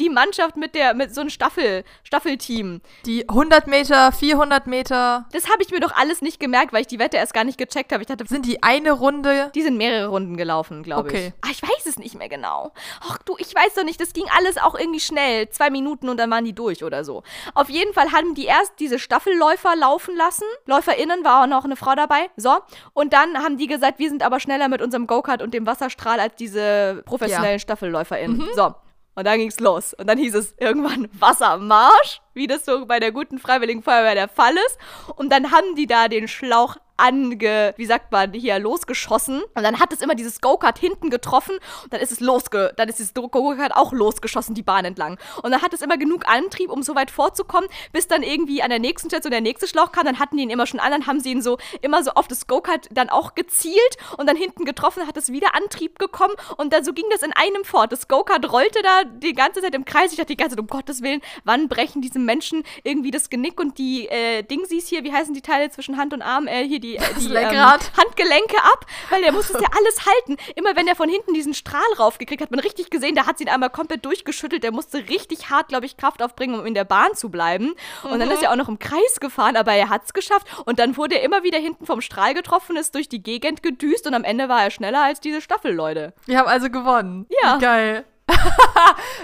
Die 0.00 0.08
Mannschaft 0.08 0.56
mit 0.56 0.74
der, 0.74 0.94
mit 0.94 1.14
so 1.14 1.20
einem 1.20 1.30
Staffel, 1.30 1.84
Staffelteam. 2.04 2.80
Die 3.04 3.28
100 3.28 3.66
Meter, 3.66 4.12
400 4.12 4.66
Meter. 4.66 5.26
Das 5.32 5.50
habe 5.50 5.62
ich 5.62 5.70
mir 5.70 5.80
doch 5.80 5.92
alles 5.94 6.22
nicht 6.22 6.40
gemerkt, 6.40 6.72
weil 6.72 6.82
ich 6.82 6.86
die 6.86 6.98
Wette 6.98 7.18
erst 7.18 7.34
gar 7.34 7.44
nicht 7.44 7.58
gecheckt 7.58 7.92
habe. 7.92 8.02
Ich 8.02 8.08
dachte, 8.08 8.26
sind 8.26 8.46
die 8.46 8.62
eine 8.62 8.92
Runde? 8.92 9.50
Die 9.54 9.62
sind 9.62 9.76
mehrere 9.76 10.08
Runden 10.08 10.36
gelaufen, 10.36 10.82
glaube 10.82 11.08
okay. 11.10 11.28
ich. 11.28 11.32
Ah, 11.42 11.52
ich 11.52 11.62
weiß 11.62 11.86
es 11.86 11.98
nicht 11.98 12.14
mehr 12.14 12.28
genau. 12.28 12.72
Ach 13.02 13.18
du, 13.18 13.36
ich 13.38 13.54
weiß 13.54 13.74
doch 13.74 13.84
nicht, 13.84 14.00
das 14.00 14.14
ging 14.14 14.26
alles 14.36 14.56
auch 14.56 14.74
irgendwie 14.74 15.00
schnell. 15.00 15.50
Zwei 15.50 15.68
Minuten 15.68 16.08
und 16.08 16.16
dann 16.16 16.30
waren 16.30 16.44
die 16.44 16.54
durch 16.54 16.82
oder 16.82 17.04
so. 17.04 17.22
Auf 17.54 17.68
jeden 17.68 17.92
Fall 17.92 18.12
haben 18.12 18.34
die 18.34 18.46
erst 18.46 18.72
diese 18.78 18.98
Staffelläufer 18.98 19.76
laufen 19.76 20.16
lassen. 20.16 20.44
LäuferInnen 20.64 21.25
war 21.26 21.42
auch 21.42 21.46
noch 21.46 21.64
eine 21.64 21.76
Frau 21.76 21.94
dabei. 21.94 22.30
So. 22.36 22.56
Und 22.94 23.12
dann 23.12 23.36
haben 23.36 23.58
die 23.58 23.66
gesagt, 23.66 23.98
wir 23.98 24.08
sind 24.08 24.22
aber 24.22 24.40
schneller 24.40 24.68
mit 24.68 24.80
unserem 24.80 25.06
Go-Kart 25.06 25.42
und 25.42 25.52
dem 25.52 25.66
Wasserstrahl 25.66 26.18
als 26.18 26.36
diese 26.36 27.02
professionellen 27.04 27.56
ja. 27.56 27.58
StaffelläuferInnen. 27.58 28.38
Mhm. 28.38 28.48
So. 28.54 28.74
Und 29.16 29.26
dann 29.26 29.38
ging's 29.38 29.60
los. 29.60 29.94
Und 29.94 30.08
dann 30.08 30.18
hieß 30.18 30.34
es 30.34 30.54
irgendwann 30.58 31.08
Wassermarsch, 31.12 32.20
wie 32.34 32.46
das 32.46 32.64
so 32.64 32.86
bei 32.86 33.00
der 33.00 33.12
guten 33.12 33.38
Freiwilligen 33.38 33.82
Feuerwehr 33.82 34.14
der 34.14 34.28
Fall 34.28 34.54
ist. 34.54 34.78
Und 35.16 35.32
dann 35.32 35.52
haben 35.52 35.74
die 35.74 35.86
da 35.86 36.08
den 36.08 36.28
Schlauch 36.28 36.76
ange, 36.96 37.74
wie 37.76 37.86
sagt 37.86 38.12
man, 38.12 38.32
hier 38.32 38.58
losgeschossen. 38.58 39.42
Und 39.54 39.62
dann 39.62 39.80
hat 39.80 39.92
es 39.92 40.00
immer 40.00 40.14
dieses 40.14 40.40
Go-Kart 40.40 40.78
hinten 40.78 41.10
getroffen 41.10 41.56
und 41.84 41.92
dann 41.92 42.00
ist 42.00 42.12
es 42.12 42.20
losge, 42.20 42.72
dann 42.76 42.88
ist 42.88 42.98
dieses 42.98 43.14
Go-Kart 43.14 43.74
auch 43.74 43.92
losgeschossen, 43.92 44.54
die 44.54 44.62
Bahn 44.62 44.84
entlang. 44.84 45.18
Und 45.42 45.50
dann 45.52 45.62
hat 45.62 45.72
es 45.74 45.82
immer 45.82 45.96
genug 45.96 46.28
Antrieb, 46.28 46.70
um 46.70 46.82
so 46.82 46.94
weit 46.94 47.10
vorzukommen, 47.10 47.68
bis 47.92 48.08
dann 48.08 48.22
irgendwie 48.22 48.62
an 48.62 48.70
der 48.70 48.78
nächsten 48.78 49.08
Station 49.08 49.30
der 49.30 49.40
nächste 49.40 49.66
Schlauch 49.66 49.92
kam. 49.92 50.04
Dann 50.04 50.18
hatten 50.18 50.36
die 50.36 50.42
ihn 50.42 50.50
immer 50.50 50.66
schon 50.66 50.80
an, 50.80 50.90
dann 50.90 51.06
haben 51.06 51.20
sie 51.20 51.30
ihn 51.30 51.42
so 51.42 51.58
immer 51.82 52.02
so 52.02 52.12
auf 52.12 52.28
das 52.28 52.46
Go-Kart 52.46 52.88
dann 52.90 53.08
auch 53.08 53.34
gezielt 53.34 53.96
und 54.16 54.26
dann 54.28 54.36
hinten 54.36 54.64
getroffen, 54.64 55.06
hat 55.06 55.16
es 55.16 55.32
wieder 55.32 55.54
Antrieb 55.54 55.98
gekommen 55.98 56.34
und 56.56 56.72
dann 56.72 56.84
so 56.84 56.92
ging 56.92 57.06
das 57.10 57.22
in 57.22 57.32
einem 57.32 57.64
fort. 57.64 57.92
Das 57.92 58.08
Go-Kart 58.08 58.50
rollte 58.50 58.80
da 58.82 59.04
die 59.04 59.32
ganze 59.32 59.60
Zeit 59.60 59.74
im 59.74 59.84
Kreis. 59.84 60.12
Ich 60.12 60.16
dachte 60.16 60.28
die 60.28 60.36
ganze 60.36 60.56
Zeit, 60.56 60.60
um 60.60 60.66
Gottes 60.66 61.02
Willen, 61.02 61.20
wann 61.44 61.68
brechen 61.68 62.02
diesem 62.02 62.24
Menschen 62.24 62.62
irgendwie 62.82 63.10
das 63.10 63.30
Genick 63.30 63.60
und 63.60 63.78
die 63.78 64.08
äh, 64.08 64.42
Dingsies 64.42 64.88
hier, 64.88 65.04
wie 65.04 65.12
heißen 65.12 65.34
die 65.34 65.42
Teile 65.42 65.70
zwischen 65.70 65.96
Hand 65.96 66.12
und 66.12 66.22
Arm, 66.22 66.46
äh, 66.46 66.66
hier 66.66 66.80
die 66.80 66.85
die, 66.86 66.98
die 67.20 67.34
ähm, 67.34 67.56
Handgelenke 67.56 68.56
ab, 68.62 68.86
weil 69.10 69.22
der 69.22 69.32
muss 69.32 69.50
es 69.50 69.60
ja 69.60 69.68
alles 69.76 70.06
halten. 70.06 70.36
Immer 70.54 70.76
wenn 70.76 70.86
er 70.86 70.96
von 70.96 71.08
hinten 71.08 71.34
diesen 71.34 71.54
Strahl 71.54 71.80
raufgekriegt 71.98 72.42
hat, 72.42 72.50
man 72.50 72.60
richtig 72.60 72.90
gesehen, 72.90 73.14
da 73.14 73.26
hat 73.26 73.38
sie 73.38 73.44
ihn 73.44 73.50
einmal 73.50 73.70
komplett 73.70 74.04
durchgeschüttelt. 74.04 74.62
Der 74.62 74.72
musste 74.72 74.98
richtig 75.08 75.50
hart, 75.50 75.68
glaube 75.68 75.86
ich, 75.86 75.96
Kraft 75.96 76.22
aufbringen, 76.22 76.58
um 76.58 76.66
in 76.66 76.74
der 76.74 76.84
Bahn 76.84 77.14
zu 77.14 77.30
bleiben. 77.30 77.74
Und 78.04 78.14
mhm. 78.14 78.20
dann 78.20 78.30
ist 78.30 78.42
er 78.42 78.52
auch 78.52 78.56
noch 78.56 78.68
im 78.68 78.78
Kreis 78.78 79.20
gefahren, 79.20 79.56
aber 79.56 79.72
er 79.72 79.88
hat 79.88 80.04
es 80.04 80.12
geschafft. 80.12 80.46
Und 80.64 80.78
dann 80.78 80.96
wurde 80.96 81.16
er 81.16 81.22
immer 81.22 81.42
wieder 81.42 81.58
hinten 81.58 81.86
vom 81.86 82.00
Strahl 82.00 82.34
getroffen, 82.34 82.76
ist 82.76 82.94
durch 82.94 83.08
die 83.08 83.22
Gegend 83.22 83.62
gedüst 83.62 84.06
und 84.06 84.14
am 84.14 84.24
Ende 84.24 84.48
war 84.48 84.62
er 84.62 84.70
schneller 84.70 85.02
als 85.02 85.20
diese 85.20 85.40
Staffel, 85.40 85.72
Leute. 85.72 86.12
Wir 86.26 86.38
haben 86.38 86.48
also 86.48 86.70
gewonnen. 86.70 87.26
Ja. 87.42 87.56
Geil. 87.58 88.04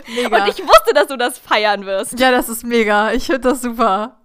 mega. 0.06 0.44
Und 0.44 0.48
ich 0.48 0.62
wusste, 0.62 0.94
dass 0.94 1.08
du 1.08 1.16
das 1.16 1.38
feiern 1.38 1.86
wirst. 1.86 2.18
Ja, 2.18 2.30
das 2.30 2.48
ist 2.48 2.64
mega. 2.64 3.12
Ich 3.12 3.26
finde 3.26 3.40
das 3.40 3.62
super 3.62 4.22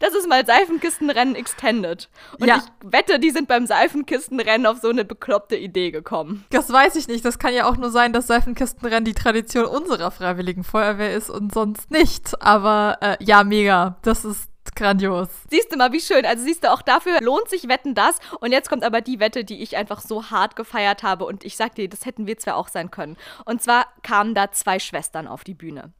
das 0.00 0.14
ist 0.14 0.28
mal 0.28 0.44
Seifenkistenrennen 0.44 1.34
extended. 1.34 2.08
Und 2.38 2.48
ja. 2.48 2.56
ich 2.56 2.90
wette, 2.92 3.18
die 3.18 3.30
sind 3.30 3.48
beim 3.48 3.66
Seifenkistenrennen 3.66 4.66
auf 4.66 4.78
so 4.78 4.88
eine 4.88 5.04
bekloppte 5.04 5.56
Idee 5.56 5.90
gekommen. 5.90 6.44
Das 6.50 6.72
weiß 6.72 6.96
ich 6.96 7.08
nicht. 7.08 7.24
Das 7.24 7.38
kann 7.38 7.54
ja 7.54 7.66
auch 7.66 7.76
nur 7.76 7.90
sein, 7.90 8.12
dass 8.12 8.26
Seifenkistenrennen 8.26 9.04
die 9.04 9.14
Tradition 9.14 9.66
unserer 9.66 10.10
Freiwilligen 10.10 10.64
Feuerwehr 10.64 11.14
ist 11.14 11.30
und 11.30 11.52
sonst 11.52 11.90
nicht. 11.90 12.40
Aber 12.42 12.98
äh, 13.00 13.16
ja, 13.20 13.44
mega. 13.44 13.96
Das 14.02 14.24
ist 14.24 14.48
grandios. 14.74 15.28
Siehst 15.50 15.72
du 15.72 15.76
mal, 15.76 15.92
wie 15.92 16.00
schön. 16.00 16.24
Also 16.24 16.44
siehst 16.44 16.64
du, 16.64 16.72
auch 16.72 16.82
dafür 16.82 17.20
lohnt 17.20 17.48
sich 17.48 17.68
Wetten 17.68 17.94
das. 17.94 18.18
Und 18.40 18.52
jetzt 18.52 18.68
kommt 18.68 18.84
aber 18.84 19.00
die 19.00 19.20
Wette, 19.20 19.44
die 19.44 19.62
ich 19.62 19.76
einfach 19.76 20.00
so 20.00 20.30
hart 20.30 20.56
gefeiert 20.56 21.02
habe. 21.02 21.26
Und 21.26 21.44
ich 21.44 21.56
sag 21.56 21.74
dir, 21.74 21.88
das 21.88 22.06
hätten 22.06 22.26
wir 22.26 22.38
zwar 22.38 22.56
auch 22.56 22.68
sein 22.68 22.90
können. 22.90 23.16
Und 23.44 23.62
zwar 23.62 23.86
kamen 24.02 24.34
da 24.34 24.50
zwei 24.52 24.78
Schwestern 24.78 25.26
auf 25.26 25.44
die 25.44 25.54
Bühne. 25.54 25.92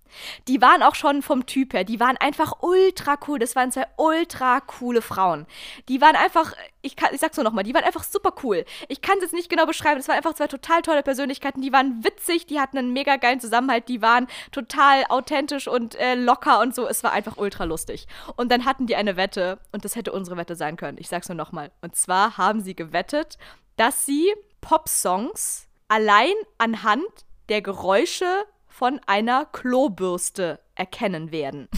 Die 0.49 0.61
waren 0.61 0.83
auch 0.83 0.95
schon 0.95 1.23
vom 1.23 1.47
Typ 1.47 1.73
her, 1.73 1.85
die 1.85 2.01
waren 2.01 2.17
einfach 2.17 2.55
ultra 2.61 3.17
cool. 3.27 3.39
Das 3.39 3.57
waren 3.57 3.73
zwei 3.73 3.87
ultra 3.97 4.61
coole 4.61 5.03
Frauen. 5.03 5.47
Die 5.89 6.01
waren 6.01 6.17
einfach, 6.17 6.55
ich, 6.83 6.97
kann, 6.97 7.15
ich 7.15 7.21
sag's 7.21 7.37
nur 7.37 7.45
nochmal, 7.45 7.65
die 7.65 7.75
waren 7.75 7.85
einfach 7.85 8.05
super 8.05 8.35
cool. 8.43 8.65
Ich 8.89 9.03
kann 9.03 9.17
es 9.19 9.25
jetzt 9.25 9.35
nicht 9.35 9.51
genau 9.51 9.67
beschreiben, 9.67 9.97
das 9.97 10.09
waren 10.09 10.17
einfach 10.17 10.35
zwei 10.35 10.47
total 10.47 10.83
tolle 10.83 11.03
Persönlichkeiten. 11.03 11.63
Die 11.63 11.73
waren 11.73 12.05
witzig, 12.05 12.47
die 12.47 12.61
hatten 12.61 12.79
einen 12.79 12.93
mega 12.93 13.17
geilen 13.17 13.41
Zusammenhalt, 13.41 13.89
die 13.89 14.03
waren 14.03 14.27
total 14.53 15.05
authentisch 15.09 15.69
und 15.69 15.95
äh, 15.97 16.15
locker 16.15 16.61
und 16.61 16.75
so. 16.75 16.87
Es 16.87 17.03
war 17.03 17.13
einfach 17.13 17.37
ultra 17.37 17.65
lustig. 17.65 18.07
Und 18.37 18.51
dann 18.51 18.65
hatten 18.65 18.87
die 18.87 18.97
eine 18.97 19.17
Wette 19.17 19.59
und 19.73 19.85
das 19.85 19.97
hätte 19.97 20.13
unsere 20.13 20.37
Wette 20.37 20.57
sein 20.57 20.77
können. 20.77 20.99
Ich 20.99 21.09
sag's 21.09 21.29
nur 21.29 21.37
nochmal. 21.37 21.71
Und 21.83 21.97
zwar 21.97 22.39
haben 22.39 22.61
sie 22.61 22.75
gewettet, 22.75 23.39
dass 23.77 24.07
sie 24.07 24.33
Pop-Songs 24.61 25.69
allein 25.89 26.35
anhand 26.59 27.05
der 27.49 27.63
Geräusche 27.63 28.47
von 28.75 29.01
einer 29.07 29.45
Klobürste 29.47 30.59
erkennen 30.75 31.31
werden. 31.31 31.69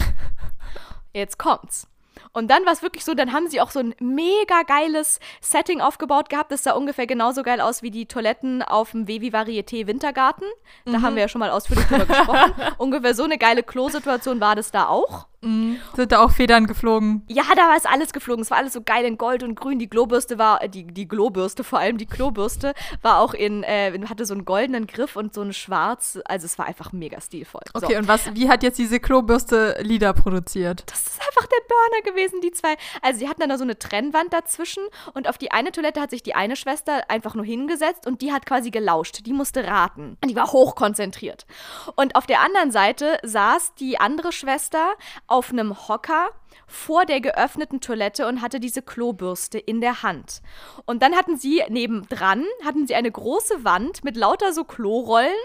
Jetzt 1.13 1.37
kommt's. 1.37 1.87
Und 2.33 2.49
dann 2.49 2.65
war 2.65 2.73
es 2.73 2.81
wirklich 2.81 3.05
so, 3.05 3.13
dann 3.13 3.33
haben 3.33 3.47
sie 3.47 3.61
auch 3.61 3.69
so 3.69 3.79
ein 3.79 3.93
mega 3.99 4.63
geiles 4.63 5.19
Setting 5.39 5.79
aufgebaut 5.79 6.29
gehabt. 6.29 6.51
Das 6.51 6.63
sah 6.63 6.71
ungefähr 6.71 7.05
genauso 7.05 7.43
geil 7.43 7.61
aus 7.61 7.83
wie 7.83 7.91
die 7.91 8.07
Toiletten 8.07 8.63
auf 8.63 8.91
dem 8.91 9.07
Wevi 9.07 9.29
Varieté 9.29 9.85
Wintergarten. 9.85 10.47
Da 10.85 10.97
mhm. 10.97 11.01
haben 11.03 11.15
wir 11.15 11.21
ja 11.21 11.29
schon 11.29 11.39
mal 11.39 11.51
ausführlich 11.51 11.85
drüber 11.85 12.05
gesprochen. 12.05 12.53
ungefähr 12.79 13.13
so 13.13 13.25
eine 13.25 13.37
geile 13.37 13.61
Klo-Situation 13.61 14.41
war 14.41 14.55
das 14.55 14.71
da 14.71 14.87
auch. 14.87 15.27
Mhm. 15.41 15.79
Sind 15.95 16.11
da 16.11 16.23
auch 16.23 16.31
Federn 16.31 16.65
geflogen? 16.65 17.23
Ja, 17.27 17.43
da 17.55 17.69
war 17.69 17.77
es 17.77 17.85
alles 17.85 18.11
geflogen. 18.11 18.41
Es 18.41 18.49
war 18.49 18.57
alles 18.57 18.73
so 18.73 18.81
geil 18.81 19.05
in 19.05 19.17
Gold 19.17 19.43
und 19.43 19.55
Grün. 19.55 19.77
Die 19.77 19.89
Globürste 19.89 20.37
war, 20.37 20.63
äh, 20.63 20.69
die, 20.69 20.85
die 20.85 21.07
Globürste 21.07 21.63
vor 21.63 21.79
allem, 21.79 21.97
die 21.97 22.07
Klobürste 22.07 22.73
war 23.03 23.19
auch 23.19 23.33
in, 23.33 23.63
äh, 23.63 23.97
hatte 24.09 24.25
so 24.25 24.33
einen 24.33 24.45
goldenen 24.45 24.87
Griff 24.87 25.15
und 25.15 25.33
so 25.33 25.41
eine 25.41 25.53
schwarz. 25.53 26.19
Also 26.25 26.45
es 26.45 26.57
war 26.57 26.65
einfach 26.65 26.91
mega 26.91 27.21
stilvoll. 27.21 27.61
Okay, 27.73 27.93
so. 27.93 27.99
und 27.99 28.07
was, 28.07 28.33
wie 28.33 28.49
hat 28.49 28.63
jetzt 28.63 28.79
diese 28.79 28.99
Klobürste 28.99 29.77
Lieder 29.81 30.13
produziert? 30.13 30.83
Das 30.87 31.05
ist 31.05 31.21
einfach 31.21 31.47
der 31.47 31.61
Burner 31.67 32.11
gewesen, 32.11 32.41
die 32.41 32.51
zwei. 32.51 32.75
Also 33.01 33.19
sie 33.19 33.29
hatten 33.29 33.41
dann 33.41 33.49
da 33.49 33.57
so 33.57 33.63
eine 33.63 33.77
Trennwand 33.77 34.33
dazwischen 34.33 34.83
und 35.13 35.29
auf 35.29 35.37
die 35.37 35.51
eine 35.51 35.71
Toilette 35.71 36.01
hat 36.01 36.09
sich 36.09 36.23
die 36.23 36.33
eine 36.33 36.55
Schwester 36.55 37.09
einfach 37.09 37.35
nur 37.35 37.45
hingesetzt 37.45 38.07
und 38.07 38.21
die 38.23 38.31
hat 38.31 38.47
quasi 38.47 38.71
gelauscht. 38.71 39.25
Die 39.25 39.33
musste 39.33 39.65
raten. 39.67 40.17
Und 40.23 40.29
die 40.29 40.35
war 40.35 40.51
hochkonzentriert. 40.51 41.45
Und 41.95 42.15
auf 42.15 42.25
der 42.25 42.41
anderen 42.41 42.71
Seite 42.71 43.19
saß 43.23 43.75
die 43.75 43.99
andere 43.99 44.31
Schwester 44.31 44.95
auf 45.27 45.51
einem 45.51 45.87
Hocker 45.87 46.29
vor 46.65 47.05
der 47.05 47.21
geöffneten 47.21 47.81
Toilette 47.81 48.27
und 48.27 48.41
hatte 48.41 48.59
diese 48.59 48.81
Klobürste 48.81 49.59
in 49.59 49.81
der 49.81 50.03
Hand. 50.03 50.41
Und 50.85 51.01
dann 51.01 51.15
hatten 51.15 51.37
sie 51.37 51.63
nebendran, 51.69 52.45
hatten 52.65 52.87
sie 52.87 52.95
eine 52.95 53.11
große 53.11 53.63
Wand 53.63 54.03
mit 54.03 54.15
lauter 54.17 54.53
so 54.53 54.63
Klorollen 54.63 55.35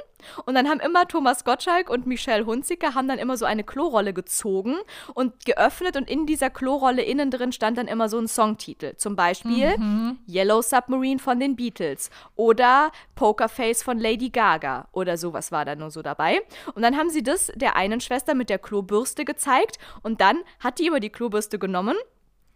und 0.45 0.55
dann 0.55 0.69
haben 0.69 0.81
immer 0.81 1.07
Thomas 1.07 1.45
Gottschalk 1.45 1.91
und 1.91 2.07
Michelle 2.07 2.47
Hunziker 2.47 2.95
haben 2.95 3.09
dann 3.09 3.19
immer 3.19 3.37
so 3.37 3.45
eine 3.45 3.65
Klorolle 3.65 4.13
gezogen 4.13 4.77
und 5.15 5.45
geöffnet 5.45 5.97
und 5.97 6.09
in 6.09 6.27
dieser 6.27 6.51
Klorolle 6.51 7.03
innen 7.03 7.31
drin 7.31 7.53
stand 7.53 7.79
dann 7.79 7.89
immer 7.89 8.09
so 8.09 8.19
ein 8.19 8.29
Songtitel. 8.29 8.97
Zum 8.97 9.17
Beispiel 9.17 9.77
mhm. 9.77 10.19
Yellow 10.29 10.63
Submarine 10.63 11.19
von 11.19 11.41
den 11.41 11.57
Beatles 11.57 12.11
oder 12.37 12.91
Pokerface 13.15 13.83
von 13.83 13.99
Lady 13.99 14.31
Gaga 14.31 14.89
oder 14.93 15.17
sowas 15.17 15.53
war 15.53 15.65
da 15.65 15.75
nur 15.75 15.91
so 15.91 16.03
dabei. 16.03 16.41
Und 16.75 16.83
dann 16.83 16.97
haben 16.97 17.11
sie 17.11 17.23
das 17.23 17.53
der 17.55 17.77
einen 17.77 18.01
Schwester 18.01 18.35
mit 18.35 18.51
der 18.51 18.59
Klobürste 18.59 19.25
gezeigt 19.25 19.79
und 20.03 20.21
dann 20.21 20.39
hat 20.61 20.79
die 20.79 20.87
über 20.87 21.01
die 21.03 21.11
Klobürste 21.11 21.59
genommen 21.59 21.97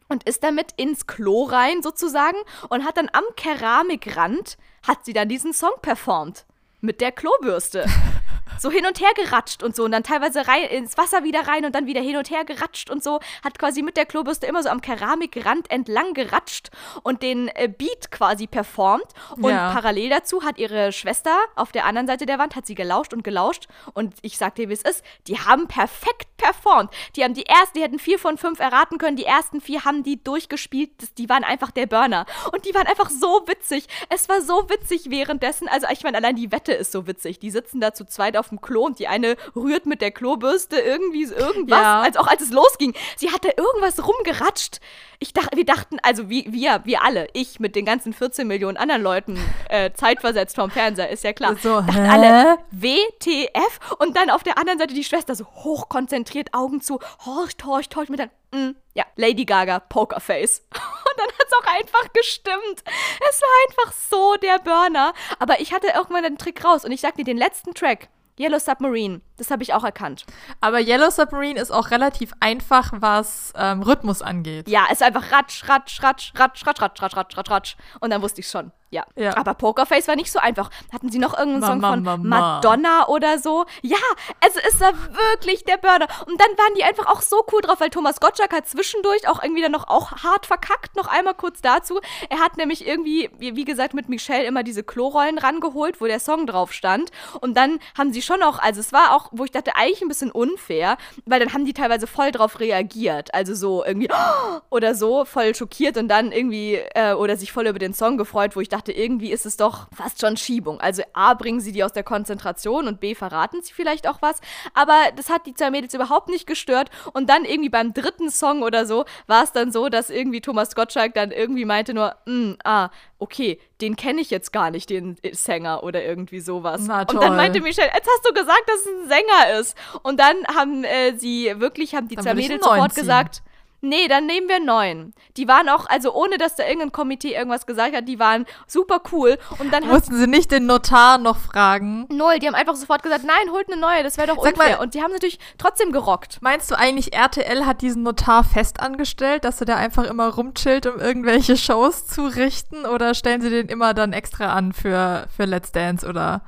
und 0.09 0.25
ist 0.25 0.43
damit 0.43 0.73
ins 0.77 1.07
Klo 1.07 1.45
rein 1.45 1.83
sozusagen 1.83 2.39
und 2.69 2.85
hat 2.85 2.97
dann 2.97 3.11
am 3.13 3.25
Keramikrand 3.37 4.57
hat 4.87 5.05
sie 5.05 5.13
dann 5.13 5.29
diesen 5.29 5.53
Song 5.53 5.75
performt 5.83 6.47
mit 6.81 7.01
der 7.01 7.13
Klobürste. 7.13 7.87
so 8.59 8.71
hin 8.71 8.87
und 8.87 9.01
her 9.01 9.11
geratscht 9.15 9.63
und 9.63 9.77
so 9.77 9.85
und 9.85 9.93
dann 9.93 10.03
teilweise 10.03 10.47
rein, 10.47 10.65
ins 10.65 10.97
Wasser 10.97 11.25
wieder 11.25 11.47
rein 11.47 11.65
und 11.65 11.75
dann 11.75 11.87
wieder 11.87 12.01
hin 12.01 12.17
und 12.17 12.31
her 12.31 12.45
geratscht 12.45 12.91
und 12.91 13.03
so, 13.03 13.21
hat 13.45 13.59
quasi 13.59 13.83
mit 13.83 13.97
der 13.97 14.07
Klobürste 14.07 14.47
immer 14.47 14.63
so 14.63 14.69
am 14.69 14.81
Keramikrand 14.81 15.71
entlang 15.71 16.15
geratscht 16.15 16.71
und 17.03 17.23
den 17.23 17.49
äh, 17.49 17.69
Beat 17.69 18.11
quasi 18.11 18.47
performt 18.47 19.07
und 19.37 19.51
ja. 19.51 19.73
parallel 19.73 20.11
dazu 20.11 20.43
hat 20.43 20.59
ihre 20.59 20.93
Schwester 20.93 21.37
auf 21.55 21.73
der 21.73 21.85
anderen 21.85 22.07
Seite 22.07 22.27
der 22.27 22.39
Wand 22.39 22.57
hat 22.57 22.67
sie 22.67 22.75
gelauscht 22.75 23.13
und 23.13 23.25
gelauscht 23.25 23.67
und 23.95 24.15
ich 24.23 24.39
sag 24.39 24.55
dir, 24.55 24.69
wie 24.69 24.75
es 24.75 24.83
ist, 24.83 25.05
die 25.27 25.39
haben 25.39 25.69
perfekt 25.69 26.29
performt. 26.37 26.91
Die 27.17 27.25
haben 27.25 27.35
die 27.35 27.47
ersten, 27.47 27.79
die 27.79 27.83
hätten 27.83 27.99
vier 27.99 28.19
von 28.19 28.39
fünf 28.39 28.61
erraten 28.61 28.99
können, 28.99 29.17
die 29.17 29.25
ersten 29.25 29.61
vier 29.61 29.85
haben 29.85 30.03
die 30.03 30.23
durchgespielt, 30.23 31.19
die 31.19 31.29
waren 31.29 31.45
einfach 31.45 31.71
der 31.71 31.87
Burner 31.87 32.27
und 32.53 32.65
die 32.65 32.75
waren 32.75 32.87
einfach 32.87 33.11
so 33.11 33.43
witzig. 33.47 33.87
Es 34.09 34.29
war 34.29 34.41
so 34.41 34.69
witzig 34.69 35.11
währenddessen, 35.11 35.69
also 35.69 35.87
ich 35.91 36.03
meine, 36.03 36.19
allein 36.19 36.37
die 36.37 36.53
Wette 36.53 36.73
ist 36.73 36.93
so 36.93 37.07
witzig. 37.07 37.39
Die 37.39 37.51
sitzen 37.51 37.81
da 37.81 37.93
zu 37.93 38.05
zweit 38.05 38.36
auf 38.39 38.49
dem 38.49 38.61
Klo 38.61 38.87
und 38.87 38.99
die 38.99 39.09
eine 39.09 39.37
rührt 39.55 39.87
mit 39.87 40.01
der 40.01 40.11
Klobürste 40.11 40.79
irgendwie 40.79 41.25
irgendwas, 41.25 41.81
ja. 41.81 42.01
als 42.03 42.17
auch 42.17 42.27
als 42.27 42.43
es 42.43 42.51
losging. 42.51 42.95
Sie 43.17 43.33
hatte 43.33 43.53
irgendwas 43.57 44.07
rumgeratscht. 44.07 44.81
Ich 45.19 45.33
dachte, 45.33 45.57
wir 45.57 45.65
dachten, 45.65 45.99
also 46.03 46.29
wie, 46.29 46.53
wir, 46.53 46.83
wir 46.85 47.03
alle, 47.03 47.29
ich 47.33 47.59
mit 47.59 47.75
den 47.75 47.87
ganzen 47.87 48.13
14 48.13 48.47
Millionen 48.47 48.77
anderen 48.77 49.03
Leuten 49.03 49.39
äh, 49.71 49.91
zeitversetzt 49.93 50.57
vom 50.57 50.71
Fernseher, 50.71 51.09
ist 51.09 51.25
ja 51.25 51.33
klar. 51.33 51.57
So, 51.57 51.81
dachten 51.81 52.05
hä? 52.05 52.09
alle, 52.09 52.59
WTF? 52.71 53.97
Und 53.99 54.17
dann 54.17 54.31
auf 54.31 54.43
der 54.43 54.59
anderen 54.59 54.79
Seite 54.79 54.95
die 54.95 55.05
Schwester 55.05 55.35
so 55.35 55.47
hochkonzentriert, 55.47 56.53
Augen 56.53 56.81
zu, 56.83 57.01
horcht, 57.25 57.65
horcht, 57.65 57.97
horcht, 57.97 58.11
mit 58.11 58.21
dann, 58.21 58.31
mm, 58.53 58.77
ja, 58.95 59.05
Lady 59.17 59.47
Gaga, 59.47 59.81
Pokerface. 59.81 60.63
Und 60.73 61.19
dann 61.19 61.29
hat 61.29 61.47
es 61.47 61.53
auch 61.55 61.75
einfach 61.79 62.13
gestimmt. 62.13 62.85
Es 63.31 63.41
war 63.41 63.49
einfach 63.69 63.93
so 63.93 64.35
der 64.37 64.59
Burner. 64.59 65.15
Aber 65.39 65.61
ich 65.61 65.73
hatte 65.73 65.89
irgendwann 65.89 66.25
den 66.25 66.39
Trick 66.39 66.63
raus 66.65 66.85
und 66.85 66.93
ich 66.93 67.01
sag 67.01 67.17
dir, 67.17 67.25
den 67.25 67.39
letzten 67.39 67.75
Track, 67.75 68.09
Yellow 68.39 68.59
Submarine, 68.59 69.23
das 69.39 69.51
habe 69.51 69.63
ich 69.63 69.73
auch 69.73 69.85
erkannt. 69.85 70.25
Aber 70.61 70.81
Yellow 70.81 71.11
Submarine 71.11 71.59
ist 71.59 71.71
auch 71.71 71.91
relativ 71.91 72.33
einfach, 72.41 72.93
was 72.97 73.53
ähm, 73.57 73.83
Rhythmus 73.83 74.21
angeht. 74.21 74.69
Ja, 74.69 74.85
es 74.87 75.01
ist 75.01 75.03
einfach 75.03 75.33
ratsch, 75.33 75.69
ratsch, 75.69 76.03
ratsch, 76.03 76.33
ratsch, 76.39 76.67
ratsch, 76.67 76.83
ratsch, 76.83 77.03
ratsch, 77.03 77.37
ratsch, 77.37 77.51
ratsch. 77.51 77.77
Und 78.01 78.11
dann 78.11 78.21
wusste 78.21 78.41
ich 78.41 78.49
schon. 78.49 78.73
Ja. 78.91 79.05
ja. 79.17 79.37
Aber 79.37 79.55
Pokerface 79.55 80.07
war 80.07 80.17
nicht 80.17 80.31
so 80.31 80.39
einfach. 80.39 80.71
Hatten 80.93 81.11
sie 81.11 81.19
noch 81.19 81.37
irgendeinen 81.37 81.81
Song 81.81 81.81
von 81.81 82.03
Mama. 82.03 82.17
Madonna 82.17 83.09
oder 83.09 83.39
so? 83.39 83.65
Ja, 83.83 83.97
also 84.41 84.61
es 84.67 84.81
war 84.81 84.93
wirklich 85.33 85.65
der 85.65 85.77
Burner. 85.77 86.07
Und 86.27 86.41
dann 86.41 86.51
waren 86.57 86.75
die 86.77 86.85
einfach 86.85 87.07
auch 87.07 87.21
so 87.21 87.45
cool 87.53 87.63
drauf, 87.63 87.81
weil 87.81 87.91
Thomas 87.91 88.21
Gottschalk 88.21 88.53
hat 88.53 88.69
zwischendurch 88.69 89.29
auch 89.29 89.43
irgendwie 89.43 89.63
dann 89.63 89.73
noch 89.73 89.89
auch 89.89 90.13
hart 90.23 90.47
verkackt. 90.47 90.97
Noch 90.97 91.09
einmal 91.09 91.35
kurz 91.35 91.61
dazu. 91.61 92.01
Er 92.31 92.39
hat 92.39 92.57
nämlich 92.57 92.87
irgendwie, 92.87 93.29
wie 93.39 93.65
gesagt, 93.65 93.93
mit 93.93 94.09
Michelle 94.09 94.45
immer 94.45 94.63
diese 94.63 94.85
Klorollen 94.85 95.39
rangeholt, 95.39 96.01
wo 96.01 96.07
der 96.07 96.21
Song 96.21 96.47
drauf 96.47 96.73
stand. 96.73 97.11
Und 97.41 97.57
dann 97.57 97.81
haben 97.99 98.13
sie 98.13 98.23
schon 98.23 98.43
auch, 98.43 98.61
also 98.61 98.79
es 98.81 98.93
war 98.93 99.17
auch, 99.17 99.29
wo 99.33 99.45
ich 99.45 99.51
dachte, 99.51 99.75
eigentlich 99.75 100.03
ein 100.03 100.09
bisschen 100.09 100.31
unfair, 100.31 100.97
weil 101.25 101.41
dann 101.41 101.53
haben 101.53 101.65
die 101.65 101.75
teilweise 101.75 102.07
voll 102.07 102.31
drauf 102.31 102.61
reagiert. 102.61 103.35
Also 103.35 103.55
so 103.55 103.85
irgendwie 103.85 104.09
oder 104.71 104.95
so, 104.95 105.25
voll 105.25 105.57
schockiert 105.57 105.97
und 105.97 106.07
dann 106.07 106.31
irgendwie, 106.31 106.77
äh, 106.95 107.15
oder 107.15 107.37
sich 107.37 107.51
voll 107.51 107.67
über 107.67 107.81
den 107.81 107.93
Song 107.93 108.17
gefreut, 108.17 108.55
wo 108.55 108.61
ich 108.61 108.69
dachte, 108.69 108.76
dachte, 108.77 108.93
irgendwie 108.93 109.31
ist 109.33 109.47
es 109.47 109.57
doch 109.57 109.89
fast 109.95 110.21
schon 110.21 110.37
Schiebung. 110.37 110.81
Also 110.81 111.03
A, 111.13 111.35
bringen 111.35 111.61
sie 111.61 111.73
die 111.73 111.83
aus 111.83 111.93
der 111.93 112.03
Konzentration 112.03 112.87
und 112.87 113.01
B, 113.01 113.15
verraten 113.15 113.63
sie 113.63 113.73
vielleicht 113.73 114.09
auch 114.09 114.21
was. 114.21 114.41
Aber 114.75 114.97
das 115.17 115.31
hat 115.31 115.47
die 115.47 115.55
zwei 115.55 115.71
Mädels 115.71 115.95
überhaupt 115.95 116.29
nicht 116.29 116.47
gestört. 116.47 116.91
Und 117.13 117.31
dann 117.31 117.45
irgendwie 117.45 117.71
beim 117.71 117.95
dritten 117.95 118.31
Song 118.31 118.63
oder 118.63 118.87
so 118.87 119.05
war 119.27 119.43
es 119.43 119.53
dann 119.53 119.73
so, 119.73 119.89
dass 119.89 120.11
irgendwie 120.11 120.41
Thomas 120.41 120.75
Gottschalk 120.75 121.15
dann 121.15 121.31
irgendwie 121.31 121.65
meinte 121.65 121.95
nur, 121.95 122.15
mm, 122.27 122.55
ah, 122.65 122.91
okay, 123.19 123.59
den 123.81 123.97
kenne 123.97 124.21
ich 124.21 124.31
jetzt 124.31 124.53
gar 124.53 124.71
nicht, 124.71 124.91
den 124.91 125.17
Sänger 125.33 125.83
oder 125.83 126.05
irgendwie 126.05 126.41
sowas. 126.41 126.83
Na, 126.87 127.01
und 127.01 127.15
dann 127.15 127.37
meinte 127.37 127.61
Michelle, 127.61 127.91
jetzt 127.95 128.09
hast 128.09 128.29
du 128.29 128.35
gesagt, 128.35 128.65
dass 128.67 128.81
es 128.81 128.87
ein 128.87 129.09
Sänger 129.09 129.61
ist. 129.61 129.77
Und 130.03 130.21
dann 130.21 130.37
haben 130.55 130.85
äh, 130.85 131.17
sie 131.17 131.53
wirklich, 131.57 131.95
haben 131.95 132.09
die 132.09 132.17
zwei 132.17 132.35
Mädels 132.35 132.65
sofort 132.65 132.95
gesagt, 132.95 133.43
Nee, 133.81 134.09
dann 134.09 134.27
nehmen 134.27 134.49
wir 134.49 134.59
neun. 134.59 135.13
Die 135.37 135.47
waren 135.49 135.69
auch, 135.69 135.87
also 135.87 136.15
ohne 136.15 136.39
dass 136.39 136.57
da 136.57 136.65
irgendein 136.65 136.93
Komitee 136.93 137.35
irgendwas 137.35 137.67
gesagt 137.67 137.95
hat, 137.95 138.09
die 138.09 138.19
waren 138.19 138.47
super 138.67 139.01
cool. 139.13 139.39
Und 139.59 139.73
dann 139.73 139.87
mussten 139.87 140.17
sie 140.17 140.27
nicht 140.27 140.51
den 140.51 140.67
Notar 140.67 141.19
noch 141.19 141.37
fragen. 141.37 142.07
Null, 142.11 142.39
die 142.39 142.47
haben 142.47 142.55
einfach 142.55 142.75
sofort 142.75 143.03
gesagt, 143.03 143.25
nein, 143.25 143.53
holt 143.53 143.71
eine 143.71 143.81
neue, 143.81 144.03
das 144.03 144.17
wäre 144.17 144.29
doch 144.29 144.43
Sag 144.43 144.55
unfair. 144.55 144.77
Mal, 144.77 144.83
und 144.83 144.95
die 144.95 145.03
haben 145.03 145.13
natürlich 145.13 145.39
trotzdem 145.59 145.93
gerockt. 145.93 146.39
Meinst 146.41 146.71
du 146.71 146.79
eigentlich, 146.79 147.13
RTL 147.15 147.67
hat 147.67 147.83
diesen 147.83 148.03
Notar 148.03 148.45
fest 148.45 148.81
angestellt, 148.81 149.45
dass 149.45 149.61
er 149.61 149.67
da 149.67 149.77
einfach 149.77 150.05
immer 150.05 150.29
rumchillt, 150.29 150.87
um 150.87 150.99
irgendwelche 150.99 151.57
Shows 151.57 152.07
zu 152.07 152.27
richten? 152.27 152.87
Oder 152.87 153.15
stellen 153.15 153.43
sie 153.43 153.51
den 153.51 153.69
immer 153.69 153.95
dann 153.95 154.13
extra 154.13 154.53
an 154.53 154.73
für, 154.73 155.27
für 155.35 155.45
Let's 155.45 155.73
Dance 155.73 156.07
oder 156.07 156.43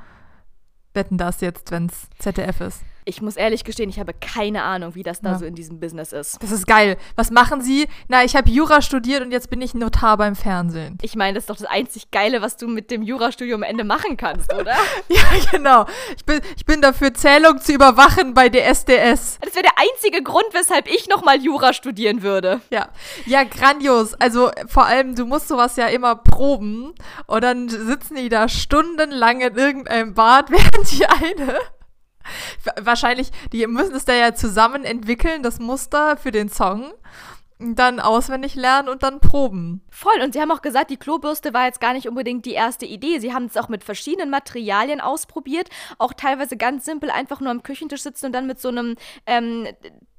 wetten 0.95 1.19
das 1.19 1.41
jetzt, 1.41 1.71
wenn 1.71 1.87
es 1.87 2.09
ZDF 2.19 2.61
ist? 2.61 2.83
Ich 3.09 3.23
muss 3.23 3.37
ehrlich 3.37 3.65
gestehen, 3.65 3.89
ich 3.89 3.99
habe 3.99 4.13
keine 4.13 4.65
Ahnung, 4.65 4.95
wie 4.95 5.03
das 5.03 5.23
da 5.23 5.31
ja. 5.31 5.39
so 5.39 5.47
in 5.47 5.55
diesem 5.55 5.81
Business 5.81 6.13
ist. 6.13 6.43
Das 6.43 6.53
ist 6.53 6.67
geil. 6.67 6.99
Was 7.17 7.31
machen 7.31 7.63
Sie? 7.63 7.89
Na, 8.09 8.23
ich 8.23 8.37
habe 8.37 8.51
Jura 8.51 8.83
studiert 8.83 9.23
und 9.23 9.33
jetzt 9.33 9.49
bin 9.49 9.63
ich 9.63 9.73
Notar 9.73 10.19
beim 10.19 10.37
Fernsehen. 10.37 10.99
Ich 11.01 11.17
meine, 11.17 11.33
das 11.33 11.45
ist 11.45 11.51
doch 11.51 11.57
das 11.57 11.65
einzig 11.65 12.11
Geile, 12.11 12.43
was 12.43 12.59
du 12.59 12.69
mit 12.69 12.91
dem 12.91 13.03
Jurastudium 13.03 13.63
am 13.63 13.69
Ende 13.69 13.85
machen 13.85 14.19
kannst, 14.19 14.53
oder? 14.53 14.77
ja, 15.09 15.23
genau. 15.51 15.87
Ich 16.19 16.25
bin, 16.27 16.43
ich 16.55 16.67
bin 16.67 16.83
dafür, 16.83 17.15
Zählung 17.15 17.59
zu 17.63 17.73
überwachen 17.73 18.35
bei 18.35 18.51
DSDS. 18.51 19.39
Das 19.41 19.55
wäre 19.55 19.63
der 19.63 19.79
einzige 19.79 20.23
Grund, 20.23 20.49
weshalb 20.53 20.87
ich 20.87 21.09
nochmal 21.09 21.41
Jura 21.43 21.73
studieren 21.73 22.21
würde. 22.21 22.61
Ja. 22.69 22.91
Ja, 23.25 23.45
grandios. 23.45 24.13
Also 24.21 24.51
vor 24.67 24.85
allem, 24.85 25.15
du 25.15 25.25
musst 25.25 25.49
sowas 25.49 25.77
ja 25.77 25.87
immer 25.87 26.15
proben 26.15 26.95
und 27.27 27.43
dann 27.43 27.71
sitzen 27.71 28.17
die 28.17 28.29
da 28.29 28.51
stundenlang 28.51 29.41
in 29.41 29.57
irgendeinem 29.57 30.13
Bad, 30.13 30.51
während 30.51 30.93
die 30.93 31.07
eine 31.07 31.59
Wahrscheinlich, 32.81 33.31
die 33.53 33.67
müssen 33.67 33.95
es 33.95 34.05
da 34.05 34.15
ja 34.15 34.35
zusammen 34.35 34.85
entwickeln, 34.85 35.43
das 35.43 35.59
Muster 35.59 36.17
für 36.17 36.31
den 36.31 36.49
Song 36.49 36.93
dann 37.59 37.99
auswendig 37.99 38.55
lernen 38.55 38.89
und 38.89 39.03
dann 39.03 39.21
proben. 39.21 39.83
Voll. 39.91 40.23
Und 40.23 40.33
sie 40.33 40.41
haben 40.41 40.53
auch 40.53 40.63
gesagt, 40.63 40.91
die 40.91 40.97
Klobürste 40.97 41.53
war 41.53 41.67
jetzt 41.67 41.81
gar 41.81 41.93
nicht 41.93 42.09
unbedingt 42.09 42.47
die 42.47 42.53
erste 42.53 42.87
Idee. 42.87 43.19
Sie 43.19 43.35
haben 43.35 43.47
es 43.47 43.57
auch 43.57 43.69
mit 43.69 43.83
verschiedenen 43.83 44.31
Materialien 44.31 45.01
ausprobiert. 45.01 45.69
Auch 45.99 46.13
teilweise 46.13 46.57
ganz 46.57 46.85
simpel 46.85 47.11
einfach 47.11 47.41
nur 47.41 47.51
am 47.51 47.65
Küchentisch 47.65 48.03
sitzen 48.03 48.27
und 48.27 48.33
dann 48.33 48.47
mit 48.47 48.61
so 48.61 48.69
einem 48.69 48.95
ähm, 49.27 49.67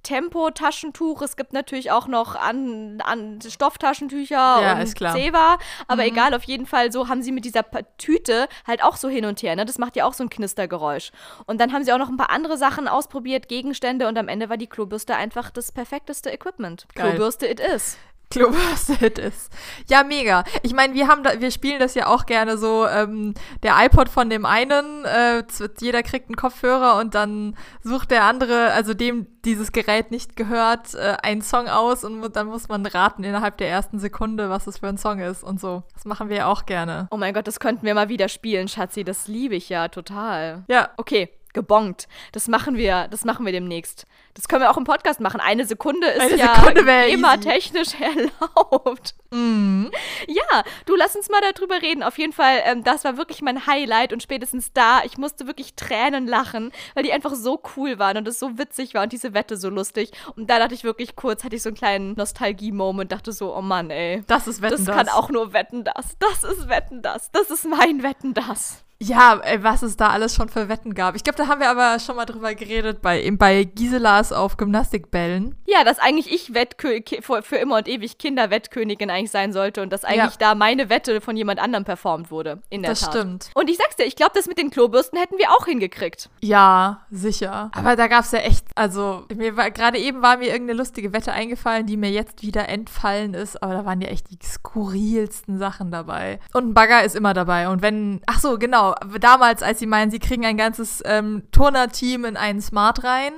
Tempo-Taschentuch. 0.04 1.22
Es 1.22 1.36
gibt 1.36 1.54
natürlich 1.54 1.92
auch 1.92 2.08
noch 2.08 2.36
an, 2.36 3.02
an 3.02 3.40
Stofftaschentücher 3.42 4.36
ja, 4.36 4.80
und 4.80 4.88
Zewa. 4.88 5.58
Aber 5.88 6.04
mhm. 6.04 6.10
egal, 6.10 6.34
auf 6.34 6.44
jeden 6.44 6.66
Fall, 6.66 6.92
so 6.92 7.08
haben 7.08 7.22
sie 7.22 7.32
mit 7.32 7.46
dieser 7.46 7.66
Tüte 7.98 8.48
halt 8.66 8.84
auch 8.84 8.98
so 8.98 9.10
hin 9.10 9.26
und 9.26 9.42
her. 9.42 9.56
Ne? 9.56 9.66
Das 9.66 9.78
macht 9.78 9.96
ja 9.96 10.06
auch 10.06 10.14
so 10.14 10.24
ein 10.24 10.30
Knistergeräusch. 10.30 11.12
Und 11.46 11.60
dann 11.60 11.74
haben 11.74 11.84
sie 11.84 11.94
auch 11.94 11.98
noch 11.98 12.10
ein 12.10 12.18
paar 12.18 12.30
andere 12.30 12.58
Sachen 12.58 12.88
ausprobiert, 12.88 13.48
Gegenstände. 13.48 14.08
Und 14.08 14.18
am 14.18 14.28
Ende 14.28 14.50
war 14.50 14.58
die 14.58 14.68
Klobürste 14.68 15.16
einfach 15.16 15.52
das 15.52 15.72
perfekteste 15.72 16.30
Equipment. 16.30 16.88
Geil. 16.96 17.12
Klobürste 17.12 17.48
it 17.48 17.60
is. 17.60 17.98
Klobürste 18.30 18.94
ist. 19.22 19.52
Ja, 19.88 20.04
mega. 20.04 20.44
Ich 20.62 20.74
meine, 20.74 20.94
wir 20.94 21.08
haben 21.08 21.24
da, 21.24 21.40
wir 21.40 21.50
spielen 21.50 21.80
das 21.80 21.96
ja 21.96 22.08
auch 22.08 22.26
gerne 22.26 22.58
so, 22.58 22.86
ähm, 22.88 23.34
der 23.64 23.74
iPod 23.84 24.08
von 24.08 24.30
dem 24.30 24.46
einen, 24.46 25.04
äh, 25.06 25.44
jeder 25.80 26.04
kriegt 26.04 26.28
einen 26.28 26.36
Kopfhörer 26.36 27.00
und 27.00 27.16
dann 27.16 27.58
sucht 27.84 28.12
der 28.12 28.26
andere, 28.26 28.72
also 28.72 28.94
dem 28.94 29.28
dieses 29.46 29.72
Gerät 29.72 30.12
nicht 30.12 30.36
gehört, 30.36 30.94
äh, 30.94 31.18
einen 31.24 31.42
Song 31.42 31.68
aus 31.68 32.04
und 32.04 32.36
dann 32.36 32.48
muss 32.48 32.68
man 32.68 32.86
raten 32.86 33.24
innerhalb 33.24 33.58
der 33.58 33.70
ersten 33.70 33.98
Sekunde, 34.00 34.50
was 34.50 34.68
es 34.68 34.80
für 34.80 34.88
ein 34.88 34.98
Song 34.98 35.20
ist 35.20 35.44
und 35.44 35.60
so. 35.60 35.84
Das 35.94 36.06
machen 36.06 36.30
wir 36.30 36.38
ja 36.38 36.46
auch 36.48 36.66
gerne. 36.66 37.08
Oh 37.10 37.18
mein 37.18 37.34
Gott, 37.34 37.48
das 37.48 37.60
könnten 37.60 37.86
wir 37.86 37.96
mal 37.96 38.10
wieder 38.10 38.30
spielen, 38.30 38.68
Schatzi. 38.68 39.04
Das 39.04 39.28
liebe 39.28 39.56
ich 39.56 39.70
ja 39.70 39.88
total. 39.88 40.66
Ja. 40.68 40.90
Okay, 40.98 41.30
gebongt. 41.54 42.08
Das 42.32 42.48
machen 42.48 42.78
wir, 42.78 43.08
das 43.10 43.26
machen 43.26 43.46
wir 43.46 43.52
demnächst. 43.52 44.06
Das 44.34 44.48
können 44.48 44.62
wir 44.62 44.72
auch 44.72 44.78
im 44.78 44.84
Podcast 44.84 45.20
machen. 45.20 45.42
Eine 45.42 45.66
Sekunde 45.66 46.08
ist 46.08 46.22
Eine 46.22 46.38
ja 46.38 47.04
immer 47.06 47.40
technisch 47.40 47.90
erlaubt. 48.00 49.16
Mm. 49.32 49.88
Ja, 50.28 50.64
du 50.86 50.96
lass 50.96 51.16
uns 51.16 51.30
mal 51.30 51.42
darüber 51.54 51.82
reden. 51.82 52.04
Auf 52.04 52.18
jeden 52.18 52.32
Fall, 52.32 52.62
ähm, 52.64 52.84
das 52.84 53.04
war 53.04 53.18
wirklich 53.18 53.42
mein 53.42 53.68
Highlight 53.68 54.14
und 54.14 54.24
spätestens 54.24 54.72
da, 54.72 55.04
ich 55.04 55.18
musste 55.18 55.48
wirklich 55.48 55.76
Tränen 55.76 56.28
lachen, 56.28 56.72
weil 56.94 57.04
die 57.04 57.12
einfach 57.12 57.36
so 57.36 57.62
cool 57.76 58.00
waren 58.00 58.18
und 58.18 58.28
es 58.28 58.40
so 58.40 58.58
witzig 58.58 58.94
war 58.94 59.04
und 59.04 59.12
diese 59.12 59.34
Wette 59.34 59.58
so 59.58 59.70
lustig. 59.70 60.12
Und 60.36 60.50
da 60.50 60.60
dachte 60.60 60.74
ich 60.74 60.84
wirklich 60.84 61.16
kurz, 61.16 61.44
hatte 61.44 61.56
ich 61.56 61.62
so 61.62 61.70
einen 61.70 61.78
kleinen 61.78 62.14
Nostalgie-Moment, 62.14 63.12
dachte 63.12 63.34
so, 63.34 63.56
oh 63.56 63.62
Mann, 63.62 63.90
ey. 63.90 64.24
Das 64.28 64.48
ist 64.48 64.62
Wetten, 64.62 64.78
das. 64.78 64.86
Das 64.86 64.96
kann 64.96 65.10
auch 65.10 65.30
nur 65.30 65.54
Wetten, 65.54 65.84
das. 65.84 66.18
Das 66.20 66.44
ist 66.44 66.70
Wetten, 66.70 67.02
das. 67.02 67.32
Das 67.32 67.50
ist 67.52 67.66
mein 67.66 68.04
Wetten, 68.04 68.34
das. 68.34 68.84
Ja, 69.02 69.40
ey, 69.44 69.64
was 69.64 69.82
es 69.82 69.96
da 69.96 70.10
alles 70.10 70.36
schon 70.36 70.50
für 70.50 70.68
Wetten 70.68 70.94
gab. 70.94 71.16
Ich 71.16 71.24
glaube, 71.24 71.38
da 71.38 71.48
haben 71.48 71.62
wir 71.62 71.70
aber 71.70 72.00
schon 72.00 72.18
mal 72.18 72.26
drüber 72.26 72.54
geredet 72.54 73.02
bei, 73.02 73.32
bei 73.32 73.64
Giselas 73.64 74.34
auf 74.34 74.58
Gymnastikbällen. 74.58 75.56
Ja, 75.66 75.86
dass 75.86 76.00
eigentlich 76.00 76.30
ich 76.30 76.54
Wettkö 76.54 77.00
für, 77.22 77.42
für 77.42 77.56
immer 77.56 77.78
und 77.78 77.88
ewig 77.88 78.18
Kinderwettkönigin 78.18 79.10
eigentlich 79.10 79.32
sein 79.32 79.54
sollte 79.54 79.82
und 79.82 79.94
dass 79.94 80.04
eigentlich 80.04 80.34
ja. 80.34 80.50
da 80.50 80.56
meine 80.56 80.90
Wette 80.90 81.22
von 81.22 81.38
jemand 81.38 81.62
anderem 81.62 81.86
performt 81.86 82.30
wurde. 82.30 82.62
In 82.70 82.82
der 82.82 82.92
das 82.92 83.00
Tat. 83.00 83.12
stimmt. 83.12 83.52
Und 83.54 83.70
ich 83.70 83.78
sag's 83.78 83.96
dir, 83.96 84.04
ich 84.04 84.18
glaube, 84.18 84.34
das 84.36 84.48
mit 84.48 84.58
den 84.58 84.70
Klobürsten 84.70 85.18
hätten 85.18 85.38
wir 85.38 85.52
auch 85.52 85.66
hingekriegt. 85.66 86.30
Ja, 86.42 87.06
sicher. 87.10 87.72
Aber 87.74 87.96
da 87.96 88.08
gab's 88.08 88.34
ja 88.34 88.40
echt, 88.40 88.66
also 88.76 89.24
mir 89.34 89.56
war 89.56 89.72
gerade 89.72 89.98
eben 89.98 90.22
war 90.22 90.36
mir 90.36 90.48
irgendeine 90.48 90.78
lustige 90.78 91.14
Wette 91.14 91.32
eingefallen, 91.32 91.86
die 91.86 91.96
mir 91.96 92.12
jetzt 92.12 92.42
wieder 92.42 92.68
entfallen 92.68 93.34
ist, 93.34 93.64
aber 93.64 93.74
da 93.76 93.86
waren 93.86 94.02
ja 94.02 94.10
echt 94.10 94.30
die 94.30 94.46
skurrilsten 94.46 95.58
Sachen 95.58 95.90
dabei. 95.90 96.42
Und 96.52 96.68
ein 96.68 96.74
Bagger 96.74 97.06
ist 97.06 97.16
immer 97.16 97.34
dabei. 97.34 97.70
Und 97.70 97.82
wenn, 97.82 98.22
ach 98.26 98.40
so, 98.40 98.58
genau, 98.58 98.89
damals, 99.20 99.64
als 99.64 99.80
sie 99.80 99.88
meinen, 99.88 100.12
sie 100.12 100.20
kriegen 100.20 100.46
ein 100.46 100.58
ganzes 100.58 101.02
ähm, 101.06 101.44
Turnerteam 101.52 102.26
in 102.26 102.38
einen 102.38 102.62
Smart 102.62 103.04
rein 103.04 103.34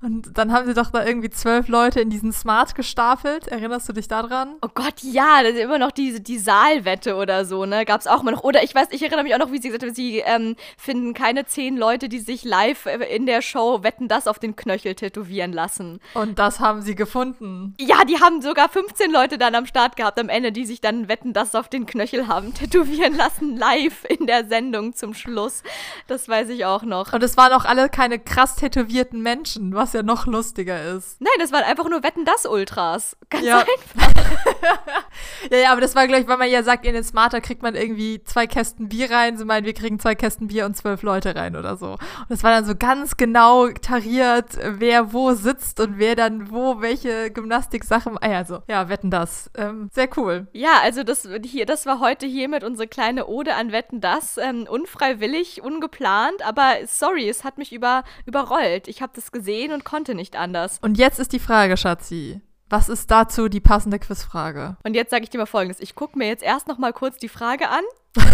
und 0.00 0.38
dann 0.38 0.52
haben 0.52 0.66
sie 0.66 0.74
doch 0.74 0.90
da 0.90 1.04
irgendwie 1.04 1.30
zwölf 1.30 1.66
Leute 1.66 2.00
in 2.00 2.08
diesen 2.08 2.32
Smart 2.32 2.76
gestapelt. 2.76 3.48
Erinnerst 3.48 3.88
du 3.88 3.92
dich 3.92 4.06
daran? 4.06 4.54
Oh 4.62 4.68
Gott, 4.72 5.02
ja, 5.02 5.42
das 5.42 5.54
ist 5.54 5.60
immer 5.60 5.78
noch 5.78 5.90
diese 5.90 6.20
die 6.20 6.38
Saalwette 6.38 7.16
oder 7.16 7.44
so, 7.44 7.66
ne? 7.66 7.84
Gab 7.84 8.00
es 8.00 8.06
auch 8.06 8.22
mal 8.22 8.30
noch. 8.30 8.44
Oder 8.44 8.62
ich 8.62 8.74
weiß, 8.74 8.88
ich 8.90 9.02
erinnere 9.02 9.24
mich 9.24 9.34
auch 9.34 9.40
noch, 9.40 9.50
wie 9.50 9.60
sie 9.60 9.68
gesagt 9.68 9.82
haben, 9.82 9.94
sie 9.94 10.18
ähm, 10.20 10.54
finden 10.76 11.14
keine 11.14 11.46
zehn 11.46 11.76
Leute, 11.76 12.08
die 12.08 12.20
sich 12.20 12.44
live 12.44 12.86
äh, 12.86 13.04
in 13.14 13.26
der 13.26 13.42
Show 13.42 13.82
Wetten 13.82 14.06
das 14.06 14.28
auf 14.28 14.38
den 14.38 14.54
Knöchel 14.54 14.94
tätowieren 14.94 15.52
lassen. 15.52 15.98
Und 16.14 16.38
das 16.38 16.60
haben 16.60 16.82
sie 16.82 16.94
gefunden. 16.94 17.74
Ja, 17.80 18.04
die 18.04 18.20
haben 18.20 18.40
sogar 18.40 18.68
15 18.68 19.10
Leute 19.10 19.36
dann 19.36 19.56
am 19.56 19.66
Start 19.66 19.96
gehabt 19.96 20.20
am 20.20 20.28
Ende, 20.28 20.52
die 20.52 20.64
sich 20.64 20.80
dann 20.80 21.08
Wetten 21.08 21.32
das 21.32 21.56
auf 21.56 21.68
den 21.68 21.86
Knöchel 21.86 22.28
haben 22.28 22.54
tätowieren 22.54 23.16
lassen, 23.16 23.56
live 23.56 24.04
in 24.08 24.28
der 24.28 24.46
Sendung 24.46 24.94
zum 24.94 25.12
Schluss. 25.12 25.64
Das 26.06 26.28
weiß 26.28 26.50
ich 26.50 26.64
auch 26.66 26.84
noch. 26.84 27.12
Und 27.12 27.22
es 27.24 27.36
waren 27.36 27.52
auch 27.52 27.64
alle 27.64 27.88
keine 27.88 28.20
krass 28.20 28.54
tätowierten 28.54 29.22
Menschen, 29.22 29.74
was 29.74 29.87
was 29.88 29.94
ja 29.94 30.02
noch 30.02 30.26
lustiger 30.26 30.82
ist. 30.96 31.18
Nein, 31.20 31.32
das 31.38 31.50
waren 31.50 31.64
einfach 31.64 31.88
nur 31.88 32.02
Wetten 32.02 32.26
das 32.26 32.44
Ultras. 32.44 33.16
Ganz 33.30 33.44
ja. 33.44 33.60
einfach. 33.60 34.12
ja, 35.50 35.58
ja, 35.58 35.72
aber 35.72 35.80
das 35.80 35.94
war 35.94 36.06
gleich, 36.06 36.26
weil 36.28 36.36
man 36.36 36.50
ja 36.50 36.62
sagt, 36.62 36.84
in 36.84 36.94
den 36.94 37.04
Smarter 37.04 37.40
kriegt 37.40 37.62
man 37.62 37.74
irgendwie 37.74 38.22
zwei 38.24 38.46
Kästen 38.46 38.88
Bier 38.88 39.10
rein. 39.10 39.38
Sie 39.38 39.44
meinen, 39.44 39.64
wir 39.64 39.72
kriegen 39.72 39.98
zwei 39.98 40.14
Kästen 40.14 40.48
Bier 40.48 40.66
und 40.66 40.76
zwölf 40.76 41.02
Leute 41.02 41.34
rein 41.34 41.56
oder 41.56 41.76
so. 41.76 41.92
Und 41.92 42.28
das 42.28 42.42
war 42.42 42.50
dann 42.50 42.66
so 42.66 42.74
ganz 42.74 43.16
genau 43.16 43.68
tariert, 43.68 44.58
wer 44.62 45.12
wo 45.14 45.32
sitzt 45.32 45.80
und 45.80 45.98
wer 45.98 46.14
dann 46.14 46.50
wo 46.50 46.80
welche 46.82 47.30
Gymnastiksachen. 47.30 48.18
Ah 48.20 48.30
ja, 48.30 48.44
so. 48.44 48.62
Ja, 48.68 48.88
Wetten 48.88 49.10
das. 49.10 49.50
Ähm, 49.56 49.88
sehr 49.94 50.08
cool. 50.18 50.48
Ja, 50.52 50.80
also 50.82 51.02
das 51.02 51.26
hier, 51.44 51.64
das 51.64 51.86
war 51.86 52.00
heute 52.00 52.26
hiermit 52.26 52.62
unsere 52.62 52.88
kleine 52.88 53.26
Ode 53.26 53.54
an 53.54 53.72
Wetten 53.72 54.02
das. 54.02 54.36
Ähm, 54.36 54.66
unfreiwillig, 54.68 55.62
ungeplant, 55.62 56.46
aber 56.46 56.74
sorry, 56.86 57.26
es 57.28 57.44
hat 57.44 57.56
mich 57.56 57.72
über, 57.72 58.04
überrollt. 58.26 58.86
Ich 58.88 59.00
habe 59.00 59.12
das 59.14 59.32
gesehen 59.32 59.72
und 59.72 59.78
und 59.78 59.84
konnte 59.84 60.14
nicht 60.14 60.36
anders. 60.36 60.78
Und 60.82 60.98
jetzt 60.98 61.20
ist 61.20 61.32
die 61.32 61.38
Frage, 61.38 61.76
Schatzi. 61.76 62.40
Was 62.70 62.88
ist 62.88 63.10
dazu 63.10 63.48
die 63.48 63.60
passende 63.60 63.98
Quizfrage? 63.98 64.76
Und 64.84 64.94
jetzt 64.94 65.10
sage 65.10 65.24
ich 65.24 65.30
dir 65.30 65.38
mal 65.38 65.46
folgendes. 65.46 65.80
Ich 65.80 65.94
gucke 65.94 66.18
mir 66.18 66.28
jetzt 66.28 66.42
erst 66.42 66.68
noch 66.68 66.78
mal 66.78 66.92
kurz 66.92 67.16
die 67.16 67.28
Frage 67.28 67.68
an. 67.68 67.82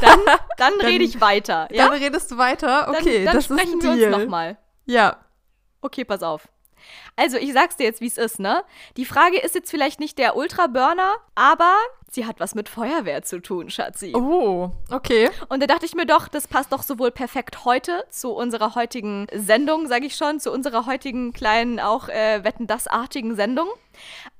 Dann, 0.00 0.20
dann, 0.26 0.38
dann 0.56 0.80
rede 0.80 1.04
ich 1.04 1.20
weiter. 1.20 1.68
Ja? 1.72 1.88
Dann 1.88 1.98
redest 1.98 2.30
du 2.30 2.38
weiter? 2.38 2.88
Okay, 2.88 3.24
dann, 3.24 3.24
dann 3.26 3.34
das 3.34 3.44
sprechen 3.44 3.80
ist 3.80 3.86
ein 3.86 3.98
wir 3.98 4.08
uns 4.08 4.16
noch 4.18 4.30
mal. 4.30 4.56
Ja. 4.86 5.16
Okay, 5.80 6.04
pass 6.04 6.22
auf. 6.22 6.48
Also, 7.16 7.36
ich 7.36 7.52
sag's 7.52 7.76
dir 7.76 7.84
jetzt, 7.84 8.00
wie 8.00 8.06
es 8.06 8.18
ist, 8.18 8.40
ne? 8.40 8.64
Die 8.96 9.04
Frage 9.04 9.38
ist 9.38 9.54
jetzt 9.54 9.70
vielleicht 9.70 10.00
nicht 10.00 10.18
der 10.18 10.36
Ultra-Burner, 10.36 11.14
aber 11.34 11.72
sie 12.14 12.26
hat 12.26 12.40
was 12.40 12.54
mit 12.54 12.68
Feuerwehr 12.68 13.22
zu 13.22 13.40
tun, 13.40 13.70
Schatzi. 13.70 14.12
Oh, 14.14 14.70
okay. 14.90 15.30
Und 15.48 15.62
da 15.62 15.66
dachte 15.66 15.86
ich 15.86 15.94
mir 15.94 16.06
doch, 16.06 16.28
das 16.28 16.48
passt 16.48 16.72
doch 16.72 16.82
sowohl 16.82 17.10
perfekt 17.10 17.64
heute 17.64 18.04
zu 18.10 18.30
unserer 18.30 18.74
heutigen 18.74 19.26
Sendung, 19.32 19.86
sage 19.86 20.06
ich 20.06 20.16
schon, 20.16 20.40
zu 20.40 20.50
unserer 20.52 20.86
heutigen 20.86 21.32
kleinen, 21.32 21.80
auch 21.80 22.08
äh, 22.08 22.42
Wetten 22.44 22.66
das-artigen 22.66 23.34
Sendung, 23.36 23.68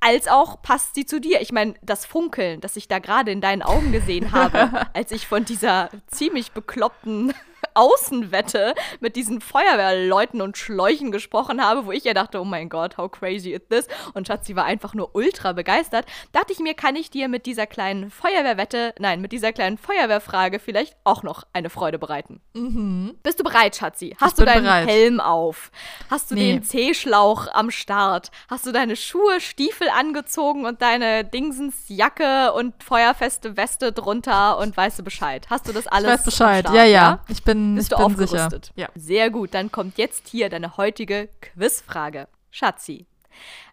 als 0.00 0.28
auch 0.28 0.62
passt 0.62 0.94
sie 0.94 1.06
zu 1.06 1.20
dir. 1.20 1.40
Ich 1.40 1.52
meine, 1.52 1.74
das 1.82 2.06
Funkeln, 2.06 2.60
das 2.60 2.76
ich 2.76 2.88
da 2.88 2.98
gerade 2.98 3.30
in 3.30 3.40
deinen 3.40 3.62
Augen 3.62 3.92
gesehen 3.92 4.32
habe, 4.32 4.86
als 4.94 5.10
ich 5.10 5.26
von 5.26 5.44
dieser 5.44 5.90
ziemlich 6.06 6.52
bekloppten 6.52 7.34
Außenwette 7.74 8.74
mit 9.00 9.16
diesen 9.16 9.40
Feuerwehrleuten 9.40 10.40
und 10.40 10.56
Schläuchen 10.56 11.12
gesprochen 11.12 11.62
habe, 11.62 11.86
wo 11.86 11.92
ich 11.92 12.04
ja 12.04 12.14
dachte, 12.14 12.40
oh 12.40 12.44
mein 12.44 12.68
Gott, 12.68 12.96
how 12.96 13.10
crazy 13.10 13.50
is 13.50 13.62
this? 13.68 13.88
Und 14.14 14.26
Schatzi 14.26 14.56
war 14.56 14.64
einfach 14.64 14.94
nur 14.94 15.14
ultra 15.14 15.52
begeistert. 15.52 16.06
Dachte 16.32 16.52
ich 16.52 16.60
mir, 16.60 16.74
kann 16.74 16.96
ich 16.96 17.10
dir 17.10 17.28
mit 17.28 17.46
dieser 17.46 17.66
kleinen 17.66 18.10
Feuerwehrwette, 18.10 18.94
nein, 18.98 19.20
mit 19.20 19.32
dieser 19.32 19.52
kleinen 19.52 19.78
Feuerwehrfrage 19.78 20.58
vielleicht 20.58 20.96
auch 21.04 21.22
noch 21.22 21.44
eine 21.52 21.70
Freude 21.70 21.98
bereiten. 21.98 22.40
Mhm. 22.54 23.16
Bist 23.22 23.40
du 23.40 23.44
bereit, 23.44 23.76
Schatzi? 23.76 24.16
Hast 24.20 24.38
ich 24.38 24.38
du 24.38 24.44
deinen 24.44 24.64
bereit. 24.64 24.88
Helm 24.88 25.20
auf? 25.20 25.70
Hast 26.10 26.30
du 26.30 26.34
nee. 26.34 26.52
den 26.52 26.62
C-Schlauch 26.62 27.48
am 27.52 27.70
Start? 27.70 28.30
Hast 28.48 28.66
du 28.66 28.72
deine 28.72 28.96
Schuhe, 28.96 29.40
Stiefel 29.40 29.88
angezogen 29.88 30.64
und 30.64 30.82
deine 30.82 31.24
Dingsensjacke 31.24 32.52
und 32.52 32.82
feuerfeste 32.82 33.56
Weste 33.56 33.92
drunter 33.92 34.58
und 34.58 34.76
weißt 34.76 34.98
du 34.98 35.02
Bescheid? 35.02 35.46
Hast 35.50 35.68
du 35.68 35.72
das 35.72 35.86
alles? 35.86 36.06
Ich 36.06 36.18
weiß 36.18 36.24
Bescheid, 36.24 36.64
Start, 36.64 36.76
ja, 36.76 36.84
ja, 36.84 36.90
ja. 36.90 37.18
Ich 37.28 37.42
bin 37.42 37.63
bin, 37.64 37.74
Bist 37.76 37.92
du 37.92 37.96
bin 37.96 38.16
sicher. 38.16 38.48
Ja. 38.76 38.88
Sehr 38.94 39.30
gut, 39.30 39.54
dann 39.54 39.70
kommt 39.72 39.98
jetzt 39.98 40.28
hier 40.28 40.48
deine 40.48 40.76
heutige 40.76 41.28
Quizfrage. 41.40 42.28
Schatzi, 42.50 43.06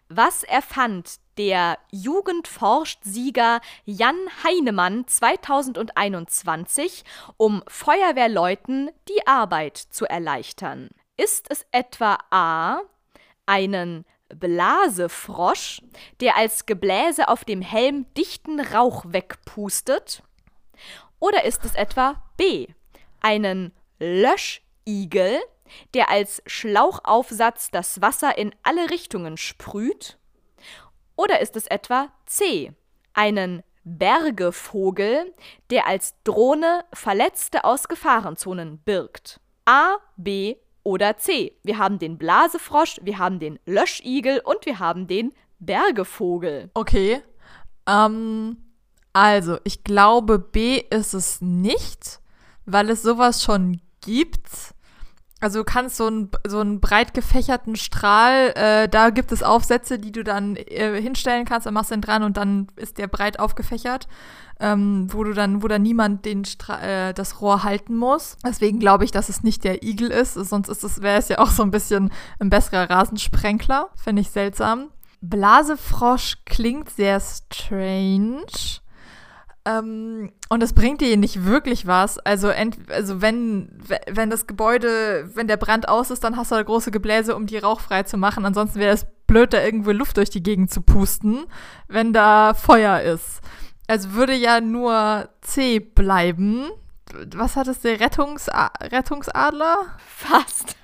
was 0.08 0.42
erfand 0.42 1.20
der 1.38 1.78
Jugendforscht-Sieger 1.90 3.60
Jan 3.84 4.16
Heinemann 4.44 5.06
2021, 5.06 7.04
um 7.36 7.62
Feuerwehrleuten 7.66 8.90
die 9.08 9.26
Arbeit 9.26 9.78
zu 9.78 10.04
erleichtern? 10.04 10.90
Ist 11.16 11.46
es 11.50 11.64
etwa 11.72 12.18
A, 12.30 12.80
einen 13.46 14.04
Blasefrosch, 14.34 15.82
der 16.20 16.36
als 16.36 16.66
Gebläse 16.66 17.28
auf 17.28 17.44
dem 17.44 17.62
Helm 17.62 18.06
dichten 18.14 18.60
Rauch 18.60 19.04
wegpustet? 19.08 20.22
Oder 21.20 21.44
ist 21.44 21.64
es 21.64 21.74
etwa 21.74 22.22
B, 22.36 22.66
einen 23.20 23.72
Löschigel, 24.02 25.38
der 25.94 26.10
als 26.10 26.42
Schlauchaufsatz 26.46 27.70
das 27.70 28.02
Wasser 28.02 28.36
in 28.36 28.52
alle 28.64 28.90
Richtungen 28.90 29.36
sprüht? 29.36 30.18
Oder 31.16 31.40
ist 31.40 31.56
es 31.56 31.66
etwa 31.66 32.08
C, 32.26 32.72
einen 33.14 33.62
Bergevogel, 33.84 35.32
der 35.70 35.86
als 35.86 36.14
Drohne 36.24 36.84
Verletzte 36.92 37.64
aus 37.64 37.86
Gefahrenzonen 37.86 38.78
birgt? 38.78 39.40
A, 39.64 39.96
B 40.16 40.56
Oder 40.82 41.16
C. 41.16 41.56
Wir 41.62 41.78
haben 41.78 42.00
den 42.00 42.18
Blasefrosch, 42.18 42.98
wir 43.02 43.18
haben 43.18 43.38
den 43.38 43.60
Löschigel 43.66 44.40
und 44.40 44.66
wir 44.66 44.80
haben 44.80 45.06
den 45.06 45.32
Bergevogel. 45.60 46.72
Okay. 46.74 47.22
Ähm, 47.86 48.56
also, 49.12 49.58
ich 49.62 49.84
glaube, 49.84 50.40
B 50.40 50.82
ist 50.90 51.14
es 51.14 51.40
nicht, 51.40 52.20
weil 52.66 52.90
es 52.90 53.02
sowas 53.02 53.44
schon 53.44 53.80
gibt. 54.02 54.74
Also 55.40 55.60
du 55.60 55.64
kannst 55.64 55.96
so 55.96 56.06
einen, 56.06 56.30
so 56.46 56.60
einen 56.60 56.80
breit 56.80 57.14
gefächerten 57.14 57.74
Strahl, 57.74 58.52
äh, 58.54 58.88
da 58.88 59.10
gibt 59.10 59.32
es 59.32 59.42
Aufsätze, 59.42 59.98
die 59.98 60.12
du 60.12 60.22
dann 60.22 60.54
äh, 60.54 61.02
hinstellen 61.02 61.46
kannst, 61.46 61.66
dann 61.66 61.74
machst 61.74 61.90
du 61.90 61.96
den 61.96 62.00
dran 62.00 62.22
und 62.22 62.36
dann 62.36 62.68
ist 62.76 62.98
der 62.98 63.08
breit 63.08 63.40
aufgefächert, 63.40 64.06
ähm, 64.60 65.08
wo 65.10 65.24
du 65.24 65.32
dann, 65.32 65.60
wo 65.60 65.66
dann 65.66 65.82
niemand 65.82 66.26
den 66.26 66.44
Stra 66.44 66.80
äh, 67.08 67.12
das 67.12 67.40
Rohr 67.40 67.64
halten 67.64 67.96
muss. 67.96 68.36
Deswegen 68.46 68.78
glaube 68.78 69.04
ich, 69.04 69.10
dass 69.10 69.28
es 69.28 69.42
nicht 69.42 69.64
der 69.64 69.82
Igel 69.82 70.12
ist, 70.12 70.34
sonst 70.34 70.68
ist 70.68 70.84
es, 70.84 71.02
wäre 71.02 71.18
es 71.18 71.28
ja 71.28 71.40
auch 71.40 71.50
so 71.50 71.64
ein 71.64 71.72
bisschen 71.72 72.12
ein 72.38 72.48
besserer 72.48 72.88
Rasensprenkler. 72.88 73.88
Fände 73.96 74.22
ich 74.22 74.30
seltsam. 74.30 74.90
Blasefrosch 75.22 76.44
klingt 76.44 76.88
sehr 76.90 77.20
strange. 77.20 78.46
Ähm, 79.64 80.32
und 80.48 80.62
es 80.62 80.72
bringt 80.72 81.00
dir 81.00 81.16
nicht 81.16 81.44
wirklich 81.44 81.86
was. 81.86 82.18
Also, 82.18 82.50
also 82.88 83.22
wenn, 83.22 83.80
wenn 84.10 84.30
das 84.30 84.46
Gebäude, 84.46 85.30
wenn 85.34 85.46
der 85.46 85.56
Brand 85.56 85.88
aus 85.88 86.10
ist, 86.10 86.24
dann 86.24 86.36
hast 86.36 86.50
du 86.50 86.56
da 86.56 86.62
große 86.62 86.90
Gebläse, 86.90 87.36
um 87.36 87.46
die 87.46 87.58
rauchfrei 87.58 88.02
zu 88.02 88.16
machen. 88.16 88.44
Ansonsten 88.44 88.80
wäre 88.80 88.94
es 88.94 89.06
blöd, 89.26 89.52
da 89.52 89.62
irgendwo 89.62 89.92
Luft 89.92 90.16
durch 90.16 90.30
die 90.30 90.42
Gegend 90.42 90.70
zu 90.72 90.82
pusten, 90.82 91.44
wenn 91.86 92.12
da 92.12 92.54
Feuer 92.54 93.00
ist. 93.00 93.40
Also 93.86 94.12
würde 94.12 94.34
ja 94.34 94.60
nur 94.60 95.28
C 95.42 95.78
bleiben. 95.78 96.68
Was 97.34 97.56
hat 97.56 97.68
es 97.68 97.80
der 97.80 98.00
Rettungsa 98.00 98.70
Rettungsadler? 98.80 99.86
Fast. 99.98 100.76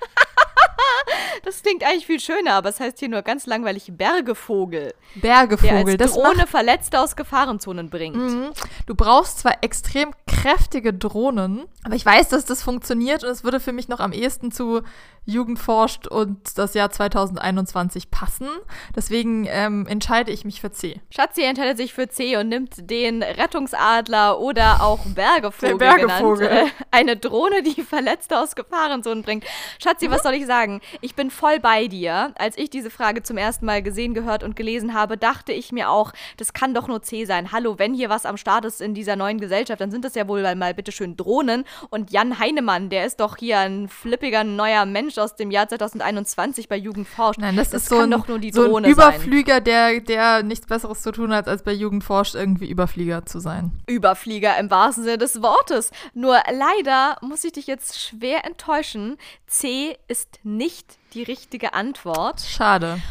das 1.43 1.61
klingt 1.61 1.83
eigentlich 1.83 2.05
viel 2.05 2.19
schöner, 2.19 2.53
aber 2.53 2.69
es 2.69 2.79
heißt 2.79 2.99
hier 2.99 3.09
nur 3.09 3.21
ganz 3.21 3.45
langweilig 3.45 3.91
Bergevogel. 3.95 4.93
Bergevogel, 5.15 5.97
der 5.97 6.07
als 6.07 6.15
Drohne 6.15 6.47
Verletzte 6.47 6.99
aus 6.99 7.15
Gefahrenzonen 7.15 7.89
bringt. 7.89 8.17
Mhm. 8.17 8.51
Du 8.85 8.95
brauchst 8.95 9.39
zwar 9.39 9.63
extrem 9.63 10.13
kräftige 10.27 10.93
Drohnen, 10.93 11.65
aber 11.83 11.95
ich 11.95 12.05
weiß, 12.05 12.29
dass 12.29 12.45
das 12.45 12.63
funktioniert 12.63 13.23
und 13.23 13.29
es 13.29 13.43
würde 13.43 13.59
für 13.59 13.73
mich 13.73 13.87
noch 13.89 13.99
am 13.99 14.13
ehesten 14.13 14.51
zu 14.51 14.81
Jugend 15.25 15.59
forscht 15.59 16.07
und 16.07 16.57
das 16.57 16.73
Jahr 16.73 16.89
2021 16.89 18.09
passen. 18.09 18.47
Deswegen 18.95 19.45
ähm, 19.47 19.85
entscheide 19.87 20.31
ich 20.31 20.43
mich 20.43 20.59
für 20.59 20.71
C. 20.71 20.99
Schatzi 21.11 21.43
entscheidet 21.43 21.77
sich 21.77 21.93
für 21.93 22.09
C 22.09 22.37
und 22.37 22.49
nimmt 22.49 22.89
den 22.89 23.21
Rettungsadler 23.21 24.39
oder 24.39 24.81
auch 24.81 24.99
Bergevogel, 25.05 25.77
Bergevogel. 25.77 26.47
genannt. 26.47 26.71
Äh, 26.79 26.85
eine 26.91 27.15
Drohne, 27.15 27.61
die 27.61 27.81
Verletzte 27.83 28.39
aus 28.39 28.55
Gefahrenzonen 28.55 29.23
bringt. 29.23 29.45
Schatzi, 29.81 30.07
mhm. 30.07 30.11
was 30.11 30.23
soll 30.23 30.33
ich 30.33 30.45
sagen? 30.49 30.81
Ich 30.99 31.13
bin 31.13 31.29
voll 31.29 31.59
bei 31.59 31.87
dir. 31.87 32.33
Als 32.35 32.57
ich 32.57 32.71
diese 32.71 32.89
Frage 32.89 33.21
zum 33.21 33.37
ersten 33.37 33.67
Mal 33.67 33.83
gesehen, 33.83 34.15
gehört 34.15 34.43
und 34.43 34.55
gelesen 34.55 34.95
habe, 34.95 35.15
dachte 35.15 35.53
ich 35.53 35.71
mir 35.71 35.91
auch, 35.91 36.11
das 36.37 36.53
kann 36.53 36.73
doch 36.73 36.87
nur 36.87 37.03
C 37.03 37.25
sein. 37.25 37.51
Hallo, 37.51 37.77
wenn 37.77 37.93
hier 37.93 38.09
was 38.09 38.25
am 38.25 38.35
Start 38.35 38.65
ist 38.65 38.81
in 38.81 38.95
dieser 38.95 39.15
neuen 39.15 39.39
Gesellschaft, 39.39 39.79
dann 39.79 39.91
sind 39.91 40.03
das 40.03 40.15
ja 40.15 40.27
wohl 40.27 40.41
mal 40.55 40.73
bitteschön 40.73 41.15
Drohnen. 41.15 41.65
Und 41.91 42.09
Jan 42.09 42.39
Heinemann, 42.39 42.89
der 42.89 43.05
ist 43.05 43.19
doch 43.19 43.37
hier 43.37 43.59
ein 43.59 43.87
flippiger 43.87 44.43
neuer 44.43 44.85
Mensch 44.85 45.19
aus 45.19 45.35
dem 45.35 45.51
Jahr 45.51 45.69
2021 45.69 46.67
bei 46.67 46.77
Jugend 46.77 47.07
forscht. 47.07 47.39
Nein, 47.39 47.55
das, 47.55 47.69
das 47.69 47.83
ist 47.83 47.89
so 47.89 47.99
ein, 47.99 48.11
so 48.51 48.77
ein 48.77 48.85
Überflieger, 48.85 49.61
der, 49.61 49.99
der 49.99 50.41
nichts 50.41 50.65
Besseres 50.65 51.03
zu 51.03 51.11
tun 51.11 51.31
hat, 51.31 51.47
als 51.47 51.61
bei 51.61 51.73
Jugend 51.73 52.03
forscht 52.03 52.33
irgendwie 52.33 52.69
Überflieger 52.69 53.23
zu 53.27 53.39
sein. 53.39 53.71
Überflieger 53.85 54.57
im 54.57 54.71
wahrsten 54.71 55.03
Sinne 55.03 55.19
des 55.19 55.43
Wortes. 55.43 55.91
Nur 56.15 56.39
leider 56.51 57.17
muss 57.21 57.43
ich 57.43 57.51
dich 57.51 57.67
jetzt 57.67 57.99
schwer 57.99 58.45
enttäuschen. 58.45 59.17
C 59.45 59.95
ist 60.07 60.38
nicht 60.43 60.97
die 61.13 61.23
richtige 61.23 61.73
Antwort. 61.73 62.41
Schade. 62.41 63.01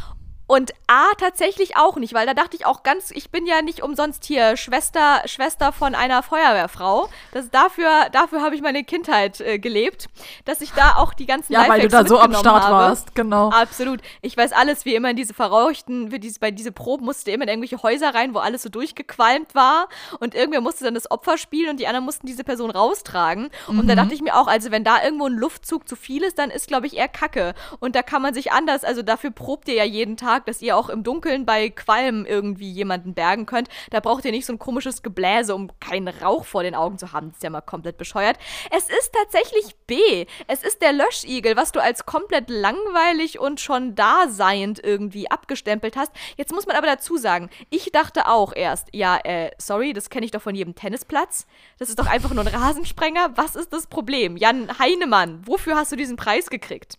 Und 0.48 0.72
A 0.86 1.12
tatsächlich 1.18 1.76
auch 1.76 1.96
nicht, 1.96 2.14
weil 2.14 2.26
da 2.26 2.32
dachte 2.32 2.56
ich 2.56 2.64
auch 2.64 2.82
ganz, 2.82 3.10
ich 3.10 3.30
bin 3.30 3.46
ja 3.46 3.60
nicht 3.60 3.82
umsonst 3.82 4.24
hier 4.24 4.56
Schwester, 4.56 5.20
Schwester 5.26 5.72
von 5.72 5.94
einer 5.94 6.22
Feuerwehrfrau. 6.22 7.10
Das, 7.32 7.50
dafür 7.50 8.08
dafür 8.12 8.40
habe 8.40 8.54
ich 8.54 8.62
meine 8.62 8.82
Kindheit 8.82 9.42
äh, 9.42 9.58
gelebt, 9.58 10.08
dass 10.46 10.62
ich 10.62 10.72
da 10.72 10.96
auch 10.96 11.12
die 11.12 11.26
ganzen 11.26 11.52
Ja, 11.52 11.68
weil 11.68 11.82
du 11.82 11.88
da 11.88 12.06
so 12.06 12.18
am 12.18 12.32
Start 12.32 12.64
habe. 12.64 12.74
warst, 12.74 13.14
genau. 13.14 13.50
Absolut. 13.50 14.00
Ich 14.22 14.38
weiß 14.38 14.52
alles, 14.52 14.86
wie 14.86 14.94
immer 14.94 15.10
in 15.10 15.16
diese 15.16 15.34
verrauchten, 15.34 16.10
für 16.10 16.18
diese, 16.18 16.40
bei 16.40 16.50
diese 16.50 16.72
Proben 16.72 17.04
musste 17.04 17.30
immer 17.30 17.44
in 17.44 17.50
irgendwelche 17.50 17.82
Häuser 17.82 18.14
rein, 18.14 18.34
wo 18.34 18.38
alles 18.38 18.62
so 18.62 18.70
durchgequalmt 18.70 19.54
war. 19.54 19.88
Und 20.18 20.34
irgendwer 20.34 20.62
musste 20.62 20.84
dann 20.84 20.94
das 20.94 21.10
Opfer 21.10 21.36
spielen 21.36 21.68
und 21.68 21.80
die 21.80 21.86
anderen 21.86 22.06
mussten 22.06 22.26
diese 22.26 22.42
Person 22.42 22.70
raustragen. 22.70 23.50
Mhm. 23.68 23.80
Und 23.80 23.86
da 23.86 23.92
mhm. 23.92 23.98
dachte 23.98 24.14
ich 24.14 24.22
mir 24.22 24.34
auch, 24.34 24.46
also 24.46 24.70
wenn 24.70 24.82
da 24.82 25.02
irgendwo 25.02 25.26
ein 25.26 25.34
Luftzug 25.34 25.86
zu 25.86 25.94
viel 25.94 26.22
ist, 26.22 26.38
dann 26.38 26.50
ist, 26.50 26.68
glaube 26.68 26.86
ich, 26.86 26.96
eher 26.96 27.08
Kacke. 27.08 27.54
Und 27.80 27.94
da 27.94 28.02
kann 28.02 28.22
man 28.22 28.32
sich 28.32 28.50
anders, 28.50 28.82
also 28.82 29.02
dafür 29.02 29.30
probt 29.30 29.68
ihr 29.68 29.74
ja 29.74 29.84
jeden 29.84 30.16
Tag 30.16 30.37
Tag, 30.38 30.46
dass 30.46 30.62
ihr 30.62 30.76
auch 30.76 30.88
im 30.88 31.02
Dunkeln 31.02 31.44
bei 31.44 31.70
Qualm 31.70 32.24
irgendwie 32.24 32.70
jemanden 32.70 33.14
bergen 33.14 33.44
könnt. 33.46 33.68
Da 33.90 34.00
braucht 34.00 34.24
ihr 34.24 34.30
nicht 34.30 34.46
so 34.46 34.52
ein 34.52 34.58
komisches 34.58 35.02
Gebläse, 35.02 35.54
um 35.54 35.68
keinen 35.80 36.08
Rauch 36.08 36.44
vor 36.44 36.62
den 36.62 36.74
Augen 36.74 36.96
zu 36.96 37.12
haben. 37.12 37.28
Das 37.28 37.38
ist 37.38 37.42
ja 37.42 37.50
mal 37.50 37.60
komplett 37.60 37.98
bescheuert. 37.98 38.38
Es 38.70 38.88
ist 38.88 39.12
tatsächlich 39.12 39.74
B. 39.86 40.26
Es 40.46 40.62
ist 40.62 40.80
der 40.80 40.92
Löschigel, 40.92 41.56
was 41.56 41.72
du 41.72 41.82
als 41.82 42.06
komplett 42.06 42.50
langweilig 42.50 43.40
und 43.40 43.60
schon 43.60 43.96
daseiend 43.96 44.82
irgendwie 44.82 45.30
abgestempelt 45.30 45.96
hast. 45.96 46.12
Jetzt 46.36 46.52
muss 46.52 46.66
man 46.66 46.76
aber 46.76 46.86
dazu 46.86 47.16
sagen, 47.16 47.50
ich 47.70 47.90
dachte 47.90 48.28
auch 48.28 48.52
erst, 48.54 48.88
ja, 48.92 49.18
äh, 49.24 49.50
sorry, 49.58 49.92
das 49.92 50.10
kenne 50.10 50.24
ich 50.24 50.30
doch 50.30 50.42
von 50.42 50.54
jedem 50.54 50.74
Tennisplatz. 50.74 51.46
Das 51.78 51.88
ist 51.88 51.98
doch 51.98 52.06
einfach 52.06 52.32
nur 52.32 52.46
ein 52.46 52.54
Rasensprenger. 52.54 53.32
Was 53.36 53.56
ist 53.56 53.72
das 53.72 53.88
Problem? 53.88 54.36
Jan 54.36 54.78
Heinemann, 54.78 55.42
wofür 55.46 55.76
hast 55.76 55.90
du 55.90 55.96
diesen 55.96 56.16
Preis 56.16 56.48
gekriegt? 56.48 56.98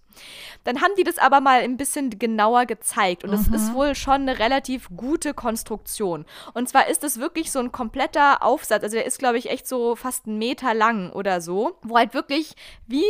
Dann 0.64 0.82
haben 0.82 0.94
die 0.98 1.04
das 1.04 1.18
aber 1.18 1.42
mal 1.42 1.62
ein 1.62 1.78
bisschen 1.78 2.18
genauer 2.18 2.66
gezeigt 2.66 3.24
und 3.24 3.34
es 3.34 3.48
mhm. 3.48 3.56
ist 3.56 3.74
wohl 3.74 3.96
schon 3.96 4.22
eine 4.22 4.40
relativ 4.40 4.90
gute 4.96 5.34
Konstruktion. 5.34 6.26
Und 6.54 6.70
zwar 6.70 6.88
ist 6.88 7.04
es 7.04 7.20
wirklich 7.20 7.52
so 7.52 7.60
ein 7.60 7.72
kompletter 7.72 8.44
Aufsatz, 8.44 8.84
also 8.84 8.96
der 8.96 9.06
ist 9.06 9.20
glaube 9.20 9.38
ich 9.38 9.50
echt 9.50 9.68
so 9.68 9.96
fast 9.96 10.28
einen 10.28 10.38
Meter 10.38 10.74
lang 10.74 11.12
oder 11.12 11.42
so, 11.42 11.78
wo 11.84 11.98
halt 11.98 12.14
wirklich 12.14 12.56
wie 12.88 13.04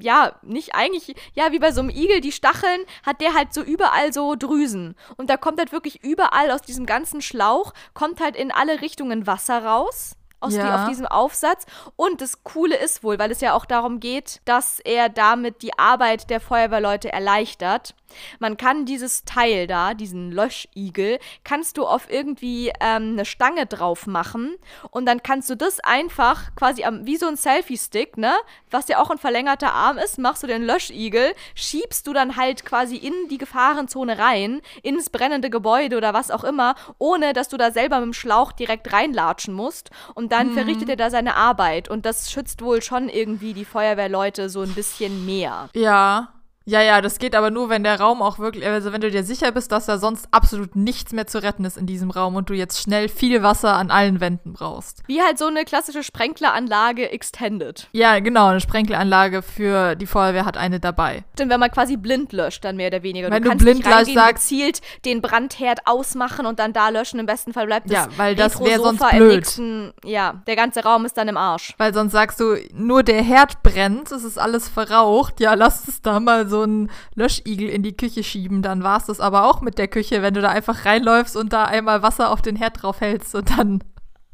ja, 0.00 0.32
nicht 0.42 0.74
eigentlich, 0.74 1.14
ja, 1.34 1.52
wie 1.52 1.58
bei 1.58 1.72
so 1.72 1.80
einem 1.80 1.90
Igel, 1.90 2.20
die 2.20 2.32
Stacheln, 2.32 2.82
hat 3.04 3.20
der 3.20 3.34
halt 3.34 3.52
so 3.52 3.62
überall 3.62 4.12
so 4.12 4.36
Drüsen. 4.36 4.94
Und 5.16 5.28
da 5.28 5.36
kommt 5.36 5.58
halt 5.58 5.72
wirklich 5.72 6.04
überall 6.04 6.50
aus 6.50 6.62
diesem 6.62 6.86
ganzen 6.86 7.20
Schlauch, 7.20 7.72
kommt 7.94 8.20
halt 8.20 8.36
in 8.36 8.52
alle 8.52 8.80
Richtungen 8.80 9.26
Wasser 9.26 9.64
raus 9.64 10.17
aus 10.40 10.54
ja. 10.54 10.62
die, 10.62 10.82
auf 10.82 10.88
diesem 10.88 11.06
Aufsatz. 11.06 11.66
Und 11.96 12.20
das 12.20 12.44
Coole 12.44 12.76
ist 12.76 13.02
wohl, 13.02 13.18
weil 13.18 13.30
es 13.30 13.40
ja 13.40 13.54
auch 13.54 13.64
darum 13.64 14.00
geht, 14.00 14.40
dass 14.44 14.80
er 14.80 15.08
damit 15.08 15.62
die 15.62 15.78
Arbeit 15.78 16.30
der 16.30 16.40
Feuerwehrleute 16.40 17.12
erleichtert. 17.12 17.94
Man 18.38 18.56
kann 18.56 18.84
dieses 18.84 19.24
Teil 19.24 19.66
da, 19.66 19.94
diesen 19.94 20.30
Löschigel, 20.32 21.18
kannst 21.44 21.78
du 21.78 21.86
auf 21.86 22.10
irgendwie 22.10 22.68
ähm, 22.80 23.12
eine 23.12 23.24
Stange 23.24 23.66
drauf 23.66 24.06
machen 24.06 24.56
und 24.90 25.06
dann 25.06 25.22
kannst 25.22 25.50
du 25.50 25.56
das 25.56 25.80
einfach 25.80 26.54
quasi 26.56 26.84
am, 26.84 27.06
wie 27.06 27.16
so 27.16 27.26
ein 27.26 27.36
Selfie-Stick, 27.36 28.16
ne, 28.16 28.32
was 28.70 28.88
ja 28.88 29.00
auch 29.00 29.10
ein 29.10 29.18
verlängerter 29.18 29.72
Arm 29.72 29.98
ist, 29.98 30.18
machst 30.18 30.42
du 30.42 30.46
den 30.46 30.62
Löschigel, 30.62 31.34
schiebst 31.54 32.06
du 32.06 32.12
dann 32.12 32.36
halt 32.36 32.64
quasi 32.64 32.96
in 32.96 33.14
die 33.30 33.38
Gefahrenzone 33.38 34.18
rein, 34.18 34.60
ins 34.82 35.10
brennende 35.10 35.50
Gebäude 35.50 35.96
oder 35.96 36.14
was 36.14 36.30
auch 36.30 36.44
immer, 36.44 36.74
ohne 36.98 37.32
dass 37.32 37.48
du 37.48 37.56
da 37.56 37.70
selber 37.70 37.96
mit 38.00 38.06
dem 38.06 38.12
Schlauch 38.12 38.52
direkt 38.52 38.92
reinlatschen 38.92 39.54
musst 39.54 39.90
und 40.14 40.32
dann 40.32 40.50
mhm. 40.50 40.54
verrichtet 40.54 40.88
er 40.88 40.96
da 40.96 41.10
seine 41.10 41.34
Arbeit 41.34 41.88
und 41.88 42.06
das 42.06 42.30
schützt 42.30 42.62
wohl 42.62 42.82
schon 42.82 43.08
irgendwie 43.08 43.54
die 43.54 43.64
Feuerwehrleute 43.64 44.48
so 44.48 44.62
ein 44.62 44.74
bisschen 44.74 45.26
mehr. 45.26 45.68
Ja, 45.74 46.32
ja, 46.68 46.82
ja, 46.82 47.00
das 47.00 47.18
geht 47.18 47.34
aber 47.34 47.50
nur, 47.50 47.70
wenn 47.70 47.82
der 47.82 47.98
Raum 47.98 48.20
auch 48.20 48.38
wirklich, 48.38 48.66
also 48.66 48.92
wenn 48.92 49.00
du 49.00 49.10
dir 49.10 49.24
sicher 49.24 49.52
bist, 49.52 49.72
dass 49.72 49.86
da 49.86 49.96
sonst 49.96 50.28
absolut 50.32 50.76
nichts 50.76 51.12
mehr 51.12 51.26
zu 51.26 51.42
retten 51.42 51.64
ist 51.64 51.78
in 51.78 51.86
diesem 51.86 52.10
Raum 52.10 52.36
und 52.36 52.50
du 52.50 52.54
jetzt 52.54 52.82
schnell 52.82 53.08
viel 53.08 53.42
Wasser 53.42 53.74
an 53.74 53.90
allen 53.90 54.20
Wänden 54.20 54.52
brauchst. 54.52 55.02
Wie 55.06 55.22
halt 55.22 55.38
so 55.38 55.46
eine 55.46 55.64
klassische 55.64 56.02
Sprenkleranlage 56.02 57.10
extended. 57.10 57.88
Ja, 57.92 58.18
genau, 58.18 58.48
eine 58.48 58.60
Sprenkleranlage 58.60 59.40
für 59.40 59.94
die 59.94 60.04
Feuerwehr 60.04 60.44
hat 60.44 60.58
eine 60.58 60.78
dabei. 60.78 61.24
Denn 61.38 61.48
wenn 61.48 61.58
man 61.58 61.70
quasi 61.70 61.96
blind 61.96 62.34
löscht, 62.34 62.62
dann 62.66 62.76
mehr 62.76 62.88
oder 62.88 63.02
weniger. 63.02 63.30
Wenn 63.30 63.42
du, 63.42 63.50
du 63.50 63.56
blind 63.56 63.86
löscht, 63.86 64.12
sagst, 64.12 64.50
gezielt 64.50 64.82
den 65.06 65.22
Brandherd 65.22 65.80
ausmachen 65.86 66.44
und 66.44 66.58
dann 66.58 66.74
da 66.74 66.90
löschen. 66.90 67.18
Im 67.18 67.24
besten 67.24 67.54
Fall 67.54 67.64
bleibt 67.64 67.86
das 67.90 67.94
Ja, 67.94 68.08
weil 68.18 68.34
das 68.34 68.60
wäre 68.60 68.82
sonst 68.82 69.08
blöd. 69.08 69.36
Nächsten, 69.36 69.94
ja, 70.04 70.42
der 70.46 70.56
ganze 70.56 70.82
Raum 70.82 71.06
ist 71.06 71.16
dann 71.16 71.28
im 71.28 71.38
Arsch. 71.38 71.72
Weil 71.78 71.94
sonst 71.94 72.12
sagst 72.12 72.40
du, 72.40 72.56
nur 72.74 73.02
der 73.02 73.22
Herd 73.22 73.62
brennt, 73.62 74.12
es 74.12 74.22
ist 74.22 74.38
alles 74.38 74.68
verraucht. 74.68 75.40
Ja, 75.40 75.54
lass 75.54 75.88
es 75.88 76.02
da 76.02 76.20
mal 76.20 76.46
so 76.46 76.57
so 76.58 76.62
einen 76.64 76.90
Löschigel 77.14 77.68
in 77.68 77.82
die 77.82 77.96
Küche 77.96 78.24
schieben. 78.24 78.62
Dann 78.62 78.82
war 78.82 78.98
es 78.98 79.06
das 79.06 79.20
aber 79.20 79.44
auch 79.44 79.60
mit 79.60 79.78
der 79.78 79.88
Küche, 79.88 80.22
wenn 80.22 80.34
du 80.34 80.40
da 80.40 80.48
einfach 80.48 80.84
reinläufst 80.84 81.36
und 81.36 81.52
da 81.52 81.64
einmal 81.64 82.02
Wasser 82.02 82.30
auf 82.30 82.42
den 82.42 82.56
Herd 82.56 82.82
drauf 82.82 83.00
hältst 83.00 83.34
und 83.34 83.50
dann. 83.56 83.84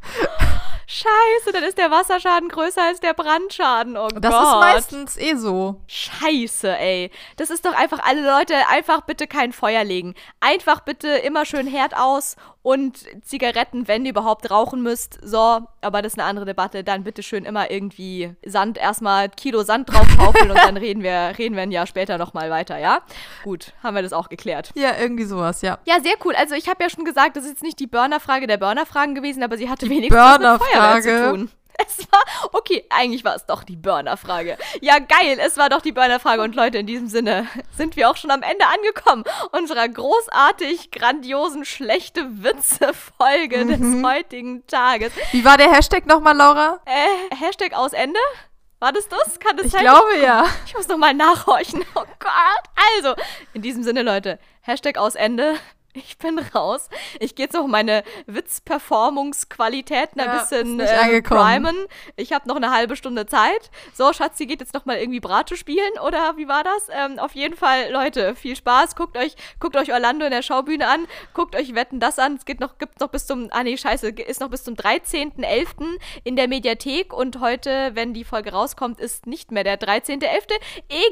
Scheiße, 0.87 1.53
dann 1.53 1.65
ist 1.65 1.79
der 1.79 1.91
Wasserschaden 1.91 2.51
größer 2.51 2.83
als 2.83 3.01
der 3.01 3.15
Brandschaden. 3.15 3.97
Oh 3.97 4.09
das 4.09 4.35
Gott. 4.35 4.43
ist 4.43 4.55
meistens 4.61 5.17
eh 5.17 5.35
so. 5.35 5.81
Scheiße, 5.87 6.77
ey. 6.77 7.11
Das 7.37 7.49
ist 7.49 7.65
doch 7.65 7.75
einfach, 7.75 8.01
alle 8.05 8.23
Leute, 8.23 8.55
einfach 8.69 9.01
bitte 9.01 9.27
kein 9.27 9.53
Feuer 9.53 9.83
legen. 9.83 10.15
Einfach 10.41 10.81
bitte 10.81 11.09
immer 11.09 11.47
schön 11.47 11.67
Herd 11.67 11.97
aus 11.97 12.37
und 12.65 13.05
Zigaretten, 13.23 13.89
wenn 13.89 14.07
ihr 14.07 14.13
überhaupt 14.13 14.51
rauchen 14.51 14.83
müsst. 14.83 15.19
So, 15.23 15.61
aber 15.83 16.01
das 16.01 16.15
ist 16.15 16.19
eine 16.19 16.27
andere 16.27 16.47
Debatte. 16.47 16.83
Dann 16.83 17.05
bitte 17.05 17.23
schön 17.23 17.45
immer 17.45 17.71
irgendwie 17.71 18.35
Sand, 18.43 18.79
erstmal 18.79 19.29
Kilo 19.29 19.63
Sand 19.65 19.93
drauf 19.93 20.09
schaufeln 20.09 20.51
und 20.51 20.57
dann 20.57 20.77
reden 20.79 21.03
wir, 21.03 21.35
reden 21.37 21.57
wir 21.57 21.63
ein 21.63 21.71
Jahr 21.71 21.87
später 21.87 22.17
nochmal 22.17 22.49
weiter, 22.49 22.79
ja? 22.79 23.03
Gut, 23.43 23.75
haben 23.83 23.95
wir 23.95 24.03
das 24.03 24.15
auch 24.15 24.31
geklärt. 24.31 24.71
Ja, 24.77 24.93
irgendwie 24.99 25.25
sowas, 25.25 25.61
ja. 25.61 25.79
Ja, 25.85 26.01
sehr 26.01 26.15
cool. 26.25 26.35
Also 26.37 26.55
ich 26.55 26.67
habe 26.67 26.83
ja 26.83 26.89
schon 26.89 27.05
gesagt, 27.05 27.37
das 27.37 27.45
ist 27.45 27.51
jetzt 27.51 27.63
nicht 27.63 27.79
die 27.81 27.87
Burner-Frage 27.87 28.47
der 28.47 28.57
Burner-Fragen 28.57 29.15
gewesen, 29.15 29.43
aber 29.43 29.59
sie 29.59 29.69
hatte 29.69 29.91
wenigstens 29.91 30.39
mit 30.39 30.63
Feuerwehr 30.63 31.03
zu 31.03 31.31
tun. 31.31 31.51
Es 31.77 32.07
war, 32.11 32.23
okay, 32.53 32.85
eigentlich 32.91 33.25
war 33.25 33.35
es 33.35 33.47
doch 33.47 33.65
die 33.65 33.77
Burner-Frage. 33.77 34.57
Ja, 34.81 34.99
geil, 34.99 35.39
es 35.41 35.57
war 35.57 35.69
doch 35.69 35.81
die 35.81 35.93
Burner-Frage. 35.93 36.43
Und 36.43 36.55
Leute, 36.55 36.79
in 36.79 36.87
diesem 36.87 37.09
Sinne 37.09 37.47
sind 37.77 37.97
wir 37.97 38.11
auch 38.11 38.17
schon 38.17 38.31
am 38.31 38.43
Ende 38.43 38.67
angekommen 38.67 39.25
unserer 39.53 39.89
großartig, 39.89 40.91
grandiosen, 40.91 41.65
schlechte 41.65 42.43
Witze-Folge 42.43 43.65
mhm. 43.65 43.69
des 43.69 44.05
heutigen 44.05 44.67
Tages. 44.67 45.13
Wie 45.33 45.45
war 45.45 45.57
der 45.57 45.73
Hashtag 45.73 46.07
nochmal, 46.07 46.37
Laura? 46.37 46.81
Äh, 46.87 47.35
Hashtag 47.35 47.75
aus 47.75 47.93
Ende? 47.93 48.21
War 48.81 48.93
das 48.93 49.09
das? 49.09 49.41
Kann 49.41 49.57
das 49.57 49.67
ich 49.67 49.73
sein? 49.73 49.83
Ich 49.85 49.91
glaube 49.91 50.19
ja. 50.23 50.47
Ich 50.67 50.75
muss 50.75 50.89
nochmal 50.89 51.15
nachhorchen. 51.15 51.85
Oh 51.95 52.05
Gott. 52.19 52.65
Also, 52.97 53.15
in 53.55 53.63
diesem 53.63 53.83
Sinne, 53.83 54.03
Leute, 54.03 54.39
Hashtag 54.61 54.99
aus 54.99 55.15
Ende. 55.15 55.55
Ich 55.97 56.19
bin 56.19 56.41
raus. 56.55 56.89
Ich 57.21 57.37
gehe 57.37 57.47
jetzt 57.47 57.53
noch 57.55 57.69
meine 57.69 58.03
Witz-Performungsqualitäten 58.27 60.21
ja, 60.21 60.33
ein 60.33 60.39
bisschen 60.41 60.81
äh, 60.81 61.23
primen. 61.23 61.77
Ich 62.17 62.33
habe 62.33 62.49
noch 62.49 62.57
eine 62.57 62.73
halbe 62.73 62.97
Stunde 62.97 63.27
Zeit. 63.27 63.71
So, 63.93 64.13
Schatzi 64.13 64.47
geht 64.47 64.59
jetzt 64.59 64.75
noch 64.75 64.87
mal 64.87 64.97
irgendwie 64.97 65.21
Bratsche 65.21 65.57
spielen 65.57 65.93
oder 66.05 66.37
wie 66.37 66.49
war 66.49 66.65
das? 66.65 66.89
Ähm, 66.91 67.21
auf 67.21 67.37
jeden 67.37 67.57
Fall, 67.57 67.93
Leute, 67.93 68.35
viel 68.35 68.57
Spaß. 68.57 68.97
Guckt 68.97 69.17
euch, 69.17 69.37
guckt 69.61 69.77
euch 69.77 69.93
Orlando 69.93 70.25
in 70.25 70.33
der 70.33 70.43
Schaubühne 70.43 70.89
an. 70.89 71.07
Guckt 71.33 71.55
euch 71.55 71.77
Wetten 71.77 72.01
das 72.01 72.19
an. 72.19 72.35
Es 72.35 72.45
geht 72.45 72.59
noch, 72.59 72.79
gibt 72.79 72.99
noch 72.99 73.09
bis 73.09 73.27
zum, 73.27 73.49
ah 73.53 73.63
nee, 73.63 73.77
scheiße, 73.77 74.09
ist 74.09 74.41
noch 74.41 74.51
bis 74.51 74.65
zum 74.65 74.75
13.11. 74.75 75.97
in 76.25 76.35
der 76.35 76.49
Mediathek 76.49 77.13
und 77.13 77.39
heute, 77.39 77.93
wenn 77.95 78.15
die 78.15 78.25
Folge 78.25 78.51
rauskommt, 78.51 78.99
ist 78.99 79.29
nicht 79.29 79.53
mehr 79.53 79.63
der 79.63 79.79
13.11. 79.79 80.25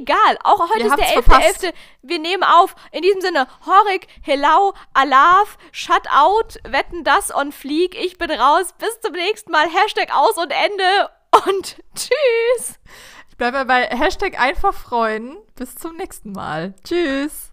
Egal, 0.01 0.39
auch 0.43 0.69
heute 0.75 0.89
ist 0.89 0.99
der 0.99 1.23
11.11. 1.23 1.69
.11. 1.69 1.73
Wir 2.03 2.19
nehmen 2.19 2.43
auf. 2.43 2.75
In 2.91 3.03
diesem 3.03 3.21
Sinne, 3.21 3.47
Horik, 3.65 4.09
Helau, 4.23 4.72
Alav, 4.95 5.59
Shutout, 5.73 6.59
Wetten 6.65 7.05
das 7.05 7.35
on 7.35 7.53
Fleek. 7.53 7.95
Ich 7.95 8.19
bin 8.19 8.31
raus. 8.31 8.75
Bis 8.79 9.01
zum 9.01 9.13
nächsten 9.13 9.51
Mal. 9.51 9.69
Hashtag 9.69 10.15
aus 10.15 10.37
und 10.37 10.53
Ende. 10.53 11.11
Und 11.47 11.77
tschüss. 11.95 12.79
Ich 13.29 13.37
bleibe 13.37 13.65
bei 13.65 13.87
Hashtag 13.87 14.39
einfach 14.39 14.75
freuen. 14.75 15.39
Bis 15.57 15.75
zum 15.77 15.97
nächsten 15.97 16.33
Mal. 16.33 16.75
Tschüss. 16.85 17.51